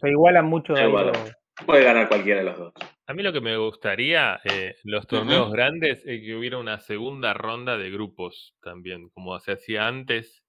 se 0.00 0.08
iguala 0.08 0.42
Mucho, 0.42 0.74
se 0.74 0.84
igualan 0.84 1.20
mucho. 1.20 1.34
Puede 1.66 1.84
ganar 1.84 2.08
cualquiera 2.08 2.40
de 2.40 2.46
los 2.46 2.58
dos. 2.58 2.74
A 3.06 3.14
mí 3.14 3.22
lo 3.22 3.32
que 3.32 3.40
me 3.40 3.56
gustaría, 3.56 4.40
eh, 4.44 4.74
los 4.84 5.06
torneos 5.06 5.52
grandes, 5.52 6.04
es 6.06 6.20
que 6.20 6.34
hubiera 6.34 6.58
una 6.58 6.80
segunda 6.80 7.34
ronda 7.34 7.76
de 7.76 7.90
grupos 7.90 8.56
también, 8.62 9.10
como 9.10 9.38
se 9.40 9.52
hacía 9.52 9.86
antes. 9.86 10.42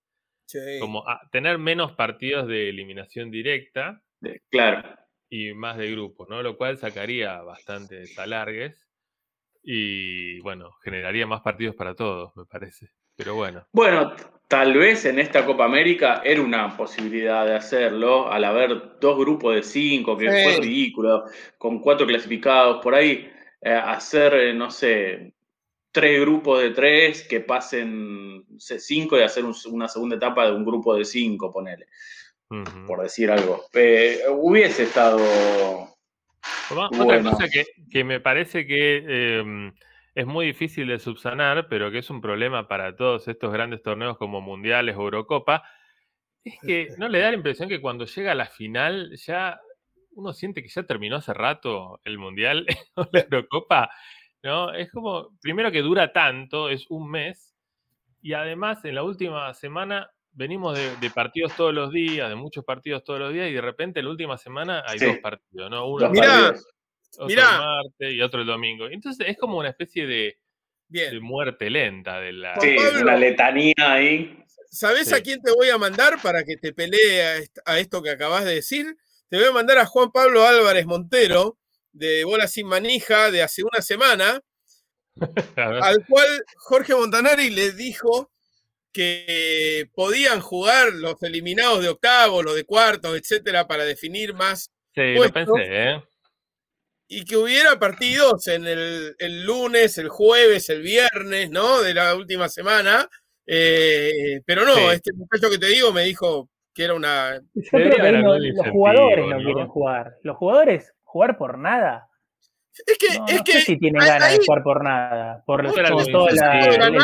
Como 0.80 1.04
tener 1.32 1.58
menos 1.58 1.94
partidos 1.94 2.48
de 2.48 2.70
eliminación 2.70 3.32
directa. 3.32 4.02
claro. 4.50 4.98
Y 5.30 5.54
más 5.54 5.78
de 5.78 5.92
grupos, 5.92 6.30
¿no? 6.30 6.42
Lo 6.44 6.56
cual 6.56 6.78
sacaría 6.78 7.42
bastantes 7.42 8.18
alargues. 8.18 8.85
Y 9.68 10.40
bueno, 10.42 10.70
generaría 10.84 11.26
más 11.26 11.42
partidos 11.42 11.76
para 11.76 11.96
todos, 11.96 12.32
me 12.38 12.46
parece. 12.46 12.92
Pero 13.16 13.34
bueno. 13.34 13.66
Bueno, 13.72 14.14
tal 14.48 14.76
vez 14.76 15.06
en 15.06 15.18
esta 15.18 15.44
Copa 15.44 15.66
América 15.66 16.22
era 16.24 16.42
una 16.42 16.78
posibilidad 16.78 17.46
de 17.46 17.56
hacerlo, 17.56 18.32
al 18.32 18.44
haber 18.44 19.00
dos 19.00 19.18
grupos 19.18 19.56
de 19.56 19.64
cinco, 19.64 20.16
que 20.16 20.28
fue 20.28 20.58
ridículo, 20.62 21.26
con 21.58 21.80
cuatro 21.80 22.06
clasificados, 22.06 22.82
por 22.84 22.94
ahí 22.94 23.28
eh, 23.62 23.72
hacer, 23.72 24.36
eh, 24.36 24.54
no 24.54 24.70
sé, 24.70 25.34
tres 25.92 26.22
grupos 26.22 26.62
de 26.62 26.70
tres 26.70 27.24
que 27.24 27.40
pasen 27.40 28.46
cinco 28.60 29.18
y 29.18 29.24
hacer 29.24 29.46
una 29.72 29.88
segunda 29.88 30.18
etapa 30.18 30.46
de 30.46 30.52
un 30.52 30.64
grupo 30.64 30.96
de 30.96 31.06
cinco, 31.06 31.52
ponele. 31.52 31.88
Por 32.86 33.02
decir 33.02 33.32
algo. 33.32 33.66
Eh, 33.74 34.20
hubiese 34.30 34.84
estado. 34.84 35.18
Otra 36.72 37.22
cosa 37.22 37.48
que, 37.92 38.04
me 38.04 38.20
parece 38.20 38.66
que 38.66 39.38
em, 39.40 39.74
es 40.14 40.26
muy 40.26 40.48
difícil 40.48 40.88
de 40.88 41.00
subsanar, 41.00 41.68
pero 41.70 41.92
que 41.92 42.00
es 42.00 42.10
un 42.10 42.22
problema 42.22 42.68
para 42.68 42.96
todos 42.96 43.28
estos 43.28 43.52
grandes 43.52 43.82
torneos 43.84 44.18
como 44.18 44.42
Mundiales 44.42 44.96
o 44.96 45.02
Eurocopa, 45.02 45.64
es 46.44 46.56
que 46.66 46.88
no 46.98 47.08
le 47.08 47.20
da 47.20 47.30
la 47.30 47.38
impresión 47.38 47.70
que 47.70 47.82
cuando 47.82 48.06
llega 48.06 48.32
a 48.32 48.36
la 48.36 48.48
final 48.48 49.16
ya 49.16 49.60
uno 50.12 50.34
siente 50.34 50.62
que 50.62 50.70
ya 50.70 50.84
terminó 50.84 51.18
hace 51.18 51.34
rato 51.34 52.00
el 52.06 52.18
Mundial 52.18 52.66
o 52.96 53.08
la 53.12 53.20
Eurocopa, 53.20 53.90
¿no? 54.44 54.74
Es 54.74 54.92
como, 54.92 55.38
primero 55.42 55.72
que 55.72 55.82
dura 55.82 56.14
tanto, 56.14 56.70
es 56.70 56.86
un 56.90 57.12
mes, 57.12 57.56
y 58.22 58.34
además 58.34 58.84
en 58.86 58.96
la 58.96 59.04
última 59.04 59.54
semana 59.54 60.10
venimos 60.36 60.78
de, 60.78 61.10
partidos 61.10 61.56
todos 61.56 61.74
los 61.74 61.92
días, 61.92 62.30
de 62.30 62.36
muchos 62.36 62.64
partidos 62.64 63.04
todos 63.04 63.20
los 63.20 63.34
días, 63.34 63.50
y 63.50 63.54
de 63.54 63.62
repente 63.62 64.00
en 64.00 64.06
la 64.06 64.12
última 64.12 64.38
semana 64.38 64.84
hay 64.86 65.00
dos 65.00 65.18
partidos, 65.18 65.72
¿no? 65.72 65.88
Uno 65.88 66.12
otro 67.18 67.30
el 67.30 67.38
martes 67.38 68.14
y 68.14 68.22
otro 68.22 68.42
el 68.42 68.48
domingo. 68.48 68.88
Entonces 68.88 69.28
es 69.28 69.38
como 69.38 69.58
una 69.58 69.70
especie 69.70 70.06
de, 70.06 70.38
muerte 71.22 71.70
lenta 71.70 72.20
de 72.20 72.34
la. 72.34 72.60
Sí, 72.60 72.76
una 73.02 73.16
letanía 73.16 73.74
ahí. 73.78 74.38
¿Sabes 74.70 75.14
a 75.14 75.22
quién 75.22 75.42
te 75.42 75.52
voy 75.54 75.70
a 75.70 75.78
mandar 75.78 76.22
para 76.22 76.44
que 76.44 76.58
te 76.58 76.74
pelee 76.74 77.48
a 77.66 77.80
esto 77.80 78.04
que 78.04 78.10
acabas 78.10 78.44
de 78.44 78.56
decir? 78.56 78.98
Te 79.30 79.38
voy 79.38 79.48
a 79.48 79.54
mandar 79.54 79.78
a 79.78 79.86
Juan 79.86 80.12
Pablo 80.12 80.46
Álvarez 80.46 80.86
Montero, 80.86 81.58
de 81.94 82.26
Bola 82.26 82.48
Sin 82.48 82.68
Manija, 82.68 83.32
de 83.32 83.42
hace 83.42 83.64
una 83.64 83.82
semana, 83.82 84.42
al 85.56 86.06
cual 86.06 86.28
Jorge 86.58 86.94
Montanari 86.94 87.50
le 87.50 87.72
dijo 87.72 88.32
que 88.96 89.90
podían 89.94 90.40
jugar 90.40 90.94
los 90.94 91.22
eliminados 91.22 91.84
de 91.84 91.90
octavos, 91.90 92.46
los 92.46 92.56
de 92.56 92.64
cuartos, 92.64 93.18
etcétera, 93.18 93.68
para 93.68 93.84
definir 93.84 94.34
más. 94.34 94.72
Sí, 94.94 95.16
lo 95.16 95.30
pensé, 95.30 95.52
¿eh? 95.60 96.02
y 97.08 97.26
que 97.26 97.38
hubiera 97.38 97.78
partidos 97.78 98.48
en 98.48 98.66
el, 98.66 99.44
lunes, 99.46 99.98
el 99.98 100.10
jueves, 100.10 100.70
el 100.70 100.82
viernes, 100.82 101.52
¿no? 101.52 101.82
De 101.82 101.94
la 101.94 102.16
última 102.16 102.50
semana. 102.50 103.08
Eh, 103.46 104.42
pero 104.46 104.64
no, 104.66 104.92
este 104.92 105.12
muchacho 105.14 105.52
que 105.52 105.60
te 105.60 105.68
digo 105.68 105.92
me 105.92 106.04
dijo 106.04 106.50
que 106.74 106.86
era 106.86 106.96
una. 106.96 107.40
Yo 107.54 107.70
creo 107.70 107.92
que 107.92 108.12
los 108.12 108.68
jugadores 108.70 109.28
no, 109.28 109.38
quieren 109.38 109.68
jugar. 109.68 110.16
Los 110.24 110.38
jugadores, 110.38 110.94
jugar 111.04 111.38
por 111.38 111.60
nada. 111.60 112.08
Es 112.86 112.98
que, 112.98 113.34
es 113.34 113.42
que 113.44 113.52
sé 113.54 113.62
si 113.62 113.78
tienen 113.78 114.02
ganas 114.06 114.32
de 114.32 114.46
jugar 114.46 114.64
por 114.64 114.84
nada, 114.84 115.44
por, 115.46 115.64
todo 115.64 116.28
el, 116.28 116.38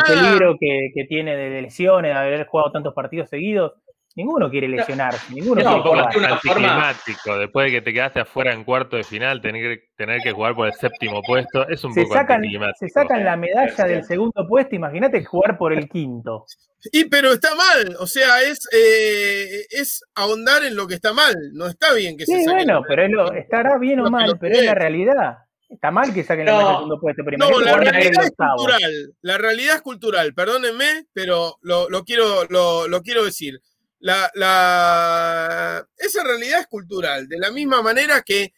peligro 0.06 0.56
que, 0.60 0.90
que, 0.94 1.04
tiene 1.04 1.34
de 1.34 1.62
lesiones, 1.62 2.12
de 2.12 2.18
haber 2.18 2.46
jugado 2.46 2.72
tantos 2.72 2.94
partidos 2.94 3.30
seguidos. 3.30 3.72
Ninguno 4.14 4.50
quiere 4.50 4.68
lesionarse, 4.68 5.32
ninguno 5.32 5.62
quiere 5.62 5.80
jugar. 5.80 6.14
Una 6.14 6.38
climático, 6.38 7.38
después 7.38 7.66
de 7.66 7.72
que 7.72 7.80
te 7.80 7.94
quedaste 7.94 8.20
afuera 8.20 8.52
en 8.52 8.64
cuarto 8.64 8.96
de 8.96 9.04
final, 9.04 9.40
tener, 9.40 9.84
tener 9.96 10.20
que 10.20 10.32
jugar 10.32 10.54
por 10.54 10.66
el 10.66 10.74
séptimo 10.74 11.22
puesto, 11.22 11.66
es 11.66 11.82
un 11.82 11.94
se 11.94 12.02
poco 12.02 12.14
sacan, 12.14 12.42
Se 12.78 12.88
sacan 12.90 13.24
la 13.24 13.36
medalla 13.38 13.84
del 13.84 14.04
segundo 14.04 14.46
puesto, 14.46 14.76
imagínate 14.76 15.24
jugar 15.24 15.56
por 15.56 15.72
el 15.72 15.88
quinto. 15.88 16.44
Y 16.92 17.06
pero 17.06 17.32
está 17.32 17.54
mal, 17.54 17.96
o 18.00 18.06
sea, 18.06 18.42
es, 18.42 18.68
eh, 18.72 19.64
es 19.70 20.04
ahondar 20.14 20.62
en 20.64 20.76
lo 20.76 20.86
que 20.86 20.94
está 20.94 21.14
mal, 21.14 21.34
no 21.54 21.66
está 21.66 21.94
bien 21.94 22.18
que 22.18 22.26
sí, 22.26 22.42
se 22.42 22.50
bueno, 22.50 22.82
pero 22.86 23.08
lo, 23.08 23.32
estará 23.32 23.78
bien 23.78 24.00
o 24.00 24.10
mal, 24.10 24.36
pero 24.38 24.56
es 24.56 24.64
la 24.64 24.74
realidad. 24.74 25.38
Está 25.72 25.90
mal 25.90 26.12
que 26.12 26.22
saquen 26.22 26.46
la 26.46 26.52
medalla 26.52 26.68
del 26.68 26.76
segundo 26.76 27.00
puesto. 27.00 27.22
Pero 27.24 27.38
no, 27.38 27.60
la 27.60 27.76
realidad 27.76 28.24
es 28.24 28.32
cultural, 28.36 29.14
la 29.22 29.38
realidad 29.38 29.76
es 29.76 29.82
cultural, 29.82 30.34
perdónenme, 30.34 31.06
pero 31.12 31.58
lo, 31.62 31.88
lo 31.88 32.04
quiero, 32.04 32.44
lo, 32.50 32.88
lo 32.88 33.02
quiero 33.02 33.24
decir 33.24 33.60
la, 34.02 35.86
esa 35.96 36.24
realidad 36.24 36.60
es 36.60 36.66
cultural, 36.66 37.28
de 37.28 37.38
la 37.38 37.50
misma 37.50 37.82
manera 37.82 38.22
que 38.22 38.52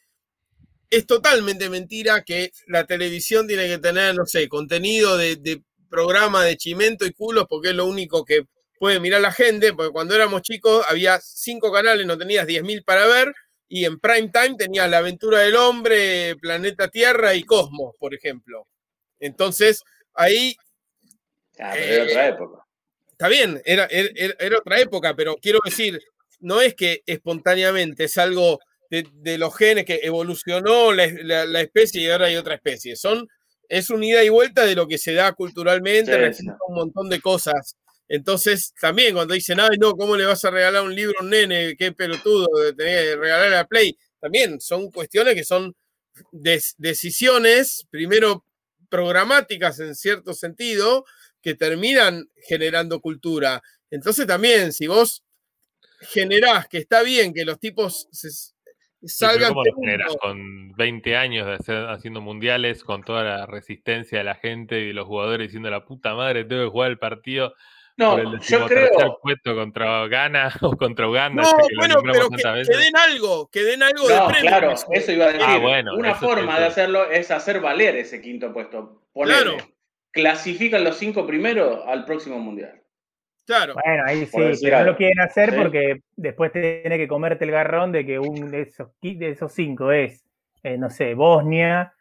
es 0.90 1.06
totalmente 1.06 1.68
mentira 1.68 2.22
que 2.22 2.50
la 2.66 2.86
televisión 2.86 3.46
tiene 3.46 3.66
que 3.66 3.78
tener, 3.78 4.14
no 4.14 4.26
sé, 4.26 4.48
contenido 4.48 5.16
de, 5.16 5.62
programa 5.90 6.42
de 6.42 6.56
chimento 6.56 7.06
y 7.06 7.12
culos, 7.12 7.46
porque 7.48 7.68
es 7.68 7.74
lo 7.74 7.86
único 7.86 8.24
que 8.24 8.46
puede 8.80 8.98
mirar 8.98 9.20
la 9.20 9.30
gente, 9.30 9.72
porque 9.72 9.92
cuando 9.92 10.12
éramos 10.16 10.42
chicos 10.42 10.84
había 10.88 11.20
cinco 11.20 11.70
canales, 11.70 12.04
no 12.04 12.18
tenías 12.18 12.48
diez 12.48 12.64
mil 12.64 12.82
para 12.82 13.06
ver, 13.06 13.32
y 13.68 13.84
en 13.84 13.98
prime 13.98 14.30
time 14.30 14.56
tenías 14.56 14.88
La 14.90 14.98
aventura 14.98 15.40
del 15.40 15.56
hombre, 15.56 16.36
Planeta 16.36 16.88
Tierra 16.88 17.34
y 17.34 17.42
Cosmos, 17.42 17.94
por 17.98 18.14
ejemplo. 18.14 18.66
Entonces, 19.18 19.82
ahí... 20.14 20.56
Ah, 21.58 21.74
otra 22.02 22.28
época 22.28 22.64
está 23.14 23.28
bien, 23.28 23.62
era, 23.64 23.86
era, 23.90 24.58
otra 24.58 24.80
época, 24.80 25.14
pero 25.14 25.36
quiero 25.40 25.60
decir, 25.64 26.00
no 26.40 26.60
es 26.60 26.74
que 26.74 27.02
espontáneamente 27.06 28.04
es 28.04 28.18
algo 28.18 28.58
de, 28.90 29.38
los 29.38 29.56
genes 29.56 29.84
que 29.84 30.00
evolucionó 30.02 30.92
la, 30.92 31.60
especie 31.60 32.02
y 32.02 32.10
ahora 32.10 32.26
hay 32.26 32.36
otra 32.36 32.54
especie. 32.54 32.96
Son, 32.96 33.26
es 33.68 33.90
un 33.90 34.02
ida 34.04 34.22
y 34.22 34.28
vuelta 34.28 34.66
de 34.66 34.74
lo 34.74 34.86
que 34.86 34.98
se 34.98 35.14
da 35.14 35.32
culturalmente, 35.32 36.14
un 36.68 36.74
montón 36.74 37.08
de 37.08 37.20
cosas. 37.20 37.76
Entonces, 38.08 38.74
también 38.80 39.14
cuando 39.14 39.34
dicen, 39.34 39.60
ay, 39.60 39.78
no, 39.78 39.94
¿cómo 39.94 40.16
le 40.16 40.26
vas 40.26 40.44
a 40.44 40.50
regalar 40.50 40.82
un 40.82 40.94
libro 40.94 41.14
a 41.18 41.22
un 41.22 41.30
nene? 41.30 41.74
Qué 41.76 41.92
pelotudo 41.92 42.46
de 42.72 42.74
que 42.76 43.16
regalar 43.16 43.54
a 43.54 43.66
Play. 43.66 43.96
También 44.20 44.60
son 44.60 44.90
cuestiones 44.90 45.34
que 45.34 45.44
son 45.44 45.74
decisiones, 46.76 47.86
primero 47.90 48.44
programáticas 48.88 49.80
en 49.80 49.94
cierto 49.94 50.34
sentido, 50.34 51.04
que 51.42 51.54
terminan 51.54 52.28
generando 52.36 53.00
cultura. 53.00 53.62
Entonces 53.90 54.26
también, 54.26 54.72
si 54.72 54.86
vos 54.86 55.24
generás 56.00 56.68
que 56.68 56.78
está 56.78 57.02
bien 57.02 57.32
que 57.34 57.44
los 57.44 57.58
tipos 57.58 58.08
salgan... 59.02 59.50
¿Cómo 59.50 59.64
lo 59.64 59.74
generás? 59.74 60.16
Con 60.20 60.72
20 60.72 61.16
años 61.16 61.46
de 61.46 61.54
hacer, 61.54 61.88
haciendo 61.88 62.20
mundiales, 62.20 62.84
con 62.84 63.02
toda 63.02 63.24
la 63.24 63.46
resistencia 63.46 64.18
de 64.18 64.24
la 64.24 64.34
gente 64.36 64.80
y 64.80 64.88
de 64.88 64.94
los 64.94 65.06
jugadores 65.06 65.48
diciendo 65.48 65.70
la 65.70 65.84
puta 65.84 66.14
madre, 66.14 66.44
tengo 66.44 66.64
que 66.64 66.70
jugar 66.70 66.90
el 66.90 66.98
partido 66.98 67.54
no, 67.96 68.40
yo 68.40 68.66
creo. 68.66 69.18
puesto 69.22 69.54
contra 69.54 70.06
Ghana 70.08 70.52
o 70.62 70.76
contra 70.76 71.08
Uganda. 71.08 71.42
No, 71.42 71.50
bueno, 71.76 71.96
pero 72.02 72.28
que, 72.28 72.76
den 72.76 72.96
algo, 72.96 73.48
que 73.50 73.62
den 73.62 73.82
algo 73.82 74.08
de 74.08 74.20
premio. 74.26 74.50
Claro, 74.50 74.74
eso 74.90 75.12
iba 75.12 75.24
a 75.26 75.28
decir. 75.28 75.42
Ah, 75.46 75.58
bueno, 75.58 75.94
Una 75.94 76.14
forma 76.14 76.58
de 76.58 76.66
hacerlo 76.66 77.10
es 77.10 77.30
hacer 77.30 77.60
valer 77.60 77.96
ese 77.96 78.20
quinto 78.20 78.52
puesto. 78.52 79.02
Claro 79.14 79.56
clasifican 80.14 80.84
los 80.84 80.96
cinco 80.96 81.26
primeros 81.26 81.82
al 81.86 82.06
próximo 82.06 82.38
mundial. 82.38 82.80
Claro. 83.46 83.74
Bueno, 83.74 84.04
ahí 84.06 84.24
sí, 84.24 84.70
no 84.70 84.84
lo 84.84 84.96
quieren 84.96 85.20
hacer 85.20 85.54
porque 85.54 86.00
después 86.16 86.50
tiene 86.50 86.96
que 86.96 87.08
comerte 87.08 87.44
el 87.44 87.50
garrón 87.50 87.92
de 87.92 88.06
que 88.06 88.18
uno 88.18 88.48
de 88.48 88.62
esos, 88.62 88.88
de 89.02 89.28
esos 89.28 89.52
cinco 89.52 89.92
es, 89.92 90.24
eh, 90.62 90.78
no 90.78 90.88
sé, 90.88 91.14
Bosnia. 91.14 91.92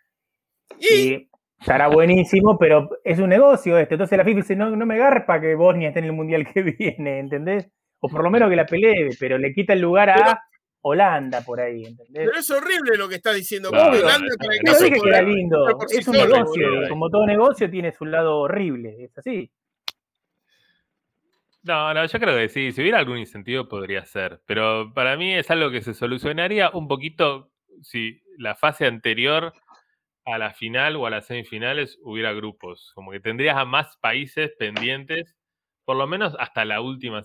Y 0.80 1.28
estará 1.64 1.88
buenísimo, 1.88 2.58
pero 2.58 2.90
es 3.04 3.20
un 3.20 3.30
negocio 3.30 3.78
este. 3.78 3.96
Entonces 3.96 4.18
la 4.18 4.26
FIFA 4.26 4.38
dice, 4.38 4.56
no, 4.56 4.70
no 4.76 4.86
me 4.86 4.98
garpa 4.98 5.40
que 5.40 5.56
Bosnia 5.56 5.88
esté 5.88 6.00
en 6.00 6.06
el 6.06 6.14
mundial 6.14 6.46
que 6.52 6.62
viene, 6.78 7.20
¿entendés? 7.20 7.70
O 8.00 8.10
por 8.10 8.22
lo 8.24 8.30
menos 8.30 8.50
que 8.50 8.56
la 8.58 8.66
pelee, 8.66 9.10
pero 9.18 9.38
le 9.38 9.54
quita 9.54 9.72
el 9.72 9.80
lugar 9.80 10.10
a 10.10 10.42
Holanda 10.82 11.42
por 11.42 11.62
ahí, 11.62 11.86
¿entendés? 11.86 12.26
Pero 12.28 12.38
es 12.38 12.52
horrible 12.52 12.98
lo 12.98 13.08
que 13.08 13.16
está 13.16 13.32
diciendo. 13.32 13.72
No, 13.72 13.82
Holanda 13.82 14.36
no, 14.66 14.78
dije 14.78 15.00
que 15.02 15.10
era 15.10 15.22
lindo, 15.22 15.80
es 15.90 16.06
un 16.06 16.16
solo, 16.16 16.36
negocio, 16.36 16.70
boludo. 16.70 16.90
como 16.90 17.10
todo 17.10 17.26
negocio 17.26 17.70
tiene 17.70 17.94
su 17.94 18.06
lado 18.06 18.40
horrible, 18.40 19.06
es 19.06 19.18
así. 19.18 19.50
No, 21.64 21.94
no, 21.94 22.06
yo 22.06 22.20
creo 22.20 22.36
que 22.36 22.50
sí. 22.50 22.74
Si 22.74 22.82
hubiera 22.82 23.00
algún 23.00 23.18
incentivo 23.18 23.70
podría 23.70 24.04
ser. 24.04 24.42
Pero 24.46 24.94
para 24.94 25.16
mí 25.16 25.34
es 25.34 25.50
algo 25.50 25.72
que 25.72 25.82
se 25.82 25.94
solucionaría 25.94 26.70
un 26.72 26.90
poquito 26.90 27.54
si 27.82 28.22
la 28.38 28.54
fase 28.54 28.86
anterior 28.86 29.54
a 30.26 30.38
la 30.38 30.54
final 30.54 30.96
o 30.96 31.06
a 31.06 31.10
las 31.10 31.28
semifinales 31.28 32.00
hubiera 32.04 32.32
grupos. 32.34 32.92
Como 32.96 33.12
que 33.12 33.20
tendrías 33.20 33.58
a 33.58 33.66
más 33.66 33.98
países 33.98 34.52
pendientes, 34.58 35.36
por 35.86 35.98
lo 35.98 36.08
menos 36.08 36.36
hasta 36.40 36.66
la 36.66 36.82
última 36.82 37.24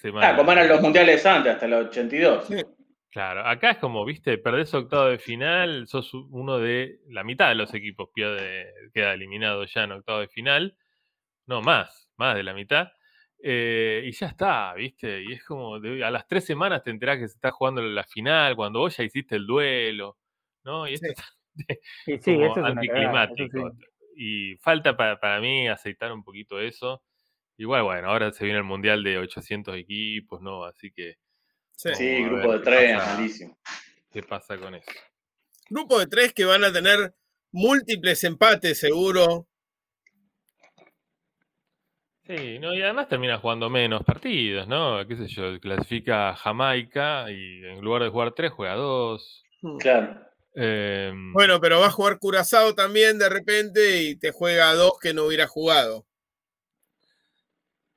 semana. 0.00 0.30
Ah, 0.30 0.36
como 0.36 0.52
eran 0.52 0.68
los 0.68 0.80
mundiales 0.80 1.24
antes, 1.26 1.54
hasta 1.54 1.66
los 1.68 1.86
82. 1.86 2.46
Sí. 2.46 2.56
Claro, 3.12 3.44
acá 3.44 3.72
es 3.72 3.78
como, 3.78 4.04
viste, 4.04 4.38
perdés 4.38 4.72
octavo 4.72 5.06
de 5.06 5.18
final, 5.18 5.88
sos 5.88 6.14
uno 6.14 6.58
de 6.58 7.00
la 7.08 7.24
mitad 7.24 7.48
de 7.48 7.56
los 7.56 7.74
equipos 7.74 8.08
pierde, 8.14 8.72
queda 8.94 9.14
eliminado 9.14 9.64
ya 9.64 9.82
en 9.82 9.92
octavo 9.92 10.20
de 10.20 10.28
final. 10.28 10.76
No, 11.46 11.60
más, 11.60 12.08
más 12.16 12.36
de 12.36 12.44
la 12.44 12.54
mitad. 12.54 12.92
Eh, 13.42 14.02
y 14.04 14.12
ya 14.12 14.26
está, 14.28 14.72
viste, 14.74 15.22
y 15.24 15.32
es 15.32 15.44
como, 15.44 15.80
de- 15.80 16.04
a 16.04 16.10
las 16.10 16.28
tres 16.28 16.44
semanas 16.44 16.84
te 16.84 16.90
enterás 16.90 17.18
que 17.18 17.26
se 17.26 17.34
está 17.34 17.50
jugando 17.50 17.82
la 17.82 18.04
final, 18.04 18.54
cuando 18.54 18.78
vos 18.78 18.96
ya 18.96 19.02
hiciste 19.02 19.34
el 19.36 19.46
duelo, 19.46 20.16
¿no? 20.62 20.86
Y 20.86 20.94
esto 20.94 21.08
Sí. 21.08 21.22
Es 21.56 21.78
Sí, 22.04 22.18
sí, 22.18 22.34
como 22.34 22.44
eso 22.44 22.60
es 22.60 22.68
una 22.68 22.84
cagada, 22.86 23.24
eso 23.24 23.44
anticlimático. 23.44 23.70
sí. 23.72 23.84
Y 24.16 24.56
falta 24.58 24.96
para, 24.96 25.18
para 25.20 25.40
mí 25.40 25.68
aceitar 25.68 26.12
un 26.12 26.22
poquito 26.24 26.60
eso. 26.60 27.02
Igual, 27.56 27.82
bueno, 27.84 28.08
ahora 28.10 28.32
se 28.32 28.44
viene 28.44 28.58
el 28.58 28.64
mundial 28.64 29.02
de 29.04 29.18
800 29.18 29.76
equipos, 29.76 30.40
¿no? 30.42 30.64
Así 30.64 30.90
que 30.92 31.16
Sí. 31.76 32.24
Grupo 32.24 32.52
de 32.54 32.58
tres, 32.60 32.98
pasa. 32.98 33.14
malísimo. 33.16 33.58
¿qué 34.10 34.22
pasa 34.22 34.58
con 34.58 34.74
eso? 34.74 34.90
Grupo 35.70 35.98
de 36.00 36.06
tres 36.06 36.32
que 36.34 36.44
van 36.44 36.64
a 36.64 36.72
tener 36.72 37.14
múltiples 37.52 38.22
empates, 38.24 38.78
seguro. 38.80 39.46
Sí, 42.26 42.58
no, 42.60 42.72
y 42.74 42.82
además 42.82 43.08
termina 43.08 43.38
jugando 43.38 43.68
menos 43.70 44.04
partidos, 44.04 44.68
¿no? 44.68 45.04
¿Qué 45.06 45.16
sé 45.16 45.26
yo? 45.26 45.58
Clasifica 45.60 46.34
Jamaica 46.36 47.30
y 47.30 47.64
en 47.64 47.80
lugar 47.80 48.02
de 48.02 48.08
jugar 48.10 48.32
tres, 48.32 48.52
juega 48.52 48.74
dos. 48.74 49.42
Claro. 49.80 50.29
Eh, 50.54 51.12
Bueno, 51.32 51.60
pero 51.60 51.80
va 51.80 51.86
a 51.86 51.90
jugar 51.90 52.18
Curazao 52.18 52.74
también 52.74 53.18
de 53.18 53.28
repente 53.28 54.02
y 54.02 54.16
te 54.16 54.32
juega 54.32 54.74
dos 54.74 54.98
que 55.00 55.14
no 55.14 55.24
hubiera 55.24 55.46
jugado. 55.46 56.06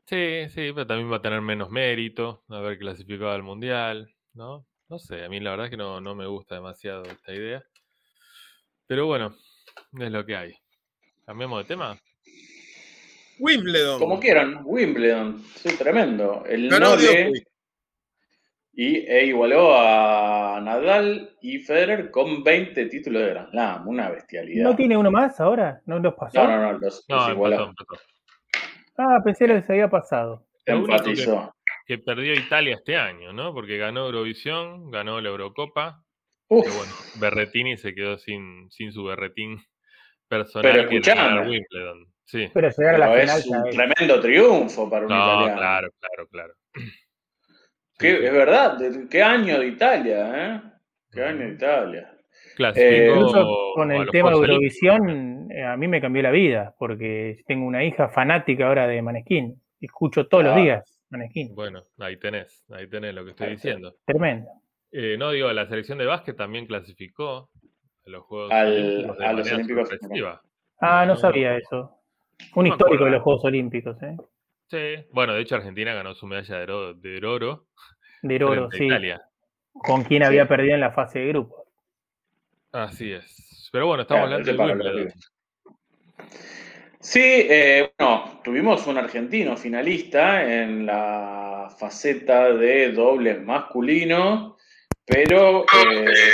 sí, 0.05 0.47
sí, 0.49 0.71
pero 0.73 0.85
también 0.85 1.11
va 1.11 1.17
a 1.17 1.21
tener 1.21 1.41
menos 1.41 1.69
mérito 1.71 2.43
haber 2.49 2.77
clasificado 2.77 3.31
al 3.31 3.43
Mundial, 3.43 4.13
¿no? 4.33 4.65
No 4.89 4.99
sé, 4.99 5.23
a 5.25 5.29
mí 5.29 5.39
la 5.39 5.51
verdad 5.51 5.67
es 5.67 5.71
que 5.71 5.77
no, 5.77 6.01
no 6.01 6.13
me 6.13 6.27
gusta 6.27 6.55
demasiado 6.55 7.03
esta 7.05 7.33
idea. 7.33 7.63
Pero 8.85 9.07
bueno, 9.07 9.35
es 9.99 10.11
lo 10.11 10.25
que 10.25 10.35
hay. 10.35 10.53
¿Cambiamos 11.25 11.59
de 11.63 11.67
tema? 11.67 11.97
Wimbledon. 13.39 13.99
Como 13.99 14.19
quieran, 14.19 14.61
Wimbledon. 14.63 15.43
Sí, 15.55 15.75
tremendo. 15.77 16.43
El 16.45 16.69
Djokovic. 16.69 17.47
Y 18.75 18.97
e 19.07 19.25
igualó 19.27 19.75
a 19.77 20.59
Nadal 20.61 21.35
y 21.41 21.59
Federer 21.59 22.09
con 22.09 22.43
20 22.43 22.85
títulos 22.87 23.21
de 23.21 23.29
Grand 23.29 23.49
Slam. 23.51 23.87
Una 23.87 24.09
bestialidad. 24.09 24.63
¿No 24.63 24.75
tiene 24.75 24.97
uno 24.97 25.11
más 25.11 25.39
ahora? 25.39 25.81
¿No 25.85 25.99
los 25.99 26.15
pasó? 26.15 26.43
no, 26.43 26.47
no, 26.49 26.61
no, 26.71 26.71
los, 26.79 27.05
los 27.07 27.27
No, 27.27 27.31
igualó. 27.31 27.55
empató, 27.55 27.69
empató. 27.69 28.01
Ah, 28.97 29.21
pensé 29.23 29.45
que 29.47 29.53
les 29.53 29.69
había 29.69 29.89
pasado. 29.89 30.45
Que- 30.65 30.71
Enfatizó. 30.73 31.53
Que 31.85 31.97
perdió 31.97 32.33
Italia 32.33 32.75
este 32.75 32.95
año, 32.95 33.33
¿no? 33.33 33.53
Porque 33.53 33.77
ganó 33.77 34.05
Eurovisión, 34.05 34.89
ganó 34.89 35.19
la 35.19 35.29
Eurocopa, 35.29 36.01
Uf, 36.47 36.63
Pero 36.65 36.75
bueno, 36.77 36.91
Berretini 37.19 37.77
se 37.77 37.93
quedó 37.95 38.17
sin, 38.17 38.69
sin 38.69 38.91
su 38.91 39.03
berretín 39.05 39.61
personal 40.27 40.71
Pero 40.71 40.83
escuchame. 40.89 41.41
Wimbledon. 41.49 42.05
Sí. 42.25 42.47
Pero 42.53 42.69
llegar 42.69 42.95
a 42.95 42.97
la 42.99 43.05
pero 43.11 43.21
final 43.21 43.39
es 43.39 43.45
un 43.47 43.63
tremendo 43.69 44.21
triunfo 44.21 44.89
para 44.89 45.05
un 45.05 45.11
No, 45.11 45.17
italiano. 45.41 45.57
claro, 45.57 45.89
claro, 45.99 46.27
claro. 46.29 46.53
¿Qué- 48.03 48.11
Sí, 48.11 48.17
sí. 48.19 48.25
Es 48.25 48.33
verdad, 48.33 48.77
de- 48.77 49.07
qué 49.09 49.23
año 49.23 49.59
de 49.59 49.67
Italia, 49.67 50.31
¿eh? 50.55 50.61
Qué 51.11 51.23
año 51.23 51.39
de 51.47 51.53
Italia. 51.53 52.09
Eh, 52.75 53.07
Incluso 53.09 53.47
con 53.73 53.91
el 53.91 54.07
tema 54.09 54.29
de. 54.29 54.35
Eurovisión, 54.35 55.51
eh, 55.51 55.63
a 55.63 55.75
mí 55.77 55.87
me 55.87 55.99
cambió 56.01 56.21
la 56.21 56.31
vida, 56.31 56.75
porque 56.77 57.37
tengo 57.47 57.65
una 57.65 57.83
hija 57.83 58.09
fanática 58.09 58.67
ahora 58.67 58.85
de 58.87 59.01
Maneskin. 59.01 59.55
Escucho 59.81 60.27
todos 60.27 60.43
los 60.43 60.53
Ah. 60.53 60.59
días 60.59 60.99
Maneskin. 61.09 61.55
Bueno, 61.55 61.83
ahí 61.99 62.17
tenés, 62.17 62.63
ahí 62.71 62.87
tenés 62.87 63.13
lo 63.15 63.23
que 63.25 63.31
estoy 63.31 63.47
Ahí 63.47 63.53
está. 63.53 63.69
diciendo. 63.69 63.95
Tremendo. 64.05 64.49
Eh, 64.91 65.15
no, 65.17 65.31
digo, 65.31 65.51
la 65.51 65.65
selección 65.67 65.97
de 65.97 66.05
básquet 66.05 66.35
también 66.37 66.65
clasificó 66.67 67.49
a 68.05 68.09
los 68.09 68.23
Juegos 68.25 68.51
Al- 68.51 68.67
Olímpicos 68.71 69.17
de 69.17 69.25
a 69.25 69.33
los 69.33 69.51
Olímpicos. 69.51 69.89
Ah, 70.79 71.05
no 71.07 71.13
No, 71.13 71.19
sabía 71.19 71.55
eso. 71.57 71.97
Un 72.55 72.67
histórico 72.67 73.05
de 73.05 73.11
los 73.11 73.21
Juegos 73.23 73.45
Olímpicos, 73.45 74.01
¿eh? 74.03 74.15
Sí. 74.69 75.05
Bueno, 75.11 75.33
de 75.33 75.41
hecho 75.41 75.55
Argentina 75.55 75.93
ganó 75.93 76.15
su 76.15 76.25
medalla 76.25 76.57
de 76.59 76.63
oro, 76.63 76.93
de 76.95 77.25
oro 77.25 78.67
De 78.69 78.77
sí. 78.77 78.85
Italia. 78.85 79.21
Con 79.73 80.03
quien 80.03 80.23
había 80.23 80.47
perdido 80.47 80.75
en 80.75 80.81
la 80.81 80.91
fase 80.91 81.19
de 81.19 81.27
grupo. 81.29 81.65
Así 82.71 83.11
es. 83.11 83.69
Pero 83.71 83.87
bueno, 83.87 84.03
estamos 84.03 84.27
Claro, 84.27 84.41
hablando 84.41 84.89
ese 84.89 85.05
de. 85.05 85.13
Sí, 86.99 87.19
eh, 87.21 87.91
bueno, 87.99 88.39
tuvimos 88.43 88.87
un 88.87 88.97
argentino 88.97 89.57
finalista 89.57 90.43
en 90.43 90.85
la 90.85 91.73
faceta 91.77 92.53
de 92.53 92.91
dobles 92.93 93.41
masculino, 93.43 94.57
pero. 95.05 95.65
eh, 95.65 96.33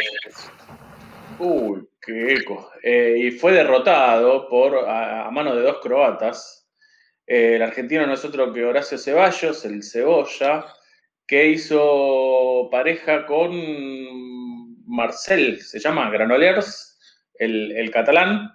uy, 1.40 1.90
qué 2.00 2.34
eco. 2.34 2.70
Eh, 2.84 3.16
y 3.18 3.32
fue 3.32 3.52
derrotado 3.54 4.48
por, 4.48 4.78
a, 4.88 5.26
a 5.26 5.32
mano 5.32 5.56
de 5.56 5.64
dos 5.64 5.80
croatas. 5.82 6.59
Eh, 7.32 7.56
el 7.58 7.62
argentino 7.62 8.08
no 8.08 8.14
es 8.16 8.26
otro 8.26 8.52
que 8.52 8.66
Horacio 8.66 8.98
Ceballos, 8.98 9.64
el 9.64 9.84
Cebolla, 9.84 10.66
que 11.28 11.48
hizo 11.50 12.68
pareja 12.72 13.28
con 13.28 13.54
Marcel, 14.88 15.62
se 15.62 15.80
llama 15.80 16.10
Granollers, 16.10 16.98
el, 17.36 17.72
el 17.74 17.92
catalán 17.92 18.52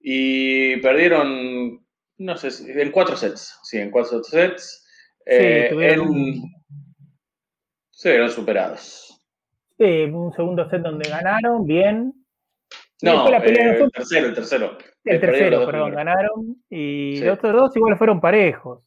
y 0.00 0.76
perdieron, 0.76 1.84
no 2.18 2.36
sé, 2.36 2.80
en 2.80 2.92
cuatro 2.92 3.16
sets. 3.16 3.58
Sí, 3.64 3.78
en 3.78 3.90
cuatro 3.90 4.22
sets. 4.22 4.86
Eh, 5.26 5.68
tuvieron 5.72 6.04
en- 6.06 6.10
un- 6.12 6.52
Se 7.90 8.10
vieron 8.10 8.30
superados. 8.30 9.20
Sí, 9.78 9.84
un 10.04 10.32
segundo 10.32 10.70
set 10.70 10.80
donde 10.82 11.08
ganaron, 11.10 11.66
bien. 11.66 12.14
No, 13.02 13.12
después 13.12 13.30
la 13.32 13.40
pelea 13.42 13.72
eh, 13.74 13.80
el 13.82 13.90
tercero, 13.92 14.26
el 14.28 14.34
tercero. 14.34 14.78
El 15.04 15.20
tercero, 15.20 15.66
perdón, 15.66 15.90
primeros. 15.90 15.94
ganaron. 15.96 16.56
Y 16.70 17.16
Sí. 17.18 17.24
los 17.24 17.38
otros 17.38 17.52
dos 17.52 17.76
igual 17.76 17.96
fueron 17.98 18.20
parejos. 18.20 18.82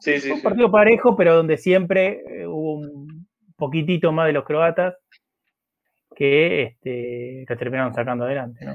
Sí, 0.00 0.18
sí, 0.20 0.28
Fue 0.28 0.36
un 0.36 0.42
partido 0.42 0.70
parejo, 0.70 1.16
pero 1.16 1.34
donde 1.34 1.56
siempre 1.56 2.20
eh, 2.28 2.46
hubo 2.46 2.74
un 2.74 3.26
poquitito 3.56 4.12
más 4.12 4.26
de 4.26 4.32
los 4.34 4.44
croatas 4.44 4.94
que 6.14 6.62
este, 6.62 7.44
terminaron 7.56 7.94
sacando 7.94 8.24
adelante, 8.24 8.64
¿no? 8.64 8.74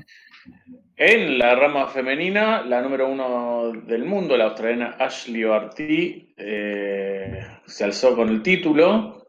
En 0.97 1.37
la 1.39 1.55
rama 1.55 1.87
femenina, 1.87 2.63
la 2.63 2.81
número 2.81 3.07
uno 3.07 3.71
del 3.85 4.03
mundo, 4.05 4.35
la 4.35 4.45
australiana 4.45 4.95
Ashley 4.99 5.43
Barty, 5.43 6.33
eh, 6.35 7.39
se 7.65 7.83
alzó 7.85 8.15
con 8.15 8.27
el 8.29 8.41
título. 8.41 9.27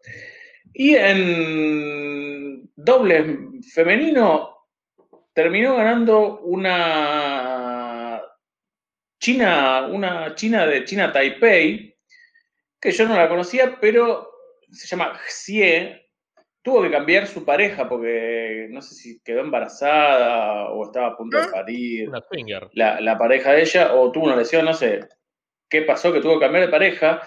Y 0.72 0.94
en 0.96 2.68
dobles 2.74 3.26
femenino 3.74 4.59
terminó 5.42 5.76
ganando 5.76 6.40
una 6.40 8.20
China, 9.18 9.86
una 9.90 10.34
China 10.34 10.66
de 10.66 10.84
China 10.84 11.10
Taipei, 11.12 11.96
que 12.78 12.90
yo 12.90 13.08
no 13.08 13.16
la 13.16 13.28
conocía, 13.28 13.78
pero 13.80 14.30
se 14.70 14.86
llama 14.86 15.18
Xie. 15.26 15.96
Tuvo 16.62 16.82
que 16.82 16.90
cambiar 16.90 17.26
su 17.26 17.42
pareja 17.42 17.88
porque 17.88 18.66
no 18.70 18.82
sé 18.82 18.94
si 18.94 19.18
quedó 19.22 19.40
embarazada 19.40 20.68
o 20.68 20.84
estaba 20.84 21.06
a 21.08 21.16
punto 21.16 21.40
de 21.40 21.48
parir 21.48 22.08
Una 22.10 22.20
finger. 22.30 22.68
la, 22.74 23.00
la 23.00 23.16
pareja 23.16 23.52
de 23.52 23.62
ella 23.62 23.94
o 23.94 24.12
tuvo 24.12 24.26
una 24.26 24.36
lesión, 24.36 24.66
no 24.66 24.74
sé 24.74 25.08
qué 25.70 25.82
pasó, 25.82 26.12
que 26.12 26.20
tuvo 26.20 26.34
que 26.34 26.44
cambiar 26.44 26.66
de 26.66 26.70
pareja. 26.70 27.22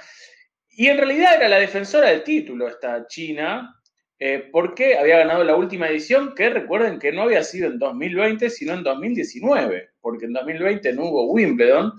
Y 0.69 0.87
en 0.87 0.97
realidad 0.97 1.35
era 1.35 1.49
la 1.49 1.57
defensora 1.57 2.09
del 2.09 2.23
título 2.23 2.67
esta 2.67 3.07
China, 3.07 3.81
eh, 4.25 4.47
porque 4.53 4.97
había 4.97 5.17
ganado 5.17 5.43
la 5.43 5.55
última 5.57 5.89
edición, 5.89 6.33
que 6.33 6.49
recuerden 6.49 6.97
que 6.97 7.11
no 7.11 7.23
había 7.23 7.43
sido 7.43 7.67
en 7.69 7.77
2020, 7.77 8.49
sino 8.49 8.73
en 8.73 8.81
2019, 8.83 9.89
porque 9.99 10.25
en 10.27 10.33
2020 10.33 10.93
no 10.93 11.05
hubo 11.09 11.31
Wimbledon, 11.33 11.91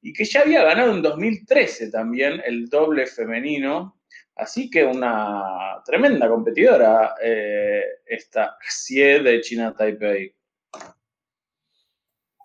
y 0.00 0.12
que 0.12 0.24
ya 0.24 0.42
había 0.42 0.62
ganado 0.62 0.92
en 0.92 1.02
2013 1.02 1.90
también 1.90 2.40
el 2.46 2.68
doble 2.68 3.06
femenino. 3.06 3.98
Así 4.36 4.70
que 4.70 4.84
una 4.84 5.82
tremenda 5.84 6.28
competidora 6.28 7.14
eh, 7.20 7.82
esta 8.06 8.56
Xie 8.60 9.20
de 9.20 9.40
China 9.40 9.74
Taipei. 9.76 10.32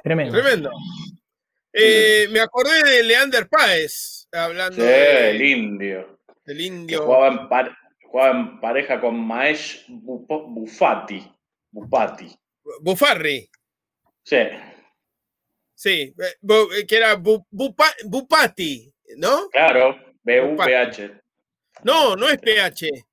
Tremendo. 0.03 0.33
Tremendo. 0.41 0.71
Eh, 1.73 2.27
me 2.31 2.39
acordé 2.39 2.81
de 2.83 3.03
Leander 3.03 3.47
Páez, 3.47 4.27
hablando 4.31 4.75
Sí, 4.75 4.81
el 4.91 5.37
de- 5.37 5.47
indio. 5.47 6.19
del 6.45 6.57
que 6.57 6.63
indio. 6.63 7.03
jugaba 7.03 7.27
en, 7.27 7.49
par- 7.49 7.77
Jugaba 8.11 8.31
en 8.31 8.59
pareja 8.59 8.99
con 8.99 9.19
Maesh 9.19 9.85
Buffati. 9.87 11.31
Buffati. 11.71 12.35
Buffarri. 12.81 13.49
Sí, 14.23 14.37
Sí, 15.75 16.13
eh, 16.19 16.75
eh, 16.77 16.85
que 16.87 16.97
era 16.97 17.15
Bu- 17.15 17.45
Bupa- 17.51 17.95
Bupati, 18.05 18.91
¿no? 19.17 19.47
claro. 19.49 19.95
BUPH. 20.23 21.11
No, 21.83 22.15
no 22.17 22.27
es 22.27 22.37
PH. 22.39 23.05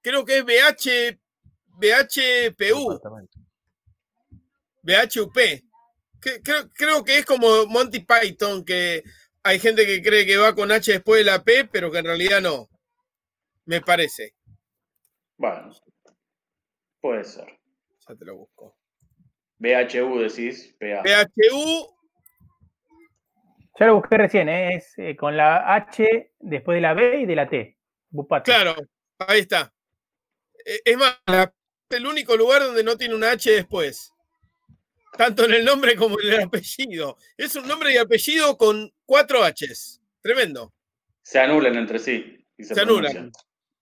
Creo 0.00 0.24
que 0.24 0.38
es 0.38 0.44
BH, 0.44 1.18
BHPU. 1.78 3.00
BHUP. 4.82 5.62
Creo, 6.20 6.68
creo 6.74 7.04
que 7.04 7.18
es 7.18 7.24
como 7.24 7.66
Monty 7.66 8.00
Python, 8.00 8.64
que 8.64 9.04
hay 9.44 9.58
gente 9.60 9.86
que 9.86 10.02
cree 10.02 10.26
que 10.26 10.36
va 10.36 10.54
con 10.54 10.72
H 10.72 10.90
después 10.90 11.20
de 11.24 11.30
la 11.30 11.44
P, 11.44 11.66
pero 11.66 11.90
que 11.92 11.98
en 11.98 12.04
realidad 12.06 12.40
no. 12.40 12.68
Me 13.66 13.80
parece. 13.80 14.34
Bueno, 15.38 15.70
puede 17.00 17.24
ser. 17.24 17.46
Ya 18.08 18.14
te 18.14 18.24
lo 18.24 18.36
busco. 18.36 18.76
BHU 19.58 20.18
decís, 20.20 20.74
PA. 20.78 21.02
BHU, 21.02 21.96
Ya 23.78 23.86
lo 23.86 23.94
busqué 23.96 24.18
recién, 24.18 24.48
¿eh? 24.48 24.74
es 24.74 24.92
eh, 24.98 25.16
con 25.16 25.36
la 25.36 25.74
H 25.74 26.32
después 26.40 26.76
de 26.76 26.80
la 26.80 26.94
B 26.94 27.20
y 27.22 27.26
de 27.26 27.36
la 27.36 27.48
T. 27.48 27.78
Bupati. 28.10 28.50
claro, 28.50 28.74
ahí 29.18 29.40
está. 29.40 29.72
Eh, 30.64 30.80
Es 30.84 30.96
más, 30.96 31.18
es 31.26 31.96
el 31.96 32.06
único 32.06 32.36
lugar 32.36 32.62
donde 32.62 32.82
no 32.82 32.96
tiene 32.96 33.14
una 33.14 33.30
H 33.30 33.50
después. 33.50 34.12
Tanto 35.16 35.44
en 35.44 35.54
el 35.54 35.64
nombre 35.64 35.96
como 35.96 36.20
en 36.20 36.32
el 36.32 36.40
apellido. 36.42 37.16
Es 37.36 37.54
un 37.56 37.66
nombre 37.66 37.92
y 37.92 37.96
apellido 37.96 38.56
con 38.56 38.92
cuatro 39.06 39.40
Hs. 39.44 40.00
Tremendo. 40.20 40.72
Se 41.22 41.38
anulan 41.38 41.76
entre 41.76 41.98
sí. 41.98 42.44
y 42.56 42.64
se, 42.64 42.74
Se 42.74 42.80
anulan. 42.80 43.30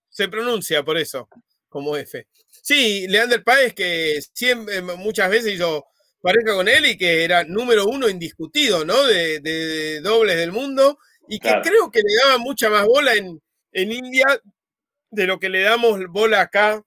Se 0.08 0.28
pronuncia 0.28 0.82
por 0.82 0.96
eso, 0.96 1.28
como 1.76 1.96
F. 1.96 2.26
Sí, 2.62 3.06
Leander 3.08 3.44
Páez, 3.44 3.74
que 3.74 4.18
siempre, 4.32 4.80
muchas 4.82 5.28
veces 5.30 5.52
hizo 5.54 5.84
pareja 6.22 6.54
con 6.54 6.66
él 6.68 6.86
y 6.86 6.96
que 6.96 7.22
era 7.24 7.44
número 7.44 7.86
uno 7.86 8.08
indiscutido, 8.08 8.84
¿no? 8.84 9.06
De, 9.06 9.40
de- 9.40 9.50
de 9.66 10.00
dobles 10.00 10.36
del 10.36 10.52
mundo 10.52 10.98
y 11.28 11.38
que 11.38 11.48
Claro. 11.48 11.62
creo 11.62 11.90
que 11.90 12.00
le 12.00 12.14
daba 12.24 12.38
mucha 12.38 12.70
más 12.70 12.86
bola 12.86 13.12
en, 13.14 13.40
en 13.72 13.92
India 13.92 14.26
de 15.10 15.26
lo 15.26 15.38
que 15.38 15.48
le 15.50 15.60
damos 15.62 16.00
bola 16.08 16.40
acá 16.40 16.82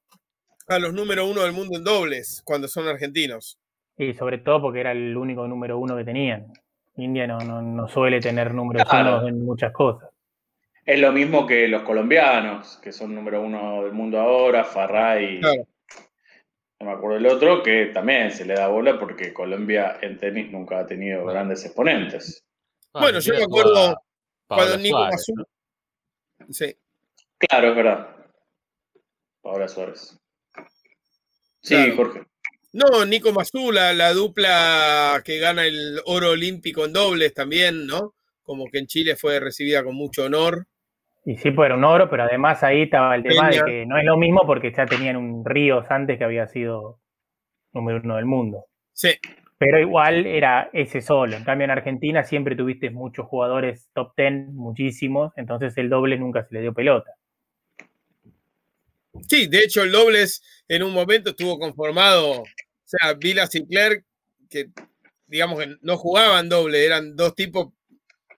a 0.68 0.80
los 0.80 0.92
número 0.94 1.26
uno 1.28 1.42
del 1.44 1.52
mundo 1.54 1.78
en 1.78 1.84
dobles 1.84 2.42
cuando 2.44 2.68
son 2.68 2.88
argentinos. 2.88 3.58
Y 3.98 4.14
sobre 4.14 4.40
todo 4.40 4.62
porque 4.62 4.80
era 4.82 4.92
el 4.92 5.16
único 5.16 5.48
número 5.48 5.78
uno 5.78 5.96
que 5.96 6.04
tenían. 6.04 6.52
India 6.98 7.28
no, 7.28 7.38
no, 7.40 7.62
no 7.62 7.88
suele 7.88 8.20
tener 8.20 8.54
números 8.54 8.88
Claro. 8.90 9.20
uno 9.20 9.28
en 9.28 9.46
muchas 9.46 9.72
cosas. 9.72 10.10
Es 10.90 11.00
lo 11.00 11.12
mismo 11.12 11.46
que 11.46 11.68
los 11.68 11.84
colombianos, 11.84 12.80
que 12.82 12.92
son 12.92 13.14
número 13.14 13.44
uno 13.44 13.84
del 13.84 13.92
mundo 13.94 14.20
ahora, 14.20 14.64
Farray, 14.64 15.40
Claro. 15.40 15.68
no 16.80 16.86
me 16.88 16.92
acuerdo 16.94 17.18
el 17.18 17.28
otro, 17.28 17.62
que 17.62 17.92
también 17.94 18.32
se 18.32 18.44
le 18.44 18.56
da 18.56 18.70
bola 18.70 18.98
porque 18.98 19.32
Colombia 19.32 20.00
en 20.02 20.18
tenis 20.18 20.52
nunca 20.52 20.80
ha 20.80 20.88
tenido 20.88 21.28
grandes 21.28 21.64
exponentes. 21.64 22.44
Ah, 22.96 23.02
Bueno, 23.02 23.20
yo 23.20 23.36
me 23.36 23.44
acuerdo 23.44 24.02
Cuando 24.48 24.78
Nico 24.78 24.98
Suárez, 24.98 25.26
Mazú- 25.30 25.46
¿no? 26.40 26.54
Sí. 26.54 26.76
Claro, 27.38 27.70
es 27.70 27.76
verdad. 27.76 28.16
Paola 29.44 29.68
Suárez. 29.68 30.20
Sí, 31.62 31.76
Claro. 31.76 31.96
Jorge. 31.98 32.24
No, 32.74 33.06
Nico 33.06 33.32
Mazula, 33.32 33.94
la 33.94 34.12
dupla 34.14 35.22
que 35.24 35.38
gana 35.38 35.68
el 35.68 36.02
oro 36.06 36.32
olímpico 36.32 36.84
en 36.86 36.94
dobles 36.94 37.32
también, 37.36 37.86
¿no? 37.86 38.16
Como 38.42 38.66
que 38.72 38.80
en 38.80 38.88
Chile 38.88 39.16
fue 39.16 39.40
recibida 39.40 39.84
con 39.84 39.94
mucho 39.94 40.24
honor. 40.24 40.66
Y 41.26 41.38
sí, 41.38 41.52
pues 41.52 41.68
era 41.68 41.76
un 41.76 41.84
oro, 41.84 42.10
pero 42.10 42.24
además 42.24 42.64
ahí 42.64 42.84
estaba 42.84 43.16
el 43.16 43.24
tema 43.24 43.50
de 43.50 43.62
que 43.64 43.86
no 43.86 43.98
es 43.98 44.06
lo 44.06 44.18
mismo 44.18 44.42
porque 44.46 44.72
ya 44.72 44.86
tenían 44.86 45.18
un 45.18 45.46
Ríos 45.46 45.86
antes 45.90 46.18
que 46.18 46.24
había 46.24 46.48
sido 46.48 47.00
número 47.74 48.02
uno 48.04 48.16
del 48.16 48.26
mundo. 48.26 48.66
Sí, 48.94 49.12
Pero 49.58 49.80
igual 49.80 50.26
era 50.26 50.70
ese 50.74 51.02
solo. 51.02 51.36
En 51.36 51.44
cambio, 51.44 51.66
en 51.66 51.72
Argentina 51.72 52.24
siempre 52.24 52.56
tuviste 52.56 52.90
muchos 52.90 53.28
jugadores 53.28 53.90
top 53.94 54.14
ten, 54.16 54.56
muchísimos, 54.56 55.34
entonces 55.36 55.78
el 55.78 55.90
doble 55.90 56.18
nunca 56.18 56.44
se 56.44 56.56
le 56.56 56.62
dio 56.62 56.74
pelota. 56.74 57.12
sí, 59.28 59.48
de 59.48 59.60
hecho 59.60 59.84
el 59.84 59.92
dobles 59.92 60.42
en 60.68 60.84
un 60.84 60.94
momento 60.94 61.32
estuvo 61.32 61.60
conformado, 61.60 62.42
o 62.42 62.46
sea, 62.86 63.14
Vilas 63.14 63.54
y 63.56 63.66
Clerc, 63.68 64.06
que 64.50 64.70
digamos 65.28 65.60
que 65.60 65.76
no 65.82 65.98
jugaban 65.98 66.50
doble, 66.50 66.86
eran 66.86 67.16
dos 67.16 67.36
tipos 67.36 67.70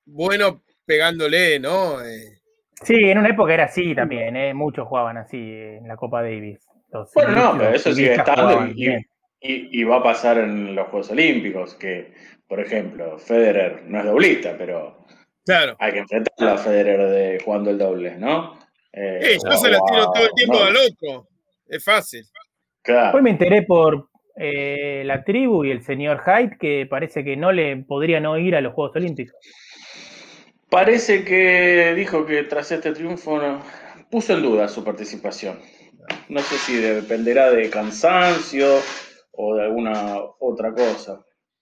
buenos 0.05 0.55
pegándole, 0.85 1.59
¿no? 1.59 2.03
Eh, 2.03 2.40
Sí, 2.81 2.95
en 2.95 3.17
una 3.19 3.29
época 3.29 3.53
era 3.53 3.65
así 3.65 3.93
también, 3.95 4.35
¿eh? 4.35 4.53
muchos 4.53 4.87
jugaban 4.87 5.17
así 5.17 5.37
en 5.37 5.87
la 5.87 5.95
Copa 5.95 6.21
Davis. 6.23 6.59
Los 6.91 7.13
Bueno, 7.13 7.31
no, 7.31 7.57
pero 7.57 7.69
eso 7.75 7.93
sigue 7.93 8.13
estando 8.15 8.65
y-. 8.67 8.97
Y, 9.43 9.81
y 9.81 9.83
va 9.83 9.97
a 9.97 10.03
pasar 10.03 10.37
en 10.37 10.75
los 10.75 10.87
Juegos 10.89 11.09
Olímpicos, 11.11 11.73
que, 11.75 12.13
por 12.47 12.59
ejemplo, 12.59 13.17
Federer 13.17 13.83
no 13.87 13.99
es 13.99 14.05
doblista, 14.05 14.55
pero 14.57 15.03
claro. 15.45 15.75
hay 15.79 15.93
que 15.93 15.99
enfrentarlo 15.99 16.53
a 16.53 16.57
Federer 16.57 17.09
de 17.09 17.39
jugando 17.43 17.71
el 17.71 17.77
doble, 17.79 18.17
¿no? 18.17 18.59
Eh, 18.93 19.19
Eh, 19.21 19.37
yo 19.43 19.49
o 19.49 19.57
se 19.57 19.69
la 19.71 19.77
a- 19.77 19.81
tiro 19.89 20.11
todo 20.13 20.25
el 20.25 20.31
tiempo 20.35 20.53
no, 20.59 20.63
al 20.65 20.75
otro. 20.77 21.27
Es 21.67 21.83
fácil. 21.83 22.23
Claro. 22.83 23.17
Hoy 23.17 23.23
me 23.23 23.31
enteré 23.31 23.63
por 23.63 24.09
eh, 24.35 25.01
la 25.05 25.23
tribu 25.23 25.63
y 25.65 25.71
el 25.71 25.81
señor 25.81 26.21
Hyde 26.23 26.57
que 26.59 26.85
parece 26.87 27.23
que 27.23 27.35
no 27.35 27.51
le 27.51 27.77
podría 27.77 28.19
no 28.19 28.37
ir 28.37 28.55
a 28.55 28.61
los 28.61 28.73
Juegos 28.73 28.95
Olímpicos. 28.95 29.35
Parece 30.71 31.25
que 31.25 31.93
dijo 31.95 32.25
que 32.25 32.43
tras 32.43 32.71
este 32.71 32.93
triunfo 32.93 33.37
no- 33.37 33.61
puso 34.09 34.33
en 34.33 34.41
duda 34.41 34.69
su 34.69 34.85
participación. 34.85 35.59
No 36.29 36.39
sé 36.39 36.55
si 36.57 36.77
dependerá 36.77 37.51
de 37.51 37.69
cansancio 37.69 38.79
o 39.33 39.55
de 39.55 39.63
alguna 39.63 40.15
otra 40.39 40.71
cosa. 40.73 41.19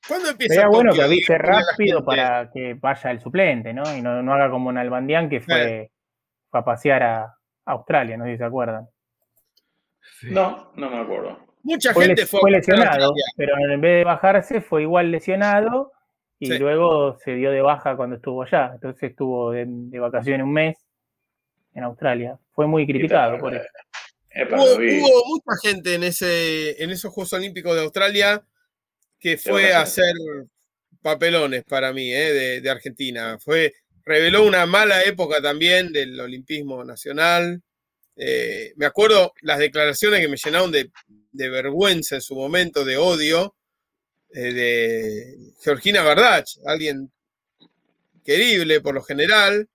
¿Cuándo 0.07 0.29
empieza 0.29 0.53
Sería 0.53 0.69
bueno 0.69 0.93
que 0.93 1.01
avise 1.01 1.37
rápido 1.39 2.05
para 2.05 2.51
que 2.53 2.75
vaya 2.75 3.09
el 3.09 3.19
suplente, 3.19 3.73
¿no? 3.73 3.81
Y 3.97 4.01
no, 4.03 4.21
no 4.21 4.31
haga 4.33 4.51
como 4.51 4.69
un 4.69 4.77
Albandián 4.77 5.27
que 5.27 5.41
fue, 5.41 5.91
fue 6.51 6.59
a 6.59 6.63
pasear 6.63 7.01
a 7.01 7.35
Australia, 7.65 8.15
no 8.15 8.25
sé 8.25 8.33
si 8.33 8.37
se 8.37 8.45
acuerdan. 8.45 8.87
Sí. 10.19 10.27
No, 10.29 10.71
no 10.75 10.89
me 10.91 10.99
acuerdo. 10.99 11.39
Mucha 11.63 11.93
Fue, 11.93 12.05
gente 12.05 12.27
fue, 12.27 12.41
fue 12.41 12.51
lesionado, 12.51 13.11
pero 13.35 13.53
en 13.57 13.81
vez 13.81 13.97
de 13.97 14.03
bajarse 14.03 14.61
fue 14.61 14.83
igual 14.83 15.11
lesionado 15.11 15.91
y 16.39 16.47
Sí. 16.47 16.57
luego 16.57 17.17
se 17.19 17.35
dio 17.35 17.51
de 17.51 17.61
baja 17.61 17.95
cuando 17.95 18.15
estuvo 18.15 18.43
allá. 18.43 18.71
Entonces 18.73 19.11
estuvo 19.11 19.51
de, 19.51 19.65
de 19.67 19.99
vacaciones 19.99 20.43
un 20.43 20.53
mes 20.53 20.77
en 21.73 21.83
Australia. 21.83 22.39
Fue 22.53 22.65
muy 22.67 22.87
criticado 22.87 23.37
por 23.37 23.53
eso. 23.53 23.67
Hubo, 24.51 25.25
mucha 25.27 25.57
gente 25.61 25.95
en, 25.95 26.03
ese, 26.03 26.81
en 26.81 26.91
esos 26.91 27.11
Juegos 27.13 27.33
Olímpicos 27.33 27.75
de 27.75 27.81
Australia 27.81 28.43
que 29.19 29.37
fue 29.37 29.73
a 29.73 29.81
hacer 29.81 30.13
papelones 31.01 31.63
para 31.65 31.91
mí, 31.91 32.11
eh, 32.13 32.31
de, 32.33 32.61
de 32.61 32.69
Argentina. 32.69 33.37
Fue, 33.39 33.73
reveló 34.05 34.45
una 34.45 34.65
mala 34.65 35.01
época 35.03 35.41
también 35.41 35.91
del 35.91 36.19
olimpismo 36.19 36.83
nacional. 36.85 37.61
Eh, 38.15 38.73
me 38.77 38.85
acuerdo 38.85 39.33
las 39.41 39.59
declaraciones 39.59 40.19
que 40.21 40.27
me 40.29 40.37
llenaron 40.37 40.71
de, 40.71 40.89
de 41.31 41.49
vergüenza 41.49 42.15
en 42.15 42.21
su 42.21 42.35
momento, 42.35 42.85
de 42.85 42.97
odio, 42.97 43.55
eh, 44.33 44.53
de 44.53 45.37
Georgina 45.61 46.03
Bardach, 46.03 46.47
alguien 46.65 47.11
querible 48.23 48.81
por 48.81 48.93
lo 48.93 49.01
general, 49.01 49.67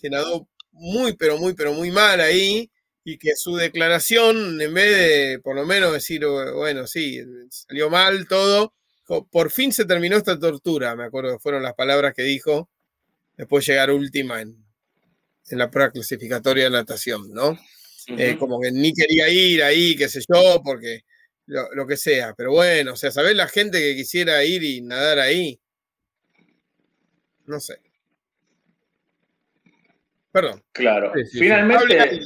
que 0.00 0.10
nadó 0.10 0.48
muy, 0.72 1.14
pero 1.16 1.38
muy, 1.38 1.54
pero 1.54 1.72
muy 1.72 1.90
mal 1.90 2.20
ahí, 2.20 2.70
y 3.04 3.18
que 3.18 3.36
su 3.36 3.56
declaración, 3.56 4.60
en 4.60 4.74
vez 4.74 4.96
de 4.96 5.40
por 5.40 5.54
lo 5.54 5.66
menos 5.66 5.92
decir, 5.92 6.24
bueno, 6.26 6.86
sí, 6.86 7.20
salió 7.50 7.90
mal 7.90 8.26
todo, 8.26 8.72
por 9.30 9.50
fin 9.50 9.72
se 9.72 9.84
terminó 9.84 10.16
esta 10.16 10.38
tortura, 10.38 10.96
me 10.96 11.04
acuerdo 11.04 11.32
que 11.32 11.42
fueron 11.42 11.62
las 11.62 11.74
palabras 11.74 12.14
que 12.14 12.22
dijo, 12.22 12.68
después 13.36 13.66
llegar 13.66 13.90
última 13.90 14.40
en, 14.40 14.56
en 15.50 15.58
la 15.58 15.70
prueba 15.70 15.90
clasificatoria 15.90 16.64
de 16.64 16.70
natación, 16.70 17.32
¿no? 17.32 17.58
Eh, 18.08 18.36
como 18.38 18.60
que 18.60 18.70
ni 18.70 18.92
quería 18.92 19.28
ir 19.28 19.62
ahí, 19.62 19.96
qué 19.96 20.08
sé 20.08 20.20
yo, 20.20 20.62
porque 20.62 21.04
lo, 21.46 21.72
lo 21.74 21.86
que 21.86 21.96
sea. 21.96 22.34
Pero 22.34 22.52
bueno, 22.52 22.92
o 22.92 22.96
sea, 22.96 23.10
¿sabés 23.10 23.34
la 23.36 23.48
gente 23.48 23.78
que 23.80 23.94
quisiera 23.94 24.42
ir 24.44 24.62
y 24.62 24.80
nadar 24.80 25.18
ahí? 25.18 25.58
No 27.46 27.60
sé. 27.60 27.80
Perdón. 30.32 30.62
Claro. 30.72 31.12
Sí, 31.14 31.24
sí, 31.24 31.30
sí. 31.32 31.38
finalmente, 31.40 32.20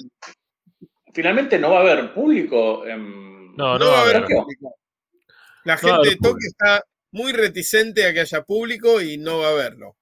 finalmente 1.12 1.58
no 1.58 1.70
va 1.72 1.78
a 1.78 1.82
haber 1.82 2.14
público 2.14 2.86
en 2.86 3.54
No, 3.54 3.78
No 3.78 3.86
va 3.90 3.98
a 3.98 4.02
haber 4.02 4.24
público. 4.24 4.74
La 5.64 5.74
No 5.74 5.80
gente 5.80 6.10
de 6.10 6.16
Tokio 6.16 6.30
público. 6.32 6.38
está 6.46 6.84
muy 7.10 7.32
reticente 7.32 8.06
a 8.06 8.12
que 8.12 8.20
haya 8.20 8.42
público 8.42 9.00
y 9.02 9.18
no 9.18 9.40
va 9.40 9.48
a 9.48 9.50
haberlo. 9.50 9.96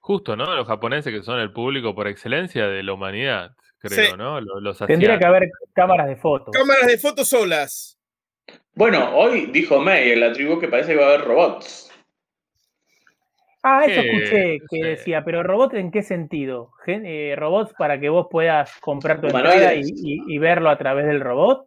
Justo, 0.00 0.36
¿no? 0.36 0.54
Los 0.54 0.66
japoneses 0.66 1.12
que 1.12 1.22
son 1.22 1.38
el 1.38 1.52
público 1.52 1.94
por 1.94 2.08
excelencia 2.08 2.66
de 2.66 2.82
la 2.82 2.92
humanidad, 2.92 3.54
creo, 3.80 4.10
Sí. 4.10 4.16
¿no? 4.16 4.40
Los, 4.40 4.62
los 4.62 4.78
Tendría 4.78 5.18
que 5.18 5.26
haber 5.26 5.50
cámaras 5.74 6.06
de 6.08 6.16
fotos. 6.16 6.54
Cámaras 6.56 6.86
de 6.86 6.98
fotos 6.98 7.28
solas. 7.28 7.98
Bueno, 8.74 9.16
hoy 9.16 9.46
dijo 9.46 9.80
May 9.80 10.12
en 10.12 10.20
la 10.20 10.32
tribu 10.32 10.60
que 10.60 10.68
parece 10.68 10.92
que 10.92 10.98
va 11.00 11.06
a 11.06 11.14
haber 11.14 11.24
robots. 11.26 11.90
Ah, 13.62 13.84
eso 13.84 14.00
¿Qué? 14.00 14.08
escuché 14.10 14.58
que 14.70 14.84
decía, 14.88 15.22
pero 15.24 15.42
robot 15.42 15.74
en 15.74 15.90
qué 15.90 16.02
sentido? 16.02 16.70
Gen- 16.86 17.04
eh, 17.04 17.34
robots 17.36 17.74
para 17.76 18.00
que 18.00 18.08
vos 18.08 18.26
puedas 18.30 18.72
comprar 18.80 19.20
tu 19.20 19.26
entrada 19.26 19.74
y, 19.74 19.82
y- 19.84 20.22
y 20.34 20.38
verlo 20.38 20.70
a 20.70 20.78
través 20.78 21.06
del 21.06 21.20
robot. 21.20 21.66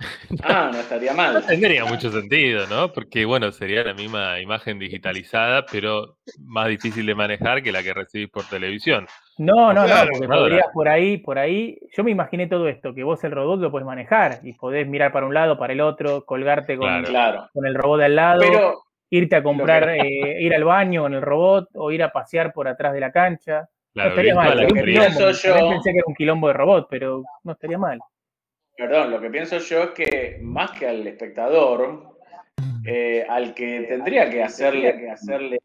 Ah, 0.42 0.70
no 0.72 0.78
estaría 0.80 1.10
No 1.12 1.16
mal. 1.16 1.46
tendría 1.46 1.84
mucho 1.84 2.10
sentido, 2.10 2.66
¿no? 2.68 2.92
Porque, 2.92 3.24
bueno, 3.24 3.52
sería 3.52 3.84
la 3.84 3.94
misma 3.94 4.40
imagen 4.40 4.78
digitalizada, 4.78 5.66
pero 5.70 6.16
más 6.40 6.68
difícil 6.68 7.04
de 7.06 7.14
manejar 7.14 7.62
que 7.62 7.72
la 7.72 7.82
que 7.82 7.92
recibís 7.94 8.28
por 8.30 8.44
televisión. 8.44 9.06
No, 9.38 9.72
no, 9.72 9.84
Claro, 9.84 10.06
no, 10.06 10.10
porque 10.12 10.28
podrías 10.28 10.66
por 10.72 10.88
ahí, 10.88 11.18
por 11.18 11.38
ahí. 11.38 11.78
Yo 11.96 12.04
me 12.04 12.10
imaginé 12.10 12.46
todo 12.46 12.68
esto, 12.68 12.94
que 12.94 13.02
vos 13.02 13.22
el 13.24 13.32
robot 13.32 13.60
lo 13.60 13.70
podés 13.70 13.86
manejar 13.86 14.40
y 14.42 14.52
podés 14.54 14.86
mirar 14.86 15.12
para 15.12 15.26
un 15.26 15.34
lado, 15.34 15.58
para 15.58 15.72
el 15.72 15.80
otro, 15.80 16.24
colgarte 16.24 16.76
con, 16.76 16.86
Claro. 16.88 17.06
Claro. 17.08 17.48
con 17.52 17.66
el 17.66 17.74
robot 17.74 17.98
de 18.00 18.04
al 18.06 18.16
lado, 18.16 18.40
Pero, 18.40 18.82
irte 19.10 19.36
a 19.36 19.42
comprar, 19.42 19.88
eh, 19.90 20.40
ir 20.40 20.54
al 20.54 20.64
baño 20.64 21.02
con 21.02 21.14
el 21.14 21.22
robot 21.22 21.68
o 21.74 21.90
ir 21.90 22.02
a 22.02 22.12
pasear 22.12 22.52
por 22.52 22.68
atrás 22.68 22.92
de 22.92 23.00
la 23.00 23.10
cancha. 23.12 23.68
Claro, 23.92 24.10
no 24.10 24.14
estaría 24.14 24.34
mal. 24.34 24.66
Pienso 24.84 25.30
yo- 25.32 25.68
pensé 25.68 25.90
que 25.92 25.98
era 25.98 26.04
un 26.06 26.14
quilombo 26.14 26.46
de 26.48 26.54
robot, 26.54 26.86
pero 26.88 27.22
no 27.42 27.52
estaría 27.52 27.76
mal. 27.78 27.98
Perdón, 28.80 29.10
lo 29.10 29.20
que 29.20 29.28
pienso 29.28 29.58
yo 29.58 29.82
es 29.84 29.90
que 29.90 30.38
más 30.40 30.70
que 30.72 30.86
al 30.88 31.06
espectador, 31.06 32.16
eh, 32.86 33.26
al 33.28 33.52
que 33.52 33.82
tendría 33.86 34.30
que 34.30 34.42
hacerle, 34.42 34.96
que 34.96 35.10
hacerle 35.10 35.58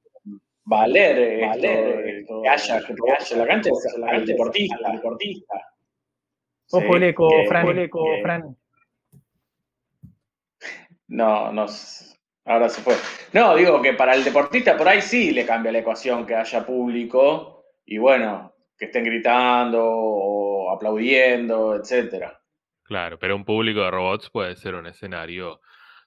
valer, 0.65 1.17
esto, 1.17 1.99
esto, 2.01 2.41
que 2.41 2.49
haya, 2.49 2.79
que 2.85 2.93
haya 3.17 3.37
la 3.37 3.47
cancha 3.47 3.69
es 3.69 3.95
al 4.05 4.25
deportista. 4.25 4.77
Al 4.83 4.95
deportista. 4.97 5.55
Ojo 6.71 6.81
Sí, 6.81 6.97
el 6.97 7.03
eco, 7.03 7.29
que- 7.29 7.47
Fran, 7.47 7.79
eco, 7.79 8.03
que- 8.03 8.21
Fran. 8.21 8.57
No, 11.07 11.53
no. 11.53 11.65
Ahora 12.47 12.67
se 12.69 12.81
fue. 12.81 12.95
No, 13.31 13.55
digo 13.55 13.81
que 13.81 13.93
para 13.93 14.13
el 14.13 14.23
deportista 14.23 14.75
por 14.75 14.87
ahí 14.89 15.01
sí 15.01 15.31
le 15.31 15.45
cambia 15.45 15.71
la 15.71 15.79
ecuación 15.79 16.25
que 16.25 16.35
haya 16.35 16.65
público 16.65 17.63
y 17.85 17.97
bueno, 17.97 18.53
que 18.77 18.85
estén 18.85 19.05
gritando 19.05 19.83
o 19.87 20.69
aplaudiendo, 20.71 21.75
etcétera. 21.75 22.41
Claro, 22.85 23.17
pero 23.19 23.35
un 23.35 23.43
público 23.45 23.81
de 23.81 23.91
robots 23.91 24.29
puede 24.29 24.55
ser 24.55 24.75
un 24.75 24.85
escenario 24.87 25.59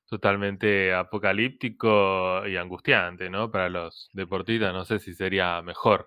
totalmente 0.07 0.95
apocalíptico 0.95 2.47
y 2.47 2.57
angustiante, 2.57 3.29
¿no? 3.29 3.51
Para 3.51 3.69
los 3.69 4.09
deportistas, 4.13 4.73
no 4.73 4.85
sé 4.85 4.99
si 5.01 5.13
sería 5.15 5.61
mejor. 5.63 6.07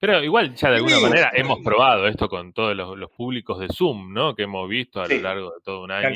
Pero 0.00 0.22
igual 0.22 0.54
ya 0.54 0.70
de 0.70 0.76
alguna 0.76 0.96
Sí, 0.96 1.02
manera 1.02 1.30
sí. 1.34 1.40
hemos 1.40 1.58
probado 1.64 2.06
esto 2.06 2.28
con 2.28 2.52
todos 2.52 2.76
los, 2.76 2.96
los 2.98 3.10
públicos 3.10 3.58
de 3.58 3.68
Zoom, 3.68 4.12
¿no? 4.12 4.34
Que 4.34 4.42
hemos 4.44 4.68
visto 4.68 5.00
a 5.00 5.06
Sí. 5.06 5.16
lo 5.16 5.22
largo 5.22 5.50
de 5.50 5.60
todo 5.64 5.82
un 5.82 5.90
año. 5.90 6.08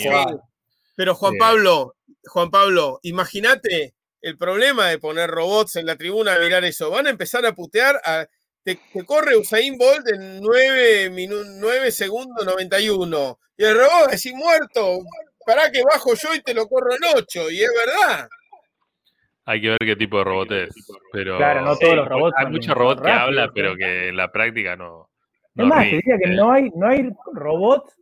Pero 0.95 1.15
Juan 1.15 1.33
Bien. 1.33 1.41
Pablo, 1.41 1.95
Juan 2.25 2.51
Pablo, 2.51 2.99
imagínate 3.03 3.95
el 4.21 4.37
problema 4.37 4.89
de 4.89 4.99
poner 4.99 5.31
robots 5.31 5.77
en 5.77 5.87
la 5.87 5.97
tribuna 5.97 6.35
a 6.35 6.39
mirar 6.39 6.65
eso. 6.65 6.91
Van 6.91 7.07
a 7.07 7.11
empezar 7.11 7.45
a 7.47 7.55
putear 7.55 8.01
a. 8.05 8.27
Te, 8.65 8.79
te 8.93 9.05
corre 9.05 9.37
Usain 9.37 9.77
Bolt 9.77 10.07
en 10.09 10.41
9, 10.41 11.11
9 11.59 11.91
segundos 11.91 12.45
91. 12.45 13.39
Y 13.57 13.65
el 13.65 13.75
robot 13.77 13.93
va 13.93 14.09
a 14.09 14.11
decir 14.13 14.35
muerto. 14.35 14.99
Pará 15.45 15.71
que 15.71 15.83
bajo 15.83 16.15
yo 16.15 16.35
y 16.35 16.43
te 16.43 16.55
lo 16.55 16.69
corro 16.69 16.93
en 16.93 17.01
8. 17.17 17.51
Y 17.51 17.63
es 17.63 17.71
verdad. 17.87 18.29
Hay 19.45 19.61
que 19.61 19.71
ver 19.71 19.79
qué 19.81 19.97
tipo 19.97 20.19
de 20.19 20.25
robot 20.25 20.53
es. 20.53 20.75
Pero 21.13 21.37
Claro, 21.37 21.63
no 21.63 21.77
todos 21.77 21.97
los 21.97 22.09
robots 22.09 22.35
Hay 22.39 22.47
muchos 22.47 22.75
robots 22.75 23.03
que 23.03 23.09
rápidos, 23.09 23.29
hablan, 23.29 23.49
¿eh? 23.49 23.53
pero 23.55 23.77
que 23.77 24.09
en 24.09 24.17
la 24.17 24.31
práctica 24.31 24.77
no. 24.77 25.09
Es 25.55 25.57
no 25.57 25.67
más, 25.67 25.85
te 25.85 25.97
diría 25.97 26.17
que 26.19 26.31
no 26.31 26.53
hay, 26.53 26.71
no 26.75 26.87
hay 26.87 27.11
robots 27.33 27.95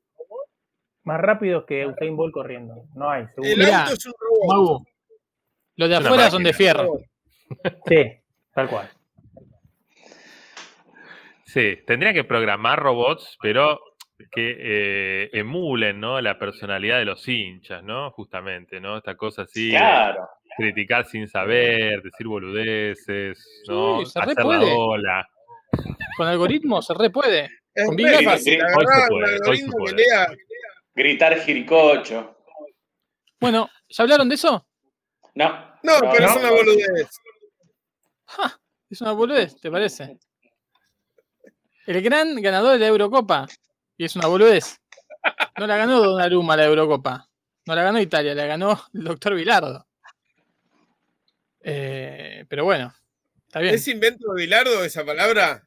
más 1.04 1.20
rápidos 1.20 1.64
que 1.66 1.86
Usain 1.86 2.14
Bolt 2.14 2.34
corriendo. 2.34 2.84
No 2.94 3.10
hay, 3.10 3.26
seguro. 3.28 3.50
El 3.50 3.58
Mirá, 3.58 3.82
auto 3.82 3.94
es 3.94 4.06
un 4.06 4.12
robot. 4.20 4.82
Los 5.76 5.88
de 5.88 5.94
Es 5.96 6.04
afuera 6.04 6.30
son 6.30 6.42
de 6.42 6.52
fierro. 6.52 6.98
Sí, 7.88 8.04
tal 8.54 8.68
cual. 8.68 8.90
Sí, 11.52 11.78
tendría 11.86 12.12
que 12.12 12.22
programar 12.24 12.78
robots, 12.78 13.36
pero 13.42 13.80
que 14.30 14.56
eh, 14.58 15.30
emulen, 15.32 15.98
¿no? 15.98 16.20
La 16.20 16.38
personalidad 16.38 16.98
de 16.98 17.06
los 17.06 17.26
hinchas, 17.26 17.82
¿no? 17.82 18.10
Justamente, 18.12 18.78
¿no? 18.80 18.98
Esta 18.98 19.16
cosa 19.16 19.42
así, 19.42 19.70
de 19.72 19.78
Claro. 19.78 20.28
criticar 20.56 21.06
sin 21.06 21.26
saber, 21.26 22.02
decir 22.02 22.26
boludeces, 22.28 23.64
¿no? 23.66 24.00
Sí, 24.00 24.06
se 24.12 24.20
re 24.20 24.24
Hacer 24.32 24.36
la 24.36 24.42
puede. 24.44 24.72
ola. 24.76 25.28
Con 26.16 26.28
algoritmos 26.28 26.86
se 26.86 26.94
re 26.94 27.10
puede. 27.10 27.48
Es 27.74 27.86
Con 27.86 27.96
Big 27.96 28.06
Data. 28.10 28.22
fácil, 28.24 28.60
Hoy 28.62 28.68
se 28.86 28.92
agarrá 28.92 29.08
puede, 29.08 29.24
un 29.24 29.24
hoy 29.24 29.30
se 29.30 29.34
algoritmo 29.64 29.72
que 29.72 29.92
puede. 29.92 29.96
lea. 29.96 30.26
Gritar 30.94 31.40
jiricocho. 31.40 32.36
Bueno, 33.40 33.68
¿ya 33.88 34.02
hablaron 34.04 34.28
de 34.28 34.34
eso? 34.34 34.66
No. 35.34 35.48
No, 35.82 35.92
pero 36.12 36.26
es 36.26 36.36
una 36.36 36.50
boludez. 36.50 37.10
Ja, 38.26 38.60
es 38.90 39.00
una 39.00 39.12
boludez, 39.12 39.58
¿te 39.60 39.70
parece? 39.70 40.18
El 41.90 42.02
gran 42.02 42.36
ganador 42.40 42.74
de 42.74 42.78
la 42.78 42.86
Eurocopa. 42.86 43.48
Y 43.98 44.04
es 44.04 44.14
una 44.14 44.28
boludez. 44.28 44.80
No 45.58 45.66
la 45.66 45.76
ganó 45.76 46.00
Donnarumma 46.00 46.56
la 46.56 46.66
Eurocopa. 46.66 47.26
No 47.66 47.74
la 47.74 47.82
ganó 47.82 48.00
Italia, 48.00 48.32
la 48.32 48.46
ganó 48.46 48.80
el 48.94 49.02
doctor 49.04 49.34
Vilardo. 49.34 49.84
Eh, 51.62 52.44
pero 52.48 52.64
bueno, 52.64 52.92
está 53.46 53.58
bien. 53.58 53.74
¿Es 53.74 53.88
invento 53.88 54.32
de 54.32 54.42
Bilardo 54.44 54.84
esa 54.84 55.04
palabra? 55.04 55.64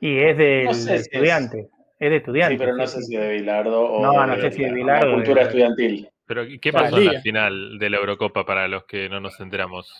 Y 0.00 0.18
es 0.18 0.36
del 0.36 0.64
No 0.66 0.74
sé 0.74 0.98
si 0.98 1.10
estudiante. 1.10 1.70
Es 1.98 2.10
de 2.10 2.16
estudiante. 2.16 2.54
Sí, 2.54 2.58
pero 2.58 2.76
no 2.76 2.86
sé 2.86 3.02
si 3.02 3.16
de 3.16 3.28
Bilardo 3.30 3.80
o 3.82 4.02
No, 4.02 4.26
no 4.26 4.36
de 4.36 4.42
sé 4.42 4.52
si 4.52 4.62
de 4.64 4.68
la- 4.68 4.74
Bilardo 4.74 5.08
de- 5.08 5.14
cultura 5.14 5.42
estudiantil. 5.44 6.10
Pero, 6.26 6.44
¿qué 6.60 6.72
pasó 6.72 6.98
en 6.98 7.06
la 7.14 7.20
final 7.22 7.78
de 7.78 7.88
la 7.90 7.96
Eurocopa 7.96 8.44
para 8.44 8.68
los 8.68 8.84
que 8.84 9.08
no 9.08 9.18
nos 9.18 9.40
enteramos? 9.40 9.90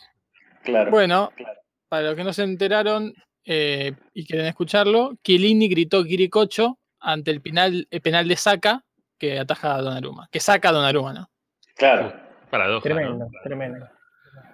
Claro. 0.62 0.90
Bueno, 0.90 1.32
Claro. 1.34 1.58
para 1.88 2.02
los 2.08 2.14
que 2.16 2.24
no 2.24 2.32
se 2.34 2.42
enteraron 2.44 3.14
eh, 3.44 3.92
y 4.14 4.26
quieren 4.26 4.46
escucharlo, 4.46 5.14
Chiellini 5.24 5.68
gritó 5.68 6.04
Quiricocho 6.04 6.78
ante 7.00 7.30
el 7.30 7.40
penal, 7.40 7.86
el 7.90 8.00
penal 8.00 8.28
de 8.28 8.36
Saca 8.36 8.84
que 9.18 9.38
ataja 9.38 9.74
a 9.76 9.82
Donnarumma. 9.82 10.28
Que 10.30 10.40
saca 10.40 10.68
a 10.68 10.72
Donnarumma, 10.72 11.12
¿no? 11.12 11.30
Claro. 11.76 12.12
Paradoja, 12.50 12.82
Tremendo, 12.82 13.26
¿no? 13.26 13.30
tremendo. 13.44 13.86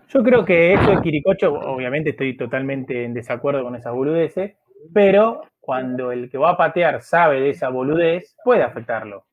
Yo 0.08 0.22
creo 0.22 0.44
que 0.44 0.74
eso 0.74 0.90
de 0.90 1.00
Quiricocho, 1.02 1.52
obviamente 1.54 2.10
estoy 2.10 2.36
totalmente 2.36 3.04
en 3.04 3.14
desacuerdo 3.14 3.62
con 3.64 3.74
esas 3.74 3.92
boludeces, 3.92 4.54
pero 4.94 5.42
cuando 5.60 6.12
el 6.12 6.30
que 6.30 6.38
va 6.38 6.50
a 6.50 6.56
patear 6.56 7.02
sabe 7.02 7.40
de 7.40 7.50
esa 7.50 7.70
boludez, 7.70 8.36
puede 8.44 8.62
afectarlo. 8.62 9.24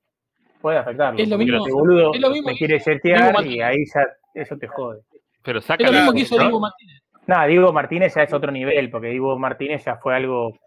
Puede 0.62 0.78
afectarlo. 0.80 1.20
Es 1.20 1.30
lo 1.30 1.38
mismo- 1.38 1.64
boludo 1.72 2.14
es 2.14 2.22
lo 2.22 2.30
mismo 2.32 2.48
me 2.48 2.54
que 2.54 2.60
quiere 2.60 2.80
Dibu 2.80 3.42
y 3.46 3.62
ahí 3.62 3.84
ya 3.94 4.02
eso 4.34 4.58
te 4.58 4.68
jode. 4.68 5.02
Pero 5.44 5.60
Es 5.60 5.66
saca 5.66 5.84
lo 5.86 5.92
la- 5.92 5.98
mismo 6.00 6.14
que 6.14 6.20
hizo 6.22 6.38
¿no? 6.38 6.46
Dibu 6.46 6.60
Martínez. 6.60 7.03
Nada, 7.28 7.46
Diego 7.46 7.72
Martínez 7.72 8.14
ya 8.16 8.24
es 8.24 8.34
otro 8.34 8.52
nivel, 8.52 8.90
porque 8.90 9.08
Diego 9.08 9.38
Martínez 9.40 9.84
ya 9.86 9.96
fue 9.98 10.16
algo 10.16 10.58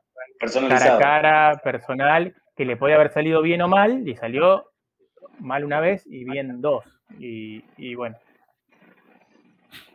cara 0.69 0.95
a 0.95 0.99
cara, 0.99 1.61
personal, 1.63 2.35
que 2.57 2.65
le 2.65 2.77
puede 2.77 2.95
haber 2.95 3.13
salido 3.13 3.43
bien 3.43 3.61
o 3.63 3.69
mal, 3.69 4.07
y 4.09 4.15
salió 4.17 4.65
mal 5.41 5.65
una 5.65 5.81
vez 5.81 6.05
y 6.07 6.25
bien 6.25 6.61
dos. 6.63 6.85
Y, 7.19 7.63
y 7.77 7.95
bueno, 7.95 8.17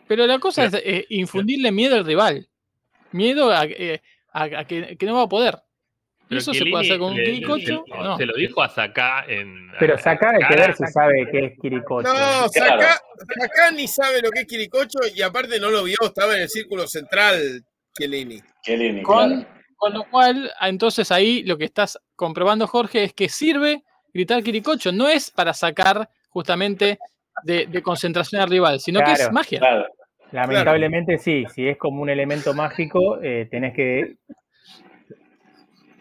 Pero 0.08 0.28
la 0.28 0.40
cosa 0.40 0.66
es 0.66 0.74
eh, 0.86 1.06
infundirle 1.10 1.72
miedo 1.72 1.96
al 1.96 2.06
rival. 2.06 2.48
Miedo 3.12 3.50
a, 3.52 3.66
eh, 3.66 4.02
a- 4.34 4.44
a 4.60 4.66
que, 4.66 4.98
que 4.98 5.06
no 5.06 5.16
va 5.16 5.24
a 5.24 5.30
poder. 5.30 5.56
Eso 6.38 6.54
se 6.54 6.66
puede 6.66 6.86
hacer 6.86 7.00
con 7.00 7.12
un 7.12 7.18
le- 7.18 7.24
Quiricocho 7.26 7.84
se, 7.86 7.98
no. 7.98 8.18
se 8.18 8.26
lo 8.26 8.34
dijo 8.36 8.62
a 8.64 8.70
Sacá 8.70 9.26
en. 9.28 9.72
pero 9.80 9.96
hay 9.96 10.18
que 10.48 10.56
ver 10.56 10.76
si 10.76 10.86
sabe 10.88 11.28
qué 11.32 11.46
es 11.46 11.60
Quiricocho. 11.62 12.08
No, 12.08 12.14
Claro. 12.14 12.50
Sacá, 12.50 13.02
Sacá 13.40 13.72
ni 13.72 13.88
sabe 13.88 14.22
lo 14.22 14.32
que 14.32 14.42
es 14.42 14.48
Quiricocho 14.48 15.00
y 15.16 15.22
aparte 15.22 15.60
no 15.60 15.70
lo 15.70 15.84
vio, 15.84 15.96
estaba 16.02 16.36
en 16.36 16.44
el 16.44 16.50
círculo 16.50 16.88
central, 16.88 17.62
Chiellini. 17.98 18.40
Chiellini, 18.64 19.02
Con, 19.04 19.30
claro. 19.42 19.48
con 19.78 19.94
lo 19.94 20.04
cual, 20.10 20.52
ah, 20.60 20.70
entonces 20.70 21.12
ahí 21.12 21.44
lo 21.44 21.58
que 21.58 21.66
estás 21.66 22.00
comprobando, 22.16 22.66
Jorge, 22.68 23.04
es 23.04 23.14
que 23.14 23.28
sirve 23.30 23.84
gritar 24.14 24.42
Quiricocho. 24.44 24.92
No 24.92 25.08
es 25.10 25.32
para 25.32 25.54
sacar 25.54 26.10
justamente 26.30 26.98
de, 27.44 27.66
de 27.68 27.82
concentración 27.82 28.42
al 28.42 28.50
rival, 28.50 28.80
sino 28.80 29.02
que 29.04 29.12
es 29.12 29.18
Claro, 29.20 29.34
magia. 29.34 29.60
Claro. 29.60 29.88
Lamentablemente 30.32 31.18
sí, 31.18 31.44
si 31.54 31.68
es 31.68 31.78
como 31.78 32.02
un 32.02 32.10
elemento 32.10 32.54
mágico, 32.54 33.20
eh, 33.22 33.48
tenés 33.52 33.74
que 33.76 34.16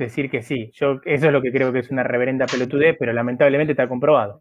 decir 0.04 0.30
que 0.30 0.42
sí. 0.42 0.70
Yo 0.74 1.00
eso 1.04 1.26
es 1.26 1.32
lo 1.32 1.42
que 1.42 1.52
creo 1.52 1.72
que 1.72 1.80
es 1.80 1.90
una 1.90 2.02
reverenda 2.02 2.46
pelotudez, 2.46 2.96
pero 2.98 3.12
lamentablemente 3.12 3.72
está 3.72 3.88
comprobado. 3.88 4.40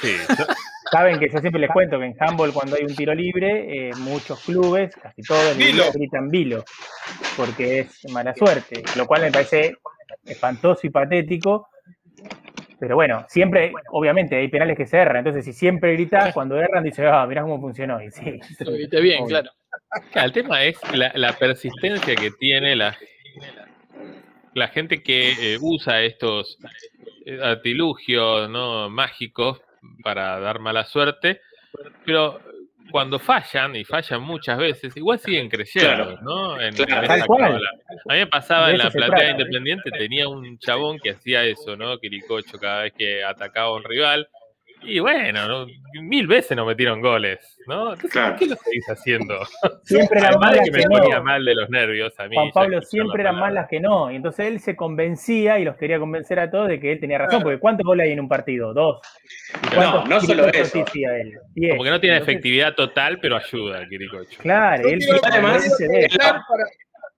Sí, 0.00 0.14
Saben 0.92 1.18
que 1.18 1.30
yo 1.30 1.38
siempre 1.38 1.58
les 1.58 1.70
cuento 1.70 1.98
que 1.98 2.04
en 2.04 2.16
handball 2.20 2.52
cuando 2.52 2.76
hay 2.76 2.82
un 2.84 2.94
tiro 2.94 3.14
libre, 3.14 3.88
eh, 3.88 3.90
muchos 4.00 4.44
clubes, 4.44 4.94
casi 4.94 5.22
todos, 5.22 5.56
Vilo. 5.56 5.84
gritan 5.90 6.28
vilo, 6.28 6.64
porque 7.34 7.80
es 7.80 8.04
mala 8.12 8.34
suerte, 8.34 8.82
lo 8.98 9.06
cual 9.06 9.22
me 9.22 9.32
parece 9.32 9.76
espantoso 10.22 10.86
y 10.86 10.90
patético. 10.90 11.68
Pero 12.78 12.96
bueno, 12.96 13.24
siempre, 13.28 13.72
obviamente, 13.90 14.36
hay 14.36 14.48
penales 14.48 14.76
que 14.76 14.86
se 14.86 14.98
erran, 14.98 15.16
entonces 15.16 15.46
si 15.46 15.54
siempre 15.54 15.94
gritas, 15.94 16.34
cuando 16.34 16.58
erran, 16.58 16.84
dices, 16.84 17.06
ah, 17.10 17.24
mirá 17.26 17.40
cómo 17.40 17.58
funcionó. 17.58 18.02
Y 18.02 18.10
sí, 18.10 18.38
Lo 18.58 18.72
grité 18.72 19.00
bien, 19.00 19.22
obvio. 19.22 19.40
Claro, 20.10 20.26
el 20.26 20.32
tema 20.32 20.62
es 20.64 20.76
la, 20.92 21.10
la 21.14 21.32
persistencia 21.32 22.14
que 22.16 22.32
tiene 22.32 22.76
la, 22.76 22.94
la 24.54 24.68
gente 24.68 25.02
que 25.02 25.54
eh, 25.54 25.58
usa 25.60 26.02
estos 26.02 26.58
eh, 27.26 27.38
artilugios 27.42 28.48
¿no? 28.50 28.88
mágicos 28.90 29.60
para 30.02 30.38
dar 30.40 30.58
mala 30.60 30.84
suerte, 30.84 31.40
pero 32.04 32.40
cuando 32.90 33.18
fallan, 33.18 33.74
y 33.76 33.84
fallan 33.84 34.20
muchas 34.22 34.58
veces, 34.58 34.94
igual 34.96 35.18
siguen 35.18 35.48
creciendo, 35.48 36.18
Claro. 36.18 36.20
¿no? 36.22 36.60
En, 36.60 36.74
Claro. 36.74 37.06
en 37.06 37.12
esa. 37.12 37.24
A 38.08 38.12
mí 38.12 38.18
me 38.18 38.26
pasaba 38.26 38.70
en 38.70 38.78
la 38.78 38.90
platea 38.90 39.16
trata. 39.16 39.30
independiente, 39.30 39.90
tenía 39.90 40.28
un 40.28 40.58
chabón 40.58 40.98
que 40.98 41.10
hacía 41.10 41.44
eso, 41.44 41.76
¿no? 41.76 41.98
Quiricocho 41.98 42.58
cada 42.58 42.82
vez 42.82 42.92
que 42.92 43.24
atacaba 43.24 43.68
a 43.68 43.72
un 43.74 43.84
rival. 43.84 44.28
Y 44.84 44.98
bueno, 44.98 45.46
¿no? 45.46 45.66
mil 46.02 46.26
veces 46.26 46.56
nos 46.56 46.66
metieron 46.66 47.00
goles, 47.00 47.58
¿no? 47.66 47.92
Entonces, 47.92 48.10
Claro. 48.12 48.30
¿por 48.30 48.38
qué 48.38 48.46
lo 48.46 48.56
seguís 48.56 48.86
haciendo? 48.88 49.38
Siempre 49.84 50.18
eran 50.20 50.30
Además 50.34 50.40
más 50.40 50.50
de 50.52 50.56
las 50.56 50.64
que 50.66 50.72
que 50.72 50.78
me 50.88 50.98
ponía 50.98 51.16
no. 51.18 51.24
mal 51.24 51.44
de 51.44 51.54
los 51.54 51.70
nervios 51.70 52.18
a 52.18 52.28
mí. 52.28 52.34
Juan 52.36 52.50
Pablo 52.52 52.82
siempre 52.82 53.20
eran 53.22 53.34
más 53.34 53.42
palabra. 53.42 53.60
las 53.62 53.70
que 53.70 53.80
no. 53.80 54.10
Y 54.10 54.16
entonces 54.16 54.46
él 54.46 54.60
se 54.60 54.74
convencía 54.74 55.58
y 55.58 55.64
los 55.64 55.76
quería 55.76 55.98
convencer 55.98 56.38
a 56.40 56.50
todos 56.50 56.68
de 56.68 56.80
que 56.80 56.92
él 56.92 57.00
tenía 57.00 57.18
razón. 57.18 57.42
Porque 57.42 57.58
¿cuántos 57.58 57.84
goles 57.84 58.04
hay 58.06 58.12
en 58.12 58.20
un 58.20 58.28
partido? 58.28 58.72
Dos. 58.74 59.00
¿Y 59.72 59.76
No, 59.76 60.04
no 60.06 60.20
solo 60.20 60.46
eso. 60.48 60.78
él? 60.94 61.38
Como 61.70 61.84
que 61.84 61.90
no 61.90 62.00
tiene 62.00 62.16
Entonces, 62.16 62.22
efectividad 62.22 62.74
total, 62.74 63.18
pero 63.20 63.36
ayuda, 63.36 63.86
Quiricocho. 63.88 64.38
Claro, 64.40 64.88
él 64.88 64.98
además- 65.22 65.76
para, 66.18 66.64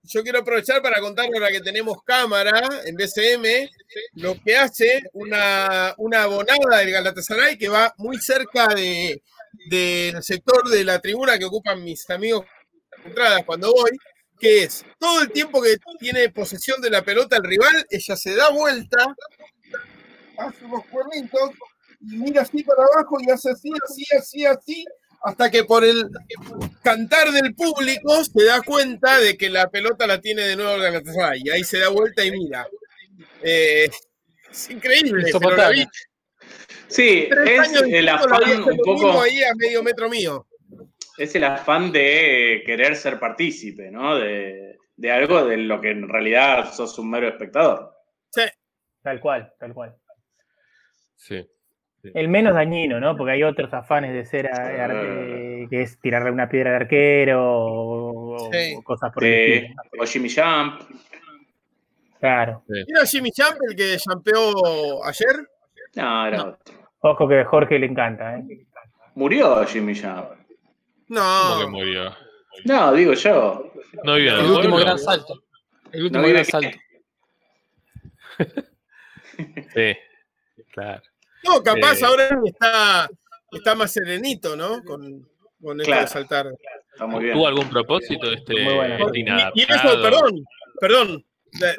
yo 0.07 0.23
quiero 0.23 0.41
aprovechar 0.41 0.83
para 0.83 1.01
contarle 1.01 1.33
ahora 1.35 1.51
que 1.51 1.61
tenemos 1.61 2.03
cámara 2.05 2.61
en 2.85 2.95
BCM, 2.95 3.71
lo 4.15 4.35
que 4.43 4.57
hace 4.57 5.03
una, 5.13 5.95
una 5.99 6.25
abonada 6.25 6.79
del 6.79 6.91
Galatasaray 6.91 7.57
que 7.57 7.69
va 7.69 7.95
muy 7.99 8.19
cerca 8.19 8.69
de, 8.69 9.23
del 9.67 10.23
sector 10.23 10.69
de 10.69 10.85
la 10.85 10.99
tribuna 10.99 11.39
que 11.39 11.47
ocupan 11.47 11.83
mis 11.83 12.09
amigos 12.11 12.45
entradas 13.05 13.45
cuando 13.45 13.73
voy, 13.73 13.91
que 14.39 14.65
es 14.65 14.85
todo 14.99 15.23
el 15.23 15.31
tiempo 15.31 15.63
que 15.63 15.77
tiene 15.99 16.29
posesión 16.31 16.81
de 16.81 16.91
la 16.91 17.03
pelota 17.03 17.37
el 17.37 17.45
rival, 17.45 17.87
ella 17.89 18.17
se 18.17 18.35
da 18.35 18.51
vuelta, 18.51 19.15
hace 20.39 20.65
unos 20.65 20.85
cuernitos 20.87 21.51
y 22.01 22.17
mira 22.17 22.43
así 22.43 22.63
para 22.63 22.83
abajo 22.83 23.17
y 23.21 23.31
hace 23.31 23.51
así, 23.51 23.71
así, 23.89 24.05
así, 24.17 24.45
así, 24.45 24.85
hasta 25.25 25.51
que 25.51 25.65
por 25.65 25.85
el 25.85 26.11
cantar 26.83 27.31
del 27.33 27.55
público 27.55 28.23
se 28.25 28.45
da 28.45 28.61
cuenta 28.63 29.19
de 29.19 29.37
que 29.37 29.49
la 29.49 29.71
pelota 29.71 30.07
la 30.07 30.21
tiene 30.21 30.43
de 30.43 30.57
nuevo 30.57 30.79
Galatasaray 30.79 31.41
y 31.45 31.51
ahí 31.51 31.65
se 31.65 31.79
da 31.79 31.89
vuelta 31.89 32.25
y 32.25 32.31
mira. 32.31 32.67
Eh, 33.43 33.89
es 34.51 34.71
increíble. 34.71 35.33
Sí, 36.89 37.27
tres 37.31 37.73
es 37.73 37.83
el 37.83 38.09
afán 38.09 38.63
un 38.63 38.77
poco, 38.79 39.23
ahí 39.23 39.43
a 39.43 39.55
medio 39.57 39.83
metro 39.83 40.09
mío. 40.09 40.47
es 41.17 41.35
el 41.35 41.45
afán 41.45 41.91
de 41.91 42.63
querer 42.67 42.95
ser 42.95 43.19
partícipe, 43.19 43.91
¿no? 43.91 44.17
De, 44.17 44.79
de 44.97 45.11
algo 45.11 45.45
de 45.47 45.57
lo 45.57 45.81
que 45.81 45.91
en 45.91 46.09
realidad 46.09 46.73
sos 46.73 46.99
un 46.99 47.11
mero 47.11 47.29
espectador. 47.29 47.93
Sí, 48.31 48.43
Tal 49.03 49.21
cual, 49.21 49.53
tal 49.59 49.75
cual. 49.75 49.97
Sí. 51.17 51.47
El 52.13 52.29
menos 52.29 52.55
dañino, 52.55 53.01
¿no? 53.01 53.17
Porque 53.17 53.33
hay 53.33 53.43
otros 53.43 53.73
afanes 53.73 54.13
de 54.13 54.25
ser, 54.27 54.47
a- 54.49 54.89
eh, 54.93 55.67
que 55.71 55.83
es 55.83 55.99
tirarle 56.01 56.31
una 56.31 56.49
piedra 56.49 56.71
al 56.71 56.83
arquero 56.83 57.41
o, 57.43 58.51
Sí. 58.53 58.75
o 58.77 58.83
cosas 58.83 59.13
por 59.13 59.25
el 59.25 59.33
Eh, 59.33 59.57
estilo. 59.67 60.03
o 60.03 60.07
Jimmy 60.07 60.29
Jump. 60.31 60.81
Claro. 62.21 62.63
¿Mira 62.69 63.05
Jimmy 63.07 63.31
Champ 63.33 63.57
el 63.69 63.77
que 63.77 63.97
champeó 63.99 65.05
ayer? 65.05 65.49
No, 65.97 66.27
era 66.27 66.37
No. 66.39 66.45
otro. 66.49 66.75
Ojo 67.01 67.29
que 67.29 67.41
a 67.41 67.45
Jorge 67.45 67.79
le 67.79 67.87
encanta, 67.87 68.39
¿eh? 68.39 68.45
Murió 69.15 69.65
Jimmy 69.67 69.95
Jump. 69.95 70.31
¿Cómo 71.09 71.59
que 71.59 71.65
No. 71.65 71.71
murió? 71.71 72.15
No, 72.65 72.93
digo 72.95 73.13
yo. 73.13 73.71
No 74.05 74.15
vive 74.15 74.31
El 74.31 74.47
último 74.51 74.77
gran 74.79 74.99
salto. 74.99 75.43
El 75.93 76.05
último 76.05 76.23
No 76.23 76.29
gran 76.29 76.45
salto. 76.45 76.77
Sí, 79.75 79.97
claro. 80.73 81.03
No, 81.45 81.63
capaz 81.63 82.01
Eh. 82.01 82.05
ahora 82.05 82.29
está, 82.45 83.09
está 83.53 83.75
más 83.75 83.93
serenito, 83.93 84.57
¿no? 84.57 84.83
Con, 84.85 85.29
con 85.63 85.81
esto 85.81 85.85
Claro. 85.91 86.03
de 86.03 86.09
saltar. 86.09 86.47
Está 86.93 87.07
muy 87.07 87.25
bien. 87.25 87.37
¿Tuvo 87.37 87.47
algún 87.49 87.69
propósito 87.71 88.31
este, 88.33 88.53
Muy 88.63 88.75
bueno. 88.75 89.07
este 89.09 89.19
Y, 89.21 89.61
y 89.61 89.63
eso, 89.63 90.03
perdón, 90.03 90.45
perdón, 90.81 91.25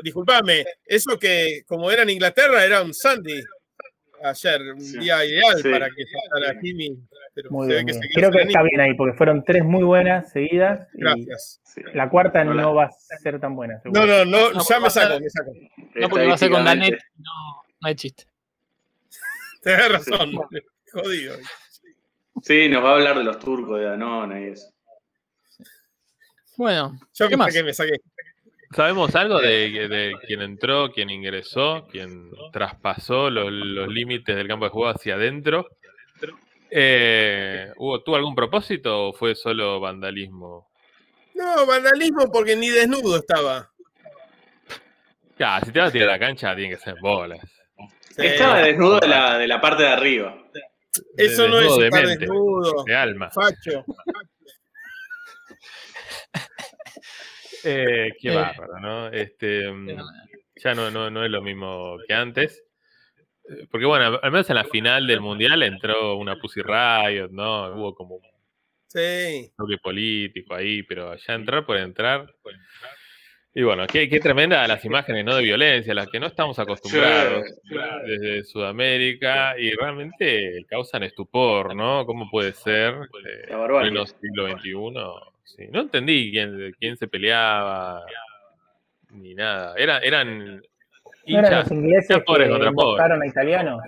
disculpame, 0.03 0.65
eso 0.85 1.17
que 1.19 1.61
como 1.67 1.89
era 1.91 2.03
en 2.03 2.09
Inglaterra 2.11 2.63
era 2.65 2.81
un 2.81 2.93
Sunday 2.93 3.43
ayer, 4.23 4.61
un 4.73 4.81
Sí. 4.81 4.99
día 4.99 5.23
ideal 5.25 5.57
Sí. 5.61 5.69
para 5.69 5.87
que 5.89 6.03
saltara 6.05 6.59
Jimmy, 6.61 6.97
pero 7.33 7.51
Muy 7.51 7.67
bien. 7.67 7.85
que 7.85 7.93
Creo 8.13 8.31
que 8.31 8.41
está 8.43 8.63
bien 8.63 8.79
ahí, 8.81 8.93
porque 8.95 9.15
fueron 9.17 9.43
tres 9.43 9.63
muy 9.63 9.83
buenas 9.83 10.31
seguidas. 10.31 10.87
Y 10.93 11.01
Gracias. 11.01 11.59
Sí. 11.63 11.81
la 11.93 12.09
cuarta 12.09 12.41
Hola. 12.41 12.53
no 12.61 12.73
va 12.73 12.85
a 12.85 12.91
ser 13.21 13.39
tan 13.39 13.55
buena. 13.55 13.79
seguro. 13.81 14.05
No, 14.05 14.25
no, 14.25 14.51
no, 14.53 14.61
ya 14.67 14.79
me 14.79 14.89
saco, 14.89 15.19
me 15.19 15.29
saco. 15.29 15.51
No, 15.95 16.09
porque 16.09 16.27
va 16.27 16.33
a 16.33 16.37
ser 16.37 16.49
con 16.49 16.63
Danet. 16.63 16.97
No 17.17 17.87
hay 17.87 17.95
chiste. 17.95 18.23
Tenés 19.65 19.91
razón, 19.91 20.31
jodido. 20.93 21.35
Sí, 22.43 22.69
nos 22.69 22.83
va 22.83 22.91
a 22.91 22.93
hablar 22.93 23.17
de 23.17 23.23
los 23.23 23.39
turcos 23.39 23.79
de 23.79 23.85
Danone 23.85 24.41
y 24.43 24.51
eso. 24.51 24.67
Bueno, 26.55 26.99
Yo 27.15 27.27
¿qué 27.27 27.31
me 27.35 27.37
más? 27.37 27.53
saqué, 27.53 27.63
me 27.63 27.73
saqué. 27.73 27.97
¿Sabemos 28.75 29.15
algo 29.15 29.39
de, 29.41 29.87
de 29.87 30.13
quién 30.27 30.43
entró, 30.43 30.91
quién 30.91 31.09
ingresó, 31.09 31.87
quién 31.91 32.29
traspasó 32.53 33.31
los, 33.31 33.51
los 33.51 33.87
límites 33.87 34.35
del 34.35 34.47
campo 34.47 34.65
de 34.65 34.71
juego 34.71 34.89
hacia 34.89 35.15
adentro? 35.15 35.67
Eh, 36.69 37.71
¿hubo, 37.77 38.03
¿Tuvo 38.03 38.17
algún 38.17 38.35
propósito 38.35 39.07
o 39.07 39.13
fue 39.13 39.33
solo 39.33 39.79
vandalismo? 39.79 40.69
No, 41.33 41.65
vandalismo 41.65 42.31
porque 42.31 42.55
ni 42.55 42.69
desnudo 42.69 43.17
estaba. 43.17 43.71
Ya, 45.39 45.59
si 45.65 45.71
te 45.71 45.79
vas 45.79 45.89
a 45.89 45.91
tirar 45.91 46.09
a 46.09 46.11
la 46.13 46.19
cancha, 46.19 46.55
tiene 46.55 46.75
que 46.75 46.81
ser 46.81 46.95
bolas. 47.01 47.41
Sí. 48.15 48.25
Estaba 48.25 48.59
desnudo 48.61 48.99
de 48.99 49.07
la, 49.07 49.37
de 49.37 49.47
la 49.47 49.59
parte 49.59 49.83
de 49.83 49.89
arriba. 49.89 50.37
Eso 51.17 51.47
no 51.49 51.57
es 51.59 51.63
Desnudo 51.63 51.79
de 51.79 51.85
estar 51.87 52.05
mente, 52.05 52.19
desnudo. 52.19 52.83
De 52.85 52.95
alma. 52.95 53.29
Facho. 53.31 53.83
Eh, 57.67 58.11
qué 58.21 58.29
Eh. 58.31 58.35
bárbaro, 58.35 58.79
¿no? 58.79 59.07
Este, 59.09 59.71
mm, 59.71 59.89
ya 60.63 60.75
no, 60.75 60.91
no, 60.91 61.09
no 61.09 61.25
es 61.25 61.31
lo 61.31 61.41
mismo 61.41 61.97
que 62.07 62.13
antes. 62.13 62.63
Eh, 63.49 63.65
Porque 63.71 63.87
bueno, 63.87 64.19
al 64.21 64.31
menos 64.31 64.47
en 64.51 64.55
la 64.55 64.65
final 64.65 65.07
del 65.07 65.19
Mundial 65.21 65.63
entró 65.63 66.15
una 66.17 66.35
Pussy 66.39 66.61
Riot, 66.61 67.29
¿no? 67.31 67.73
Hubo 67.75 67.95
como 67.95 68.15
un 68.17 68.21
Sí. 68.87 69.51
toque 69.57 69.77
político 69.79 70.53
ahí, 70.53 70.83
pero 70.83 71.15
ya 71.15 71.33
entrar 71.33 71.65
por 71.65 71.77
entrar. 71.77 72.31
Y 73.57 73.63
bueno, 73.63 73.87
qué, 73.87 74.09
qué 74.09 74.19
tremenda 74.19 74.67
las 74.67 74.83
imágenes 74.83 75.23
¿no? 75.23 75.37
de 75.37 75.43
violencia, 75.43 75.93
a 75.93 75.95
las 75.95 76.09
que 76.09 76.19
no 76.19 76.27
estamos 76.27 76.59
acostumbrados 76.59 77.45
Sí. 77.63 77.75
desde 78.05 78.43
Sudamérica 78.43 79.57
y 79.57 79.71
realmente 79.71 80.65
causan 80.67 81.03
estupor, 81.03 81.73
¿no? 81.73 82.05
¿Cómo 82.05 82.29
puede 82.29 82.51
ser? 82.51 82.93
eh, 82.93 83.47
en 83.49 83.79
pleno 83.79 84.05
siglo 84.05 84.51
XXI. 84.51 85.31
Sí, 85.45 85.67
No 85.71 85.79
entendí 85.81 86.31
quién, 86.31 86.75
quién 86.77 86.97
se 86.97 87.07
peleaba 87.07 88.03
ni 89.11 89.33
nada. 89.33 89.73
Era, 89.77 89.99
eran 89.99 90.61
¿No 91.27 91.39
eran 91.39 91.59
los 91.59 91.71
ingleses 91.71 92.19
pobres 92.25 92.47
que 92.47 92.51
contra 92.51 92.67
a 92.67 92.73
italianos? 93.27 93.81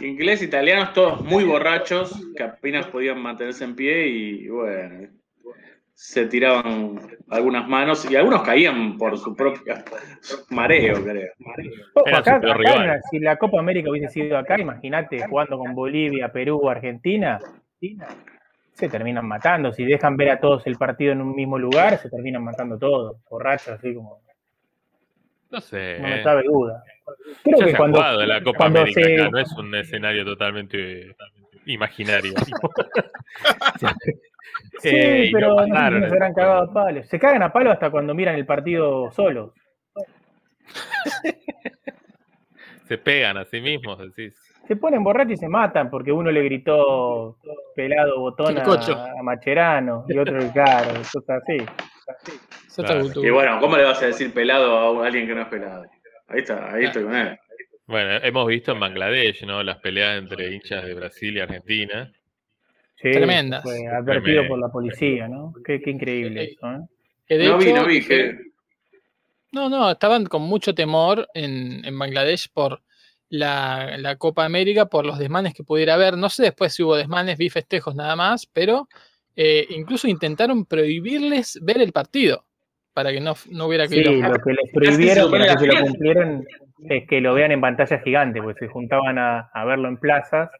Inglés, 0.00 0.42
italianos, 0.42 0.92
todos 0.92 1.22
muy 1.22 1.44
borrachos, 1.44 2.12
que 2.36 2.42
apenas 2.42 2.86
podían 2.88 3.18
mantenerse 3.20 3.64
en 3.64 3.74
pie 3.74 4.06
y 4.06 4.48
bueno, 4.48 5.08
se 6.04 6.26
tiraban 6.26 6.98
algunas 7.30 7.68
manos 7.68 8.10
y 8.10 8.16
algunos 8.16 8.42
caían 8.42 8.98
por 8.98 9.16
su 9.16 9.36
propio 9.36 9.74
mareo, 10.50 11.00
creo. 11.04 11.30
Acá, 12.12 12.36
acá 12.36 12.54
rival. 12.54 12.80
en 12.82 12.86
la- 12.88 13.00
si 13.08 13.20
la 13.20 13.36
Copa 13.36 13.60
América 13.60 13.88
hubiese 13.88 14.08
sido 14.08 14.36
acá, 14.36 14.58
imagínate 14.60 15.24
jugando 15.28 15.56
con 15.58 15.76
Bolivia, 15.76 16.32
Perú, 16.32 16.68
Argentina, 16.68 17.38
se 18.72 18.88
terminan 18.88 19.28
matando. 19.28 19.72
Si 19.72 19.84
dejan 19.84 20.16
ver 20.16 20.30
a 20.30 20.40
todos 20.40 20.66
el 20.66 20.76
partido 20.76 21.12
en 21.12 21.20
un 21.20 21.36
mismo 21.36 21.56
lugar, 21.56 21.96
se 21.98 22.10
terminan 22.10 22.42
matando 22.42 22.76
todos, 22.78 23.16
borrachos, 23.30 23.68
así 23.78 23.94
como, 23.94 24.20
No 25.52 25.60
sé. 25.60 25.98
no 26.00 26.08
me 26.08 26.22
cabe 26.24 26.42
duda. 26.44 26.82
Creo 27.44 27.58
Ya 27.60 27.64
que 27.66 27.70
se 27.70 27.76
ha 27.76 27.78
cuando, 27.78 27.98
jugado 27.98 28.26
la 28.26 28.42
Copa 28.42 28.58
cuando 28.58 28.80
América 28.80 29.00
se- 29.04 29.14
acá, 29.20 29.30
no 29.30 29.38
es 29.38 29.52
un 29.56 29.74
escenario 29.76 30.24
totalmente 30.24 31.14
imaginario. 31.66 32.34
Sí, 34.80 34.90
Eh, 34.90 35.30
pero 35.32 35.50
no, 35.50 35.56
pasaron 35.56 36.00
se 36.02 36.08
habrán 36.08 36.34
cagado 36.34 36.62
a 36.62 36.72
palo. 36.72 37.02
Se 37.04 37.18
cagan 37.18 37.42
a 37.42 37.52
palo 37.52 37.70
hasta 37.70 37.90
cuando 37.90 38.14
miran 38.14 38.34
el 38.34 38.46
partido 38.46 39.10
solos. 39.10 39.52
Se 42.86 42.98
pegan 42.98 43.38
a 43.38 43.44
sí 43.44 43.60
mismos, 43.60 43.98
decís. 43.98 44.34
Se 44.66 44.76
ponen 44.76 45.02
borrachos 45.02 45.32
y 45.32 45.36
se 45.36 45.48
matan 45.48 45.88
porque 45.90 46.12
uno 46.12 46.30
le 46.30 46.42
gritó 46.42 47.38
pelado 47.74 48.20
botón 48.20 48.58
a, 48.58 49.22
Macherano 49.22 50.04
y 50.08 50.18
otro, 50.18 50.38
claro, 50.52 50.92
cosas 51.12 51.42
así. 51.42 51.56
Es 52.66 52.78
otra 52.78 53.00
Claro. 53.00 53.24
Y 53.24 53.30
bueno, 53.30 53.58
¿cómo 53.60 53.76
le 53.76 53.84
vas 53.84 54.02
a 54.02 54.06
decir 54.06 54.32
pelado 54.32 55.02
a 55.02 55.06
alguien 55.06 55.26
que 55.26 55.34
no 55.34 55.42
es 55.42 55.48
pelado? 55.48 55.84
Ahí 56.28 56.40
está, 56.40 56.72
ahí 56.72 56.84
estoy 56.84 57.04
con 57.04 57.14
él. 57.14 57.38
Bueno, 57.86 58.10
hemos 58.22 58.46
visto 58.46 58.72
en 58.72 58.80
Bangladesh, 58.80 59.44
¿no? 59.44 59.62
Las 59.62 59.78
peleas 59.78 60.18
entre 60.18 60.52
hinchas 60.52 60.84
de 60.84 60.94
Brasil 60.94 61.36
y 61.36 61.40
Argentina. 61.40 62.12
Sí, 63.02 63.10
Tremendas. 63.10 63.62
Fue 63.62 63.86
advertido 63.88 64.22
Tremendo. 64.22 64.48
por 64.48 64.58
la 64.60 64.68
policía, 64.68 65.28
¿no? 65.28 65.52
Qué, 65.64 65.80
qué 65.82 65.90
increíble 65.90 66.44
eso, 66.44 66.70
¿eh? 66.70 66.78
Que 67.26 67.38
de 67.38 67.48
No 67.48 67.58
vi, 67.58 67.72
no 67.72 67.84
vi, 67.86 68.04
que 68.04 68.36
No, 69.52 69.68
no, 69.68 69.90
estaban 69.90 70.24
con 70.26 70.42
mucho 70.42 70.74
temor 70.74 71.26
en, 71.34 71.84
en 71.84 71.98
Bangladesh 71.98 72.48
por 72.52 72.82
la, 73.28 73.96
la 73.98 74.16
Copa 74.16 74.44
América, 74.44 74.86
por 74.86 75.04
los 75.04 75.18
desmanes 75.18 75.52
que 75.54 75.64
pudiera 75.64 75.94
haber. 75.94 76.16
No 76.16 76.28
sé 76.30 76.44
después 76.44 76.74
si 76.74 76.82
hubo 76.82 76.96
desmanes, 76.96 77.38
vi 77.38 77.50
festejos 77.50 77.94
nada 77.94 78.14
más, 78.14 78.46
pero 78.46 78.88
eh, 79.36 79.66
incluso 79.70 80.06
intentaron 80.08 80.64
prohibirles 80.66 81.58
ver 81.62 81.80
el 81.80 81.92
partido 81.92 82.44
para 82.92 83.10
que 83.10 83.20
no, 83.20 83.34
no 83.50 83.66
hubiera 83.66 83.88
Sí, 83.88 83.96
quilombo. 84.02 84.28
lo 84.28 84.38
que 84.38 84.52
les 84.52 84.70
prohibieron, 84.72 85.32
que 85.32 85.38
no 85.38 85.44
sé 85.46 85.58
si 85.58 85.66
lo 85.66 85.80
cumplieron, 85.80 86.44
es 86.90 87.08
que 87.08 87.20
lo 87.22 87.32
vean 87.34 87.52
en 87.52 87.60
pantalla 87.62 87.98
gigante, 88.00 88.42
porque 88.42 88.66
se 88.66 88.68
juntaban 88.72 89.18
a, 89.18 89.50
a 89.54 89.64
verlo 89.64 89.88
en 89.88 89.96
plazas, 89.96 90.50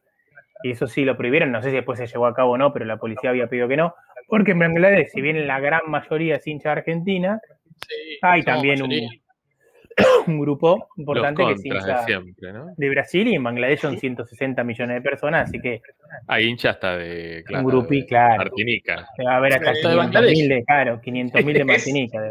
y 0.62 0.70
eso 0.70 0.86
sí 0.86 1.04
lo 1.04 1.16
prohibieron, 1.16 1.52
no 1.52 1.62
sé 1.62 1.70
si 1.70 1.76
después 1.76 1.98
se 1.98 2.06
llevó 2.06 2.26
a 2.26 2.34
cabo 2.34 2.52
o 2.52 2.58
no, 2.58 2.72
pero 2.72 2.84
la 2.84 2.96
policía 2.96 3.30
había 3.30 3.48
pedido 3.48 3.68
que 3.68 3.76
no, 3.76 3.94
porque 4.28 4.52
en 4.52 4.60
Bangladesh, 4.60 5.08
si 5.08 5.20
bien 5.20 5.46
la 5.46 5.60
gran 5.60 5.82
mayoría 5.88 6.36
es 6.36 6.46
hincha 6.46 6.70
de 6.70 6.80
Argentina, 6.80 7.40
Sí, 7.88 8.18
hay 8.22 8.42
también 8.42 8.80
un, 10.26 10.40
grupo 10.40 10.88
importante 10.96 11.44
que 11.44 11.52
es 11.52 11.62
de 11.62 11.68
hincha 11.68 12.04
siempre, 12.04 12.52
¿no? 12.52 12.74
de 12.76 12.88
Brasil, 12.88 13.28
y 13.28 13.34
en 13.34 13.42
Bangladesh 13.42 13.80
son 13.80 13.98
160 13.98 14.64
millones 14.64 14.96
de 14.96 15.02
personas, 15.02 15.48
así 15.48 15.60
que 15.60 15.82
Hay 16.28 16.46
hinchas 16.46 16.76
hasta 16.76 16.96
de. 16.96 17.44
un 17.50 17.64
grupi, 17.64 18.00
de 18.00 18.06
claro. 18.06 18.44
Martinica. 18.44 19.06
a 19.28 19.40
ver 19.40 19.60
de 19.60 19.66
500.000 19.66 19.96
Bangladesh. 19.96 20.48
de, 20.48 20.64
claro, 20.64 21.00
500.000 21.02 21.52
de 21.52 21.64
Martinica. 21.64 22.30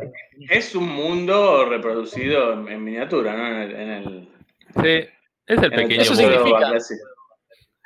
Es 0.50 0.76
un 0.76 0.90
mundo 0.90 1.66
reproducido 1.70 2.68
en, 2.68 2.84
miniatura, 2.84 3.36
¿no? 3.36 3.48
En 3.48 3.62
el, 3.62 3.76
en 3.76 3.90
el, 3.90 4.30
Sí, 4.74 5.10
es 5.48 5.58
el 5.58 5.58
en 5.58 5.64
el 5.64 5.72
pequeño 5.72 6.02
Eso 6.02 6.16
significa-. 6.16 6.74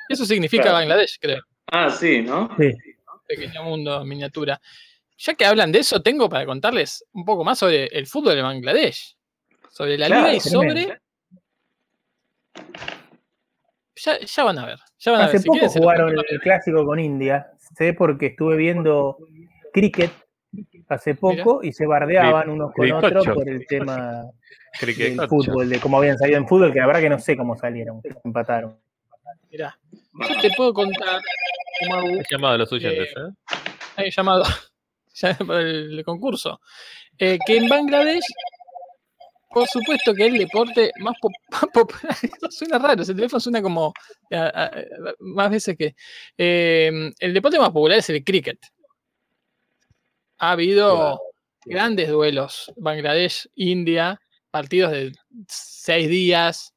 Eso 0.08 0.24
significa 0.24 0.64
Claro. 0.64 0.78
Bangladesh, 0.78 1.18
creo. 1.20 1.42
Ah, 1.72 1.90
sí, 1.90 2.22
¿no? 2.22 2.48
Sí. 2.58 2.72
Pequeño 3.26 3.62
mundo 3.64 4.04
miniatura. 4.04 4.60
Ya 5.18 5.34
que 5.34 5.44
hablan 5.46 5.72
de 5.72 5.80
eso, 5.80 6.02
tengo 6.02 6.28
para 6.28 6.44
contarles 6.46 7.04
un 7.12 7.24
poco 7.24 7.42
más 7.44 7.58
sobre 7.58 7.86
el 7.86 8.06
fútbol 8.06 8.34
de 8.36 8.42
Bangladesh. 8.42 9.16
Sobre 9.70 9.98
la 9.98 10.06
Claro, 10.06 10.22
liga 10.26 10.34
y 10.36 10.40
sobre. 10.40 11.00
Ya, 13.96 14.18
ya 14.20 14.44
van 14.44 14.58
a 14.58 14.66
ver. 14.66 14.78
Ya 14.98 15.12
van 15.12 15.20
a 15.22 15.24
Hace 15.24 15.32
ver. 15.34 15.40
Si 15.42 15.46
poco 15.48 15.58
quieren, 15.58 15.78
jugaron 15.82 16.14
el 16.28 16.40
clásico 16.40 16.84
con 16.84 16.98
India. 17.00 17.46
Sé 17.76 17.94
porque 17.94 18.26
estuve 18.26 18.56
viendo 18.56 19.16
cricket 19.72 20.10
hace 20.88 21.14
poco 21.14 21.60
y 21.62 21.72
se 21.72 21.86
bardeaban 21.86 22.48
unos 22.48 22.72
con 22.72 22.84
Cricocho. 22.84 23.06
otros 23.06 23.28
por 23.28 23.48
el 23.48 23.66
tema 23.66 24.24
del 24.80 25.28
fútbol, 25.28 25.68
de 25.68 25.80
cómo 25.80 25.98
habían 25.98 26.16
salido 26.18 26.38
en 26.38 26.46
fútbol, 26.46 26.72
que 26.72 26.78
la 26.78 26.86
verdad 26.86 27.00
que 27.00 27.10
no 27.10 27.18
sé 27.18 27.36
cómo 27.36 27.56
salieron, 27.56 28.00
empataron. 28.24 28.78
Mirá, 29.50 29.78
yo 30.28 30.40
te 30.40 30.50
puedo 30.56 30.72
contar, 30.74 31.20
He 31.80 32.22
llamado 32.30 32.54
a 32.54 32.58
los 32.58 32.72
oyentes, 32.72 33.08
Eh, 33.08 33.20
¿eh? 33.20 33.54
hay 33.96 34.10
llamado 34.10 34.44
ya 35.14 35.34
para 35.36 35.60
el 35.60 36.02
concurso, 36.04 36.60
eh, 37.18 37.38
que 37.46 37.56
en 37.58 37.68
Bangladesh, 37.68 38.24
por 39.50 39.66
supuesto 39.68 40.14
que 40.14 40.26
el 40.26 40.38
deporte 40.38 40.90
más, 41.00 41.14
pop- 41.20 41.32
más 41.50 41.64
popular, 41.72 42.16
esto 42.22 42.50
suena 42.50 42.78
raro, 42.78 43.02
ese 43.02 43.14
teléfono 43.14 43.40
suena 43.40 43.62
como 43.62 43.92
a- 44.30 44.36
a- 44.36 44.64
a- 44.66 45.14
más 45.20 45.50
veces 45.50 45.76
que... 45.76 45.94
eh, 46.38 47.12
el 47.18 47.34
deporte 47.34 47.58
más 47.58 47.70
popular 47.70 47.98
es 47.98 48.10
el 48.10 48.24
cricket. 48.24 48.58
Ha 50.38 50.52
habido 50.52 51.18
grandes 51.64 52.08
duelos, 52.10 52.70
Bangladesh-India, 52.76 54.20
partidos 54.50 54.92
de 54.92 55.12
seis 55.48 56.08
días. 56.08 56.74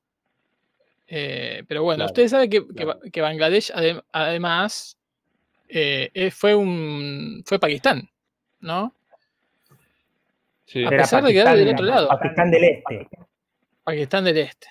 Eh, 1.11 1.63
pero 1.67 1.83
bueno, 1.83 1.97
Claro, 1.99 2.11
ustedes 2.11 2.31
saben 2.31 2.49
que, 2.49 2.65
que 2.67 2.73
claro. 2.73 2.99
Ba- 3.03 3.09
que 3.11 3.21
Bangladesh 3.21 3.71
adem- 3.73 4.03
además 4.11 4.97
eh, 5.67 6.09
eh, 6.13 6.31
fue 6.31 6.53
un 6.55 7.43
fue 7.45 7.57
Pakistán, 7.59 8.09
¿no? 8.59 8.93
Sí. 10.65 10.85
A 10.85 10.89
pesar 10.89 11.23
de 11.23 11.33
quedar 11.33 11.57
del 11.57 11.69
otro 11.69 11.85
lado. 11.85 12.07
Pakistán 12.09 12.51
del 12.51 12.63
Este. 12.63 13.07
Pakistán 13.83 14.23
del 14.23 14.37
Este. 14.37 14.67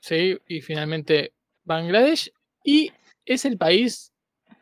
¿sí? 0.00 0.38
Y 0.48 0.60
finalmente 0.62 1.32
Bangladesh. 1.64 2.32
Y 2.64 2.90
es 3.26 3.44
el 3.44 3.58
país 3.58 4.12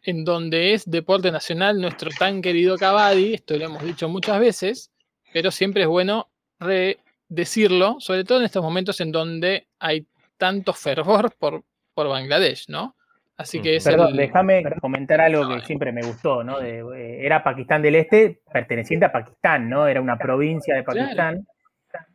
en 0.03 0.25
donde 0.25 0.75
es 0.75 0.91
deporte 0.91 1.31
nacional 1.31 1.81
nuestro 1.81 2.11
tan 2.19 2.43
querido 2.43 2.77
Kabaddi. 2.77 3.35
Esto 3.35 3.57
lo 3.57 3.67
hemos 3.67 3.85
dicho 3.85 4.09
muchas 4.09 4.41
veces, 4.41 4.91
pero 5.33 5.51
siempre 5.53 5.83
es 5.83 5.89
bueno 5.89 6.29
re- 6.59 6.99
decirlo, 7.29 7.97
sobre 8.01 8.25
todo 8.25 8.39
en 8.41 8.47
estos 8.47 8.63
momentos 8.63 9.01
en 9.01 9.13
donde 9.13 9.69
hay 9.79 10.07
tanto 10.41 10.73
fervor 10.73 11.33
por, 11.39 11.63
por 11.95 12.09
Bangladesh, 12.09 12.65
¿no? 12.69 12.97
Así 13.37 13.63
que 13.63 13.77
es 13.77 13.85
Perdón, 13.85 14.09
el- 14.11 14.17
déjame 14.17 14.63
comentar 14.81 15.21
algo 15.21 15.49
que 15.49 15.61
siempre 15.65 15.93
me 15.93 16.03
gustó, 16.03 16.43
¿no? 16.43 16.59
De, 16.59 16.81
eh, 16.81 17.25
era 17.25 17.43
Pakistán 17.45 17.81
del 17.83 17.95
Este, 17.95 18.41
perteneciente 18.53 19.07
a 19.07 19.13
Pakistán, 19.13 19.69
¿no? 19.71 19.87
Era 19.87 20.01
una 20.01 20.19
provincia 20.19 20.75
de 20.75 20.83
Pakistán. 20.83 21.47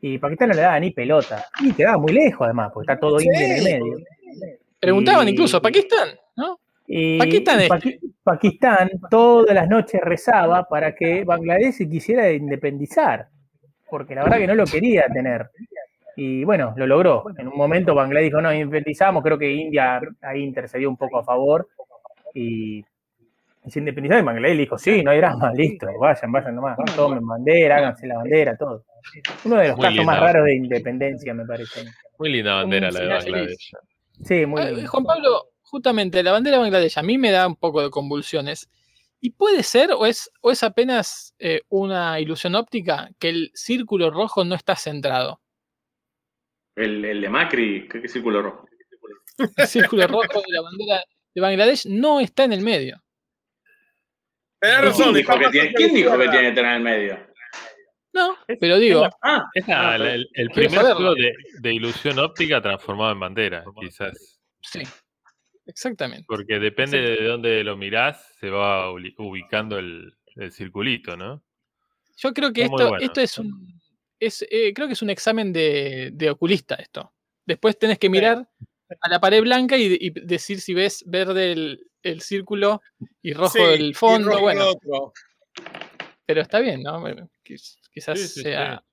Y 0.01 0.17
Pakistán 0.19 0.49
no 0.49 0.55
le 0.55 0.61
daba 0.61 0.79
ni 0.79 0.91
pelota. 0.91 1.45
Y 1.61 1.73
quedaba 1.73 1.97
muy 1.97 2.13
lejos, 2.13 2.45
además, 2.45 2.71
porque 2.73 2.91
está 2.91 2.99
todo 2.99 3.19
India 3.21 3.45
en 3.45 3.51
el 3.57 3.63
medio. 3.63 3.97
preguntaban 4.79 5.27
y- 5.27 5.31
incluso, 5.31 5.61
¿Pakistán? 5.61 6.09
¿no? 6.35 6.59
Y 6.87 7.17
Pakistán 7.17 7.61
este. 7.61 7.69
Paqui- 7.73 7.99
Pakistán 8.23 8.89
todas 9.09 9.55
las 9.55 9.67
noches 9.67 9.99
rezaba 10.01 10.63
para 10.67 10.93
que 10.95 11.23
Bangladesh 11.23 11.73
se 11.73 11.89
quisiera 11.89 12.31
independizar, 12.31 13.27
porque 13.89 14.13
la 14.15 14.23
verdad 14.23 14.37
que 14.37 14.47
no 14.47 14.55
lo 14.55 14.65
quería 14.65 15.07
tener. 15.11 15.49
Y 16.15 16.43
bueno, 16.43 16.73
lo 16.77 16.87
logró. 16.87 17.25
En 17.37 17.47
un 17.47 17.57
momento 17.57 17.93
Bangladesh 17.93 18.29
dijo, 18.29 18.41
no, 18.41 18.53
independizamos, 18.53 19.21
creo 19.23 19.37
que 19.37 19.51
India 19.51 19.99
ahí 20.21 20.41
intercedió 20.43 20.89
un 20.89 20.97
poco 20.97 21.19
a 21.19 21.23
favor 21.23 21.67
y, 22.33 22.79
y 23.65 23.71
se 23.71 23.79
independizó 23.79 24.17
y 24.17 24.21
Bangladesh 24.21 24.57
dijo, 24.57 24.77
sí, 24.77 25.03
no 25.03 25.11
hay 25.11 25.17
drama, 25.17 25.51
listo, 25.53 25.87
vayan, 25.99 26.31
vayan 26.31 26.55
nomás, 26.55 26.77
tomen 26.95 27.25
bandera, 27.25 27.77
háganse 27.77 28.07
la 28.07 28.15
bandera, 28.17 28.55
todo. 28.57 28.83
Uno 29.43 29.57
de 29.57 29.67
los 29.69 29.77
Muy 29.77 29.85
casos 29.87 30.05
más 30.05 30.19
raros 30.19 30.45
de 30.45 30.55
independencia, 30.55 31.33
me 31.33 31.45
parece. 31.45 31.83
Muy 32.17 32.31
linda 32.31 32.55
bandera 32.55 32.91
la 32.91 32.99
de 33.01 33.07
Bangladesh. 33.07 33.71
Sí, 34.23 34.45
muy 34.45 34.61
Ah, 34.61 34.71
lindo. 34.71 34.89
Juan 34.89 35.03
Pablo, 35.03 35.49
justamente 35.63 36.23
la 36.23 36.31
bandera 36.31 36.57
de 36.57 36.63
Bangladesh 36.63 36.97
a 36.97 37.03
mí 37.03 37.17
me 37.17 37.31
da 37.31 37.45
un 37.47 37.55
poco 37.55 37.81
de 37.81 37.89
convulsiones. 37.89 38.69
¿Y 39.19 39.31
puede 39.31 39.63
ser 39.63 39.91
o 39.91 40.05
es, 40.05 40.31
o 40.41 40.51
es 40.51 40.61
apenas 40.63 41.33
eh, 41.39 41.61
una 41.69 42.19
ilusión 42.19 42.55
óptica 42.55 43.09
que 43.19 43.29
el 43.29 43.51
círculo 43.53 44.11
rojo 44.11 44.45
no 44.45 44.55
está 44.55 44.75
centrado? 44.75 45.41
El, 46.75 47.03
el 47.05 47.21
de 47.21 47.29
Macri, 47.29 47.87
¿qué, 47.87 48.01
qué 48.01 48.07
círculo 48.07 48.41
rojo? 48.41 48.67
El 49.57 49.67
círculo 49.67 50.07
rojo 50.07 50.41
de 50.45 50.53
la 50.53 50.61
bandera 50.61 51.03
de 51.33 51.41
Bangladesh 51.41 51.85
no 51.87 52.19
está 52.19 52.43
en 52.45 52.53
el 52.53 52.61
medio. 52.61 53.01
Tenés 54.59 54.77
¿Quién 54.77 54.85
razón, 54.89 55.13
dijo, 55.13 55.37
que 55.39 55.49
tiene, 55.49 55.73
¿quién 55.73 55.93
dijo 55.93 56.11
que 56.17 56.29
tiene 56.29 56.49
que 56.49 56.55
tener 56.55 56.71
en 56.71 56.77
el 56.77 56.81
medio? 56.83 57.27
No, 58.13 58.37
pero 58.61 58.79
digo, 58.79 59.09
Ah, 59.21 59.43
Es 59.53 59.67
la- 59.67 59.93
Ah, 59.93 59.97
la- 59.97 60.13
el, 60.13 60.49
primer 60.53 60.71
saberlo. 60.71 61.13
de, 61.15 61.33
de 61.59 61.73
ilusión 61.73 62.17
óptica 62.19 62.61
transformado 62.61 63.11
en 63.11 63.19
bandera, 63.19 63.65
quizás. 63.79 64.39
sí, 64.61 64.81
exactamente. 65.65 66.23
Porque 66.27 66.57
depende 66.59 66.99
de 67.01 67.23
dónde 67.25 67.63
lo 67.65 67.75
mirás, 67.75 68.33
se 68.39 68.49
va 68.49 68.89
ubicando 68.91 69.77
el, 69.77 70.13
el 70.37 70.51
circulito, 70.53 71.17
¿no? 71.17 71.43
Yo 72.17 72.33
creo 72.33 72.53
que 72.53 72.61
esto, 72.63 72.87
bueno. 72.89 72.97
esto 73.05 73.19
es 73.19 73.37
un. 73.37 73.51
Es, 74.19 74.45
eh, 74.49 74.73
creo 74.73 74.87
que 74.87 74.93
es 74.93 75.01
un 75.01 75.09
examen 75.09 75.51
de, 75.53 76.11
de 76.13 76.29
oculista 76.29 76.75
esto. 76.75 77.11
Después 77.45 77.77
tenés 77.77 77.99
que 77.99 78.09
mirar 78.09 78.47
a 79.01 79.09
la 79.09 79.19
pared 79.19 79.41
blanca 79.41 79.77
y, 79.77 79.97
y 79.99 80.09
decir 80.11 80.61
si 80.61 80.73
ves 80.73 81.03
verde 81.05 81.51
el, 81.51 81.87
el 82.01 82.21
círculo 82.21 82.81
y 83.21 83.33
rojo 83.33 83.49
Sí, 83.57 83.61
el 83.61 83.95
fondo. 83.95 84.29
rojo 84.31 84.41
bueno, 84.41 84.67
otro. 84.69 85.13
pero 86.25 86.41
está 86.41 86.59
bien, 86.59 86.81
¿no? 86.83 86.99
Bueno, 87.01 87.29
quizás 87.43 88.19
Sí, 88.19 88.27
sí, 88.27 88.41
sea 88.43 88.83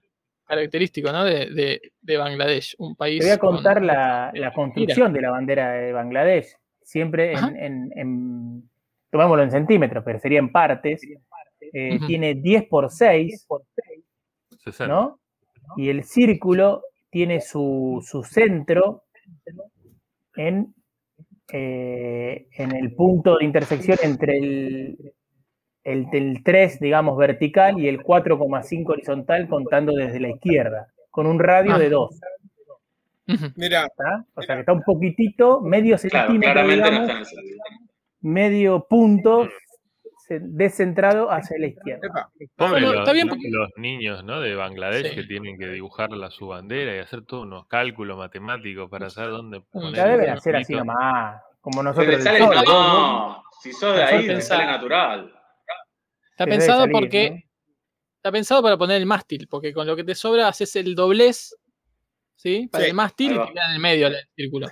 característico, 0.44 1.12
¿no? 1.12 1.24
De, 1.24 1.46
de- 1.50 1.92
de 2.00 2.16
Bangladesh, 2.16 2.74
un 2.78 2.94
país. 2.96 3.20
Te 3.20 3.26
voy 3.26 3.32
a 3.34 3.38
con- 3.38 3.54
contar 3.54 3.82
la, 3.82 4.30
la 4.34 4.52
construcción 4.52 5.12
de 5.12 5.20
la 5.22 5.30
bandera 5.30 5.72
de 5.72 5.92
Bangladesh. 5.92 6.56
Siempre 6.82 7.32
en, 7.32 7.56
en- 7.56 7.92
en- 7.96 8.70
tomémoslo 9.10 9.44
en 9.44 9.50
centímetros, 9.50 10.02
pero 10.04 10.18
sería 10.18 10.40
en 10.40 10.50
partes. 10.52 11.02
Eh. 11.74 11.98
Tiene 12.06 12.34
10 12.34 12.64
por 12.68 12.90
6, 12.90 13.46
60. 13.48 13.64
¿No? 14.88 15.18
Y 15.76 15.88
el 15.90 16.04
círculo 16.04 16.82
tiene 17.10 17.40
su, 17.40 18.02
su 18.06 18.22
centro 18.24 19.04
en, 20.36 20.74
eh, 21.52 22.46
en 22.56 22.74
el 22.74 22.94
punto 22.94 23.36
de 23.38 23.44
intersección 23.44 23.98
entre 24.02 24.38
el, 24.38 25.12
el, 25.84 26.06
el 26.12 26.42
3, 26.42 26.80
digamos, 26.80 27.16
vertical 27.18 27.78
y 27.78 27.88
el 27.88 28.00
4,5 28.02 28.88
horizontal, 28.90 29.48
contando 29.48 29.92
desde 29.92 30.20
la 30.20 30.30
izquierda, 30.30 30.88
con 31.10 31.26
un 31.26 31.38
radio 31.38 31.74
Ah. 31.74 31.78
de 31.78 31.88
2. 31.90 32.20
Ujú. 33.28 33.46
Mirá, 33.56 33.88
¿tá? 33.96 34.24
O 34.34 34.42
sea 34.42 34.56
que 34.56 34.60
está 34.60 34.72
un 34.72 34.82
poquitito, 34.82 35.60
medio 35.60 35.96
claro, 35.96 36.32
centímetro, 36.32 36.62
no 36.62 36.68
digamos, 36.68 37.00
está 37.00 37.12
en 37.12 37.18
el 37.18 37.26
centro. 37.26 37.56
medio 38.20 38.86
punto 38.88 39.48
descentrado 40.40 41.30
hacia 41.30 41.58
la 41.58 41.66
izquierda. 41.66 42.06
epa. 42.06 42.30
Pobre 42.56 42.70
Bueno, 42.72 42.92
los, 42.92 42.98
está 43.00 43.12
bien 43.12 43.26
los- 43.26 43.36
porque- 43.36 43.50
los 43.50 43.68
niños 43.76 44.24
¿no? 44.24 44.40
de 44.40 44.54
Bangladesh 44.54 45.10
Sí. 45.10 45.14
que 45.16 45.22
tienen 45.24 45.58
que 45.58 45.68
dibujar 45.68 46.10
la, 46.10 46.30
su 46.30 46.46
bandera 46.48 46.94
y 46.96 46.98
hacer 47.00 47.24
todos 47.24 47.44
unos 47.44 47.66
cálculos 47.66 48.16
matemáticos 48.18 48.88
para 48.90 49.10
saber 49.10 49.30
dónde 49.30 49.60
poner. 49.60 49.94
Ya 49.94 50.06
deben 50.06 50.30
hacer 50.30 50.56
así 50.56 50.74
nomás, 50.74 51.42
como 51.60 51.82
nosotros 51.82 52.22
sale, 52.22 52.38
sol. 52.38 52.54
no, 52.66 53.42
si 53.62 53.72
sos 53.72 53.94
de 53.96 54.02
ahí, 54.04 54.26
te 54.26 54.40
sale 54.40 54.64
natural. 54.66 55.32
Está 56.30 56.46
pensado 56.46 56.80
salir, 56.80 56.92
porque. 56.92 57.30
¿no? 57.30 57.36
Está 58.16 58.30
pensado 58.32 58.62
para 58.62 58.76
poner 58.78 58.98
el 58.98 59.06
mástil, 59.06 59.48
porque 59.50 59.72
con 59.72 59.84
lo 59.86 59.96
que 59.96 60.04
te 60.04 60.14
sobra 60.14 60.46
haces 60.46 60.76
el 60.76 60.94
doblez, 60.94 61.56
¿sí? 62.36 62.68
Para 62.70 62.84
Sí, 62.84 62.90
el 62.90 62.94
mástil 62.96 63.32
y 63.32 63.38
te 63.46 63.52
queda 63.52 63.66
en 63.66 63.72
el 63.72 63.80
medio 63.80 64.06
el 64.06 64.16
círculo. 64.36 64.68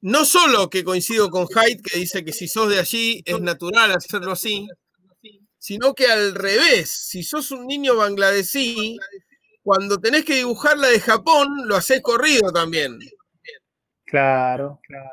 No 0.00 0.24
solo 0.24 0.68
que 0.68 0.82
coincido 0.84 1.30
con 1.30 1.46
Hyde, 1.46 1.80
que 1.82 1.98
dice 1.98 2.24
que 2.24 2.32
si 2.32 2.46
sos 2.48 2.68
de 2.70 2.78
allí 2.80 3.22
es 3.24 3.40
natural 3.40 3.92
hacerlo 3.92 4.32
así, 4.32 4.68
sino 5.58 5.94
que 5.94 6.06
al 6.06 6.34
revés. 6.34 6.88
Si 6.88 7.22
sos 7.22 7.50
un 7.50 7.66
niño 7.66 7.96
bangladesí, 7.96 8.98
cuando 9.62 9.98
tenés 9.98 10.24
que 10.24 10.36
dibujar 10.36 10.78
la 10.78 10.88
de 10.88 11.00
Japón, 11.00 11.48
lo 11.66 11.76
haces 11.76 12.00
corrido 12.00 12.52
también. 12.52 12.98
Claro, 14.04 14.80
claro. 14.82 15.10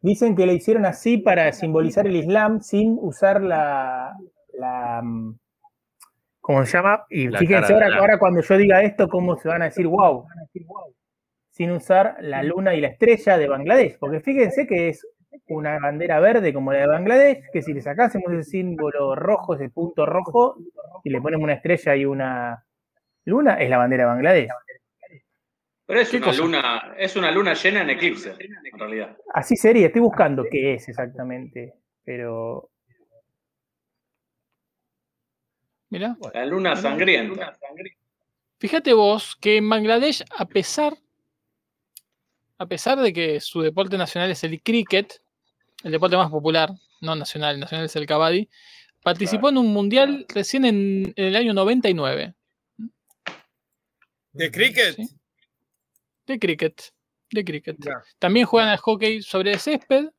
Dicen 0.00 0.34
que 0.36 0.46
lo 0.46 0.52
hicieron 0.52 0.86
así 0.86 1.18
para 1.18 1.52
simbolizar 1.52 2.06
el 2.06 2.16
Islam 2.16 2.60
sin 2.62 2.96
usar 3.00 3.42
la, 3.42 4.14
la 4.54 5.02
mm, 5.02 5.38
¿cómo 6.40 6.64
se 6.64 6.72
llama? 6.72 7.04
Y 7.10 7.28
La 7.28 7.38
fíjense 7.38 7.72
ahora, 7.74 7.98
ahora 7.98 8.18
cuando 8.18 8.40
yo 8.40 8.56
diga 8.56 8.82
esto, 8.82 9.08
cómo 9.08 9.36
se 9.38 9.48
van 9.48 9.62
a 9.62 9.66
decir 9.66 9.86
wow, 9.86 10.26
sin 11.50 11.72
usar 11.72 12.16
la 12.20 12.42
luna 12.42 12.74
y 12.74 12.80
la 12.80 12.88
estrella 12.88 13.36
de 13.36 13.48
Bangladesh, 13.48 13.98
porque 13.98 14.20
fíjense 14.20 14.66
que 14.66 14.88
es 14.88 15.06
una 15.48 15.78
bandera 15.78 16.20
verde 16.20 16.52
como 16.52 16.72
la 16.72 16.80
de 16.80 16.86
Bangladesh, 16.86 17.50
que 17.52 17.62
si 17.62 17.72
le 17.72 17.80
sacásemos 17.80 18.32
ese 18.32 18.44
símbolo 18.50 19.14
rojo, 19.14 19.54
ese 19.54 19.70
punto 19.70 20.06
rojo, 20.06 20.56
y 21.04 21.10
le 21.10 21.20
ponemos 21.20 21.44
una 21.44 21.54
estrella 21.54 21.96
y 21.96 22.04
una 22.04 22.64
luna, 23.24 23.54
es 23.54 23.70
la 23.70 23.78
bandera 23.78 24.04
de 24.04 24.08
Bangladesh. 24.10 24.48
Pero 25.86 26.00
es 26.00 26.10
¿Qué 26.10 26.18
una 26.18 26.26
cosa? 26.26 26.42
luna, 26.42 26.94
es 26.98 27.16
una 27.16 27.30
luna 27.32 27.54
llena 27.54 27.82
en 27.82 27.90
eclipse, 27.90 28.34
en 28.38 28.78
realidad. 28.78 29.16
Así 29.34 29.56
sería, 29.56 29.86
estoy 29.86 30.02
buscando 30.02 30.44
qué 30.50 30.74
es 30.74 30.88
exactamente, 30.88 31.74
pero 32.04 32.70
Mirá. 35.90 36.16
La 36.32 36.46
luna 36.46 36.76
sangrienta. 36.76 37.58
Fíjate 38.58 38.92
vos 38.92 39.36
que 39.40 39.56
en 39.56 39.68
Bangladesh, 39.68 40.24
a 40.38 40.44
pesar, 40.44 40.94
a 42.60 42.66
pesar 42.66 43.00
de 43.00 43.10
que 43.14 43.40
su 43.40 43.62
deporte 43.62 43.96
nacional 43.96 44.30
es 44.30 44.44
el 44.44 44.62
cricket, 44.62 45.22
el 45.82 45.92
deporte 45.92 46.14
más 46.18 46.30
popular, 46.30 46.70
no 47.00 47.16
nacional, 47.16 47.54
el 47.54 47.60
nacional 47.60 47.86
es 47.86 47.96
el 47.96 48.04
kabaddi, 48.04 48.50
participó 49.02 49.48
en 49.48 49.56
un 49.56 49.72
mundial 49.72 50.26
recién 50.28 50.66
en, 50.66 51.10
en 51.16 51.24
el 51.24 51.36
año 51.36 51.54
99 51.54 52.34
¿De 54.32 54.50
cricket? 54.50 54.94
Sí. 54.94 55.08
de 56.26 56.38
cricket. 56.38 56.82
De 57.30 57.44
cricket. 57.44 57.76
También 58.18 58.44
juegan 58.44 58.68
al 58.68 58.76
hockey 58.76 59.22
sobre 59.22 59.58
césped 59.58 60.10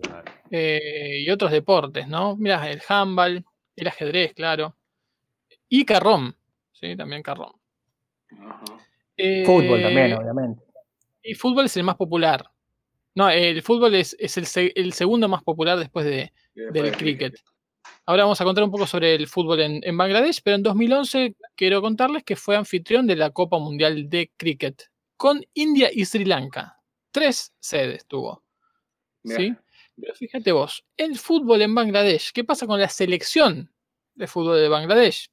Claro. 0.00 0.24
eh, 0.50 1.22
y 1.24 1.30
otros 1.30 1.52
deportes, 1.52 2.08
¿no? 2.08 2.36
Mira, 2.36 2.68
el 2.68 2.82
handball, 2.88 3.44
el 3.76 3.86
ajedrez, 3.86 4.34
claro. 4.34 4.76
Y 5.68 5.84
carrón, 5.84 6.36
sí, 6.72 6.96
también 6.96 7.22
carrón. 7.22 7.52
Ajá. 8.32 8.64
fútbol 9.46 9.78
Eh, 9.78 9.82
también, 9.82 10.12
obviamente. 10.14 10.67
Y 11.22 11.34
fútbol 11.34 11.66
es 11.66 11.76
el 11.76 11.84
más 11.84 11.96
popular. 11.96 12.50
No, 13.14 13.28
el 13.30 13.62
fútbol 13.62 13.94
es, 13.94 14.16
es 14.18 14.36
el, 14.36 14.46
se- 14.46 14.72
el 14.76 14.92
segundo 14.92 15.28
más 15.28 15.42
popular 15.42 15.78
después 15.78 16.04
de, 16.06 16.32
después 16.54 16.72
del 16.74 16.86
el 16.86 16.96
cricket. 16.96 17.34
Ahora 18.06 18.24
vamos 18.24 18.40
a 18.40 18.44
contar 18.44 18.64
un 18.64 18.70
poco 18.70 18.86
sobre 18.86 19.14
el 19.14 19.26
fútbol 19.26 19.60
en, 19.60 19.80
en 19.82 19.96
Bangladesh, 19.96 20.40
pero 20.42 20.56
en 20.56 20.62
2011 20.62 21.34
quiero 21.56 21.80
contarles 21.82 22.22
que 22.24 22.36
fue 22.36 22.56
anfitrión 22.56 23.06
de 23.06 23.16
la 23.16 23.30
Copa 23.30 23.58
Mundial 23.58 24.08
de 24.08 24.30
Cricket 24.36 24.84
con 25.16 25.44
India 25.54 25.90
y 25.92 26.04
Sri 26.04 26.24
Lanka. 26.24 26.78
Tres 27.10 27.52
sedes 27.58 28.06
tuvo. 28.06 28.44
¿sí? 29.36 29.54
Pero 30.00 30.14
fíjate 30.14 30.52
vos, 30.52 30.84
el 30.96 31.18
fútbol 31.18 31.60
en 31.62 31.74
Bangladesh, 31.74 32.30
¿qué 32.32 32.44
pasa 32.44 32.66
con 32.66 32.78
la 32.78 32.88
selección 32.88 33.72
de 34.14 34.26
fútbol 34.28 34.60
de 34.60 34.68
Bangladesh? 34.68 35.28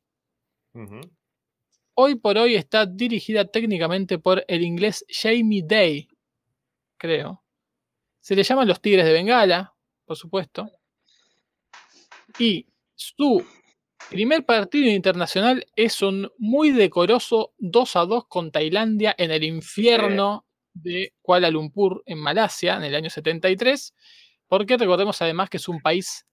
Hoy 1.98 2.16
por 2.16 2.38
hoy 2.38 2.56
está 2.56 2.86
dirigida 2.86 3.46
técnicamente 3.46 4.20
por 4.20 4.44
el 4.50 4.64
inglés 4.64 5.06
Jamie 5.08 5.64
Day, 5.66 6.10
creo. 6.98 7.42
Se 8.20 8.36
le 8.36 8.44
llaman 8.44 8.68
los 8.68 8.82
Tigres 8.82 9.06
de 9.06 9.14
Bengala, 9.14 9.74
por 10.04 10.18
supuesto. 10.18 10.70
Y 12.38 12.68
su 12.96 13.46
primer 14.10 14.46
partido 14.46 14.92
internacional 14.92 15.66
es 15.78 16.02
un 16.02 16.30
muy 16.38 16.72
decoroso 16.72 17.54
2 17.60 17.96
a 17.96 18.06
2 18.06 18.28
con 18.28 18.52
Tailandia 18.52 19.16
en 19.18 19.32
el 19.32 19.46
infierno 19.46 20.46
de 20.74 21.14
Kuala 21.22 21.50
Lumpur, 21.50 22.04
en 22.06 22.20
Malasia, 22.20 22.76
en 22.76 22.84
el 22.84 22.96
año 22.96 23.10
73. 23.10 23.94
Porque 24.50 24.76
recordemos 24.76 25.22
además 25.22 25.50
que 25.50 25.58
es 25.58 25.70
un 25.70 25.80
país 25.80 26.26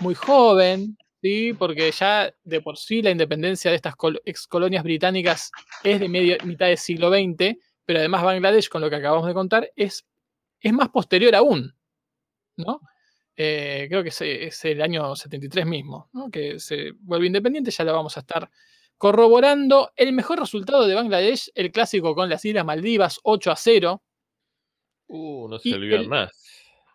muy 0.00 0.14
joven, 0.14 0.98
¿sí? 1.22 1.52
porque 1.54 1.90
ya 1.92 2.32
de 2.44 2.60
por 2.60 2.76
sí 2.78 3.02
la 3.02 3.10
independencia 3.10 3.70
de 3.70 3.76
estas 3.76 3.96
col- 3.96 4.20
excolonias 4.24 4.82
británicas 4.84 5.50
es 5.84 6.00
de 6.00 6.08
medio, 6.08 6.36
mitad 6.44 6.66
del 6.66 6.78
siglo 6.78 7.10
XX, 7.10 7.56
pero 7.84 7.98
además 7.98 8.22
Bangladesh, 8.22 8.68
con 8.68 8.80
lo 8.80 8.88
que 8.90 8.96
acabamos 8.96 9.26
de 9.26 9.34
contar, 9.34 9.70
es, 9.76 10.06
es 10.60 10.72
más 10.72 10.88
posterior 10.90 11.34
aún, 11.34 11.74
¿no? 12.56 12.80
Eh, 13.36 13.86
creo 13.88 14.02
que 14.02 14.10
es, 14.10 14.20
es 14.20 14.64
el 14.66 14.82
año 14.82 15.16
73 15.16 15.64
mismo, 15.64 16.10
¿no? 16.12 16.30
que 16.30 16.60
se 16.60 16.92
vuelve 17.00 17.26
independiente, 17.26 17.70
ya 17.70 17.84
lo 17.84 17.92
vamos 17.94 18.16
a 18.16 18.20
estar 18.20 18.50
corroborando. 18.98 19.92
El 19.96 20.12
mejor 20.12 20.38
resultado 20.40 20.86
de 20.86 20.94
Bangladesh, 20.94 21.50
el 21.54 21.72
clásico 21.72 22.14
con 22.14 22.28
las 22.28 22.44
Islas 22.44 22.66
Maldivas, 22.66 23.18
8 23.22 23.50
a 23.50 23.56
0, 23.56 24.02
Uh, 25.12 25.48
no 25.48 25.56
Y 25.64 25.70
se 25.70 25.74
olvidan 25.74 26.00
el- 26.02 26.08
más. 26.08 26.30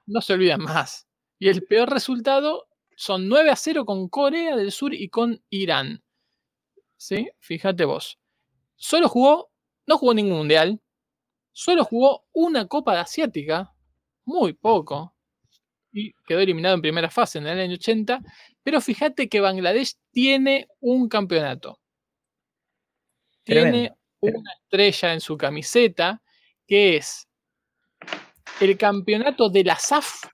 no 0.06 0.22
se 0.22 0.34
olvidan 0.34 0.62
más. 0.62 1.06
Y 1.38 1.50
el 1.50 1.64
peor 1.66 1.90
resultado 1.90 2.68
son 2.96 3.28
9 3.28 3.50
a 3.50 3.56
0 3.56 3.86
con 3.86 4.10
Corea 4.10 4.56
del 4.56 4.72
Sur 4.72 4.94
y 4.94 5.10
con 5.10 5.44
Irán. 5.50 6.04
¿Sí? 6.98 7.30
Fíjate 7.40 7.86
vos. 7.86 8.20
Solo 8.76 9.10
jugó, 9.10 9.52
no 9.86 9.98
jugó 9.98 10.14
ningún 10.14 10.38
mundial, 10.38 10.82
solo 11.52 11.84
jugó 11.86 12.26
una 12.34 12.68
Copa 12.68 12.94
de 12.94 13.00
Asiática, 13.00 13.74
muy 14.26 14.54
poco, 14.54 15.16
y 15.92 16.14
quedó 16.28 16.40
eliminado 16.40 16.76
en 16.76 16.82
primera 16.82 17.10
fase 17.10 17.38
en 17.38 17.48
el 17.48 17.60
año 17.60 17.76
80. 17.76 18.22
Pero 18.64 18.82
fíjate 18.82 19.30
que 19.30 19.40
Bangladesh 19.40 19.94
tiene 20.12 20.68
un 20.80 21.08
campeonato. 21.08 21.80
Tiene 23.44 23.62
Tremendo. 23.62 23.98
una 24.22 24.54
estrella 24.62 25.14
en 25.14 25.22
su 25.22 25.38
camiseta 25.38 26.22
que 26.68 26.98
es 26.98 27.28
el 28.60 28.78
campeonato 28.78 29.50
de 29.50 29.64
la 29.64 29.78
SAF 29.78 30.26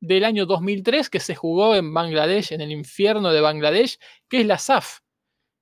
del 0.00 0.24
año 0.24 0.46
2003 0.46 1.10
que 1.10 1.20
se 1.20 1.34
jugó 1.34 1.74
en 1.74 1.92
Bangladesh, 1.92 2.52
en 2.52 2.60
el 2.60 2.72
infierno 2.72 3.32
de 3.32 3.40
Bangladesh, 3.40 3.98
que 4.28 4.40
es 4.40 4.46
la 4.46 4.58
SAF. 4.58 5.00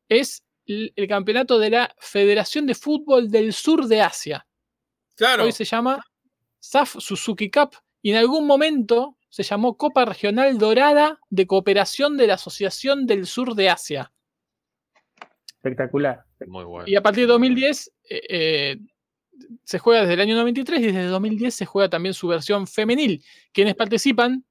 Es 0.08 0.44
el, 0.66 0.92
campeonato 1.08 1.58
de 1.58 1.70
la 1.70 1.94
Federación 1.98 2.66
de 2.66 2.74
Fútbol 2.74 3.30
del 3.30 3.52
Sur 3.52 3.86
de 3.86 4.00
Asia. 4.00 4.46
Claro. 5.16 5.44
Hoy 5.44 5.52
se 5.52 5.64
llama 5.64 6.04
SAF 6.60 6.96
Suzuki 6.98 7.50
Cup 7.50 7.76
y 8.00 8.10
en 8.10 8.16
algún 8.16 8.46
momento 8.46 9.16
se 9.28 9.42
llamó 9.42 9.76
Copa 9.76 10.04
Regional 10.04 10.56
Dorada 10.58 11.18
de 11.28 11.46
Cooperación 11.46 12.16
de 12.16 12.28
la 12.28 12.34
Asociación 12.34 13.06
del 13.06 13.26
Sur 13.26 13.54
de 13.54 13.68
Asia. 13.68 14.12
Espectacular. 15.46 16.24
Muy 16.46 16.64
bueno. 16.64 16.88
Y 16.88 16.94
a 16.94 17.02
partir 17.02 17.24
de 17.24 17.32
2010 17.32 17.92
eh, 18.08 18.20
eh, 18.28 18.76
se 19.64 19.78
juega 19.78 20.00
desde 20.00 20.14
el 20.14 20.20
año 20.20 20.36
93 20.36 20.80
y 20.80 20.86
desde 20.86 21.04
2010 21.04 21.54
se 21.54 21.66
juega 21.66 21.88
también 21.88 22.14
su 22.14 22.28
versión 22.28 22.66
femenil. 22.66 23.24
Quienes 23.52 23.74
participan, 23.74 24.44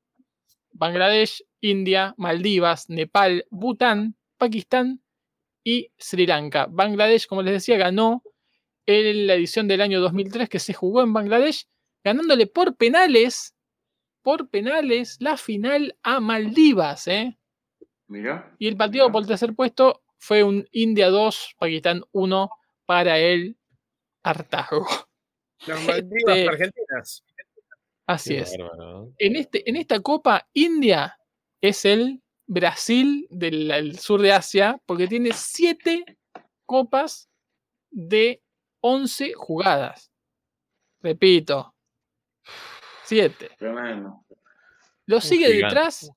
Bangladesh, 0.72 1.44
India, 1.62 2.14
Maldivas, 2.18 2.90
Nepal, 2.90 3.46
Bután, 3.50 4.16
Pakistán 4.38 5.02
y 5.64 5.92
Sri 5.98 6.26
Lanka. 6.26 6.68
Bangladesh, 6.70 7.28
como 7.28 7.42
les 7.42 7.54
decía, 7.54 7.78
ganó 7.78 8.24
en 8.86 9.28
la 9.28 9.34
edición 9.34 9.68
del 9.68 9.82
año 9.82 10.00
2003 10.00 10.50
que 10.50 10.60
se 10.60 10.74
jugó 10.74 11.02
en 11.02 11.14
Bangladesh, 11.14 11.68
ganándole 12.04 12.48
por 12.48 12.78
penales, 12.78 13.56
por 14.22 14.50
penales, 14.50 15.18
la 15.20 15.38
final 15.38 15.98
a 16.04 16.20
Maldivas, 16.20 17.08
¿eh? 17.08 17.38
Mirá. 18.08 18.56
Y 18.60 18.68
el 18.68 18.78
partido 18.78 19.12
por 19.12 19.24
el 19.24 19.28
tercer 19.28 19.54
puesto 19.54 20.04
fue 20.18 20.44
un 20.44 20.68
India 20.72 21.10
2, 21.10 21.56
Pakistán 21.60 22.04
1 22.12 22.50
para 22.86 23.20
el 23.20 23.57
hartazgo. 24.30 24.88
Las 25.66 25.80
Maldivas 25.88 26.38
Este- 26.38 26.50
argentinas. 26.50 27.24
Así 28.06 28.36
Qué 28.36 28.42
es. 28.42 28.54
En, 29.18 29.36
este, 29.36 29.70
en 29.70 29.76
esta 29.76 30.00
copa, 30.00 30.48
India 30.54 31.20
es 31.60 31.84
el 31.84 32.22
Brasil 32.46 33.28
del 33.30 33.70
el 33.72 34.00
sur 34.00 34.22
de 34.22 34.32
Asia 34.32 34.82
porque 34.86 35.08
tiene 35.08 35.32
7 35.34 36.18
copas 36.66 37.30
de 37.92 38.42
11 38.80 39.34
jugadas. 39.34 40.10
Repito, 41.02 41.76
7. 43.04 43.52
Tremendo. 43.58 44.26
Lo 45.06 45.20
sigue 45.20 45.48
gigante. 45.48 45.66
detrás. 45.76 46.12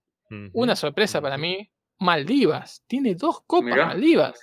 Una 0.52 0.76
sorpresa 0.76 1.20
para 1.20 1.36
mí, 1.36 1.68
Maldivas. 1.98 2.84
Tiene 2.86 3.16
dos 3.16 3.40
copas 3.46 3.70
Mirá. 3.72 3.86
Maldivas. 3.86 4.40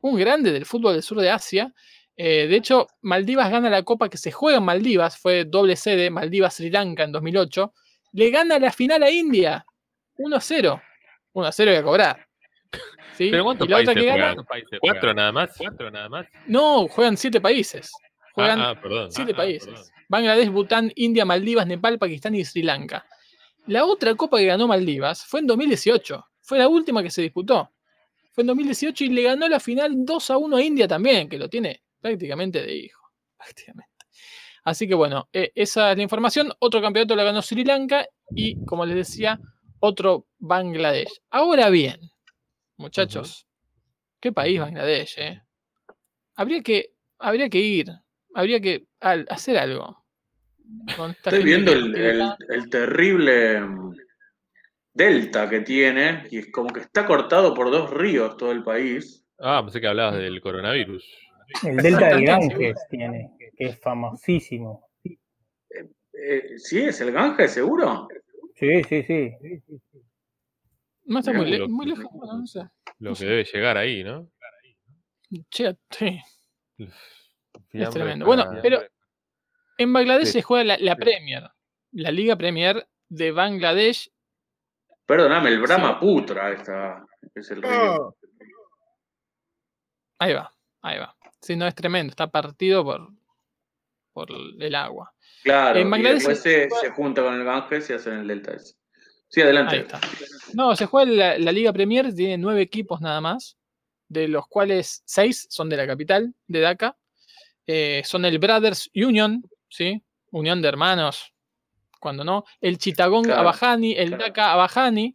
Un 0.00 0.16
grande 0.18 0.50
del 0.50 0.64
fútbol 0.64 0.94
del 0.94 1.02
sur 1.02 1.20
de 1.20 1.30
Asia. 1.30 1.74
Eh, 2.16 2.46
de 2.46 2.56
hecho, 2.56 2.86
Maldivas 3.02 3.50
gana 3.50 3.68
la 3.68 3.82
copa 3.82 4.08
que 4.08 4.18
se 4.18 4.30
juega 4.30 4.58
en 4.58 4.64
Maldivas, 4.64 5.18
fue 5.18 5.44
doble 5.44 5.76
sede, 5.76 6.10
Maldivas-Sri 6.10 6.70
Lanka 6.70 7.02
en 7.04 7.12
2008. 7.12 7.72
Le 8.12 8.30
gana 8.30 8.58
la 8.58 8.70
final 8.70 9.02
a 9.02 9.10
India, 9.10 9.66
1-0. 10.18 10.82
1-0 11.32 11.72
y 11.72 11.76
a 11.76 11.82
cobrar. 11.82 12.26
¿Sí? 13.16 13.30
¿Pero 13.30 13.44
cuántos 13.44 13.66
y 13.66 13.70
la 13.70 13.76
otra 13.78 13.86
países 13.86 14.04
que 14.04 14.10
juegan? 14.10 14.36
gana, 14.36 14.78
¿Cuatro 14.80 15.14
nada 15.14 15.32
más? 15.32 15.50
¿Cuatro 15.56 15.90
nada 15.90 16.08
más? 16.08 16.26
no, 16.46 16.86
juegan 16.88 17.16
siete 17.16 17.40
países. 17.40 17.90
Juegan 18.32 18.60
ah, 18.60 18.70
ah, 18.70 18.80
perdón. 18.80 19.10
siete 19.10 19.32
Ah, 19.32 19.34
ah, 19.34 19.38
países. 19.38 19.68
perdón. 19.68 19.84
Bangladesh, 20.08 20.48
Bután, 20.50 20.92
India, 20.96 21.24
Maldivas, 21.24 21.66
Nepal, 21.66 21.98
Pakistán 21.98 22.34
y 22.34 22.44
Sri 22.44 22.62
Lanka. 22.62 23.06
La 23.66 23.84
otra 23.84 24.14
copa 24.14 24.38
que 24.38 24.46
ganó 24.46 24.68
Maldivas 24.68 25.24
fue 25.24 25.40
en 25.40 25.46
2018. 25.46 26.24
Fue 26.42 26.58
la 26.58 26.68
última 26.68 27.02
que 27.02 27.10
se 27.10 27.22
disputó. 27.22 27.70
Fue 28.32 28.42
en 28.42 28.48
2018 28.48 29.04
y 29.04 29.08
le 29.08 29.22
ganó 29.22 29.48
la 29.48 29.58
final 29.58 29.92
2 30.04 30.30
a 30.30 30.36
1 30.36 30.56
a 30.56 30.62
India 30.62 30.86
también, 30.86 31.28
que 31.28 31.38
lo 31.38 31.48
tiene 31.48 31.83
prácticamente 32.04 32.60
de 32.62 32.76
hijo. 32.76 33.00
Prácticamente. 33.38 33.90
Así 34.64 34.86
que 34.86 34.94
bueno, 34.94 35.28
eh, 35.32 35.52
esa 35.54 35.90
es 35.92 35.96
la 35.96 36.02
información. 36.02 36.52
Otro 36.58 36.80
campeonato 36.82 37.16
lo 37.16 37.24
ganó 37.24 37.40
Sri 37.42 37.64
Lanka 37.64 38.06
y, 38.34 38.62
como 38.64 38.84
les 38.86 38.96
decía, 38.96 39.38
otro 39.80 40.26
Bangladesh. 40.38 41.20
Ahora 41.30 41.68
bien, 41.70 41.98
muchachos, 42.76 43.46
qué 44.20 44.32
país 44.32 44.60
Bangladesh, 44.60 45.18
¿eh? 45.18 45.42
Habría 46.36 46.62
que, 46.62 46.92
habría 47.18 47.48
que 47.50 47.58
ir, 47.58 47.86
habría 48.34 48.60
que 48.60 48.86
al- 49.00 49.26
hacer 49.28 49.58
algo. 49.58 50.04
Estoy 51.10 51.42
viendo 51.42 51.72
el, 51.72 51.94
el- 51.96 52.70
terrible 52.70 53.60
mm, 53.60 53.94
delta 54.94 55.48
que 55.50 55.60
tiene 55.60 56.24
y 56.30 56.38
es 56.38 56.50
como 56.52 56.70
que 56.72 56.80
está 56.80 57.06
cortado 57.06 57.52
por 57.54 57.70
dos 57.70 57.90
ríos 57.90 58.36
todo 58.38 58.52
el 58.52 58.62
país. 58.62 59.26
Ah, 59.38 59.60
pensé 59.62 59.80
que 59.80 59.88
hablabas 59.88 60.16
del 60.16 60.40
coronavirus. 60.40 61.04
El 61.62 61.76
delta 61.76 62.08
del 62.08 62.24
Ganges 62.24 62.76
tiene, 62.90 63.36
que 63.38 63.52
es 63.66 63.78
famosísimo. 63.80 64.88
Eh, 66.12 66.58
¿Sí 66.58 66.80
es 66.82 67.00
el 67.00 67.12
Ganges, 67.12 67.52
seguro? 67.52 68.08
Sí, 68.54 68.82
sí, 68.84 69.02
sí. 69.02 69.32
No 71.04 71.18
está 71.18 71.32
muy, 71.32 71.50
le- 71.50 71.58
lo- 71.58 71.68
muy 71.68 71.86
lejos, 71.86 72.06
bueno, 72.12 72.38
no 72.38 72.46
sé. 72.46 72.62
Lo 72.98 73.14
que 73.14 73.24
debe 73.24 73.44
llegar 73.44 73.76
ahí, 73.76 74.02
¿no? 74.04 74.30
Che, 75.50 75.76
sí. 75.90 76.18
Es 77.72 77.90
tremendo. 77.90 78.24
Bueno, 78.26 78.46
pero 78.62 78.80
en 79.78 79.92
Bangladesh 79.92 80.26
Sí. 80.26 80.32
se 80.34 80.42
juega 80.42 80.76
la. 80.78 80.96
Premier, 80.96 81.50
la 81.92 82.10
Liga 82.10 82.36
Premier 82.36 82.86
de 83.08 83.32
Bangladesh. 83.32 84.10
Perdóname, 85.06 85.50
el 85.50 85.60
Brahmaputra 85.60 86.52
está, 86.52 87.04
es 87.34 87.50
el 87.50 87.62
río. 87.62 88.16
Ahí 90.20 90.32
va, 90.32 90.50
ahí 90.82 90.98
va. 90.98 91.13
Sí, 91.44 91.56
no 91.56 91.66
es 91.66 91.74
tremendo, 91.74 92.10
está 92.10 92.26
partido 92.26 92.82
por, 92.82 93.10
por 94.14 94.30
el 94.30 94.74
agua. 94.74 95.12
Claro, 95.42 95.78
en 95.78 95.86
y 95.86 95.90
Bangladesh 95.90 96.26
después 96.26 96.40
se 96.80 96.90
junta 96.90 97.22
con 97.22 97.34
el 97.34 97.44
Ganges 97.44 97.90
y 97.90 97.92
hacen 97.92 98.14
el 98.20 98.26
delta 98.26 98.54
ese. 98.54 98.76
Sí, 99.28 99.42
adelante. 99.42 99.76
Ahí 99.76 99.82
está. 99.82 100.00
No, 100.54 100.74
se 100.74 100.86
juega 100.86 101.10
la, 101.10 101.38
la 101.38 101.52
Liga 101.52 101.70
Premier, 101.72 102.14
tiene 102.14 102.38
nueve 102.38 102.62
equipos 102.62 103.02
nada 103.02 103.20
más, 103.20 103.58
de 104.08 104.26
los 104.28 104.46
cuales 104.46 105.02
seis 105.04 105.46
son 105.50 105.68
de 105.68 105.76
la 105.76 105.86
capital, 105.86 106.34
de 106.46 106.60
Dhaka. 106.60 106.96
Eh, 107.66 108.00
son 108.06 108.24
el 108.24 108.38
Brothers 108.38 108.90
Union, 108.94 109.42
¿sí? 109.68 110.02
Unión 110.30 110.62
de 110.62 110.68
hermanos, 110.68 111.34
cuando 112.00 112.24
no. 112.24 112.44
El 112.60 112.78
Chittagong 112.78 113.24
Claro, 113.24 113.40
Abahani, 113.40 113.92
el 113.92 114.08
claro. 114.08 114.24
Dhaka 114.24 114.52
Abahani, 114.52 115.14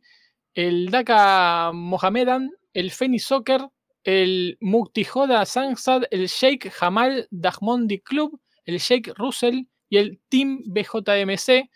el 0.54 0.92
Dhaka 0.92 1.72
Mohamedan, 1.74 2.52
el 2.74 2.92
Feni 2.92 3.18
Soccer, 3.18 3.68
el 4.04 4.58
Muktijoda 4.62 5.46
Sangsad, 5.46 6.04
el 6.12 6.28
Sheikh 6.28 6.70
Jamal 6.72 7.28
Dahmondi 7.32 8.00
Club, 8.00 8.40
el 8.66 8.78
Sheikh 8.80 9.14
Russell 9.18 9.64
y 9.90 9.98
el 9.98 10.20
Team 10.30 10.64
BJMC, 10.66 11.70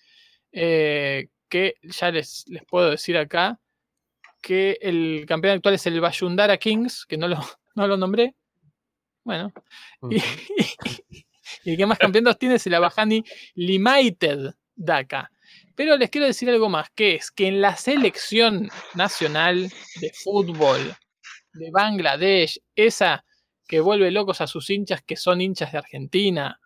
eh, 0.51 1.27
que 1.49 1.75
ya 1.83 2.11
les, 2.11 2.45
les 2.47 2.63
puedo 2.65 2.91
decir 2.91 3.17
acá 3.17 3.59
que 4.41 4.77
el 4.81 5.25
campeón 5.27 5.55
actual 5.55 5.75
es 5.75 5.85
el 5.87 5.99
Bayundara 6.01 6.57
Kings, 6.57 7.05
que 7.05 7.17
no 7.17 7.27
lo, 7.27 7.37
no 7.75 7.87
lo 7.87 7.97
nombré. 7.97 8.35
Bueno. 9.23 9.53
Y, 10.09 10.17
y 11.63 11.71
el 11.71 11.77
que 11.77 11.85
más 11.85 11.97
campeonatos 11.97 12.39
tiene 12.39 12.55
es 12.55 12.67
el 12.67 12.73
Abahani 12.73 13.23
Limited 13.55 14.53
Dhaka. 14.75 15.31
Pero 15.75 15.97
les 15.97 16.09
quiero 16.09 16.27
decir 16.27 16.49
algo 16.49 16.69
más, 16.69 16.89
que 16.91 17.15
es 17.15 17.31
que 17.31 17.47
en 17.47 17.61
la 17.61 17.75
selección 17.75 18.69
nacional 18.93 19.71
de 19.99 20.11
fútbol 20.23 20.95
de 21.53 21.71
Bangladesh, 21.71 22.59
esa 22.75 23.23
que 23.67 23.79
vuelve 23.79 24.11
locos 24.11 24.41
a 24.41 24.47
sus 24.47 24.69
hinchas 24.69 25.01
que 25.03 25.15
son 25.15 25.41
hinchas 25.41 25.71
de 25.71 25.77
Argentina, 25.77 26.59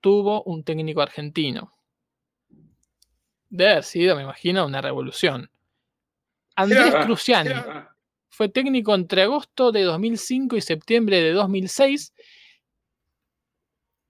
tuvo 0.00 0.42
un 0.44 0.64
técnico 0.64 1.00
argentino. 1.00 1.74
Debe 3.48 3.72
haber 3.72 3.84
sido, 3.84 4.16
me 4.16 4.22
imagino, 4.22 4.66
una 4.66 4.80
revolución. 4.80 5.50
Andrés 6.54 6.94
Cruciani 7.04 7.54
fue 8.28 8.48
técnico 8.48 8.94
entre 8.94 9.22
agosto 9.22 9.72
de 9.72 9.82
2005 9.82 10.56
y 10.56 10.60
septiembre 10.60 11.22
de 11.22 11.32
2006, 11.32 12.12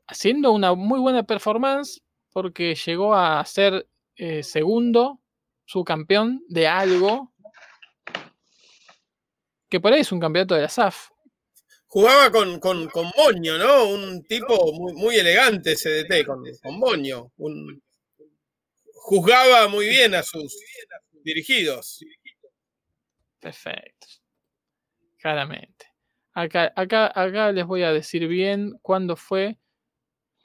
haciendo 0.06 0.52
una 0.52 0.74
muy 0.74 0.98
buena 0.98 1.23
performance 1.23 2.02
porque 2.32 2.74
llegó 2.74 3.15
a 3.15 3.44
ser 3.44 3.89
eh, 4.16 4.43
segundo, 4.43 5.20
subcampeón 5.65 6.43
de 6.48 6.66
algo, 6.66 7.32
que 9.69 9.81
por 9.81 9.93
ahí 9.93 10.01
es 10.01 10.12
un 10.12 10.20
campeonato 10.20 10.55
de 10.55 10.62
la 10.62 10.69
SAF. 10.69 11.11
Jugaba 11.86 12.31
con, 12.31 12.61
con, 12.61 12.89
con 12.89 13.11
Moño, 13.16 13.57
¿no? 13.57 13.89
Un 13.89 14.23
tipo 14.24 14.73
muy, 14.73 14.93
muy 14.93 15.16
elegante 15.16 15.74
CDT, 15.74 16.27
con, 16.27 16.43
con 16.62 16.78
Moño. 16.78 17.32
Un, 17.39 17.82
juzgaba 19.09 19.69
muy 19.69 19.89
bien 19.89 20.15
a 20.15 20.23
sus 20.23 20.55
dirigidos. 21.23 22.01
Perfecto. 23.40 24.07
Claramente. 25.16 25.86
Acá, 26.35 26.73
acá, 26.77 27.07
acá 27.15 27.53
les 27.53 27.66
voy 27.66 27.82
a 27.82 27.93
decir 27.93 28.28
bien 28.28 28.78
cuándo 28.82 29.16
fue. 29.16 29.57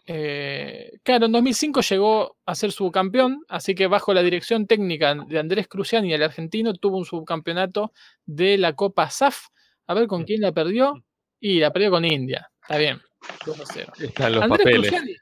Eh, 0.05 0.91
claro, 1.03 1.27
en 1.27 1.31
2005 1.31 1.81
llegó 1.81 2.37
a 2.45 2.55
ser 2.55 2.71
subcampeón, 2.71 3.45
así 3.47 3.73
que 3.73 3.87
bajo 3.87 4.13
la 4.13 4.21
dirección 4.21 4.67
técnica 4.67 5.15
de 5.15 5.39
Andrés 5.39 5.67
Cruciani, 5.67 6.13
el 6.13 6.23
argentino, 6.23 6.73
tuvo 6.73 6.97
un 6.97 7.05
subcampeonato 7.05 7.93
de 8.25 8.57
la 8.57 8.73
Copa 8.73 9.09
SAF. 9.09 9.47
A 9.87 9.93
ver 9.93 10.07
con 10.07 10.23
quién 10.23 10.41
la 10.41 10.51
perdió. 10.51 11.03
Y 11.39 11.59
la 11.59 11.73
perdió 11.73 11.91
con 11.91 12.05
India. 12.05 12.49
Está 12.61 12.77
bien. 12.77 13.01
2 13.45 13.59
a 13.59 13.63
0. 13.65 13.93
Están 13.99 14.33
los 14.33 14.43
Andrés 14.43 14.59
papeles. 14.63 14.91
Cruciani. 14.91 15.15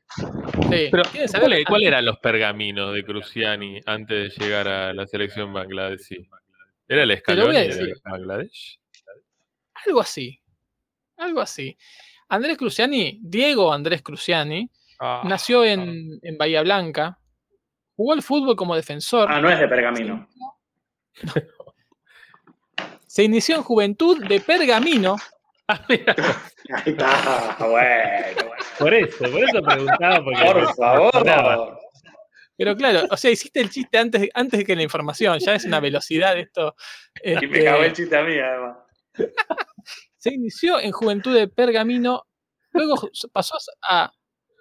Sí. 0.69 0.91
¿cuál, 1.39 1.65
cuál 1.67 1.83
eran 1.83 2.05
los 2.05 2.19
pergaminos 2.19 2.93
de 2.93 3.03
Cruciani 3.03 3.79
antes 3.85 4.37
de 4.37 4.45
llegar 4.45 4.67
a 4.67 4.93
la 4.93 5.07
selección 5.07 5.51
bangladesí? 5.51 6.29
¿Era 6.87 7.03
el 7.03 7.11
escalón 7.11 7.53
de. 7.53 7.93
Bangladesh? 8.03 8.79
Algo 9.87 10.01
así. 10.01 10.39
Algo 11.17 11.41
así. 11.41 11.77
Andrés 12.31 12.57
Cruciani, 12.57 13.19
Diego 13.21 13.73
Andrés 13.73 14.01
Cruciani, 14.01 14.69
Ah, 15.03 15.23
nació 15.25 15.65
en, 15.65 16.19
en 16.21 16.37
Bahía 16.37 16.61
Blanca, 16.61 17.17
jugó 17.95 18.13
al 18.13 18.21
fútbol 18.21 18.55
como 18.55 18.75
defensor, 18.75 19.27
Ah, 19.31 19.41
no 19.41 19.49
es 19.49 19.59
de 19.59 19.67
pergamino. 19.67 20.29
se 23.07 23.23
inició 23.23 23.55
en 23.55 23.63
Juventud 23.63 24.23
de 24.27 24.39
Pergamino, 24.39 25.15
Ahí 25.67 26.03
está, 26.85 27.55
bueno, 27.59 27.71
bueno. 27.71 28.53
Por 28.77 28.93
eso, 28.93 29.17
por 29.19 29.43
eso 29.43 29.63
preguntaba. 29.63 30.23
Porque 30.23 30.43
Por 30.43 30.75
favor. 30.75 31.79
pero 32.57 32.75
claro, 32.75 33.07
o 33.09 33.17
sea, 33.17 33.31
hiciste 33.31 33.61
el 33.61 33.69
chiste 33.69 33.97
antes, 33.97 34.29
antes 34.33 34.65
que 34.65 34.75
la 34.75 34.83
información, 34.83 35.39
ya 35.39 35.55
es 35.55 35.65
una 35.65 35.79
velocidad 35.79 36.37
esto. 36.37 36.75
Y 37.23 37.29
me 37.29 37.45
este, 37.45 37.63
cagó 37.63 37.83
el 37.83 37.93
chiste 37.93 38.17
a 38.17 38.23
mí, 38.23 38.37
además. 38.37 38.77
Se 40.21 40.31
inició 40.31 40.79
en 40.79 40.91
Juventud 40.91 41.33
de 41.33 41.47
Pergamino, 41.47 42.27
luego 42.73 43.09
pasó 43.33 43.55
a, 43.81 44.13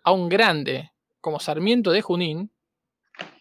a 0.05 0.13
un 0.13 0.31
grande 0.31 0.91
como 1.21 1.39
Sarmiento 1.39 1.91
de 1.91 2.01
Junín, 2.01 2.51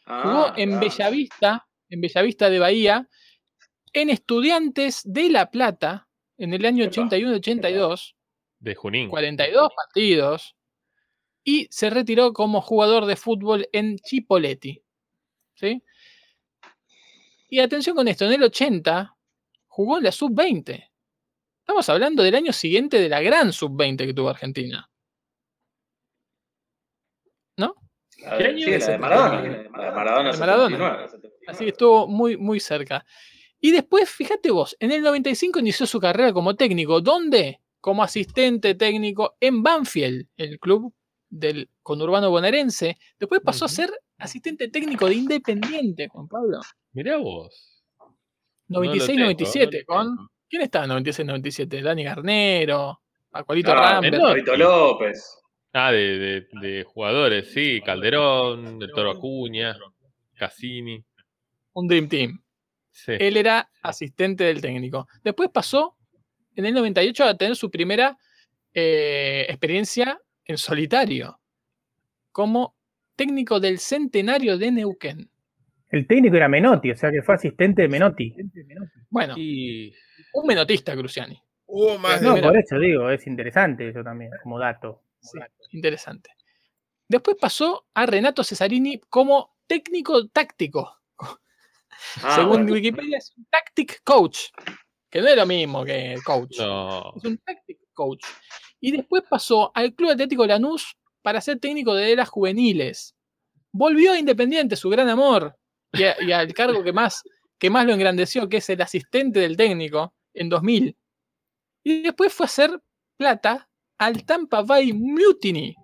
jugó 0.05 0.47
Ah, 0.47 0.53
en 0.57 0.73
ah. 0.73 0.79
Bellavista, 0.81 1.67
en 1.87 2.01
Bellavista 2.01 2.49
de 2.49 2.59
Bahía, 2.59 3.09
en 3.93 4.09
Estudiantes 4.09 5.01
de 5.05 5.29
La 5.29 5.49
Plata, 5.49 6.09
en 6.37 6.53
el 6.53 6.65
año 6.65 6.83
Epa, 6.83 6.93
81-82, 6.93 8.15
de 8.59 8.75
Junín. 8.75 9.09
42 9.09 9.69
partidos, 9.73 10.57
y 11.41 11.67
se 11.71 11.89
retiró 11.89 12.33
como 12.33 12.59
jugador 12.59 13.05
de 13.05 13.15
fútbol 13.15 13.69
en 13.71 13.97
Chipoleti. 13.97 14.83
¿sí? 15.55 15.81
Y 17.47 17.59
atención 17.61 17.95
con 17.95 18.09
esto, 18.09 18.25
en 18.25 18.33
el 18.33 18.43
80 18.43 19.15
jugó 19.67 19.99
en 19.99 20.03
la 20.03 20.11
sub-20. 20.11 20.88
Estamos 21.69 21.87
hablando 21.89 22.23
del 22.23 22.33
año 22.33 22.51
siguiente 22.51 22.99
de 22.99 23.07
la 23.07 23.21
gran 23.21 23.53
sub-20 23.53 23.97
que 24.07 24.13
tuvo 24.15 24.29
Argentina. 24.29 24.89
¿No? 27.57 27.75
La 28.23 28.37
¿Qué 28.39 28.43
de, 28.43 28.49
año 28.49 28.65
sí, 28.65 28.71
la 28.71 28.87
de? 28.87 28.97
Maradona. 28.97 29.41
La 29.43 29.57
de 29.59 29.69
Maradona. 29.69 30.31
De 30.31 30.37
Maradona. 30.39 31.07
79. 31.07 31.45
Así 31.45 31.63
que 31.65 31.69
estuvo 31.69 32.07
muy, 32.07 32.37
muy 32.37 32.59
cerca. 32.59 33.05
Y 33.59 33.69
después, 33.69 34.09
fíjate 34.09 34.49
vos, 34.49 34.75
en 34.79 34.93
el 34.93 35.03
95 35.03 35.59
inició 35.59 35.85
su 35.85 35.99
carrera 35.99 36.33
como 36.33 36.55
técnico. 36.55 37.01
¿Dónde? 37.01 37.61
Como 37.79 38.01
asistente 38.01 38.73
técnico 38.73 39.37
en 39.39 39.61
Banfield, 39.61 40.27
el 40.37 40.57
club 40.59 40.91
del 41.29 41.69
conurbano 41.83 42.31
bonaerense. 42.31 42.97
Después 43.19 43.41
pasó 43.41 43.65
a 43.65 43.69
ser 43.69 43.91
asistente 44.17 44.69
técnico 44.69 45.05
de 45.05 45.13
Independiente, 45.13 46.07
Juan 46.07 46.27
Pablo. 46.27 46.61
Mirá 46.93 47.17
vos. 47.17 47.83
No 48.69 48.81
lo 48.81 48.91
tengo, 48.91 49.05
96-97, 49.05 49.69
no 49.69 49.77
lo 49.77 49.85
con... 49.85 50.29
¿Quién 50.49 50.63
estaba 50.63 50.85
en 50.85 50.91
96-97? 51.03 51.81
Dani 51.81 52.03
Garnero, 52.03 52.99
Ah, 53.31 53.43
Rambert. 53.47 54.17
no. 54.17 54.33
Rito 54.33 54.57
López. 54.57 55.37
Ah, 55.73 55.91
de, 55.91 56.17
de- 56.17 56.47
de 56.61 56.83
jugadores, 56.83 57.51
sí. 57.53 57.79
Calderón, 57.85 58.81
el 58.81 58.91
Toro 58.91 59.11
Acuña, 59.11 59.77
Cassini. 60.35 61.03
Un 61.73 61.87
Dream 61.87 62.07
Team. 62.09 62.41
Sí. 62.91 63.11
Él 63.19 63.37
era 63.37 63.69
asistente 63.83 64.43
del 64.45 64.59
técnico. 64.61 65.07
Después 65.23 65.49
pasó 65.53 65.95
en 66.55 66.65
el 66.65 66.73
98 66.73 67.23
a 67.23 67.37
tener 67.37 67.55
su 67.55 67.69
primera 67.69 68.17
eh, 68.73 69.45
experiencia 69.47 70.19
en 70.45 70.57
solitario 70.57 71.39
como 72.31 72.75
técnico 73.15 73.59
del 73.59 73.77
centenario 73.79 74.57
de 74.57 74.71
Neuquén. 74.71 75.29
El 75.89 76.07
técnico 76.07 76.35
era 76.35 76.47
Menotti, 76.47 76.91
o 76.91 76.95
sea 76.95 77.11
que 77.11 77.21
fue 77.21 77.35
asistente 77.35 77.83
de 77.83 77.87
Menotti. 77.89 78.33
Bueno, 79.09 79.35
Y 79.37 79.93
un 80.33 80.47
menotista, 80.47 80.95
Cruciani. 80.95 81.41
Hubo 81.67 81.97
más 81.99 82.19
de 82.21 82.27
No, 82.27 82.41
por 82.41 82.57
eso 82.57 82.79
digo, 82.79 83.09
es 83.09 83.25
interesante 83.27 83.89
eso 83.89 84.03
también, 84.03 84.31
como 84.43 84.57
dato. 84.59 85.03
Sí, 85.21 85.37
interesante. 85.71 86.31
Después 87.07 87.37
pasó 87.39 87.87
a 87.93 88.05
Renato 88.05 88.43
Cesarini 88.43 88.99
como 89.09 89.55
técnico 89.67 90.27
táctico. 90.29 90.97
Ah, 91.19 91.35
Según 92.35 92.49
bueno. 92.49 92.73
Wikipedia, 92.73 93.17
es 93.17 93.33
un 93.37 93.45
tactic 93.45 94.01
coach, 94.03 94.39
que 95.09 95.21
no 95.21 95.27
es 95.27 95.35
lo 95.35 95.45
mismo 95.45 95.83
que 95.83 96.15
coach. 96.25 96.57
no. 96.59 97.13
Es 97.17 97.23
un 97.25 97.37
tactic 97.39 97.77
coach. 97.93 98.23
Y 98.79 98.91
después 98.91 99.23
pasó 99.29 99.71
al 99.75 99.93
Club 99.93 100.11
Atlético 100.11 100.45
Lanús 100.45 100.95
para 101.21 101.41
ser 101.41 101.59
técnico 101.59 101.93
de 101.93 102.15
las 102.15 102.29
juveniles. 102.29 103.15
Volvió 103.71 104.13
a 104.13 104.19
Independiente, 104.19 104.75
su 104.75 104.89
gran 104.89 105.09
amor, 105.09 105.55
y, 105.91 106.03
a- 106.03 106.15
y 106.21 106.31
al 106.31 106.53
cargo 106.53 106.83
que 106.83 106.93
más, 106.93 107.23
que 107.59 107.69
más 107.69 107.85
lo 107.85 107.93
engrandeció, 107.93 108.47
que 108.47 108.57
es 108.57 108.69
el 108.69 108.81
asistente 108.81 109.39
del 109.41 109.57
técnico, 109.57 110.13
en 110.39 110.49
2000. 110.49 110.95
Y 111.83 112.01
después 112.03 112.33
fue 112.33 112.45
a 112.45 112.47
hacer 112.47 112.71
plata 113.17 113.69
al 113.97 114.25
Tampa 114.25 114.61
Bay 114.63 114.93
Mutiny 114.93 115.75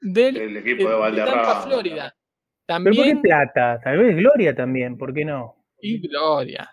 del, 0.00 0.36
El 0.36 0.54
de- 0.54 0.60
equipo 0.60 0.84
de 0.88 0.94
de 0.94 1.00
Valderrama. 1.00 1.42
Tampa, 1.42 1.62
Florida. 1.62 2.14
Pero 2.66 2.84
¿por 2.84 2.92
qué 2.92 2.98
También, 2.98 3.22
plata? 3.22 3.80
Tal 3.82 3.98
vez 3.98 4.16
Gloria 4.16 4.54
también, 4.54 4.98
¿por 4.98 5.14
qué 5.14 5.24
no? 5.24 5.54
y 5.80 6.00
gloria. 6.08 6.70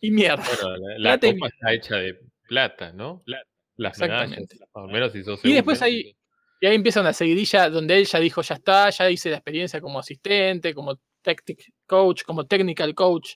Y 0.00 0.10
mierda. 0.10 0.42
Bueno, 0.60 0.76
la, 0.76 0.98
la 0.98 1.10
Plata 1.18 1.26
y 1.28 1.32
copa 1.34 1.48
está 1.48 1.72
hecha 1.72 1.96
de 1.96 2.18
plata, 2.48 2.92
¿no? 2.92 3.22
Las 3.26 3.98
medallas, 3.98 4.32
Exactamente. 4.38 4.58
o 4.72 4.86
menos 4.88 5.12
si 5.12 5.22
sos 5.24 5.42
Y 5.44 5.52
después 5.54 5.80
ahí, 5.82 6.14
y 6.60 6.66
ahí 6.66 6.74
empieza 6.74 7.00
una 7.00 7.12
seguidilla 7.14 7.70
donde 7.70 7.96
él 7.98 8.04
ya 8.06 8.18
dijo, 8.20 8.42
ya 8.42 8.56
está, 8.56 8.90
ya 8.90 9.10
hice 9.10 9.30
la 9.30 9.36
experiencia 9.36 9.80
como 9.80 9.98
asistente, 9.98 10.74
como 10.74 10.98
tactic 11.22 11.62
coach, 11.86 12.22
como 12.24 12.46
technical 12.46 12.94
coach, 12.94 13.34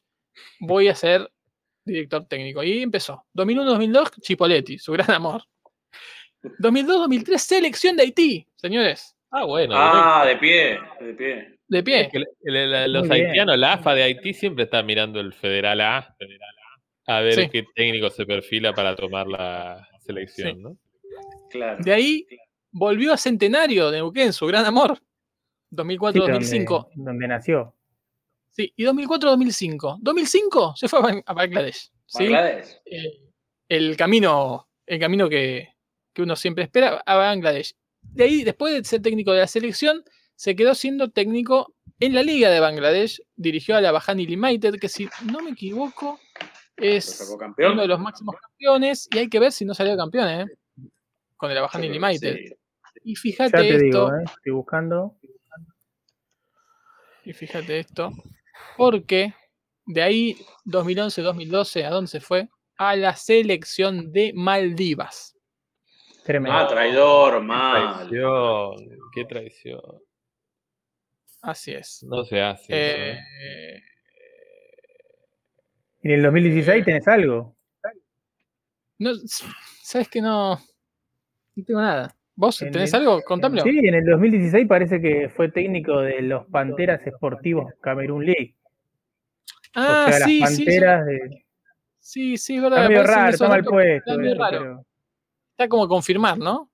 voy 0.60 0.88
a 0.88 0.94
ser 0.94 1.30
director 1.84 2.24
técnico. 2.26 2.62
Y 2.62 2.82
empezó. 2.82 3.24
2001-2002, 3.34 4.20
Chipoletti, 4.20 4.78
su 4.78 4.92
gran 4.92 5.10
amor. 5.10 5.42
2002-2003, 6.58 7.38
selección 7.38 7.96
de 7.96 8.02
Haití, 8.02 8.46
señores, 8.56 9.10
Ah, 9.36 9.44
bueno. 9.46 9.74
Ah, 9.76 10.24
de 10.26 10.36
pie, 10.36 10.78
de 11.00 11.14
pie. 11.14 11.58
de 11.66 11.78
Es 11.78 11.84
pie. 11.84 12.08
que 12.12 12.18
el- 12.18 12.26
el- 12.56 12.72
el- 12.74 12.92
los 12.92 13.08
Muy 13.08 13.16
bien. 13.16 13.26
haitianos, 13.30 13.58
la 13.58 13.72
AFA 13.72 13.94
de 13.94 14.02
Haití 14.04 14.32
siempre 14.32 14.62
está 14.64 14.80
mirando 14.84 15.18
el 15.18 15.32
Federal 15.32 15.80
A, 15.80 16.14
a 17.08 17.20
ver 17.20 17.32
Sí. 17.34 17.48
qué 17.50 17.64
técnico 17.74 18.10
se 18.10 18.26
perfila 18.26 18.72
para 18.74 18.94
tomar 18.94 19.26
la 19.26 19.88
selección, 20.06 20.56
Sí. 20.56 20.62
¿no? 20.62 20.76
Claro. 21.50 21.82
De 21.82 21.92
ahí 21.92 22.24
volvió 22.70 23.12
a 23.12 23.16
Centenario 23.16 23.90
de 23.90 23.98
Neuquén, 23.98 24.32
su 24.32 24.46
gran 24.46 24.64
amor. 24.66 24.98
Sí, 24.98 25.04
2004-2005. 25.70 26.90
donde, 26.94 27.10
donde 27.10 27.26
nació. 27.28 27.74
Sí, 28.56 28.72
y 28.76 28.84
2004-2005. 28.84 29.98
2005 30.00 30.74
se 30.76 30.88
fue 30.88 30.98
a 31.00 31.02
Ban- 31.02 31.22
a 31.26 31.32
Bangladesh. 31.34 31.90
¿sí? 32.06 32.24
Bangladesh. 32.24 32.76
eh, 32.86 33.20
el 33.68 33.96
camino, 33.96 34.68
el 34.86 35.00
camino 35.00 35.28
que, 35.28 35.70
que 36.12 36.22
uno 36.22 36.36
siempre 36.36 36.64
espera 36.64 37.02
a 37.04 37.16
Bangladesh. 37.16 37.74
De 38.02 38.24
ahí, 38.24 38.44
después 38.44 38.72
de 38.74 38.84
ser 38.84 39.02
técnico 39.02 39.32
de 39.32 39.40
la 39.40 39.46
selección, 39.48 40.04
se 40.36 40.54
quedó 40.54 40.74
siendo 40.74 41.10
técnico 41.10 41.74
en 41.98 42.14
la 42.14 42.22
Liga 42.22 42.48
de 42.50 42.60
Bangladesh. 42.60 43.20
Dirigió 43.34 43.76
a 43.76 43.80
la 43.80 43.90
Bahani 43.92 44.26
Limited, 44.26 44.74
que 44.78 44.88
si 44.88 45.08
no 45.32 45.40
me 45.40 45.50
equivoco, 45.50 46.20
es 46.76 47.34
uno 47.58 47.82
de 47.82 47.88
los 47.88 47.98
máximos 47.98 48.36
campeones. 48.40 49.08
Y 49.12 49.18
hay 49.18 49.28
que 49.28 49.40
ver 49.40 49.50
si 49.50 49.64
no 49.64 49.74
salió 49.74 49.96
campeón, 49.96 50.28
¿eh? 50.28 50.46
Con 51.36 51.50
el 51.50 51.60
Bahani 51.60 51.88
Limited. 51.88 52.36
sí. 52.36 52.54
Y 53.06 53.14
Ya 53.16 53.20
fíjate 53.20 53.50
te 53.58 53.68
esto. 53.70 53.84
digo, 53.84 54.08
¿eh? 54.14 54.24
estoy 54.24 54.52
buscando. 54.52 55.16
Y 57.24 57.32
fíjate 57.32 57.78
esto, 57.80 58.12
porque 58.76 59.34
de 59.86 60.02
ahí 60.02 60.36
2011-2012, 60.66 61.84
¿a 61.84 61.90
dónde 61.90 62.08
se 62.10 62.20
fue? 62.20 62.48
A 62.76 62.96
la 62.96 63.14
selección 63.16 64.12
de 64.12 64.32
Maldivas. 64.34 65.36
Tremendo. 66.24 66.58
Ah, 66.58 66.66
traidor, 66.66 67.34
Qué 67.34 67.40
mal. 67.46 67.94
traición, 68.08 68.98
qué 69.12 69.24
traición. 69.26 70.02
Así 71.42 71.72
es. 71.72 72.02
No 72.02 72.24
se 72.24 72.40
hace. 72.40 72.66
Eh, 72.72 73.12
¿eh? 73.12 73.82
¿Y 76.02 76.08
en 76.08 76.14
el 76.14 76.22
2016 76.22 76.84
tenés 76.84 77.06
algo? 77.08 77.54
no, 78.98 79.10
¿Sabes 79.82 80.08
que 80.08 80.22
no? 80.22 80.56
No 81.54 81.64
tengo 81.64 81.80
nada. 81.82 82.16
¿Vos 82.36 82.60
En 82.62 82.72
tenés 82.72 82.92
el- 82.94 83.00
algo? 83.00 83.22
Contámelo. 83.22 83.62
Sí, 83.62 83.78
en 83.78 83.94
el 83.94 84.04
2016 84.04 84.66
parece 84.66 85.00
que 85.00 85.28
fue 85.28 85.50
técnico 85.50 86.00
de 86.00 86.22
los 86.22 86.46
Panteras 86.46 87.06
Esportivos 87.06 87.72
Camerún 87.80 88.26
League. 88.26 88.54
ah, 89.74 90.06
o 90.08 90.12
sea, 90.12 90.26
sí, 90.26 90.40
las 90.40 90.50
sí, 90.50 90.56
sí. 90.56 90.64
Panteras 90.64 91.06
de... 91.06 91.44
Sí, 92.00 92.36
sí, 92.36 92.56
es 92.56 92.62
verdad. 92.62 92.78
Está 92.80 92.88
medio 92.88 93.02
raro, 93.04 93.38
mal 93.48 93.50
datos, 93.62 93.72
puesto. 93.72 93.96
está 94.10 94.16
medio 94.18 94.34
raro. 94.38 94.58
pero- 94.58 94.86
Está 95.52 95.68
como 95.68 95.86
confirmar, 95.88 96.36
¿no? 96.38 96.70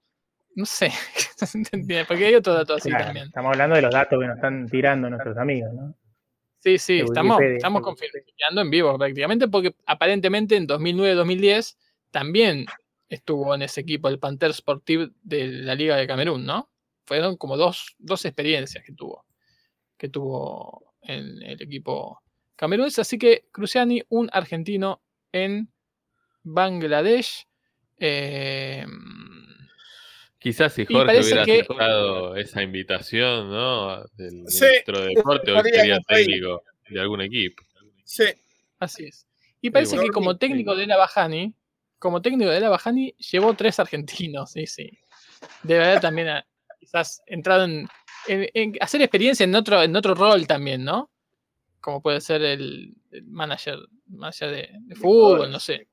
No 0.57 0.65
sé. 0.66 0.91
Porque 2.09 2.24
hay 2.27 2.35
otro 2.35 2.55
dato 2.55 2.74
así 2.74 2.89
claro, 2.89 3.05
también. 3.05 3.27
estamos 3.27 3.53
hablando 3.53 3.77
de 3.77 3.82
los 3.82 3.93
datos 3.93 4.19
que 4.19 4.27
nos 4.27 4.37
están 4.37 4.66
tirando 4.69 5.09
nuestros 5.11 5.37
amigos, 5.37 5.73
¿no? 5.74 5.95
Sí, 6.59 6.77
sí, 6.78 6.97
de 6.99 7.05
estamos, 7.05 7.37
Wikipedia. 7.37 7.57
estamos 7.59 7.82
confirmando 7.82 8.61
en 8.61 8.70
vivo 8.70 8.99
prácticamente 8.99 9.49
porque 9.49 9.74
aparentemente 9.87 10.57
en 10.57 10.66
2009-2010 10.66 11.77
también 12.11 12.66
estuvo 13.11 13.55
en 13.55 13.61
ese 13.62 13.82
equipo 13.82 14.09
el 14.09 14.19
Panther 14.19 14.55
Sportive 14.55 15.11
de 15.23 15.49
la 15.49 15.74
Liga 15.74 15.97
de 15.97 16.07
Camerún, 16.07 16.47
¿no? 16.47 16.70
Fueron 17.05 17.37
como 17.37 17.57
dos, 17.59 17.95
dos 17.99 18.24
experiencias 18.24 18.82
que 18.85 18.93
tuvo, 18.95 19.27
que 19.99 20.09
tuvo 20.09 20.95
en 21.03 21.43
el 21.43 21.61
equipo 21.61 22.23
camerunés. 22.57 22.99
Así 22.99 23.19
que 23.19 23.45
Cruciani, 23.53 24.03
un 24.09 24.31
argentino 24.32 25.03
en 25.32 25.70
Bangladesh. 26.43 27.47
eh, 27.99 28.87
Quizás 30.39 30.73
si 30.73 30.87
Jorge 30.87 31.20
hubiera 31.20 31.45
que- 31.45 31.53
aceptado 31.61 32.35
esa 32.37 32.62
invitación, 32.62 33.51
¿no? 33.51 34.03
Del 34.15 34.45
Sí, 34.49 34.65
ministro 34.65 35.01
de 35.01 35.09
Deporte, 35.15 35.53
hoy 35.53 35.62
sería 35.70 35.99
técnico 36.09 36.62
de 36.89 36.99
algún 37.01 37.20
equipo. 37.20 37.62
Sí. 38.05 38.24
Así 38.78 39.05
es. 39.05 39.27
Y 39.61 39.69
parece 39.70 39.97
bueno. 39.97 40.09
que 40.09 40.15
como 40.15 40.39
técnico 40.39 40.74
de 40.74 40.87
la 40.87 40.97
Bajani, 40.97 41.53
como 42.01 42.20
técnico 42.20 42.51
de 42.51 42.59
la 42.60 42.68
Bajani, 42.70 43.14
llevó 43.31 43.55
tres 43.55 43.78
argentinos, 43.78 44.51
sí, 44.51 44.66
sí. 44.66 44.90
Debe 45.62 45.85
haber 45.85 46.01
también 46.01 46.28
a- 46.28 46.47
quizás 46.81 47.22
entrado 47.27 47.64
en, 47.64 47.86
en- 48.27 48.48
en 48.55 48.72
hacer 48.81 49.01
experiencia 49.02 49.44
en 49.44 49.55
otro, 49.55 49.81
en 49.82 49.94
otro 49.94 50.14
rol 50.14 50.47
también, 50.48 50.82
¿no? 50.85 51.10
Como 51.81 52.02
puede 52.02 52.20
ser 52.20 52.43
el, 52.43 52.94
el 53.12 53.24
manager, 53.27 53.78
manager 54.09 54.51
de, 54.51 54.68
de 54.81 54.94
fútbol, 54.97 55.51
no 55.52 55.60
sé. 55.60 55.86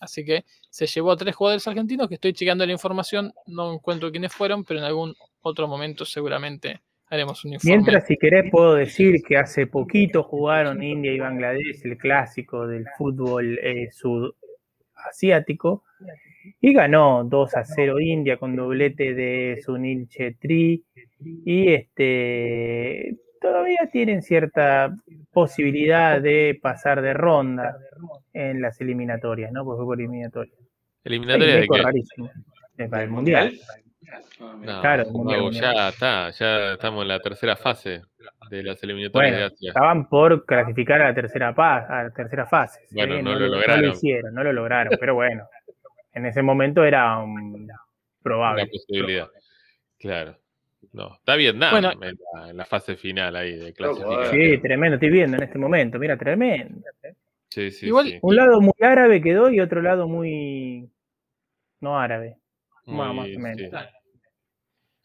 Así 0.00 0.24
que 0.24 0.44
se 0.68 0.86
llevó 0.86 1.12
a 1.12 1.16
tres 1.16 1.34
jugadores 1.36 1.66
argentinos 1.68 2.08
que 2.08 2.14
estoy 2.16 2.32
chequeando 2.32 2.66
la 2.66 2.72
información, 2.72 3.32
no 3.46 3.72
encuentro 3.72 4.10
quiénes 4.10 4.32
fueron, 4.32 4.64
pero 4.64 4.80
en 4.80 4.86
algún 4.86 5.14
otro 5.42 5.68
momento 5.68 6.04
seguramente 6.04 6.82
haremos 7.08 7.44
un 7.44 7.54
informe. 7.54 7.76
Mientras, 7.76 8.06
si 8.06 8.16
querés, 8.16 8.50
puedo 8.50 8.74
decir 8.74 9.22
que 9.22 9.36
hace 9.36 9.66
poquito 9.66 10.22
jugaron 10.24 10.82
India 10.82 11.12
y 11.12 11.18
Bangladesh 11.20 11.80
el 11.84 11.96
clásico 11.96 12.66
del 12.66 12.84
fútbol 12.98 13.58
eh, 13.62 13.90
sudasiático 15.04 15.84
y 16.60 16.72
ganó 16.72 17.24
2 17.24 17.56
a 17.56 17.64
0 17.64 18.00
India 18.00 18.36
con 18.36 18.56
doblete 18.56 19.14
de 19.14 19.60
Sunil 19.64 20.08
Chetri 20.08 20.84
y 21.44 21.72
este 21.72 23.16
todavía 23.40 23.88
tienen 23.92 24.22
cierta 24.22 24.94
posibilidad 25.32 26.20
de 26.20 26.58
pasar 26.62 27.02
de 27.02 27.12
ronda 27.12 27.76
en 28.32 28.62
las 28.62 28.80
eliminatorias, 28.80 29.52
¿no? 29.52 29.64
Porque 29.64 29.78
fue 29.78 29.84
por 29.84 30.00
eliminatorias. 30.00 30.56
De 31.04 31.66
qué? 31.70 31.82
rarísimo. 31.82 32.30
Para 32.90 33.02
el 33.02 33.10
mundial. 33.10 33.52
No, 34.40 34.80
Claro, 34.80 35.04
mundial. 35.10 35.50
ya 35.52 35.88
está, 35.88 36.30
ya 36.30 36.72
estamos 36.72 37.02
en 37.02 37.08
la 37.08 37.20
tercera 37.20 37.56
fase 37.56 38.02
de 38.50 38.62
las 38.62 38.82
eliminatorias 38.82 39.32
Bueno, 39.32 39.36
de 39.48 39.54
Asia. 39.54 39.68
estaban 39.70 40.08
por 40.08 40.44
clasificar 40.46 41.00
a 41.02 41.08
la 41.08 41.14
tercera, 41.14 41.54
pa- 41.54 41.86
a 41.86 42.04
la 42.04 42.10
tercera 42.10 42.46
fase. 42.46 42.80
Bueno, 42.92 43.16
Sí, 43.16 43.22
no 43.22 43.32
lo 43.34 43.40
No 43.40 43.46
lograron. 43.56 43.86
lo 43.86 43.92
hicieron, 43.92 44.34
no 44.34 44.44
lo 44.44 44.52
lograron, 44.52 44.96
pero 44.98 45.14
bueno, 45.14 45.48
en 46.12 46.26
ese 46.26 46.42
momento 46.42 46.84
era 46.84 47.18
um, 47.18 47.54
Una 47.54 47.74
probable. 48.22 48.66
posibilidad. 48.66 49.28
Claro. 49.98 50.36
No, 50.92 51.14
está 51.14 51.34
Vietnam 51.36 51.70
Bueno. 51.72 51.92
en, 52.02 52.18
la, 52.34 52.50
en 52.50 52.56
la 52.56 52.64
fase 52.66 52.94
final 52.96 53.34
ahí 53.36 53.52
de 53.52 53.74
bueno. 53.78 53.94
clasificación. 53.94 54.30
Sí, 54.40 54.58
tremendo, 54.58 54.94
estoy 54.94 55.10
viendo 55.10 55.36
en 55.38 55.42
este 55.42 55.58
momento, 55.58 55.98
mira, 55.98 56.16
tremendo. 56.16 56.80
Sí, 57.48 57.70
sí, 57.70 57.86
Igual- 57.86 58.06
sí. 58.06 58.18
Un 58.22 58.36
lado 58.36 58.60
muy 58.60 58.74
árabe 58.80 59.20
quedó 59.20 59.48
y 59.50 59.60
otro 59.60 59.80
lado 59.82 60.06
muy 60.08 60.88
no 61.80 61.98
árabe. 61.98 62.36
más- 62.86 63.14
Muy- 63.14 63.16
más 63.16 63.36
o 63.36 63.40
menos. 63.40 63.72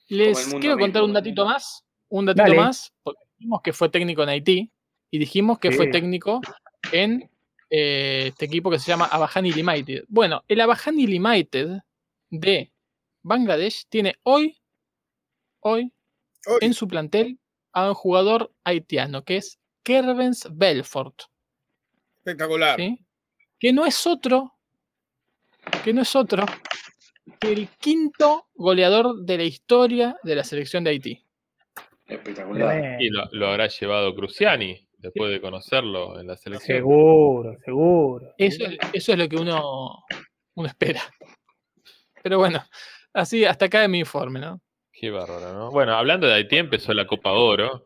Les 0.10 0.48
quiero 0.56 0.78
contar 0.78 1.02
mismo. 1.02 1.06
un 1.06 1.14
datito 1.14 1.46
más, 1.46 1.86
un 2.10 2.26
datito 2.26 2.44
Dale. 2.44 2.56
más, 2.58 2.92
porque 3.04 3.22
dijimos 3.38 3.62
que 3.64 3.74
fue 3.74 3.90
técnico 3.90 4.24
en 4.24 4.30
Haití 4.30 4.72
y 5.12 5.18
dijimos 5.20 5.60
que 5.60 5.72
fue 5.72 5.88
técnico 5.88 6.42
en 6.92 7.30
eh, 7.70 8.26
este 8.30 8.46
equipo 8.46 8.70
que 8.72 8.80
se 8.80 8.88
llama 8.88 9.06
Abahani 9.06 9.52
Limited. 9.52 10.06
Bueno, 10.08 10.44
el 10.48 10.62
Abahani 10.62 11.06
Limited 11.08 11.80
de 12.32 12.72
Bangladesh 13.22 13.86
tiene 13.90 14.16
hoy, 14.24 14.58
hoy, 15.60 15.94
Hoy, 16.48 16.58
en 16.62 16.74
su 16.74 16.88
plantel 16.88 17.40
a 17.74 17.90
un 17.90 17.94
jugador 17.94 18.52
haitiano 18.64 19.24
que 19.24 19.38
es 19.38 19.60
Kervens 19.84 20.48
Belfort. 20.52 21.24
espectacular. 22.18 22.78
¿sí? 22.80 23.00
Que 23.60 23.74
no 23.74 23.86
es 23.86 24.08
otro, 24.08 24.56
que 25.84 25.94
no 25.94 26.02
es 26.02 26.16
otro 26.16 26.46
el 27.42 27.68
quinto 27.80 28.48
goleador 28.56 29.22
de 29.24 29.38
la 29.38 29.44
historia 29.44 30.18
de 30.24 30.36
la 30.36 30.44
selección 30.44 30.84
de 30.84 30.90
Haití. 30.92 31.24
Espectacular. 32.08 33.02
Y 33.02 33.10
lo, 33.10 33.24
lo 33.32 33.48
habrá 33.50 33.68
llevado 33.68 34.16
Cruciani 34.16 34.88
después 34.98 35.32
de 35.32 35.40
conocerlo 35.40 36.20
en 36.20 36.28
la 36.28 36.36
selección. 36.36 36.78
Seguro, 36.78 37.56
seguro. 37.64 38.34
Eso, 38.38 38.66
es- 38.66 38.78
eso 38.94 39.12
es 39.14 39.18
lo 39.18 39.30
que 39.30 39.36
uno, 39.38 40.04
uno 40.56 40.68
espera. 40.68 41.02
Pero 42.22 42.38
bueno, 42.40 42.62
así 43.14 43.46
hasta 43.46 43.66
acá 43.66 43.88
mi 43.88 44.00
informe, 44.00 44.40
¿no? 44.40 44.60
Qué 44.92 45.10
bárbaro, 45.10 45.54
¿no? 45.54 45.72
Bueno, 45.72 45.96
hablando 45.96 46.28
de 46.28 46.34
Haití, 46.34 46.58
empezó 46.58 46.94
la 46.94 47.08
Copa 47.08 47.32
Oro. 47.32 47.86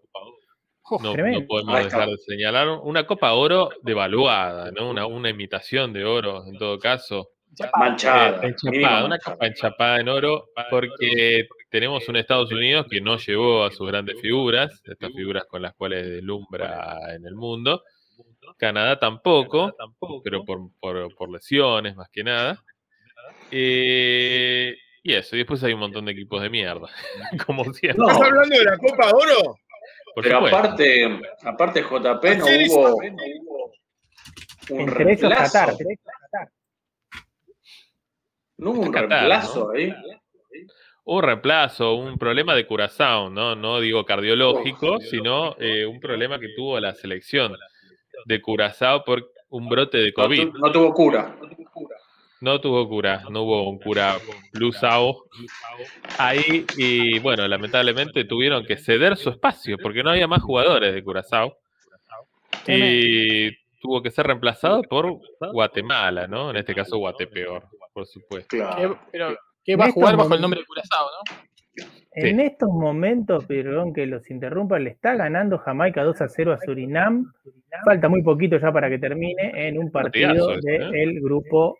No, 1.01 1.15
no 1.15 1.47
podemos 1.47 1.83
dejar 1.83 2.09
de 2.09 2.17
señalar 2.17 2.67
una 2.83 3.05
Copa 3.05 3.33
Oro 3.33 3.69
devaluada, 3.83 4.71
¿no? 4.71 4.89
Una, 4.89 5.05
una 5.05 5.29
imitación 5.29 5.93
de 5.93 6.03
oro, 6.05 6.45
en 6.45 6.57
todo 6.57 6.77
caso. 6.79 7.29
Manchada. 7.77 8.41
Enchapada, 8.47 9.05
una 9.05 9.19
copa 9.19 9.45
enchapada 9.47 9.99
en 9.99 10.09
oro, 10.09 10.45
porque 10.69 11.47
tenemos 11.69 12.07
un 12.09 12.15
Estados 12.15 12.51
Unidos 12.51 12.88
que 12.89 12.99
no 13.01 13.17
llevó 13.17 13.63
a 13.63 13.71
sus 13.71 13.88
grandes 13.88 14.19
figuras, 14.19 14.81
estas 14.85 15.11
figuras 15.13 15.45
con 15.47 15.61
las 15.61 15.73
cuales 15.75 16.07
deslumbra 16.09 16.97
en 17.15 17.25
el 17.25 17.35
mundo. 17.35 17.84
Canadá 18.57 18.99
tampoco, 18.99 19.75
pero 20.23 20.43
por, 20.43 20.59
por- 20.80 21.15
por 21.15 21.31
lesiones 21.31 21.95
más 21.95 22.09
que 22.11 22.23
nada. 22.23 22.63
Eh, 23.51 24.75
y 25.03 25.13
eso, 25.13 25.35
y 25.35 25.39
después 25.39 25.63
hay 25.63 25.73
un 25.73 25.80
montón 25.81 26.05
de 26.05 26.11
equipos 26.13 26.41
de 26.41 26.49
mierda, 26.49 26.88
como 27.45 27.63
siempre. 27.73 27.97
No, 28.03 28.09
¿Estás 28.11 28.27
hablando 28.27 28.57
de 28.57 28.65
la 28.65 28.77
Copa 28.77 29.09
Oro? 29.09 29.57
por 30.15 30.23
Pero 30.23 30.35
supuesto. 30.38 30.57
aparte, 30.57 31.19
aparte 31.43 31.81
JP 31.81 32.38
no 32.38 32.45
hubo 32.45 33.01
un 34.69 34.88
reemplazo. 34.88 35.53
Qatar. 35.53 35.75
No 38.64 38.72
hubo 38.72 38.81
un 38.81 38.91
Qatar, 38.91 39.10
reemplazo 39.10 39.65
¿no? 39.68 39.72
ahí. 39.72 39.94
Un 41.06 41.22
reemplazo, 41.22 41.95
un 41.95 42.18
problema 42.18 42.56
de 42.56 42.65
Curazao, 42.65 43.30
¿no? 43.30 43.56
No 43.56 43.80
digo 43.81 44.06
cardiológico, 44.06 44.99
sino 44.99 45.56
eh, 45.60 45.85
un 45.85 45.99
problema 45.99 46.40
que 46.40 46.49
tuvo 46.56 46.80
la 46.80 46.94
selección 46.94 47.56
de 48.26 48.41
Curazao 48.41 49.03
por 49.03 49.30
un 49.49 49.68
brote 49.68 49.98
de 49.98 50.14
No, 50.15 50.23
COVID. 50.23 50.49
tu- 50.52 50.57
no 50.60 50.72
tuvo 50.72 50.94
cura. 50.94 51.35
No 52.40 52.60
tuvo 52.60 52.88
cura, 52.90 53.23
no 53.30 53.44
hubo 53.44 53.69
un 53.69 53.80
cura 53.80 54.18
Blusao 54.53 55.26
ahí 56.18 56.65
y 56.77 57.19
bueno, 57.19 57.48
lamentablemente 57.48 58.26
tuvieron 58.26 58.65
que 58.65 58.76
ceder 58.76 59.15
su 59.15 59.30
espacio 59.30 59.77
porque 59.77 60.03
no 60.03 60.10
había 60.10 60.27
más 60.27 60.41
jugadores 60.41 60.94
de 60.94 61.03
Curazao 61.03 61.56
y 62.68 63.52
tuvo 63.80 64.02
que 64.02 64.11
ser 64.11 64.27
reemplazado 64.27 64.81
por 64.84 65.19
Guatemala, 65.53 66.27
¿no? 66.27 66.49
En 66.49 66.57
este 66.57 66.73
caso 66.76 66.98
Guatepeor, 66.98 67.64
por 67.93 68.05
supuesto. 68.07 68.47
¿Qué- 68.49 68.57
Claro. 68.57 68.99
pero 69.11 69.35
que 69.63 69.75
va 69.75 69.85
a 69.85 69.87
En 69.87 69.93
jugar 69.93 70.13
estos 70.13 70.17
bajo 70.29 70.35
el 70.35 70.41
momentos- 70.41 70.41
nombre 70.41 70.59
de 70.59 70.65
Curazao, 70.65 71.05
¿no? 71.05 71.43
En 72.15 72.39
estos 72.41 72.69
momentos, 72.69 73.45
perdón 73.45 73.91
que 73.93 74.05
los 74.05 74.29
interrumpa, 74.29 74.77
le 74.77 74.91
está 74.91 75.15
ganando 75.15 75.57
Jamaica 75.57 76.03
2 76.03 76.21
a 76.21 76.27
0 76.27 76.53
a 76.53 76.59
Surinam. 76.59 77.31
Falta 77.83 78.07
muy 78.07 78.21
poquito 78.21 78.57
ya 78.59 78.71
para 78.71 78.87
que 78.89 78.99
termine 78.99 79.67
en 79.67 79.79
un 79.79 79.89
partido 79.89 80.51
ese, 80.53 80.69
del 80.69 81.19
grupo 81.21 81.75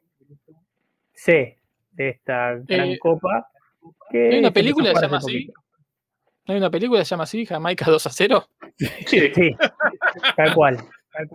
C 1.12 1.60
de 1.92 2.10
esta 2.10 2.56
gran 2.64 2.90
Eh, 2.90 2.98
copa. 3.00 3.48
Que 4.10 4.30
¿Hay 4.34 4.40
una 4.40 4.50
película 4.52 4.90
que 4.90 4.96
se 4.96 5.02
llama 5.06 5.18
así? 5.18 5.32
poquito. 5.34 5.54
¿No 6.48 6.54
hay 6.54 6.58
una 6.58 6.72
película 6.72 7.00
que 7.02 7.06
se 7.06 7.10
llama 7.12 7.24
así, 7.26 7.46
Jamaica 7.46 7.86
2 7.92 8.08
a 8.08 8.10
0? 8.10 8.48
Sí. 9.06 9.32
Sí, 9.36 9.52
tal 10.36 10.54
cual, 10.56 10.78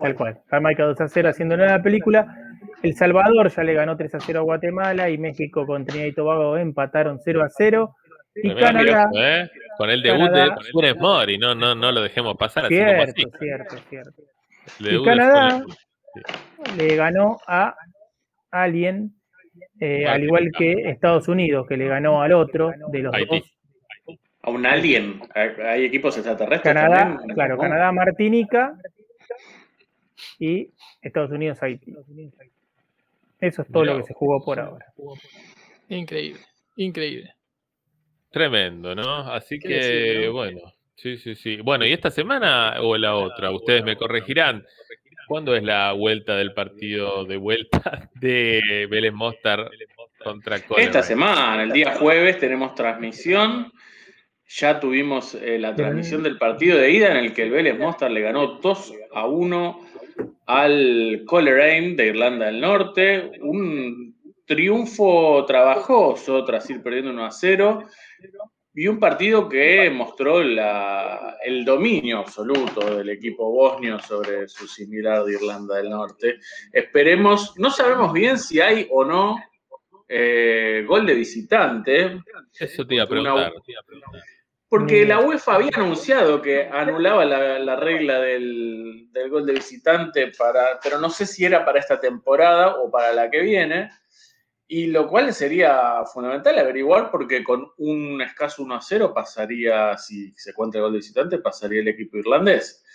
tal 0.01 0.15
cual. 0.15 0.41
Jamaica 0.47 0.83
2 0.83 0.99
a 0.99 1.07
0 1.07 1.29
haciendo 1.29 1.55
la 1.55 1.81
película. 1.81 2.27
El 2.81 2.95
Salvador 2.95 3.49
ya 3.49 3.63
le 3.63 3.73
ganó 3.73 3.97
3 3.97 4.15
a 4.15 4.19
0 4.19 4.39
a 4.39 4.43
Guatemala 4.43 5.09
y 5.09 5.17
México 5.17 5.65
con 5.65 5.85
Trinidad 5.85 6.07
y 6.07 6.13
Tobago 6.13 6.57
empataron 6.57 7.19
0 7.23 7.43
a 7.43 7.49
0. 7.49 7.95
Y 8.35 8.41
Tremendo, 8.53 8.65
Canadá, 8.65 9.09
¿eh? 9.15 9.49
Con 9.77 9.89
el 9.89 10.01
debut 10.01 10.27
Canadá- 10.29 10.55
de 10.63 10.71
Funes 10.71 10.95
Mori, 10.97 11.37
no, 11.37 11.55
no, 11.55 11.75
no 11.75 11.91
lo 11.91 12.01
dejemos 12.01 12.37
pasar 12.37 12.65
así 12.65 12.77
como 12.77 12.89
cierto, 12.89 13.11
así. 13.11 13.37
cierto, 13.39 13.75
cierto. 13.89 14.21
El 14.79 14.95
y 15.01 15.03
Canadá- 15.03 15.63
le 16.77 16.95
ganó 16.95 17.37
a 17.47 17.75
alguien, 18.51 19.11
eh, 19.79 20.05
al 20.07 20.23
igual 20.23 20.49
que 20.57 20.89
Estados 20.89 21.27
Unidos, 21.27 21.65
que 21.67 21.75
le 21.75 21.87
ganó 21.87 22.21
al 22.21 22.31
otro 22.33 22.71
de 22.91 22.99
los 22.99 23.13
Haití. 23.13 23.39
dos. 23.39 24.17
A 24.43 24.51
un 24.51 24.65
alien. 24.65 25.19
Hay 25.35 25.83
equipos 25.85 26.15
extraterrestres 26.15 26.73
Canadá, 26.73 26.97
también. 27.09 27.29
claro. 27.35 27.57
Canadá, 27.57 27.91
Martinica 27.91 28.73
y 30.39 30.71
Estados 31.01 31.31
Unidos, 31.31 31.61
Haití. 31.61 31.93
Eso 33.39 33.61
es 33.61 33.71
todo 33.71 33.83
Mirá 33.83 33.93
lo 33.93 34.01
que 34.01 34.07
se 34.07 34.13
jugó 34.13 34.43
por 34.43 34.59
ahora. 34.59 34.85
Increíble, 35.87 36.41
increíble. 36.75 37.33
Tremendo, 38.31 38.93
¿no? 38.93 39.31
Así 39.31 39.57
¿Qué 39.59 39.67
que, 39.67 39.73
decir, 39.75 40.25
no? 40.27 40.33
bueno, 40.33 40.73
sí, 40.95 41.17
sí, 41.17 41.35
sí. 41.35 41.61
Bueno, 41.61 41.85
¿y 41.85 41.93
esta 41.93 42.11
semana 42.11 42.75
o 42.81 42.95
la 42.97 43.15
otra? 43.15 43.51
Ustedes 43.51 43.83
me 43.83 43.95
corregirán. 43.95 44.65
¿Cuándo 45.27 45.55
es 45.55 45.63
la 45.63 45.91
vuelta 45.93 46.35
del 46.35 46.53
partido 46.53 47.23
de 47.23 47.37
vuelta 47.37 48.09
de 48.15 48.87
Vélez 48.89 49.13
Mostar 49.13 49.69
contra 50.23 50.59
Colorado? 50.59 50.87
Esta 50.87 51.03
semana, 51.03 51.61
el 51.63 51.71
día 51.71 51.95
jueves, 51.95 52.39
tenemos 52.39 52.75
transmisión. 52.75 53.71
Ya 54.47 54.79
tuvimos 54.79 55.35
eh, 55.35 55.59
la 55.59 55.75
transmisión 55.75 56.23
del 56.23 56.39
partido 56.39 56.79
de 56.79 56.91
ida 56.91 57.11
en 57.11 57.17
el 57.17 57.33
que 57.33 57.43
el 57.43 57.51
Vélez 57.51 57.77
Mostar 57.77 58.09
le 58.09 58.21
ganó 58.21 58.59
2 58.59 58.93
a 59.13 59.27
1 59.27 59.88
al 60.45 61.23
Coleraine 61.25 61.95
de 61.95 62.07
Irlanda 62.07 62.45
del 62.47 62.59
Norte. 62.61 63.31
Un 63.41 64.15
triunfo 64.45 65.45
trabajoso 65.45 66.43
tras 66.43 66.69
ir 66.69 66.81
perdiendo 66.81 67.11
1 67.11 67.25
a 67.25 67.31
0. 67.31 67.83
Y 68.73 68.87
un 68.87 68.99
partido 68.99 69.49
que 69.49 69.89
mostró 69.89 70.41
la- 70.43 71.37
el 71.43 71.65
dominio 71.65 72.19
absoluto 72.19 72.97
del 72.97 73.09
equipo 73.09 73.51
bosnio 73.51 73.99
sobre 73.99 74.47
su 74.47 74.67
similar 74.67 75.23
de 75.25 75.33
Irlanda 75.33 75.77
del 75.77 75.89
Norte. 75.89 76.37
Esperemos, 76.71 77.53
no 77.57 77.69
sabemos 77.71 78.13
bien 78.13 78.37
si 78.37 78.61
hay 78.61 78.87
o 78.91 79.03
no 79.03 79.37
eh, 80.11 80.83
gol 80.87 81.05
de 81.05 81.13
visitante, 81.13 82.19
Eso 82.59 82.85
te 82.87 82.95
iba 82.95 83.03
a 83.03 83.07
Una- 83.07 83.21
preguntar. 83.35 83.53
Porque 84.69 85.03
Mm. 85.03 85.07
la 85.07 85.19
UEFA 85.19 85.55
había 85.55 85.71
anunciado 85.73 86.41
que 86.41 86.69
anulaba 86.71 87.25
la, 87.25 87.57
la 87.59 87.75
regla 87.75 88.19
del, 88.19 89.07
del 89.11 89.29
gol 89.29 89.45
de 89.45 89.53
visitante, 89.53 90.31
para, 90.37 90.79
pero 90.81 90.99
no 90.99 91.09
sé 91.09 91.25
si 91.25 91.43
era 91.43 91.65
para 91.65 91.79
esta 91.79 91.99
temporada 91.99 92.75
o 92.77 92.89
para 92.91 93.11
la 93.11 93.29
que 93.29 93.41
viene. 93.41 93.89
Y 94.71 94.85
lo 94.85 95.07
cual 95.07 95.33
sería 95.33 96.03
fundamental 96.05 96.59
averiguar 96.59 97.09
porque 97.09 97.43
con 97.43 97.71
un 97.77 98.21
escaso 98.21 98.61
1 98.61 98.75
a 98.75 98.81
0 98.81 99.11
pasaría, 99.15 99.97
si 99.97 100.31
se 100.33 100.53
cuenta 100.53 100.77
el 100.77 100.83
gol 100.83 100.91
de 100.93 100.99
visitante, 100.99 101.39
pasaría 101.39 101.81
el 101.81 101.87
equipo 101.87 102.17
irlandés. 102.17 102.85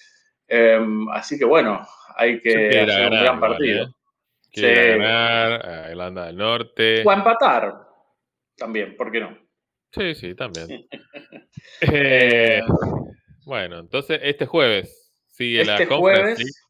Em, 0.47 1.09
así 1.09 1.37
que 1.37 1.45
bueno, 1.45 1.85
hay 2.17 2.41
que 2.41 2.55
hacer 2.69 2.79
un 2.79 2.87
ganar, 2.87 3.23
gran 3.25 3.37
igual, 3.37 3.51
partido. 3.51 3.85
¿eh? 3.87 3.89
A 3.89 4.51
Sí. 4.53 4.63
ganar 5.01 5.67
a 5.69 5.91
Irlanda 5.91 6.27
del 6.27 6.37
Norte. 6.37 7.03
O 7.05 7.11
a 7.11 7.15
empatar 7.15 7.89
también, 8.57 8.97
¿por 8.97 9.11
qué 9.11 9.19
no? 9.19 9.37
Sí, 9.95 10.15
sí, 10.15 10.35
también. 10.35 10.69
Eh, 11.81 12.61
bueno, 13.47 13.79
entonces 13.79 14.21
este 14.23 14.45
jueves 14.47 15.13
sigue 15.29 15.65
la 15.65 15.75
Este 15.75 15.89
Conference 15.89 16.43
League. 16.43 16.53
jueves. 16.53 16.63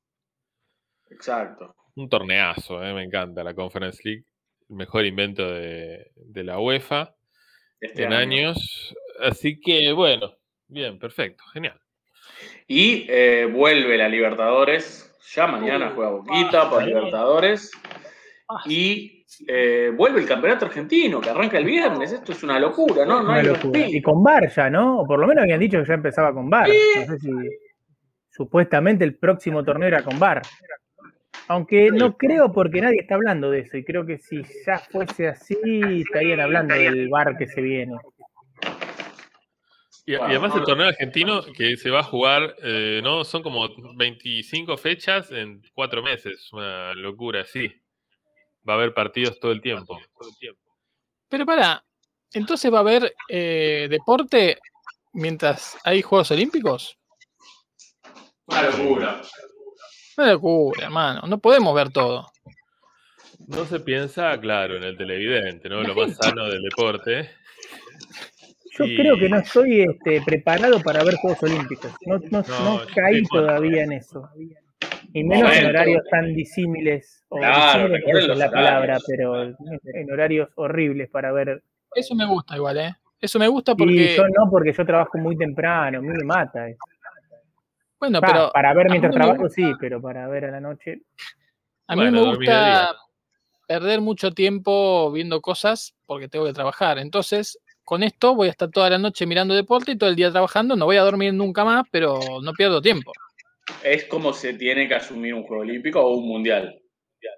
Exacto. 1.11 1.75
Un 1.97 2.09
torneazo, 2.09 2.83
eh, 2.83 2.93
me 2.95 3.03
encanta 3.03 3.43
la 3.45 3.55
Conference 3.55 4.01
League. 4.05 4.25
El 4.71 4.77
mejor 4.77 5.05
invento 5.05 5.49
de, 5.51 6.11
de 6.15 6.45
la 6.45 6.59
UEFA 6.59 7.15
Este 7.81 8.05
en 8.05 8.13
año. 8.13 8.49
años. 8.49 8.95
Así 9.21 9.61
que 9.61 9.93
bueno, 9.93 10.37
bien, 10.69 10.99
perfecto, 10.99 11.45
genial. 11.53 11.81
Y 12.67 13.07
eh, 13.09 13.47
vuelve 13.47 13.97
la 13.99 14.09
Libertadores. 14.09 15.13
Ya 15.35 15.47
mañana 15.47 15.93
juega 15.95 16.11
Boquita 16.11 16.71
por 16.71 16.85
Libertadores. 16.85 17.73
Y 18.67 19.14
eh, 19.47 19.91
vuelve 19.95 20.21
el 20.21 20.27
campeonato 20.27 20.67
argentino, 20.67 21.21
que 21.21 21.31
arranca 21.31 21.59
el 21.59 21.65
viernes. 21.65 22.13
Esto 22.13 22.33
es 22.33 22.43
una 22.43 22.59
locura, 22.59 23.05
¿no? 23.05 23.23
No 23.23 23.29
Una 23.29 23.35
hay 23.37 23.47
locura. 23.47 23.79
respiro. 23.79 23.99
Y 23.99 24.03
con 24.03 24.23
Bar 24.23 24.49
ya, 24.51 24.71
¿no? 24.71 25.01
O 25.01 25.07
por 25.07 25.19
lo 25.19 25.27
menos 25.27 25.43
habían 25.43 25.61
dicho 25.61 25.79
que 25.81 25.89
ya 25.89 25.95
empezaba 25.95 26.33
con 26.33 26.49
Bar. 26.51 26.69
No 26.69 27.07
sé 27.07 27.19
si 27.19 27.31
supuestamente 28.31 29.05
el 29.05 29.17
próximo 29.17 29.65
torneo 29.65 29.89
era 29.89 30.03
con 30.03 30.19
Bar. 30.19 30.43
Aunque 31.49 31.91
no 31.91 32.17
creo 32.17 32.53
porque 32.53 32.81
nadie 32.81 33.01
está 33.01 33.17
hablando 33.17 33.51
de 33.51 33.61
eso. 33.61 33.77
Y 33.77 33.85
creo 33.85 34.07
que 34.07 34.19
si 34.19 34.43
ya 34.67 34.79
fuese 34.79 35.29
así, 35.29 35.59
estarían 36.01 36.41
hablando 36.41 36.75
del 36.75 37.09
Bar 37.09 37.37
que 37.37 37.47
se 37.47 37.61
viene. 37.61 37.95
Y, 40.07 40.13
y 40.13 40.17
además 40.17 40.55
el 40.55 40.65
torneo 40.65 40.89
argentino 40.89 41.43
que 41.57 41.77
se 41.77 41.91
va 41.91 42.01
a 42.01 42.05
jugar, 42.05 42.57
eh, 42.63 43.01
¿no? 43.03 43.25
Son 43.25 43.43
como 43.43 43.69
25 43.97 44.77
fechas 44.77 45.31
en 45.31 45.63
cuatro 45.75 46.03
meses. 46.03 46.51
Una 46.53 46.93
locura, 46.95 47.45
sí. 47.45 47.73
Va 48.69 48.75
a 48.75 48.77
haber 48.77 48.95
partidos 48.95 49.39
todo 49.39 49.53
el 49.53 49.61
tiempo. 49.61 49.99
Pero 51.29 51.45
para, 51.47 51.85
entonces 52.33 52.73
va 52.73 52.79
a 52.79 52.81
haber 52.81 53.15
eh, 53.29 53.87
deporte 53.91 54.59
mientras 55.13 55.77
hay 55.85 56.03
Juegos 56.03 56.31
Olímpicos. 56.31 56.99
Una 58.47 58.63
locura. 58.71 59.23
Una 60.17 60.33
locura, 60.33 60.85
hermano. 60.85 61.23
No 61.27 61.39
podemos 61.39 61.75
ver 61.75 61.91
todo. 61.91 62.31
No 63.47 63.65
se 63.67 63.81
piensa, 63.81 64.39
claro, 64.41 64.77
en 64.77 64.85
el 64.85 64.97
televidente, 64.97 65.69
¿no? 65.69 65.83
Lo 65.83 65.95
más 65.95 66.17
sano 66.21 66.47
del 66.49 66.63
deporte. 66.63 67.31
Yo 68.79 68.85
Y- 68.87 68.97
creo 68.97 69.19
que 69.19 69.29
no 69.29 69.39
estoy 69.39 69.83
este, 69.83 70.23
preparado 70.23 70.81
para 70.83 71.05
ver 71.05 71.15
Juegos 71.17 71.43
Olímpicos. 71.43 71.93
No, 72.07 72.19
no, 72.31 72.43
No, 72.43 72.79
no 72.81 72.87
caí 72.95 73.23
todavía 73.25 73.85
en 73.85 73.93
eso. 73.93 74.29
Y 75.17 75.23
menos 75.23 75.57
en 75.57 75.67
horarios 75.67 76.03
tan 76.11 76.35
disímiles. 76.35 77.25
O 77.29 77.39
Claro, 77.39 77.89
disímiles 77.89 78.29
es 78.31 78.37
la 78.37 78.51
palabra, 78.51 78.99
pero 79.07 79.45
en 79.45 80.13
horarios 80.13 80.49
horribles 80.57 81.09
para 81.09 81.31
ver. 81.31 81.63
Eso 81.95 82.17
me 82.17 82.27
gusta 82.27 82.57
igual, 82.57 82.79
¿eh? 82.79 82.97
Eso 83.21 83.39
me 83.39 83.47
gusta 83.47 83.73
Y 83.73 83.77
porque, 83.77 84.17
yo 84.17 84.25
no, 84.25 84.51
porque 84.51 84.73
yo 84.73 84.85
trabajo 84.85 85.17
muy 85.19 85.37
temprano, 85.37 85.99
a 85.99 86.03
mí 86.03 86.09
me 86.09 86.25
mata. 86.25 86.69
eso. 86.69 86.79
bueno, 88.01 88.21
pero 88.21 88.51
para 88.53 88.75
ver 88.75 88.91
mientras 88.91 89.15
trabajo 89.15 89.49
sí, 89.49 89.73
pero 89.79 90.03
para 90.03 90.27
ver 90.27 90.47
a 90.47 90.51
la 90.51 90.61
noche. 90.61 91.03
A 91.87 91.95
mí 91.95 92.03
Bueno, 92.03 92.21
me 92.21 92.37
gusta 92.37 92.97
perder 93.69 94.01
mucho 94.01 94.33
tiempo 94.33 95.13
viendo 95.13 95.41
cosas 95.41 95.95
porque 96.07 96.29
tengo 96.29 96.45
que 96.45 96.53
trabajar. 96.53 96.99
Entonces, 96.99 97.61
con 97.85 98.03
esto 98.03 98.35
voy 98.35 98.49
a 98.49 98.51
estar 98.51 98.69
toda 98.69 98.91
la 98.91 98.99
noche 98.99 99.27
mirando 99.27 99.55
deporte 99.55 99.93
y 99.93 99.97
todo 99.97 100.11
el 100.11 100.17
día 100.17 100.33
trabajando. 100.33 100.75
No 100.75 100.87
voy 100.87 100.97
a 100.97 101.03
dormir 101.03 101.33
nunca 101.33 101.65
más, 101.65 101.85
pero 101.93 102.19
no 102.43 102.53
pierdo 102.53 102.83
tiempo. 102.83 103.13
Es 103.83 104.05
como 104.05 104.33
se 104.33 104.55
tiene 104.55 104.89
que 104.89 104.95
asumir 104.95 105.35
un 105.35 105.45
Juego 105.45 105.63
Olímpico 105.63 106.01
o 106.01 106.17
un 106.17 106.29
Mundial. 106.29 106.81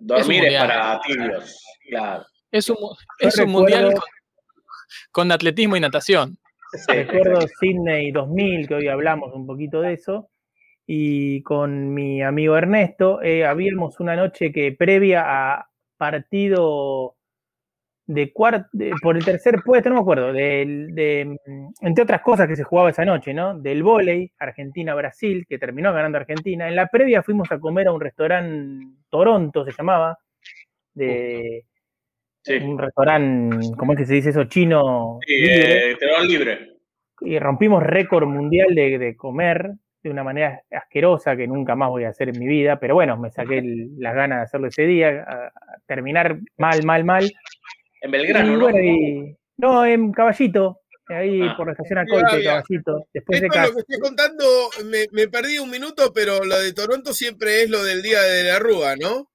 Dormir 0.00 0.44
es, 0.44 0.52
mundial. 0.52 0.68
para 0.68 1.00
tibios, 1.00 1.64
claro. 1.88 2.26
Es 2.50 2.68
un, 2.70 2.76
es 3.18 3.46
mundial 3.46 3.94
con, 3.94 4.02
con 5.12 5.32
atletismo 5.32 5.76
y 5.76 5.80
natación. 5.80 6.36
Sí, 6.72 6.92
Recuerdo 6.92 7.46
Sydney 7.60 8.10
2000, 8.10 8.68
que 8.68 8.74
hoy 8.74 8.88
hablamos 8.88 9.32
un 9.32 9.46
poquito 9.46 9.80
de 9.80 9.92
eso, 9.92 10.30
y 10.86 11.42
con 11.42 11.94
mi 11.94 12.22
amigo 12.22 12.56
Ernesto 12.56 13.22
eh, 13.22 13.44
habíamos 13.44 13.98
una 14.00 14.16
noche 14.16 14.52
que 14.52 14.72
previa 14.72 15.24
a 15.26 15.70
partido 15.96 17.15
de 18.08 18.32
cuarto, 18.32 18.68
por 19.02 19.16
el 19.16 19.24
tercer 19.24 19.56
puesto, 19.64 19.88
no 19.88 19.96
me 19.96 20.00
acuerdo, 20.02 20.32
de, 20.32 21.38
mm, 21.46 21.66
entre 21.86 22.04
otras 22.04 22.20
cosas 22.22 22.46
que 22.46 22.54
se 22.56 22.62
jugaba 22.62 22.90
esa 22.90 23.04
noche, 23.04 23.34
¿no? 23.34 23.58
Del 23.58 23.82
vóley, 23.82 24.30
Argentina-Brasil, 24.38 25.44
que 25.48 25.58
terminó 25.58 25.92
ganando 25.92 26.18
Argentina. 26.18 26.68
En 26.68 26.76
la 26.76 26.86
previa 26.86 27.22
fuimos 27.22 27.50
a 27.50 27.58
comer 27.58 27.88
a 27.88 27.92
un 27.92 28.00
restaurante, 28.00 28.86
Toronto 29.10 29.64
se 29.64 29.72
llamaba, 29.72 30.18
de 30.94 31.64
sí. 32.42 32.54
un 32.54 32.78
restaurante, 32.78 33.66
¿cómo 33.76 33.92
es 33.92 33.98
que 33.98 34.06
se 34.06 34.14
dice 34.14 34.30
eso? 34.30 34.44
Chino. 34.44 35.18
Sí, 35.26 35.36
libre 35.36 35.90
eh, 35.90 35.96
libre. 36.28 36.58
y 37.22 37.38
rompimos 37.38 37.82
récord 37.82 38.26
mundial 38.26 38.74
de, 38.74 38.98
de 38.98 39.16
comer 39.16 39.72
de 40.02 40.10
una 40.10 40.22
manera 40.22 40.62
asquerosa 40.70 41.36
que 41.36 41.48
nunca 41.48 41.74
más 41.74 41.88
voy 41.88 42.04
a 42.04 42.10
hacer 42.10 42.28
en 42.28 42.38
mi 42.38 42.46
vida, 42.46 42.78
pero 42.78 42.94
bueno, 42.94 43.16
me 43.16 43.30
saqué 43.30 43.58
el- 43.58 43.98
las 43.98 44.14
ganas 44.14 44.38
de 44.38 44.42
hacerlo 44.44 44.68
ese 44.68 44.86
día, 44.86 45.24
a, 45.26 45.46
a 45.48 45.52
terminar 45.86 46.38
mal, 46.56 46.84
mal, 46.84 47.04
mal. 47.04 47.24
En 48.06 48.10
Belgrano, 48.12 48.48
y 48.48 48.52
¿no? 48.56 48.60
bueno, 48.60 48.78
y- 48.82 49.36
no, 49.58 49.84
en 49.84 50.12
Caballito, 50.12 50.80
ahí 51.08 51.42
Ah. 51.42 51.54
por 51.56 51.66
la 51.66 51.72
estación 51.72 51.98
ya. 52.42 52.62
Caballito, 52.62 53.06
después 53.12 53.40
de 53.40 53.46
Esto 53.46 53.54
casa. 53.58 53.68
lo 53.68 53.74
que 53.74 53.80
estoy 53.80 54.00
contando, 54.00 54.44
me, 54.90 55.06
me 55.12 55.28
perdí 55.28 55.58
un 55.58 55.70
minuto, 55.70 56.12
pero 56.14 56.44
lo 56.44 56.58
de 56.58 56.72
Toronto 56.72 57.12
siempre 57.12 57.62
es 57.62 57.70
lo 57.70 57.82
del 57.84 58.02
día 58.02 58.20
de 58.22 58.44
la 58.44 58.58
Rúa, 58.58 58.96
¿no? 58.96 59.28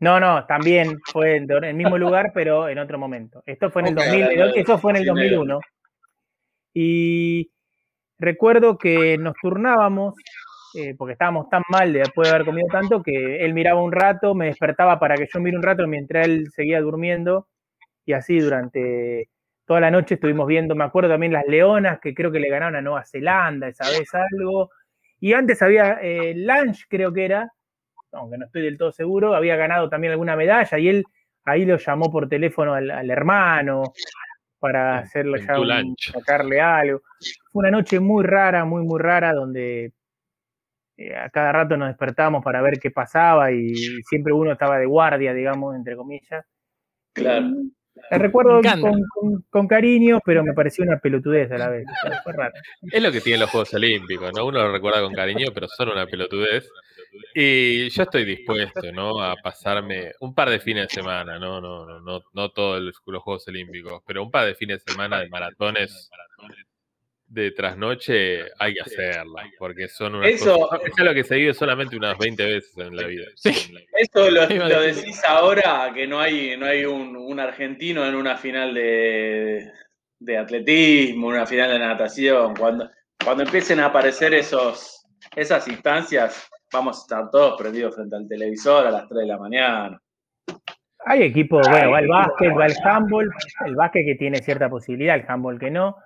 No, 0.00 0.18
no, 0.18 0.44
también 0.46 0.98
fue 1.12 1.36
en 1.36 1.46
el 1.64 1.74
mismo 1.74 1.96
lugar, 1.96 2.32
pero 2.34 2.68
en 2.68 2.78
otro 2.78 2.98
momento. 2.98 3.42
Esto 3.46 3.70
fue 3.70 3.82
en 3.82 3.88
el 3.88 3.94
Ok, 3.94 4.04
2000, 4.04 4.22
hablando 4.24 4.54
de 4.54 4.60
eso 4.60 4.78
fue 4.78 4.90
en 4.92 4.96
el 4.96 5.02
dinero. 5.04 5.36
2001. 5.38 5.60
Y 6.74 7.50
recuerdo 8.18 8.78
que 8.78 9.18
nos 9.18 9.34
turnábamos, 9.40 10.14
eh, 10.74 10.94
porque 10.96 11.12
estábamos 11.12 11.48
tan 11.50 11.62
mal 11.68 11.92
de 11.92 12.00
después 12.00 12.28
de 12.28 12.34
haber 12.34 12.46
comido 12.46 12.66
tanto, 12.70 13.02
que 13.02 13.44
él 13.44 13.52
miraba 13.54 13.82
un 13.82 13.92
rato, 13.92 14.34
me 14.34 14.46
despertaba 14.46 14.98
para 14.98 15.16
que 15.16 15.28
yo 15.32 15.40
mire 15.40 15.56
un 15.56 15.62
rato 15.62 15.86
mientras 15.86 16.26
él 16.26 16.48
seguía 16.54 16.80
durmiendo. 16.80 17.46
Y 18.04 18.12
así 18.14 18.38
durante 18.40 19.28
toda 19.64 19.80
la 19.80 19.90
noche 19.90 20.14
estuvimos 20.14 20.46
viendo, 20.46 20.74
me 20.74 20.84
acuerdo 20.84 21.10
también 21.10 21.32
las 21.32 21.46
Leonas, 21.46 22.00
que 22.00 22.14
creo 22.14 22.32
que 22.32 22.40
le 22.40 22.48
ganaron 22.48 22.76
a 22.76 22.82
Nueva 22.82 23.04
Zelanda 23.04 23.68
esa 23.68 23.88
vez 23.90 24.08
algo. 24.14 24.70
Y 25.20 25.34
antes 25.34 25.62
había 25.62 25.98
eh, 26.02 26.34
Lange, 26.34 26.82
creo 26.88 27.12
que 27.12 27.24
era, 27.24 27.52
aunque 28.12 28.38
no 28.38 28.46
estoy 28.46 28.62
del 28.62 28.76
todo 28.76 28.90
seguro, 28.92 29.34
había 29.34 29.56
ganado 29.56 29.88
también 29.88 30.12
alguna 30.12 30.34
medalla 30.36 30.78
y 30.78 30.88
él 30.88 31.04
ahí 31.44 31.64
lo 31.64 31.76
llamó 31.76 32.10
por 32.10 32.28
teléfono 32.28 32.74
al, 32.74 32.90
al 32.90 33.10
hermano 33.10 33.84
para 34.58 34.98
hacerle 34.98 35.44
ya 35.46 35.58
un- 35.58 35.68
lunch. 35.68 36.12
sacarle 36.12 36.60
algo. 36.60 37.00
Fue 37.52 37.60
una 37.60 37.70
noche 37.70 37.98
muy 38.00 38.24
rara, 38.24 38.64
muy, 38.64 38.82
muy 38.84 39.00
rara, 39.00 39.32
donde 39.32 39.92
eh, 40.96 41.16
a 41.16 41.30
cada 41.30 41.52
rato 41.52 41.76
nos 41.76 41.88
despertábamos 41.88 42.44
para 42.44 42.60
ver 42.62 42.78
qué 42.78 42.90
pasaba 42.90 43.50
y 43.50 43.74
siempre 44.02 44.32
uno 44.32 44.52
estaba 44.52 44.78
de 44.78 44.86
guardia, 44.86 45.32
digamos, 45.32 45.74
entre 45.74 45.96
comillas. 45.96 46.44
Claro. 47.12 47.48
La 48.10 48.18
recuerdo 48.18 48.60
con, 48.80 49.02
con- 49.14 49.44
con 49.50 49.68
cariño, 49.68 50.18
pero 50.24 50.42
me 50.42 50.52
pareció 50.54 50.84
una 50.84 50.98
pelotudez 50.98 51.50
a 51.52 51.58
la 51.58 51.68
vez. 51.68 51.84
o 51.86 52.08
sea, 52.08 52.22
fue 52.22 52.32
raro. 52.32 52.52
Es 52.90 53.02
lo 53.02 53.12
que 53.12 53.20
tienen 53.20 53.40
los 53.40 53.50
Juegos 53.50 53.72
Olímpicos, 53.74 54.32
¿no? 54.34 54.46
Uno 54.46 54.60
lo 54.60 54.72
recuerda 54.72 55.00
con 55.02 55.14
cariño, 55.14 55.48
pero 55.54 55.68
son 55.68 55.90
una 55.90 56.06
pelotudez. 56.06 56.68
Y 57.34 57.90
yo 57.90 58.02
estoy 58.04 58.24
dispuesto, 58.24 58.90
¿no? 58.92 59.22
A 59.22 59.36
pasarme 59.36 60.12
un 60.20 60.34
par 60.34 60.48
de 60.50 60.60
fines 60.60 60.88
de 60.88 60.94
semana, 60.94 61.38
¿no? 61.38 61.60
No, 61.60 61.84
no, 61.86 62.00
no, 62.00 62.20
no 62.32 62.48
todos 62.50 62.80
los 62.80 63.22
Juegos 63.22 63.46
Olímpicos, 63.48 64.02
pero 64.06 64.22
un 64.22 64.30
par 64.30 64.46
de 64.46 64.54
fines 64.54 64.82
de 64.84 64.92
semana 64.92 65.20
de 65.20 65.28
maratones 65.28 66.10
de 67.32 67.50
trasnoche 67.52 68.42
hay 68.58 68.74
que 68.74 68.82
hacerla, 68.82 69.42
porque 69.58 69.88
son 69.88 70.16
una 70.16 70.28
Eso- 70.28 70.68
cosa- 70.68 70.80
es 70.84 70.98
lo 71.04 71.14
que 71.14 71.24
se 71.24 71.36
vive 71.36 71.54
solamente 71.54 71.96
unas 71.96 72.18
20 72.18 72.44
veces 72.44 72.76
en 72.76 72.94
la 72.94 73.06
vida. 73.06 73.24
Sí. 73.36 73.50
Eso 73.96 74.30
lo, 74.30 74.46
lo 74.46 74.80
decís 74.82 75.22
ahora, 75.26 75.90
que 75.94 76.06
no 76.06 76.20
hay, 76.20 76.56
no 76.58 76.66
hay 76.66 76.84
un, 76.84 77.16
un 77.16 77.40
argentino 77.40 78.06
en 78.06 78.14
una 78.14 78.36
final 78.36 78.74
de, 78.74 79.70
de 80.18 80.36
atletismo, 80.36 81.28
una 81.28 81.46
final 81.46 81.70
de 81.70 81.78
natación. 81.78 82.54
Cuando, 82.54 82.90
cuando 83.24 83.44
empiecen 83.44 83.80
a 83.80 83.86
aparecer 83.86 84.34
esos, 84.34 85.06
esas 85.34 85.66
instancias, 85.68 86.48
vamos 86.70 86.98
a 86.98 87.00
estar 87.02 87.30
todos 87.30 87.58
prendidos 87.58 87.94
frente 87.94 88.14
al 88.14 88.28
televisor 88.28 88.86
a 88.86 88.90
las 88.90 89.08
3 89.08 89.20
de 89.22 89.26
la 89.26 89.38
mañana. 89.38 89.98
Hay 91.04 91.22
equipos, 91.22 91.66
bueno, 91.68 91.90
va 91.92 91.98
el 92.00 92.08
básquet, 92.08 92.50
va 92.56 92.66
el 92.66 92.74
handball, 92.84 93.30
el 93.66 93.74
básquet 93.74 94.04
que 94.04 94.14
tiene 94.16 94.38
cierta 94.42 94.68
posibilidad, 94.68 95.16
el 95.16 95.24
handball 95.26 95.58
que 95.58 95.70
no, 95.70 95.96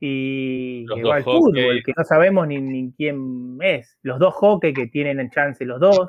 y 0.00 0.84
Los 0.86 0.98
el 0.98 1.04
hockey. 1.04 1.22
fútbol, 1.24 1.82
que 1.84 1.92
no 1.96 2.04
sabemos 2.04 2.46
ni, 2.46 2.60
ni 2.60 2.92
quién 2.92 3.58
es, 3.60 3.96
los 4.02 4.18
dos 4.18 4.34
hockey 4.34 4.72
que 4.72 4.86
tienen 4.86 5.18
el 5.20 5.30
chance 5.30 5.64
los 5.64 5.80
dos, 5.80 6.06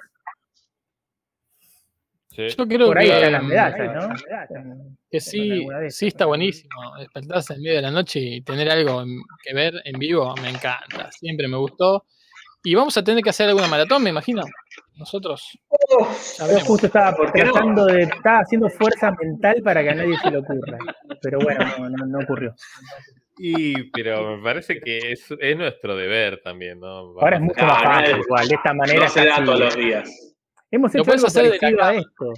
Sí. 2.31 2.47
Yo 2.57 2.67
creo 2.67 2.87
por 2.87 2.97
ahí 2.99 3.07
que, 3.07 3.15
están 3.15 3.31
las 3.33 3.43
medallas, 3.43 3.95
¿no? 3.95 4.95
que 5.09 5.19
sí, 5.19 5.67
sí 5.89 6.07
está 6.07 6.25
buenísimo. 6.25 6.69
Despertarse 6.97 7.55
en 7.55 7.61
medio 7.61 7.75
de 7.77 7.81
la 7.81 7.91
noche 7.91 8.19
y 8.19 8.41
tener 8.41 8.69
algo 8.69 9.01
en- 9.01 9.19
que 9.43 9.53
ver 9.53 9.73
en 9.83 9.99
vivo 9.99 10.35
me 10.41 10.49
encanta. 10.49 11.11
Siempre 11.11 11.47
me 11.49 11.57
gustó. 11.57 12.05
Y 12.63 12.75
vamos 12.75 12.95
a 12.97 13.03
tener 13.03 13.23
que 13.23 13.31
hacer 13.31 13.49
alguna 13.49 13.67
maratón, 13.67 14.03
me 14.03 14.11
imagino. 14.11 14.43
Nosotros. 14.95 15.57
Ya 16.37 16.47
Yo 16.47 16.59
justo 16.65 16.85
estaba 16.87 17.13
tratando 17.33 17.85
de, 17.87 18.03
estaba 18.03 18.39
haciendo 18.39 18.69
fuerza 18.69 19.11
mental 19.21 19.61
para 19.63 19.81
que 19.83 19.89
a 19.89 19.95
nadie 19.95 20.17
se 20.19 20.29
le 20.31 20.37
ocurra, 20.37 20.77
pero 21.21 21.39
bueno, 21.39 21.65
no, 21.79 21.89
no, 21.89 22.05
no 22.05 22.19
ocurrió. 22.19 22.53
Y, 23.39 23.89
pero 23.91 24.37
me 24.37 24.43
parece 24.43 24.79
que 24.79 25.11
es, 25.11 25.33
es 25.39 25.57
nuestro 25.57 25.95
deber 25.95 26.41
también, 26.43 26.79
¿no? 26.79 26.87
Ahora 27.19 27.37
es 27.37 27.41
mucho 27.41 27.65
más 27.65 27.81
fácil, 27.81 28.17
no, 28.17 28.23
igual, 28.23 28.47
de 28.47 28.55
esta 28.55 28.73
manera 28.73 28.99
No 28.99 29.09
se 29.09 29.25
da 29.25 29.43
todos 29.43 29.59
los 29.59 29.75
días. 29.75 30.35
Hemos 30.71 30.93
hecho 30.93 31.11
algo 31.11 31.27
hacer 31.27 31.43
de 31.43 31.49
la 31.49 31.57
parecido 31.57 31.83
a 31.83 31.95
esto. 31.95 32.33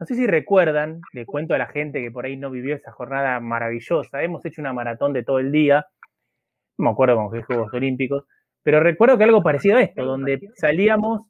No 0.00 0.06
sé 0.06 0.14
si 0.14 0.26
recuerdan, 0.28 1.00
le 1.12 1.26
cuento 1.26 1.54
a 1.54 1.58
la 1.58 1.66
gente 1.66 2.00
que 2.00 2.12
por 2.12 2.24
ahí 2.24 2.36
no 2.36 2.50
vivió 2.50 2.76
esa 2.76 2.92
jornada 2.92 3.40
maravillosa. 3.40 4.22
Hemos 4.22 4.44
hecho 4.44 4.60
una 4.60 4.72
maratón 4.72 5.12
de 5.12 5.24
todo 5.24 5.40
el 5.40 5.50
día. 5.50 5.86
No 6.76 6.84
me 6.84 6.90
acuerdo 6.90 7.16
con 7.16 7.32
qué 7.32 7.42
Juegos 7.42 7.72
Olímpicos. 7.72 8.24
Pero 8.62 8.80
recuerdo 8.80 9.18
que 9.18 9.24
algo 9.24 9.42
parecido 9.42 9.78
a 9.78 9.82
esto, 9.82 10.04
donde 10.04 10.38
salíamos 10.54 11.22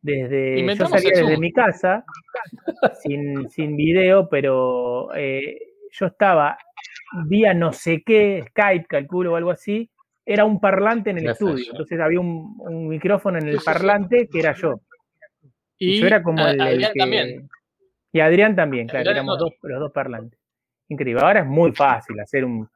desde. 0.00 0.66
Yo 0.66 0.86
salía 0.86 1.10
desde 1.14 1.38
mi 1.38 1.52
casa, 1.52 2.04
sin, 3.02 3.48
sin 3.50 3.76
video, 3.76 4.28
pero 4.28 5.14
eh, 5.14 5.58
yo 5.92 6.06
estaba 6.06 6.56
vía 7.26 7.54
no 7.54 7.72
sé 7.72 8.02
qué, 8.04 8.44
Skype, 8.48 8.86
calculo 8.86 9.32
o 9.32 9.36
algo 9.36 9.50
así. 9.50 9.90
Era 10.24 10.44
un 10.44 10.60
parlante 10.60 11.10
en 11.10 11.18
el 11.18 11.26
estudio. 11.30 11.64
Entonces 11.70 11.98
había 12.00 12.20
un, 12.20 12.54
un 12.58 12.88
micrófono 12.88 13.38
en 13.38 13.48
el 13.48 13.52
Sí, 13.54 13.58
sí, 13.58 13.60
sí. 13.60 13.66
parlante 13.66 14.28
que 14.28 14.38
era 14.38 14.52
yo. 14.54 14.80
Y, 15.78 15.94
Y 15.96 16.00
yo 16.00 16.06
era 16.06 16.22
como 16.22 16.44
a- 16.44 16.50
el, 16.50 16.60
el 16.60 16.60
Adrián 16.60 16.92
que- 16.92 16.98
también. 16.98 17.48
Y 18.14 18.20
Adrián 18.20 18.54
también, 18.54 18.86
claro, 18.86 19.00
Adrián 19.00 19.16
éramos 19.16 19.38
los 19.40 19.50
dos, 19.50 19.58
los 19.62 19.80
dos 19.80 19.92
parlantes. 19.92 20.38
Increíble. 20.88 21.22
Ahora 21.22 21.40
es 21.40 21.46
muy 21.46 21.72
fácil 21.72 22.20
hacer 22.20 22.44
un, 22.44 22.68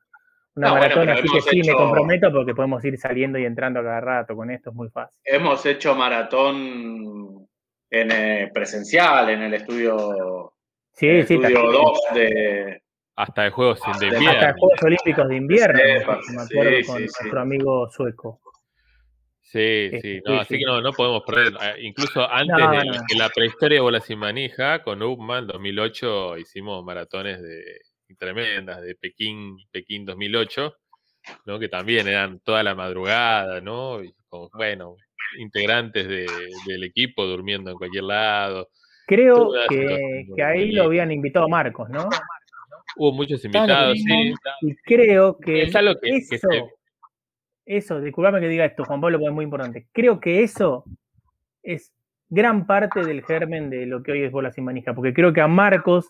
una 0.55 0.69
No, 0.69 0.71
bueno, 0.77 0.81
maratón, 0.97 1.07
pero 1.07 1.13
así 1.19 1.29
que 1.31 1.41
sí 1.43 1.63
me 1.71 1.75
comprometo 1.75 2.33
porque 2.33 2.55
podemos 2.55 2.83
ir 2.85 2.97
saliendo 2.99 3.39
y 3.39 3.45
entrando 3.45 3.81
a 3.81 3.83
cada 3.85 4.01
rato 4.01 4.35
con 4.35 4.51
esto, 4.51 4.71
es 4.71 4.77
muy 4.77 4.89
fácil. 4.89 5.21
Hemos 5.25 5.65
hecho 5.67 5.95
maratón 5.95 7.47
en 7.91 8.11
eh, 8.11 8.51
presencial, 8.53 9.29
en 9.29 9.43
el 9.43 9.55
estudio, 9.55 10.55
Sí, 10.93 11.07
en 11.09 11.17
el 11.17 11.27
sí, 11.27 11.35
estudio 11.35 11.55
también. 11.63 11.73
2 11.83 12.01
de, 12.15 12.83
Hasta 13.17 13.43
de 13.45 13.51
juegos 13.51 13.81
de 13.81 13.91
Hasta 13.91 14.07
Hasta 14.07 14.17
invierno. 14.19 14.55
Juegos 14.59 14.83
Olímpicos 14.83 15.29
de 15.29 15.37
invierno, 15.37 15.79
me 16.35 16.43
acuerdo 16.43 16.77
sí, 16.79 16.85
con 16.87 16.97
sí, 16.99 17.09
sí. 17.09 17.15
nuestro 17.23 17.41
amigo 17.41 17.89
sueco. 17.91 18.41
Sí, 19.41 19.89
Sí, 19.91 20.01
sí, 20.03 20.21
no, 20.27 20.41
así 20.41 20.55
sí. 20.55 20.61
que 20.61 20.67
no, 20.67 20.81
no 20.81 20.93
podemos 20.93 21.23
perder. 21.25 21.53
eh, 21.63 21.77
Incluso 21.83 22.29
antes 22.29 22.57
No, 22.59 22.71
de, 22.73 22.85
no. 22.85 22.93
de 22.93 23.17
la 23.17 23.29
prehistoria 23.31 23.77
de 23.77 23.81
Bola 23.81 24.01
Sin 24.01 24.19
Manija, 24.19 24.83
con 24.83 25.03
Upman 25.03 25.47
2008 25.47 26.37
hicimos 26.39 26.85
maratones 26.85 27.41
de 27.41 27.63
tremendas, 28.19 28.83
de 28.83 28.95
Pekín, 28.97 29.57
Pekín 29.71 30.05
2008, 30.05 30.75
¿no? 31.47 31.59
que 31.59 31.69
también 31.69 32.07
eran 32.09 32.41
toda 32.41 32.63
la 32.63 32.75
madrugada, 32.75 33.61
¿no? 33.61 34.03
Y 34.03 34.13
con, 34.29 34.49
bueno, 34.53 34.97
integrantes 35.39 36.07
de- 36.07 36.27
del 36.67 36.85
equipo 36.85 37.25
durmiendo 37.25 37.71
en 37.71 37.77
cualquier 37.79 38.05
lado. 38.05 38.69
Creo 39.07 39.51
que, 39.69 40.25
que 40.35 40.43
ahí 40.43 40.73
lo 40.73 40.85
habían 40.85 41.13
invitado 41.13 41.47
a 41.47 41.49
Marcos, 41.49 41.89
¿no? 41.89 42.09
Hubo 42.97 43.13
muchos 43.13 43.45
invitados, 43.45 43.99
sí. 43.99 44.35
Y 44.63 44.75
creo 44.77 45.39
que 45.39 45.63
Es 45.63 45.77
algo 45.77 45.95
que- 46.01 46.11
que 46.11 46.17
eso, 46.37 46.49
se- 46.51 46.65
eso, 47.67 48.01
disculpame 48.01 48.41
que 48.41 48.49
diga 48.49 48.65
esto, 48.65 48.85
Juan 48.85 49.01
Pablo, 49.01 49.19
porque 49.19 49.29
es 49.29 49.35
muy 49.35 49.45
importante. 49.45 49.87
Creo 49.93 50.21
que 50.21 50.43
eso 50.43 50.85
es 51.63 51.93
gran 52.29 52.67
parte 52.67 53.05
del 53.05 53.23
germen 53.25 53.71
de 53.71 53.87
lo 53.87 54.03
que 54.03 54.13
hoy 54.13 54.23
es 54.23 54.33
Bola 54.33 54.51
Sin 54.53 54.65
Manija, 54.65 54.95
porque 54.95 55.13
creo 55.15 55.33
que 55.33 55.41
a 55.41 55.49
Marcos 55.49 56.09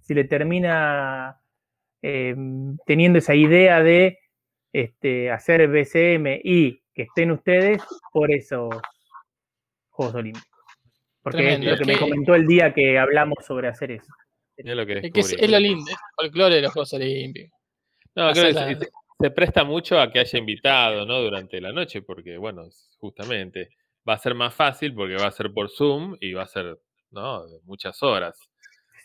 se 0.00 0.14
le 0.14 0.24
termina 0.24 1.40
eh, 2.02 2.36
teniendo 2.84 3.18
esa 3.18 3.34
idea 3.34 3.82
de 3.82 4.18
este, 4.72 5.30
hacer 5.30 5.68
BCM 5.68 6.40
y 6.44 6.82
que 6.92 7.02
estén 7.04 7.30
ustedes 7.30 7.82
por 8.12 8.30
esos 8.30 8.74
Juegos 9.88 10.14
Olímpicos. 10.16 10.48
Porque 11.22 11.38
Tremendo, 11.38 11.70
es 11.72 11.80
lo 11.80 11.86
que 11.86 11.92
me 11.92 11.98
comentó 11.98 12.34
el 12.34 12.46
día 12.46 12.74
que 12.74 12.98
hablamos 12.98 13.38
sobre 13.46 13.68
hacer 13.68 13.92
eso. 13.92 14.12
Es 14.56 14.76
lo 14.76 14.86
que 14.86 14.92
Es 14.98 15.12
que 15.12 15.20
es, 15.20 15.28
descubrí. 15.28 15.44
es 15.44 15.50
lo 15.50 15.58
lindo, 15.60 15.84
es 15.90 15.96
el 15.96 15.98
folclore 16.16 16.54
de 16.56 16.62
los 16.62 16.72
Juegos 16.72 16.92
Olímpicos. 16.92 17.58
No, 18.14 18.32
creo 18.32 18.44
que 18.52 18.58
Hacer 18.58 18.78
se, 19.20 19.30
presta 19.30 19.64
mucho 19.64 19.98
a 20.00 20.10
que 20.12 20.20
haya 20.20 20.38
invitado, 20.38 21.06
¿no? 21.06 21.20
Durante 21.20 21.60
la 21.60 21.72
noche, 21.72 22.02
porque, 22.02 22.36
bueno, 22.36 22.62
justamente 22.98 23.70
va 24.08 24.14
a 24.14 24.18
ser 24.18 24.34
más 24.34 24.54
fácil 24.54 24.94
porque 24.94 25.16
va 25.16 25.26
a 25.26 25.32
ser 25.32 25.52
por 25.52 25.70
Zoom 25.70 26.16
y 26.20 26.32
va 26.32 26.42
a 26.42 26.48
ser, 26.48 26.78
¿no? 27.10 27.46
De 27.46 27.58
muchas 27.64 28.02
horas. 28.02 28.38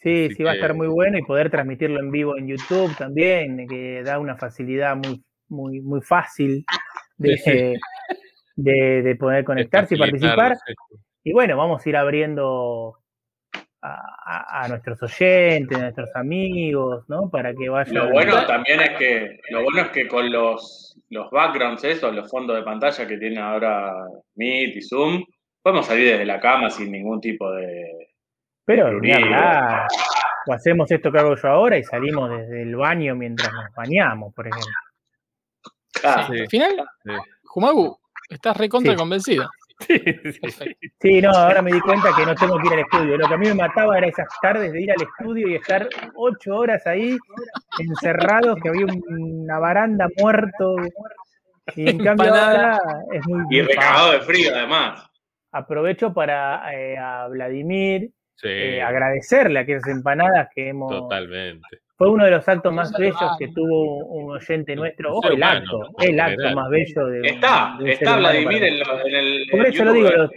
Sí, 0.02 0.26
Así 0.26 0.36
sí, 0.36 0.44
va 0.44 0.52
a 0.52 0.56
estar 0.56 0.74
muy 0.74 0.88
bueno 0.88 1.18
y 1.18 1.24
poder 1.24 1.50
transmitirlo 1.50 2.00
en 2.00 2.12
vivo 2.12 2.38
en 2.38 2.48
YouTube 2.48 2.96
también, 2.98 3.68
que 3.68 4.02
da 4.04 4.20
una 4.20 4.38
facilidad 4.38 4.96
muy, 4.96 5.24
muy, 5.48 5.82
muy 5.82 6.02
fácil 6.02 6.64
de, 7.18 7.38
Sí, 7.38 7.74
de, 8.56 9.02
de 9.02 9.16
poder 9.16 9.44
conectarse 9.46 9.96
y 9.96 9.98
participar. 9.98 10.56
sí. 10.66 10.74
Y 11.24 11.34
bueno, 11.34 11.58
vamos 11.58 11.86
a 11.86 11.90
ir 11.90 11.96
abriendo 11.98 12.98
a, 13.82 14.66
nuestros 14.68 15.02
oyentes, 15.04 15.78
a 15.78 15.82
nuestros 15.82 16.10
amigos, 16.16 17.06
¿no? 17.08 17.30
Para 17.30 17.54
que 17.54 17.70
vayan. 17.70 17.96
Lo 17.96 18.12
bueno 18.12 18.46
también 18.46 18.82
es 18.82 18.98
que, 18.98 19.40
lo 19.50 19.64
bueno 19.64 19.82
es 19.82 19.90
que 19.90 20.08
con 20.08 20.32
los, 20.32 20.98
los 21.10 21.30
backgrounds, 21.32 21.84
esos, 21.84 22.14
los 22.14 22.30
fondos 22.30 22.56
de 22.58 22.64
pantalla 22.64 23.08
que 23.08 23.18
tiene 23.18 23.40
ahora 23.40 23.94
Meet 24.36 24.76
y 24.76 24.82
Zoom, 24.82 25.24
podemos 25.62 25.86
salir 25.86 26.12
desde 26.12 26.26
la 26.26 26.40
cama 26.40 26.70
sin 26.70 26.92
ningún 26.92 27.22
tipo 27.22 27.52
de. 27.52 28.10
Pero 28.66 29.00
de. 29.00 29.88
O 30.48 30.54
hacemos 30.54 30.90
esto 30.92 31.12
que 31.12 31.20
hago 31.20 31.36
yo 31.36 31.48
ahora 31.48 31.78
y 31.78 31.84
salimos 31.84 32.30
desde 32.32 32.64
el 32.64 32.76
baño 32.76 33.16
mientras 33.16 33.52
nos 33.54 33.74
bañamos, 33.76 34.34
por 34.34 34.48
ejemplo. 34.48 34.72
Ah, 36.04 36.26
Sí. 36.28 36.34
sí. 36.36 36.42
Al 36.42 36.48
final, 36.50 36.88
Sí. 37.04 37.12
Jumagu, 37.44 38.00
estás 38.30 38.56
recontra 38.58 38.96
Sí. 39.20 39.38
Sí, 39.88 39.98
sí. 40.34 40.40
Perfecto. 40.42 40.88
Sí, 41.02 41.22
no, 41.22 41.32
ahora 41.32 41.62
me 41.62 41.72
di 41.72 41.80
cuenta 41.80 42.10
que 42.16 42.26
no 42.26 42.36
tengo 42.36 42.58
que 42.60 42.68
ir 42.68 42.74
al 42.74 42.80
estudio. 42.80 43.18
Lo 43.18 43.28
que 43.28 43.34
a 43.34 43.38
mí 43.38 43.48
me 43.48 43.54
mataba 43.56 43.98
era 43.98 44.08
esas 44.08 44.28
tardes 44.42 44.72
de 44.74 44.82
ir 44.82 44.92
al 44.92 45.02
estudio 45.02 45.48
y 45.48 45.56
estar 45.56 45.88
ocho 46.16 46.56
horas 46.58 46.86
ahí 46.86 47.18
encerrados, 47.80 48.60
que 48.62 48.70
había 48.70 48.86
un- 48.86 49.04
una 49.42 49.58
baranda 49.60 50.08
muerto. 50.18 50.76
Y 51.76 51.90
en 51.90 51.98
cambio 52.00 52.34
ahora 52.34 52.80
es 53.14 53.26
muy, 53.28 53.44
y 53.58 53.62
recagado 53.62 54.12
de 54.12 54.22
frío, 54.22 54.52
además. 54.54 55.10
Aprovecho 55.52 56.14
para 56.14 56.74
eh, 56.76 56.98
a 56.98 57.28
Vladimir 57.28 58.12
Sí, 58.36 58.48
eh, 58.48 58.82
agradecerle 58.82 59.60
a 59.60 59.62
aquellas 59.64 59.88
empanadas 59.88 60.50
que 60.54 60.70
hemos... 60.70 60.92
totalmente. 60.92 61.68
Fue 62.00 62.10
uno 62.10 62.24
de 62.24 62.32
los 62.32 62.48
actos 62.48 62.72
más 62.74 62.94
bellos 62.98 63.20
que 63.38 63.50
tuvo 63.50 64.06
un 64.06 64.32
oyente 64.32 64.74
nuestro, 64.74 65.18
o 65.18 65.22
ser 65.22 65.34
el 65.34 65.44
acto, 65.44 65.82
el 66.00 66.18
acto 66.18 66.56
más 66.56 66.70
bello 66.70 67.06
de 67.08 67.28
Está, 67.28 67.76
de 67.78 67.92
está 67.92 68.16
Vladimir 68.16 68.64
en, 68.64 68.74
el. 69.16 69.48
Por 69.52 69.66
eso 69.66 69.84
lo 69.84 69.92
digo, 69.92 70.10
lo- 70.10 70.30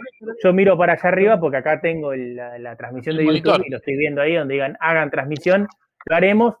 yo 0.43 0.51
miro 0.53 0.77
para 0.77 0.91
allá 0.93 1.07
arriba 1.07 1.39
porque 1.39 1.55
acá 1.57 1.79
tengo 1.79 2.13
la, 2.13 2.59
la 2.59 2.75
transmisión 2.75 3.15
de 3.15 3.23
YouTube 3.23 3.45
monitor. 3.45 3.65
y 3.65 3.69
lo 3.71 3.77
estoy 3.77 3.95
viendo 3.95 4.21
ahí 4.21 4.35
donde 4.35 4.55
digan 4.55 4.75
hagan 4.81 5.09
transmisión, 5.09 5.67
lo 6.05 6.15
haremos, 6.17 6.55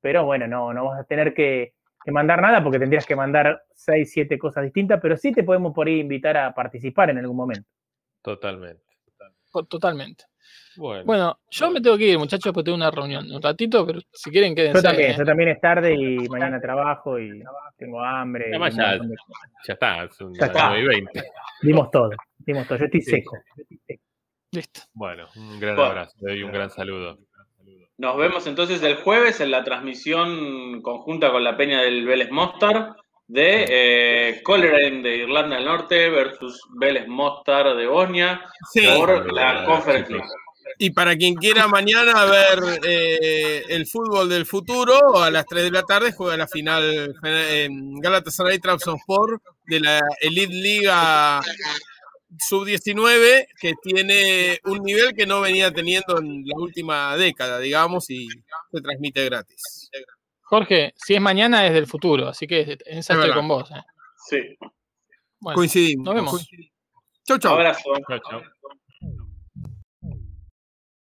pero 0.00 0.24
bueno, 0.24 0.48
no, 0.48 0.74
no 0.74 0.86
vas 0.86 1.00
a 1.02 1.04
tener 1.04 1.34
que, 1.34 1.74
que 2.04 2.10
mandar 2.10 2.42
nada 2.42 2.60
porque 2.60 2.80
tendrías 2.80 3.06
que 3.06 3.14
mandar 3.14 3.62
seis, 3.74 4.10
siete 4.10 4.38
cosas 4.40 4.64
distintas, 4.64 4.98
pero 5.00 5.16
sí 5.16 5.30
te 5.30 5.44
podemos 5.44 5.72
por 5.72 5.86
ahí 5.86 6.00
invitar 6.00 6.36
a 6.36 6.52
participar 6.52 7.10
en 7.10 7.18
algún 7.18 7.36
momento. 7.36 7.68
Totalmente. 8.22 8.82
Totalmente. 9.68 10.24
Bueno, 10.78 11.04
Bueno, 11.04 11.38
yo 11.50 11.70
me 11.72 11.80
tengo 11.80 11.98
que 11.98 12.04
ir, 12.06 12.18
muchachos, 12.18 12.52
porque 12.52 12.66
tengo 12.66 12.76
una 12.76 12.90
reunión 12.90 13.28
un 13.32 13.42
ratito, 13.42 13.84
pero 13.84 13.98
si 14.12 14.30
quieren 14.30 14.54
quédense. 14.54 14.78
Yo 14.78 14.82
también, 14.82 15.10
¿eh? 15.10 15.14
yo 15.18 15.24
también 15.24 15.48
es 15.50 15.60
tarde 15.60 15.92
y 15.92 16.16
mañana 16.28 16.60
trabajo 16.60 17.18
y 17.18 17.42
tengo 17.76 18.00
hambre. 18.00 18.44
y 18.46 18.50
Además 18.50 18.76
ya- 18.76 18.92
de 18.96 19.14
está, 19.66 20.04
es 20.04 20.20
un 20.20 20.34
Ya 20.34 20.46
está. 20.46 20.68
9 20.68 20.82
y 20.82 20.86
20. 20.86 21.22
Dimos 21.62 21.90
todo, 21.90 22.10
dimos 22.38 22.66
todo, 22.68 22.78
yo 22.78 22.84
estoy 22.84 23.00
Sí. 23.02 23.10
seco. 23.10 23.36
Listo. 24.52 24.80
Bueno, 24.94 25.26
un 25.36 25.58
gran 25.60 25.74
Bueno. 25.74 25.90
abrazo, 25.90 26.16
le 26.20 26.30
doy 26.32 26.42
un 26.44 26.52
gran 26.52 26.70
saludo. 26.70 27.18
Nos 27.98 28.16
vemos 28.16 28.46
entonces 28.46 28.80
el 28.84 28.94
jueves 28.98 29.40
en 29.40 29.50
la 29.50 29.64
transmisión 29.64 30.80
conjunta 30.82 31.32
con 31.32 31.42
la 31.42 31.56
Peña 31.56 31.80
del 31.82 32.06
Vélez 32.06 32.30
Mostar 32.30 32.94
de 33.26 33.64
eh, 33.68 34.42
Coleraine 34.44 35.02
de 35.02 35.16
Irlanda 35.16 35.56
del 35.56 35.64
Norte 35.64 36.08
versus 36.08 36.62
Vélez 36.78 37.08
Mostar 37.08 37.74
de 37.76 37.86
Bosnia 37.88 38.40
Sí. 38.72 38.86
por 38.96 39.32
la 39.34 39.60
Sí. 39.60 39.66
Conference 39.66 40.12
League. 40.12 40.28
Y 40.80 40.90
para 40.90 41.16
quien 41.16 41.34
quiera 41.34 41.66
mañana 41.66 42.24
ver 42.24 42.80
eh, 42.84 43.64
el 43.68 43.84
fútbol 43.86 44.28
del 44.28 44.46
futuro, 44.46 45.18
a 45.20 45.30
las 45.30 45.44
3 45.44 45.64
de 45.64 45.70
la 45.72 45.82
tarde 45.82 46.12
juega 46.12 46.36
la 46.36 46.46
final 46.46 47.16
en 47.22 48.00
Galatasaray 48.00 48.60
Trabzonspor 48.60 49.42
de 49.66 49.80
la 49.80 50.00
Elite 50.20 50.52
Liga 50.54 51.40
Sub-19, 52.38 53.48
que 53.60 53.74
tiene 53.82 54.60
un 54.64 54.82
nivel 54.82 55.14
que 55.14 55.26
no 55.26 55.40
venía 55.40 55.72
teniendo 55.72 56.18
en 56.18 56.44
la 56.46 56.56
última 56.56 57.16
década, 57.16 57.58
digamos, 57.58 58.08
y 58.10 58.28
se 58.70 58.80
transmite 58.80 59.24
gratis. 59.24 59.90
Jorge, 60.42 60.94
si 60.96 61.14
es 61.14 61.20
mañana 61.20 61.66
es 61.66 61.72
del 61.72 61.86
futuro, 61.86 62.28
así 62.28 62.46
que 62.46 62.60
en 62.60 62.98
esa 62.98 63.14
Es 63.14 63.18
estoy 63.18 63.32
con 63.32 63.48
vos. 63.48 63.70
¿eh? 63.70 63.82
Sí. 64.28 64.38
Bueno, 65.40 65.56
Coincidimos. 65.56 66.04
nos 66.04 66.14
vemos. 66.14 66.48
Chau, 67.24 67.38
chau. 67.38 67.54
Abrazo. 67.54 67.92
Chao, 68.08 68.18
chao. 68.30 68.42